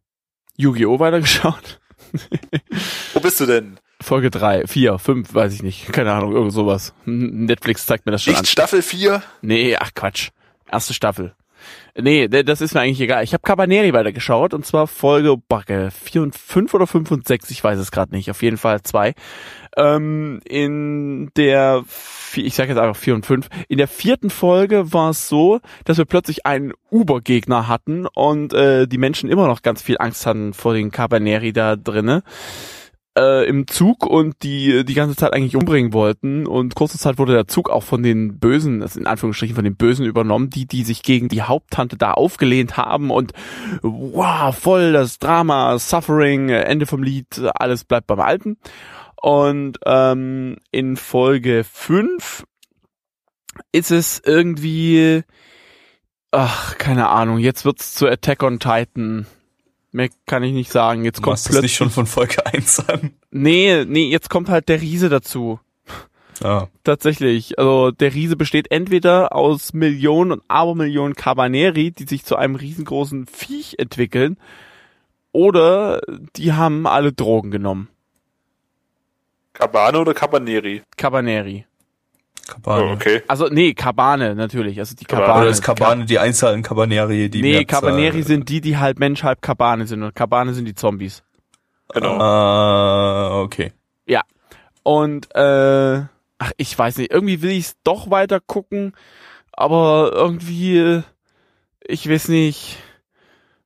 Yu-Gi-Oh! 0.57 0.99
weitergeschaut. 0.99 1.81
Wo 3.15 3.21
bist 3.21 3.41
du 3.41 3.47
denn? 3.47 3.79
Folge 4.01 4.31
3, 4.31 4.67
4, 4.67 4.99
5, 4.99 5.35
weiß 5.35 5.53
ich 5.55 5.63
nicht. 5.63 5.93
Keine 5.93 6.13
Ahnung, 6.13 6.33
irgend 6.33 6.53
sowas. 6.53 6.95
Netflix 7.05 7.85
zeigt 7.87 8.07
mir 8.07 8.13
das 8.13 8.23
schon 8.23 8.35
an. 8.35 8.43
Nicht 8.43 8.53
Staffel 8.53 8.81
4? 8.81 9.23
Nee, 9.43 9.77
ach 9.77 9.91
Quatsch. 9.95 10.31
Erste 10.71 10.95
Staffel. 10.95 11.35
Nee, 12.01 12.29
das 12.29 12.61
ist 12.61 12.75
mir 12.75 12.81
eigentlich 12.81 13.01
egal. 13.01 13.25
Ich 13.25 13.33
habe 13.33 13.43
Cabaneri 13.43 13.93
weitergeschaut 13.93 14.55
und 14.55 14.65
zwar 14.65 14.87
Folge 14.87 15.37
Backe 15.37 15.91
4 15.91 16.23
und 16.23 16.37
5 16.37 16.73
oder 16.75 16.87
5 16.87 17.11
und 17.11 17.27
6, 17.27 17.51
ich 17.51 17.65
weiß 17.65 17.79
es 17.79 17.91
gerade 17.91 18.15
nicht. 18.15 18.31
Auf 18.31 18.43
jeden 18.43 18.57
Fall 18.57 18.83
zwei. 18.83 19.15
Ähm, 19.79 20.41
in 20.45 21.31
der, 21.37 21.85
ich 22.35 22.55
sage 22.55 22.71
jetzt 22.71 22.79
einfach 22.79 22.97
4 22.97 23.15
und 23.15 23.27
5, 23.27 23.49
in 23.69 23.79
der 23.79 23.87
vierten 23.87 24.29
Folge 24.29 24.93
war 24.93 25.11
es 25.11 25.29
so, 25.29 25.61
dass 25.85 25.99
wir 25.99 26.05
plötzlich 26.05 26.45
einen 26.47 26.73
Uber-Gegner 26.91 27.69
hatten 27.69 28.07
und 28.07 28.53
äh, 28.53 28.89
die 28.89 28.99
Menschen 28.99 29.31
immer 29.31 29.47
noch 29.47 29.63
ganz 29.63 29.81
viel 29.81 29.97
Angst 29.99 30.27
hatten 30.27 30.53
vor 30.53 30.75
den 30.75 30.91
Cabaneri 30.91 31.53
da 31.53 31.77
drinne 31.77 32.25
äh, 33.19 33.49
im 33.49 33.67
Zug 33.67 34.07
und 34.07 34.43
die 34.43 34.85
die 34.85 34.95
ganze 34.95 35.17
Zeit 35.17 35.33
eigentlich 35.33 35.57
umbringen 35.57 35.93
wollten. 35.93 36.47
Und 36.47 36.75
kurze 36.75 36.99
Zeit 36.99 37.19
wurde 37.19 37.33
der 37.33 37.49
Zug 37.49 37.71
auch 37.71 37.83
von 37.83 38.03
den 38.03 38.39
Bösen, 38.39 38.83
also 38.83 38.99
in 38.99 39.07
Anführungsstrichen 39.07 39.57
von 39.57 39.65
den 39.65 39.77
Bösen 39.77 40.07
übernommen, 40.07 40.51
die 40.51 40.67
die 40.67 40.85
sich 40.85 41.03
gegen 41.03 41.29
die 41.29 41.43
Haupttante 41.43 41.97
da 41.97 42.13
aufgelehnt 42.13 42.77
haben. 42.77 43.11
Und 43.11 43.33
wow, 43.83 44.57
voll 44.57 44.93
das 44.93 45.19
Drama, 45.19 45.79
Suffering, 45.79 46.49
Ende 46.51 46.87
vom 46.87 47.03
Lied, 47.03 47.41
alles 47.55 47.85
bleibt 47.85 48.07
beim 48.07 48.21
Alten. 48.21 48.57
Und 49.21 49.79
ähm, 49.85 50.57
in 50.71 50.97
Folge 50.97 51.65
5 51.65 52.45
ist 53.73 53.91
es 53.91 54.23
irgendwie 54.25 55.25
ach, 56.31 56.77
keine 56.79 57.09
Ahnung, 57.09 57.39
jetzt 57.39 57.65
wird's 57.65 57.95
zu 57.95 58.07
Attack 58.07 58.43
on 58.43 58.59
Titan 58.59 59.27
Mehr 59.91 60.11
kann 60.27 60.43
ich 60.43 60.53
nicht 60.53 60.71
sagen. 60.71 61.05
Jetzt 61.05 61.23
kommt 61.23 61.39
es 61.39 61.45
nicht 61.45 61.53
plötzlich. 61.53 61.75
schon 61.75 61.91
von 61.91 62.07
Folge 62.07 62.45
1 62.45 62.89
an. 62.89 63.13
Nee, 63.31 63.85
nee, 63.87 64.11
jetzt 64.11 64.29
kommt 64.29 64.51
halt 64.51 64.69
der 64.69 64.83
Riese 64.83 65.09
dazu. 65.09 65.61
Ah. 66.43 66.67
Tatsächlich. 66.85 67.59
Also 67.59 67.91
der 67.91 68.15
Riese 68.15 68.37
besteht 68.37 68.71
entweder 68.71 69.35
aus 69.35 69.73
Millionen 69.73 70.33
und 70.33 70.43
Abermillionen 70.47 71.15
Cabaneri, 71.15 71.91
die 71.91 72.05
sich 72.05 72.25
zu 72.25 72.37
einem 72.37 72.55
riesengroßen 72.55 73.27
Viech 73.27 73.77
entwickeln, 73.79 74.37
oder 75.33 76.01
die 76.37 76.53
haben 76.53 76.87
alle 76.87 77.13
Drogen 77.13 77.51
genommen. 77.51 77.89
Cabane 79.59 79.99
oder 79.99 80.15
Cabaneri? 80.15 80.83
Cabaneri. 80.97 81.67
Kabane. 82.47 82.85
Oh, 82.85 82.93
okay. 82.93 83.23
Also 83.29 83.49
nee, 83.49 83.75
Kabane 83.75 84.35
natürlich. 84.35 84.79
Also 84.79 84.95
die 84.95 85.05
Kabane. 85.05 85.27
Kabane. 85.27 85.43
Oder 85.43 85.51
ist 85.51 85.63
Kabane 85.63 86.05
die 86.07 86.19
Einzahl 86.19 86.55
in 86.55 86.63
Kabaneri, 86.63 87.29
die 87.29 87.43
nee, 87.43 87.53
Mehrzahl? 87.53 87.81
Cabaneri 87.81 88.23
sind 88.23 88.49
die, 88.49 88.61
die 88.61 88.79
halt 88.79 88.99
Mensch, 88.99 89.23
halb 89.23 89.43
Kabane 89.43 89.87
sind 89.87 90.03
und 90.03 90.15
Kabane 90.15 90.55
sind 90.55 90.65
die 90.65 90.75
Zombies. 90.75 91.23
Genau. 91.93 92.19
Ah, 92.19 93.41
okay. 93.41 93.73
Und 94.89 95.35
äh, 95.35 96.07
ach, 96.39 96.53
ich 96.57 96.79
weiß 96.79 96.97
nicht, 96.97 97.13
irgendwie 97.13 97.43
will 97.43 97.51
ich 97.51 97.67
es 97.67 97.77
doch 97.85 98.11
weiter 98.11 98.41
gucken, 98.41 98.95
aber 99.53 100.13
irgendwie, 100.15 100.79
äh, 100.79 101.03
ich 101.87 102.09
weiß 102.09 102.29
nicht, 102.29 102.79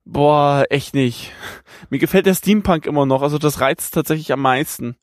boah, 0.04 0.64
echt 0.68 0.94
nicht. 0.94 1.30
Mir 1.90 2.00
gefällt 2.00 2.26
der 2.26 2.34
Steampunk 2.34 2.86
immer 2.86 3.06
noch, 3.06 3.22
also 3.22 3.38
das 3.38 3.60
reizt 3.60 3.94
tatsächlich 3.94 4.32
am 4.32 4.40
meisten. 4.40 4.96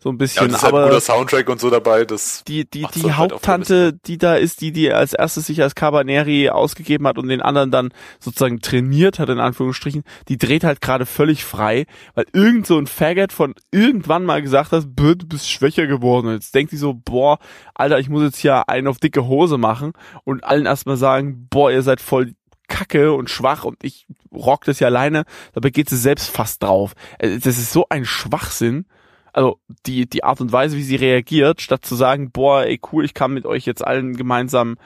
So 0.00 0.10
ein 0.10 0.14
Ja, 0.14 0.18
bisschen, 0.18 0.44
und 0.44 0.50
es 0.50 0.56
ist 0.58 0.62
halt 0.62 0.74
ein 0.74 0.78
aber 0.78 0.86
guter 0.88 1.00
Soundtrack 1.00 1.48
und 1.48 1.60
so 1.60 1.70
dabei, 1.70 2.04
das 2.04 2.44
die, 2.46 2.64
die, 2.70 2.86
die 2.94 3.02
halt 3.14 3.32
Haupttante, 3.32 3.92
die 3.92 4.16
da 4.16 4.36
ist, 4.36 4.60
die, 4.60 4.70
die 4.70 4.92
als 4.92 5.12
erstes 5.12 5.46
sich 5.46 5.60
als 5.60 5.74
Cabaneri 5.74 6.50
ausgegeben 6.50 7.04
hat 7.08 7.18
und 7.18 7.26
den 7.28 7.42
anderen 7.42 7.72
dann 7.72 7.88
sozusagen 8.20 8.60
trainiert 8.60 9.18
hat, 9.18 9.28
in 9.28 9.40
Anführungsstrichen, 9.40 10.04
die 10.28 10.38
dreht 10.38 10.62
halt 10.62 10.80
gerade 10.80 11.04
völlig 11.04 11.44
frei, 11.44 11.86
weil 12.14 12.26
irgend 12.32 12.64
so 12.68 12.78
ein 12.78 12.86
Faggot 12.86 13.32
von 13.32 13.54
irgendwann 13.72 14.24
mal 14.24 14.40
gesagt 14.40 14.70
hat, 14.70 14.84
"Bö, 14.94 15.16
du 15.16 15.26
bist 15.26 15.50
schwächer 15.50 15.88
geworden. 15.88 16.28
Und 16.28 16.34
jetzt 16.34 16.54
denkt 16.54 16.70
sie 16.70 16.76
so, 16.76 16.94
boah, 16.94 17.38
Alter, 17.74 17.98
ich 17.98 18.08
muss 18.08 18.22
jetzt 18.22 18.38
hier 18.38 18.68
einen 18.68 18.86
auf 18.86 18.98
dicke 18.98 19.26
Hose 19.26 19.58
machen 19.58 19.94
und 20.22 20.44
allen 20.44 20.66
erstmal 20.66 20.96
sagen, 20.96 21.48
boah, 21.50 21.72
ihr 21.72 21.82
seid 21.82 22.00
voll 22.00 22.34
kacke 22.68 23.12
und 23.14 23.30
schwach 23.30 23.64
und 23.64 23.82
ich 23.82 24.06
rock 24.32 24.64
das 24.64 24.78
ja 24.78 24.86
alleine. 24.88 25.24
Dabei 25.54 25.70
geht 25.70 25.88
sie 25.90 25.96
selbst 25.96 26.30
fast 26.30 26.62
drauf. 26.62 26.92
Äh, 27.18 27.38
Das 27.38 27.58
ist 27.58 27.72
so 27.72 27.86
ein 27.88 28.04
Schwachsinn 28.04 28.86
also 29.32 29.60
die, 29.86 30.08
die 30.08 30.24
Art 30.24 30.40
und 30.40 30.52
Weise, 30.52 30.76
wie 30.76 30.82
sie 30.82 30.96
reagiert, 30.96 31.60
statt 31.60 31.84
zu 31.84 31.94
sagen, 31.94 32.30
boah, 32.30 32.64
ey 32.64 32.80
cool, 32.92 33.04
ich 33.04 33.14
kann 33.14 33.32
mit 33.32 33.46
euch 33.46 33.66
jetzt 33.66 33.86
allen 33.86 34.16
gemeinsam 34.16 34.76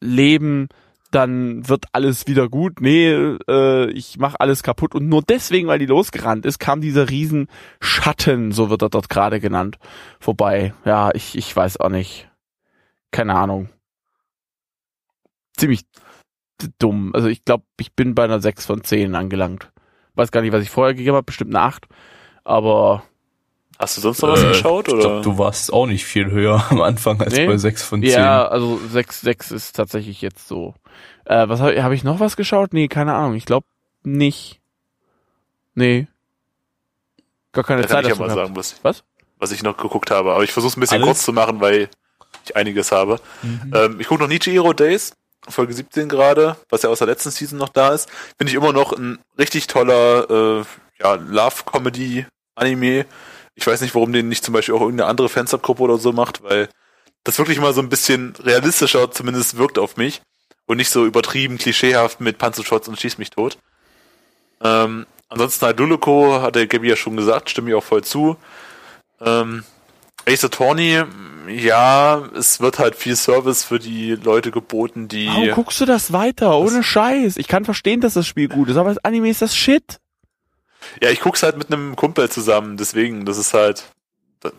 leben, 0.00 0.68
dann 1.10 1.68
wird 1.68 1.86
alles 1.92 2.26
wieder 2.26 2.48
gut. 2.48 2.80
Nee, 2.80 3.12
äh, 3.48 3.90
ich 3.90 4.18
mach 4.18 4.34
alles 4.38 4.62
kaputt. 4.62 4.94
Und 4.94 5.08
nur 5.08 5.22
deswegen, 5.22 5.68
weil 5.68 5.78
die 5.78 5.86
losgerannt 5.86 6.44
ist, 6.44 6.58
kam 6.58 6.80
dieser 6.80 7.08
riesen 7.08 7.48
Schatten, 7.80 8.52
so 8.52 8.68
wird 8.70 8.82
er 8.82 8.88
dort 8.88 9.08
gerade 9.08 9.38
genannt, 9.40 9.78
vorbei. 10.18 10.74
Ja, 10.84 11.14
ich, 11.14 11.36
ich 11.38 11.54
weiß 11.54 11.78
auch 11.78 11.88
nicht. 11.88 12.28
Keine 13.12 13.34
Ahnung. 13.36 13.68
Ziemlich 15.56 15.84
dumm. 16.78 17.12
Also 17.14 17.28
ich 17.28 17.44
glaube, 17.44 17.64
ich 17.78 17.94
bin 17.94 18.14
bei 18.14 18.24
einer 18.24 18.40
6 18.40 18.66
von 18.66 18.82
10 18.82 19.14
angelangt. 19.14 19.70
Weiß 20.14 20.32
gar 20.32 20.40
nicht, 20.40 20.52
was 20.52 20.62
ich 20.62 20.70
vorher 20.70 20.94
gegeben 20.94 21.16
habe, 21.16 21.24
bestimmt 21.24 21.54
eine 21.54 21.64
8. 21.64 21.86
Aber 22.42 23.04
Hast 23.78 23.96
du 23.96 24.00
sonst 24.02 24.22
noch 24.22 24.30
was 24.30 24.42
Äh, 24.42 24.48
geschaut? 24.48 24.88
Ich 24.88 24.94
Oder? 24.94 25.02
glaub, 25.02 25.22
du 25.22 25.38
warst 25.38 25.72
auch 25.72 25.86
nicht 25.86 26.04
viel 26.04 26.30
höher 26.30 26.64
am 26.70 26.80
Anfang 26.80 27.20
als 27.20 27.34
Nee. 27.34 27.46
bei 27.46 27.56
6 27.56 27.82
von 27.82 28.00
10. 28.02 28.10
Ja, 28.10 28.46
also 28.46 28.78
6, 28.90 29.20
6 29.20 29.50
ist 29.50 29.74
tatsächlich 29.76 30.20
jetzt 30.22 30.46
so. 30.46 30.74
Äh, 31.24 31.48
was 31.48 31.60
habe 31.60 31.82
hab 31.82 31.92
ich 31.92 32.04
noch 32.04 32.20
was 32.20 32.36
geschaut? 32.36 32.72
Nee, 32.72 32.88
keine 32.88 33.14
Ahnung. 33.14 33.34
Ich 33.34 33.46
glaube 33.46 33.66
nicht. 34.02 34.60
Nee. 35.74 36.06
Gar 37.52 37.64
keine 37.64 37.82
da 37.82 37.88
kann 37.88 37.96
Zeit 37.96 38.04
ich 38.04 38.08
ja 38.10 38.14
dazu 38.14 38.20
mal 38.22 38.26
gehabt. 38.34 38.46
sagen, 38.46 38.56
was, 38.56 38.76
Was? 38.82 39.04
was 39.38 39.52
ich 39.52 39.62
noch 39.62 39.76
geguckt 39.76 40.10
habe. 40.10 40.32
Aber 40.34 40.44
ich 40.44 40.52
versuche 40.52 40.70
es 40.72 40.76
ein 40.76 40.80
bisschen 40.80 40.96
Alles? 40.98 41.06
kurz 41.06 41.22
zu 41.24 41.32
machen, 41.32 41.60
weil 41.60 41.88
ich 42.44 42.54
einiges 42.56 42.92
habe. 42.92 43.18
Mhm. 43.42 43.72
Ähm, 43.74 44.00
ich 44.00 44.06
gucke 44.06 44.22
noch 44.22 44.28
Nietzsche 44.28 44.50
Hero 44.50 44.72
Days, 44.72 45.14
Folge 45.48 45.72
17 45.72 46.08
gerade, 46.08 46.56
was 46.70 46.82
ja 46.82 46.90
aus 46.90 46.98
der 46.98 47.08
letzten 47.08 47.30
Season 47.30 47.58
noch 47.58 47.68
da 47.70 47.88
ist. 47.94 48.08
Finde 48.38 48.50
ich 48.50 48.54
immer 48.56 48.72
noch 48.72 48.92
ein 48.92 49.18
richtig 49.38 49.66
toller 49.66 50.60
äh, 50.60 50.64
ja, 51.00 51.14
Love-Comedy-Anime. 51.14 53.06
Ich 53.54 53.66
weiß 53.66 53.80
nicht, 53.80 53.94
warum 53.94 54.12
den 54.12 54.28
nicht 54.28 54.44
zum 54.44 54.54
Beispiel 54.54 54.74
auch 54.74 54.80
irgendeine 54.80 55.08
andere 55.08 55.28
Fansub-Gruppe 55.28 55.82
oder 55.82 55.98
so 55.98 56.12
macht, 56.12 56.42
weil 56.42 56.68
das 57.22 57.38
wirklich 57.38 57.60
mal 57.60 57.72
so 57.72 57.80
ein 57.80 57.88
bisschen 57.88 58.34
realistischer 58.36 59.10
zumindest 59.10 59.56
wirkt 59.56 59.78
auf 59.78 59.96
mich 59.96 60.22
und 60.66 60.76
nicht 60.76 60.90
so 60.90 61.06
übertrieben 61.06 61.58
klischeehaft 61.58 62.20
mit 62.20 62.38
Panzershots 62.38 62.88
und 62.88 63.00
schieß 63.00 63.18
mich 63.18 63.30
tot. 63.30 63.58
Ähm, 64.62 65.06
ansonsten 65.28 65.66
halt 65.66 65.78
Luluko, 65.78 66.40
hat 66.42 66.54
der 66.54 66.66
Gabi 66.66 66.88
ja 66.88 66.96
schon 66.96 67.16
gesagt, 67.16 67.50
stimme 67.50 67.70
ich 67.70 67.74
auch 67.74 67.84
voll 67.84 68.04
zu. 68.04 68.36
Ähm, 69.20 69.64
Ace 70.26 70.44
Attorney, 70.44 71.02
ja, 71.48 72.28
es 72.34 72.60
wird 72.60 72.78
halt 72.78 72.94
viel 72.94 73.16
Service 73.16 73.64
für 73.64 73.78
die 73.78 74.12
Leute 74.12 74.50
geboten, 74.50 75.08
die. 75.08 75.28
Warum 75.28 75.50
guckst 75.50 75.80
du 75.80 75.84
das 75.84 76.12
weiter? 76.12 76.56
Ohne 76.58 76.82
Scheiß. 76.82 77.36
Ich 77.36 77.48
kann 77.48 77.64
verstehen, 77.64 78.00
dass 78.00 78.14
das 78.14 78.26
Spiel 78.26 78.48
gut 78.48 78.68
ist, 78.68 78.76
aber 78.76 78.88
das 78.88 79.04
Anime 79.04 79.28
ist 79.28 79.42
das 79.42 79.54
Shit. 79.56 79.98
Ja, 81.02 81.10
ich 81.10 81.20
guck's 81.20 81.42
halt 81.42 81.56
mit 81.56 81.72
einem 81.72 81.96
Kumpel 81.96 82.28
zusammen, 82.30 82.76
deswegen, 82.76 83.24
das 83.24 83.38
ist 83.38 83.54
halt. 83.54 83.84
Da, 84.40 84.50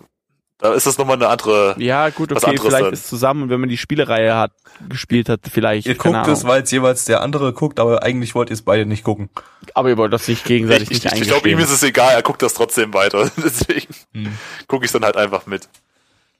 da 0.57 0.73
ist 0.73 0.87
das 0.87 0.97
nochmal 0.97 1.17
eine 1.17 1.27
andere. 1.27 1.75
Ja, 1.77 2.09
gut, 2.09 2.31
okay, 2.31 2.57
vielleicht 2.57 2.85
dann. 2.85 2.93
ist 2.93 3.07
zusammen 3.09 3.43
und 3.43 3.49
wenn 3.49 3.59
man 3.59 3.67
die 3.69 3.77
Spielereihe 3.77 4.35
hat, 4.35 4.51
gespielt 4.89 5.27
hat, 5.29 5.41
vielleicht. 5.51 5.85
Ihr 5.85 5.95
guckt 5.95 6.15
es, 6.27 6.39
Ahnung. 6.39 6.43
weil 6.47 6.63
es 6.63 6.71
jeweils 6.71 7.05
der 7.05 7.21
andere 7.21 7.51
guckt, 7.53 7.79
aber 7.79 8.03
eigentlich 8.03 8.35
wollt 8.35 8.49
ihr 8.49 8.53
es 8.53 8.61
beide 8.61 8.85
nicht 8.85 9.03
gucken. 9.03 9.29
Aber 9.73 9.89
ihr 9.89 9.97
wollt 9.97 10.13
das 10.13 10.27
nicht 10.27 10.45
gegenseitig 10.45 10.89
Ich, 10.91 10.97
ich, 11.05 11.11
nicht 11.11 11.21
ich 11.23 11.27
glaube, 11.27 11.49
ihm 11.49 11.59
ist 11.59 11.71
es 11.71 11.83
egal, 11.83 12.13
er 12.13 12.21
guckt 12.21 12.41
das 12.41 12.53
trotzdem 12.53 12.93
weiter. 12.93 13.29
Deswegen 13.43 13.93
Hm. 14.13 14.37
gucke 14.67 14.85
ich 14.85 14.91
dann 14.91 15.03
halt 15.03 15.17
einfach 15.17 15.45
mit. 15.45 15.67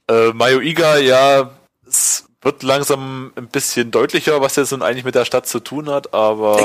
Äh, 0.09 0.29
Mayo 0.33 0.59
Iga, 0.61 0.97
ja, 0.97 1.51
es 1.87 2.25
wird 2.41 2.63
langsam 2.63 3.33
ein 3.35 3.47
bisschen 3.47 3.91
deutlicher, 3.91 4.39
was 4.39 4.55
jetzt 4.55 4.71
nun 4.71 4.81
eigentlich 4.83 5.03
mit 5.03 5.15
der 5.15 5.25
Stadt 5.25 5.47
zu 5.47 5.59
tun 5.59 5.89
hat, 5.89 6.13
aber. 6.13 6.57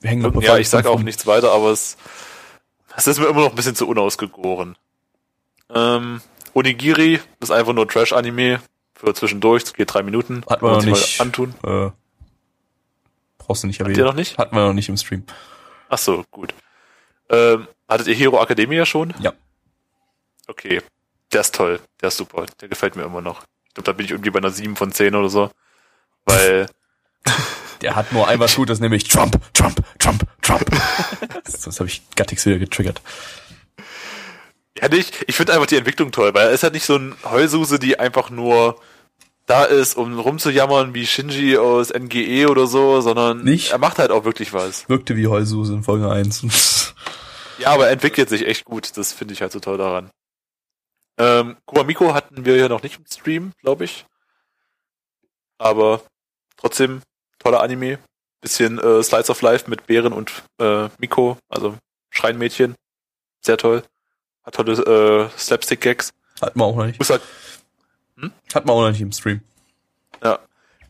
Wir 0.00 0.10
hängen 0.10 0.22
noch 0.22 0.42
Ja, 0.42 0.56
ich 0.58 0.68
sag 0.68 0.84
fünf 0.84 0.94
auch 0.94 1.02
nichts 1.02 1.26
weiter, 1.26 1.52
aber 1.52 1.70
es, 1.70 1.96
es 2.96 3.06
ist 3.06 3.18
mir 3.18 3.26
immer 3.26 3.40
noch 3.40 3.50
ein 3.50 3.56
bisschen 3.56 3.74
zu 3.74 3.88
unausgegoren. 3.88 4.76
Ähm, 5.74 6.20
Onigiri 6.54 7.20
ist 7.40 7.50
einfach 7.50 7.72
nur 7.72 7.86
Trash-Anime 7.88 8.60
für 8.94 9.14
zwischendurch, 9.14 9.64
es 9.64 9.72
geht 9.74 9.92
drei 9.92 10.02
Minuten. 10.02 10.44
Hat 10.48 10.62
man 10.62 10.72
noch 10.72 10.84
nicht. 10.84 11.20
antun. 11.20 11.54
Äh, 11.64 11.90
brauchst 13.38 13.62
du 13.62 13.66
nicht 13.66 13.80
erwähnen. 13.80 13.98
ihr 13.98 14.04
noch 14.04 14.14
nicht? 14.14 14.38
Hatten 14.38 14.54
wir 14.56 14.66
noch 14.66 14.72
nicht 14.72 14.88
im 14.88 14.96
Stream. 14.96 15.24
Ach 15.88 15.98
so, 15.98 16.24
gut. 16.30 16.54
Ähm, 17.30 17.68
hattet 17.88 18.08
ihr 18.08 18.14
Hero 18.14 18.42
Academia 18.42 18.84
schon? 18.86 19.14
Ja. 19.20 19.32
Okay. 20.46 20.80
Der 21.32 21.42
ist 21.42 21.54
toll. 21.54 21.80
Der 22.00 22.08
ist 22.08 22.16
super. 22.16 22.46
Der 22.60 22.68
gefällt 22.68 22.96
mir 22.96 23.02
immer 23.04 23.20
noch. 23.20 23.42
Ich 23.68 23.74
glaube, 23.74 23.84
da 23.84 23.92
bin 23.92 24.06
ich 24.06 24.12
irgendwie 24.12 24.30
bei 24.30 24.38
einer 24.38 24.50
7 24.50 24.76
von 24.76 24.92
10 24.92 25.14
oder 25.14 25.28
so. 25.28 25.50
Weil, 26.24 26.66
Der 27.80 27.96
hat 27.96 28.12
nur 28.12 28.26
ein 28.28 28.40
was 28.40 28.56
Gutes, 28.56 28.80
nämlich 28.80 29.04
Trump, 29.04 29.38
Trump, 29.54 29.80
Trump, 29.98 30.24
Trump. 30.42 30.70
das 31.44 31.78
habe 31.78 31.88
ich 31.88 32.02
Gattix 32.16 32.44
wieder 32.46 32.58
getriggert. 32.58 33.00
ja 34.80 34.88
nicht, 34.88 35.24
ich 35.26 35.36
finde 35.36 35.52
einfach 35.54 35.66
die 35.66 35.76
Entwicklung 35.76 36.10
toll, 36.12 36.34
weil 36.34 36.48
er 36.48 36.52
ist 36.52 36.62
halt 36.62 36.74
nicht 36.74 36.86
so 36.86 36.96
ein 36.96 37.14
Heulsuse, 37.24 37.78
die 37.78 37.98
einfach 37.98 38.30
nur 38.30 38.80
da 39.46 39.64
ist, 39.64 39.96
um 39.96 40.18
rumzujammern 40.18 40.92
wie 40.94 41.06
Shinji 41.06 41.56
aus 41.56 41.90
NGE 41.90 42.48
oder 42.50 42.66
so, 42.66 43.00
sondern 43.00 43.44
Nicht? 43.44 43.72
er 43.72 43.78
macht 43.78 43.98
halt 43.98 44.10
auch 44.10 44.24
wirklich 44.24 44.52
was. 44.52 44.88
Wirkte 44.88 45.16
wie 45.16 45.26
Heulsuse 45.26 45.72
in 45.72 45.82
Folge 45.82 46.10
1. 46.10 46.94
Ja, 47.58 47.70
aber 47.70 47.86
er 47.86 47.92
entwickelt 47.92 48.28
sich 48.28 48.46
echt 48.46 48.64
gut. 48.64 48.96
Das 48.96 49.12
finde 49.12 49.34
ich 49.34 49.42
halt 49.42 49.50
so 49.50 49.58
toll 49.58 49.78
daran. 49.78 50.10
Ähm, 51.18 51.56
Kumamiko 51.66 52.14
hatten 52.14 52.44
wir 52.44 52.54
ja 52.54 52.68
noch 52.68 52.84
nicht 52.84 52.98
im 53.00 53.04
Stream, 53.06 53.50
glaube 53.60 53.84
ich. 53.84 54.06
Aber 55.58 56.02
trotzdem 56.56 57.02
toller 57.38 57.60
Anime. 57.60 57.98
Bisschen 58.40 58.78
äh, 58.78 59.02
Slice 59.02 59.30
of 59.30 59.42
Life 59.42 59.68
mit 59.68 59.86
Bären 59.86 60.12
und 60.12 60.30
äh, 60.60 60.88
Miko, 60.98 61.36
also 61.48 61.76
Schreinmädchen. 62.10 62.74
Sehr 63.40 63.56
toll. 63.56 63.82
Hat 64.44 64.54
tolle 64.54 64.72
äh, 65.34 65.38
Slapstick-Gags. 65.38 66.12
Hatten 66.40 66.58
wir 66.58 66.64
auch 66.64 66.76
noch 66.76 66.86
nicht. 66.86 67.00
Usa 67.00 67.18
Hatten 68.54 68.68
wir 68.68 68.72
auch 68.72 68.82
noch 68.82 68.90
nicht 68.90 69.00
im 69.00 69.12
Stream. 69.12 69.40
ja. 70.22 70.38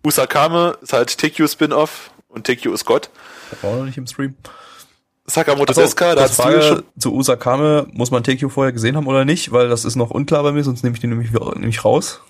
Usakame 0.06 0.78
ist 0.80 0.92
halt 0.92 1.18
TQ 1.18 1.48
Spin-Off 1.48 2.10
und 2.28 2.46
TQ 2.46 2.66
ist 2.66 2.84
Gott. 2.84 3.10
Hatten 3.50 3.62
wir 3.62 3.70
auch 3.70 3.76
noch 3.78 3.84
nicht 3.84 3.98
im 3.98 4.06
Stream. 4.06 4.36
Sakamoto 5.26 5.70
Achso, 5.72 5.80
Deska, 5.82 6.14
da 6.14 6.22
hast 6.22 6.38
du 6.38 6.42
Frage 6.42 6.62
schon. 6.62 6.84
zu 6.98 7.12
Usakame. 7.12 7.86
Muss 7.92 8.10
man 8.10 8.22
TQ 8.22 8.50
vorher 8.50 8.72
gesehen 8.72 8.96
haben 8.96 9.06
oder 9.06 9.24
nicht? 9.24 9.52
Weil 9.52 9.68
das 9.68 9.84
ist 9.84 9.96
noch 9.96 10.10
unklar 10.10 10.42
bei 10.44 10.52
mir, 10.52 10.62
sonst 10.64 10.84
nehme 10.84 10.94
ich 10.94 11.00
den 11.00 11.10
nämlich, 11.10 11.32
nämlich 11.32 11.84
raus. 11.84 12.20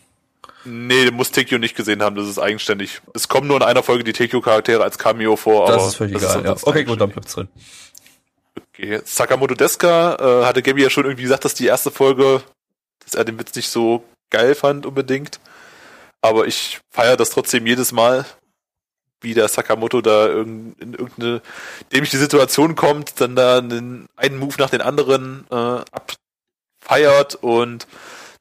Nee, 0.65 1.05
den 1.05 1.15
muss 1.15 1.31
TQ 1.31 1.59
nicht 1.59 1.77
gesehen 1.77 2.03
haben, 2.03 2.17
das 2.17 2.29
ist 2.29 2.39
eigenständig. 2.39 3.01
Es 3.15 3.29
kommen 3.29 3.47
nur 3.47 3.57
in 3.57 3.63
einer 3.63 3.83
Folge 3.83 4.05
die 4.05 4.13
TQ-Charaktere 4.13 4.83
als 4.83 4.99
Cameo 4.99 5.37
vor. 5.37 5.67
Das 5.67 5.87
ist 5.87 5.95
völlig 5.97 6.17
egal. 6.17 6.45
ja. 6.45 6.57
Okay, 6.63 6.85
gut, 6.85 7.01
dann 7.01 7.11
bleibt's 7.11 7.35
drin. 7.35 7.49
Okay. 8.75 9.01
Sakamoto 9.05 9.55
Deska 9.55 10.15
äh, 10.17 10.45
hatte 10.45 10.63
Gabby 10.63 10.83
ja 10.83 10.91
schon 10.91 11.05
irgendwie 11.05 11.23
gesagt, 11.23 11.45
dass 11.45 11.55
die 11.55 11.67
erste 11.67 11.91
Folge, 11.91 12.43
dass 13.05 13.15
er 13.15 13.25
den 13.25 13.39
Witz 13.39 13.55
nicht 13.55 13.71
so 13.71 14.05
geil 14.31 14.55
fand 14.55 14.87
unbedingt. 14.87 15.41
Aber 16.21 16.47
ich 16.47 16.81
feiere 16.91 17.17
das 17.17 17.31
trotzdem 17.31 17.67
jedes 17.67 17.93
Mal. 17.93 18.25
wie 19.21 19.35
der 19.35 19.49
Sakamoto 19.49 20.01
da 20.01 20.29
in 20.29 20.75
irgendeine 20.81 21.43
dämliche 21.93 22.19
Situation 22.19 22.77
kommt, 22.77 23.21
dann 23.21 23.35
da 23.35 23.59
einen, 23.59 24.07
einen 24.17 24.39
Move 24.39 24.55
nach 24.59 24.71
den 24.71 24.81
anderen 24.81 25.45
äh, 25.51 25.81
abfeiert 26.85 27.35
und 27.37 27.87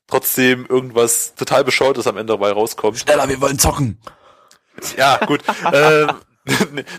trotzdem 0.08 0.66
irgendwas 0.66 1.36
total 1.36 1.64
bescheuertes 1.64 2.08
am 2.08 2.18
Ende 2.18 2.34
dabei 2.34 2.52
rauskommt. 2.52 3.00
Schneller, 3.00 3.28
wir 3.30 3.40
wollen 3.42 3.60
zocken. 3.60 4.00
Ja, 4.98 5.18
gut. 5.26 5.42
äh, 5.72 6.08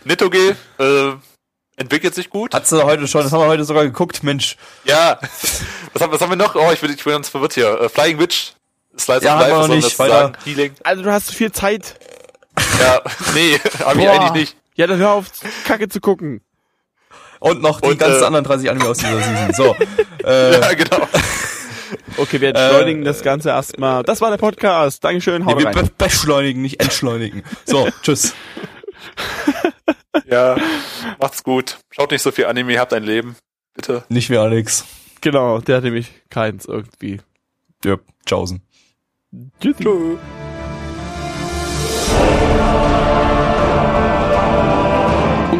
Netoge 0.04 0.56
äh, 0.78 1.12
entwickelt 1.76 2.14
sich 2.14 2.30
gut. 2.30 2.54
Hat's 2.54 2.70
du 2.70 2.82
heute 2.82 3.06
schon, 3.08 3.22
das 3.22 3.32
haben 3.32 3.40
wir 3.40 3.48
heute 3.48 3.64
sogar 3.64 3.84
geguckt, 3.84 4.22
Mensch. 4.22 4.56
Ja. 4.84 5.18
Was 5.94 6.02
haben, 6.02 6.12
was 6.12 6.20
haben 6.20 6.30
wir 6.30 6.36
noch? 6.36 6.54
Oh, 6.54 6.70
ich 6.70 6.80
bin, 6.80 6.92
ich 6.92 7.02
bin 7.02 7.14
ganz 7.14 7.30
verwirrt 7.30 7.54
hier. 7.54 7.80
Äh, 7.80 7.88
Flying 7.88 8.18
Witch. 8.18 8.52
Slice 8.98 9.24
ja, 9.24 9.36
of 9.36 9.40
Life, 9.40 9.56
was 9.56 9.68
nicht, 9.68 9.98
weiter. 9.98 10.32
Healing. 10.44 10.74
Also 10.84 11.02
du 11.02 11.12
hast 11.12 11.34
viel 11.34 11.50
Zeit. 11.50 11.94
Ja, 12.80 13.00
nee, 13.34 13.58
hab 13.84 13.96
ich 13.96 14.08
eigentlich 14.08 14.32
nicht. 14.32 14.56
Ja, 14.74 14.86
dann 14.86 14.98
hör 14.98 15.12
auf, 15.12 15.26
Kacke 15.64 15.88
zu 15.88 16.00
gucken. 16.00 16.42
Und 17.40 17.62
noch 17.62 17.80
die 17.80 17.88
Und, 17.88 17.98
ganzen 17.98 18.22
äh, 18.22 18.26
anderen 18.26 18.44
30 18.44 18.70
Anime 18.70 18.88
aus 18.88 18.98
dieser 18.98 19.20
Season. 19.20 19.54
So. 19.54 19.76
äh, 20.24 20.60
ja, 20.60 20.74
genau. 20.74 21.08
Okay, 22.16 22.40
wir 22.40 22.48
entschleunigen 22.48 23.02
äh, 23.02 23.04
das 23.04 23.22
Ganze 23.22 23.50
erstmal. 23.50 24.02
Das 24.02 24.20
war 24.20 24.30
der 24.30 24.36
Podcast. 24.38 25.04
Dankeschön, 25.04 25.46
haut 25.46 25.56
nee, 25.56 25.64
wir 25.64 25.74
rein. 25.74 25.90
beschleunigen, 25.96 26.62
nicht 26.62 26.80
entschleunigen. 26.80 27.42
So, 27.64 27.88
tschüss. 28.02 28.34
Ja, 30.26 30.56
macht's 31.18 31.42
gut. 31.42 31.78
Schaut 31.90 32.10
nicht 32.10 32.22
so 32.22 32.30
viel 32.32 32.46
Anime, 32.46 32.78
habt 32.78 32.92
ein 32.92 33.04
Leben. 33.04 33.36
Bitte. 33.74 34.04
Nicht 34.08 34.30
wie 34.30 34.36
Alex. 34.36 34.84
Genau, 35.20 35.60
der 35.60 35.76
hat 35.76 35.84
nämlich 35.84 36.12
keins 36.30 36.64
irgendwie. 36.64 37.20
Ja, 37.84 37.96
tschaußen. 38.26 38.62
Tschüss. 39.60 39.76
Tschüss. 39.76 40.18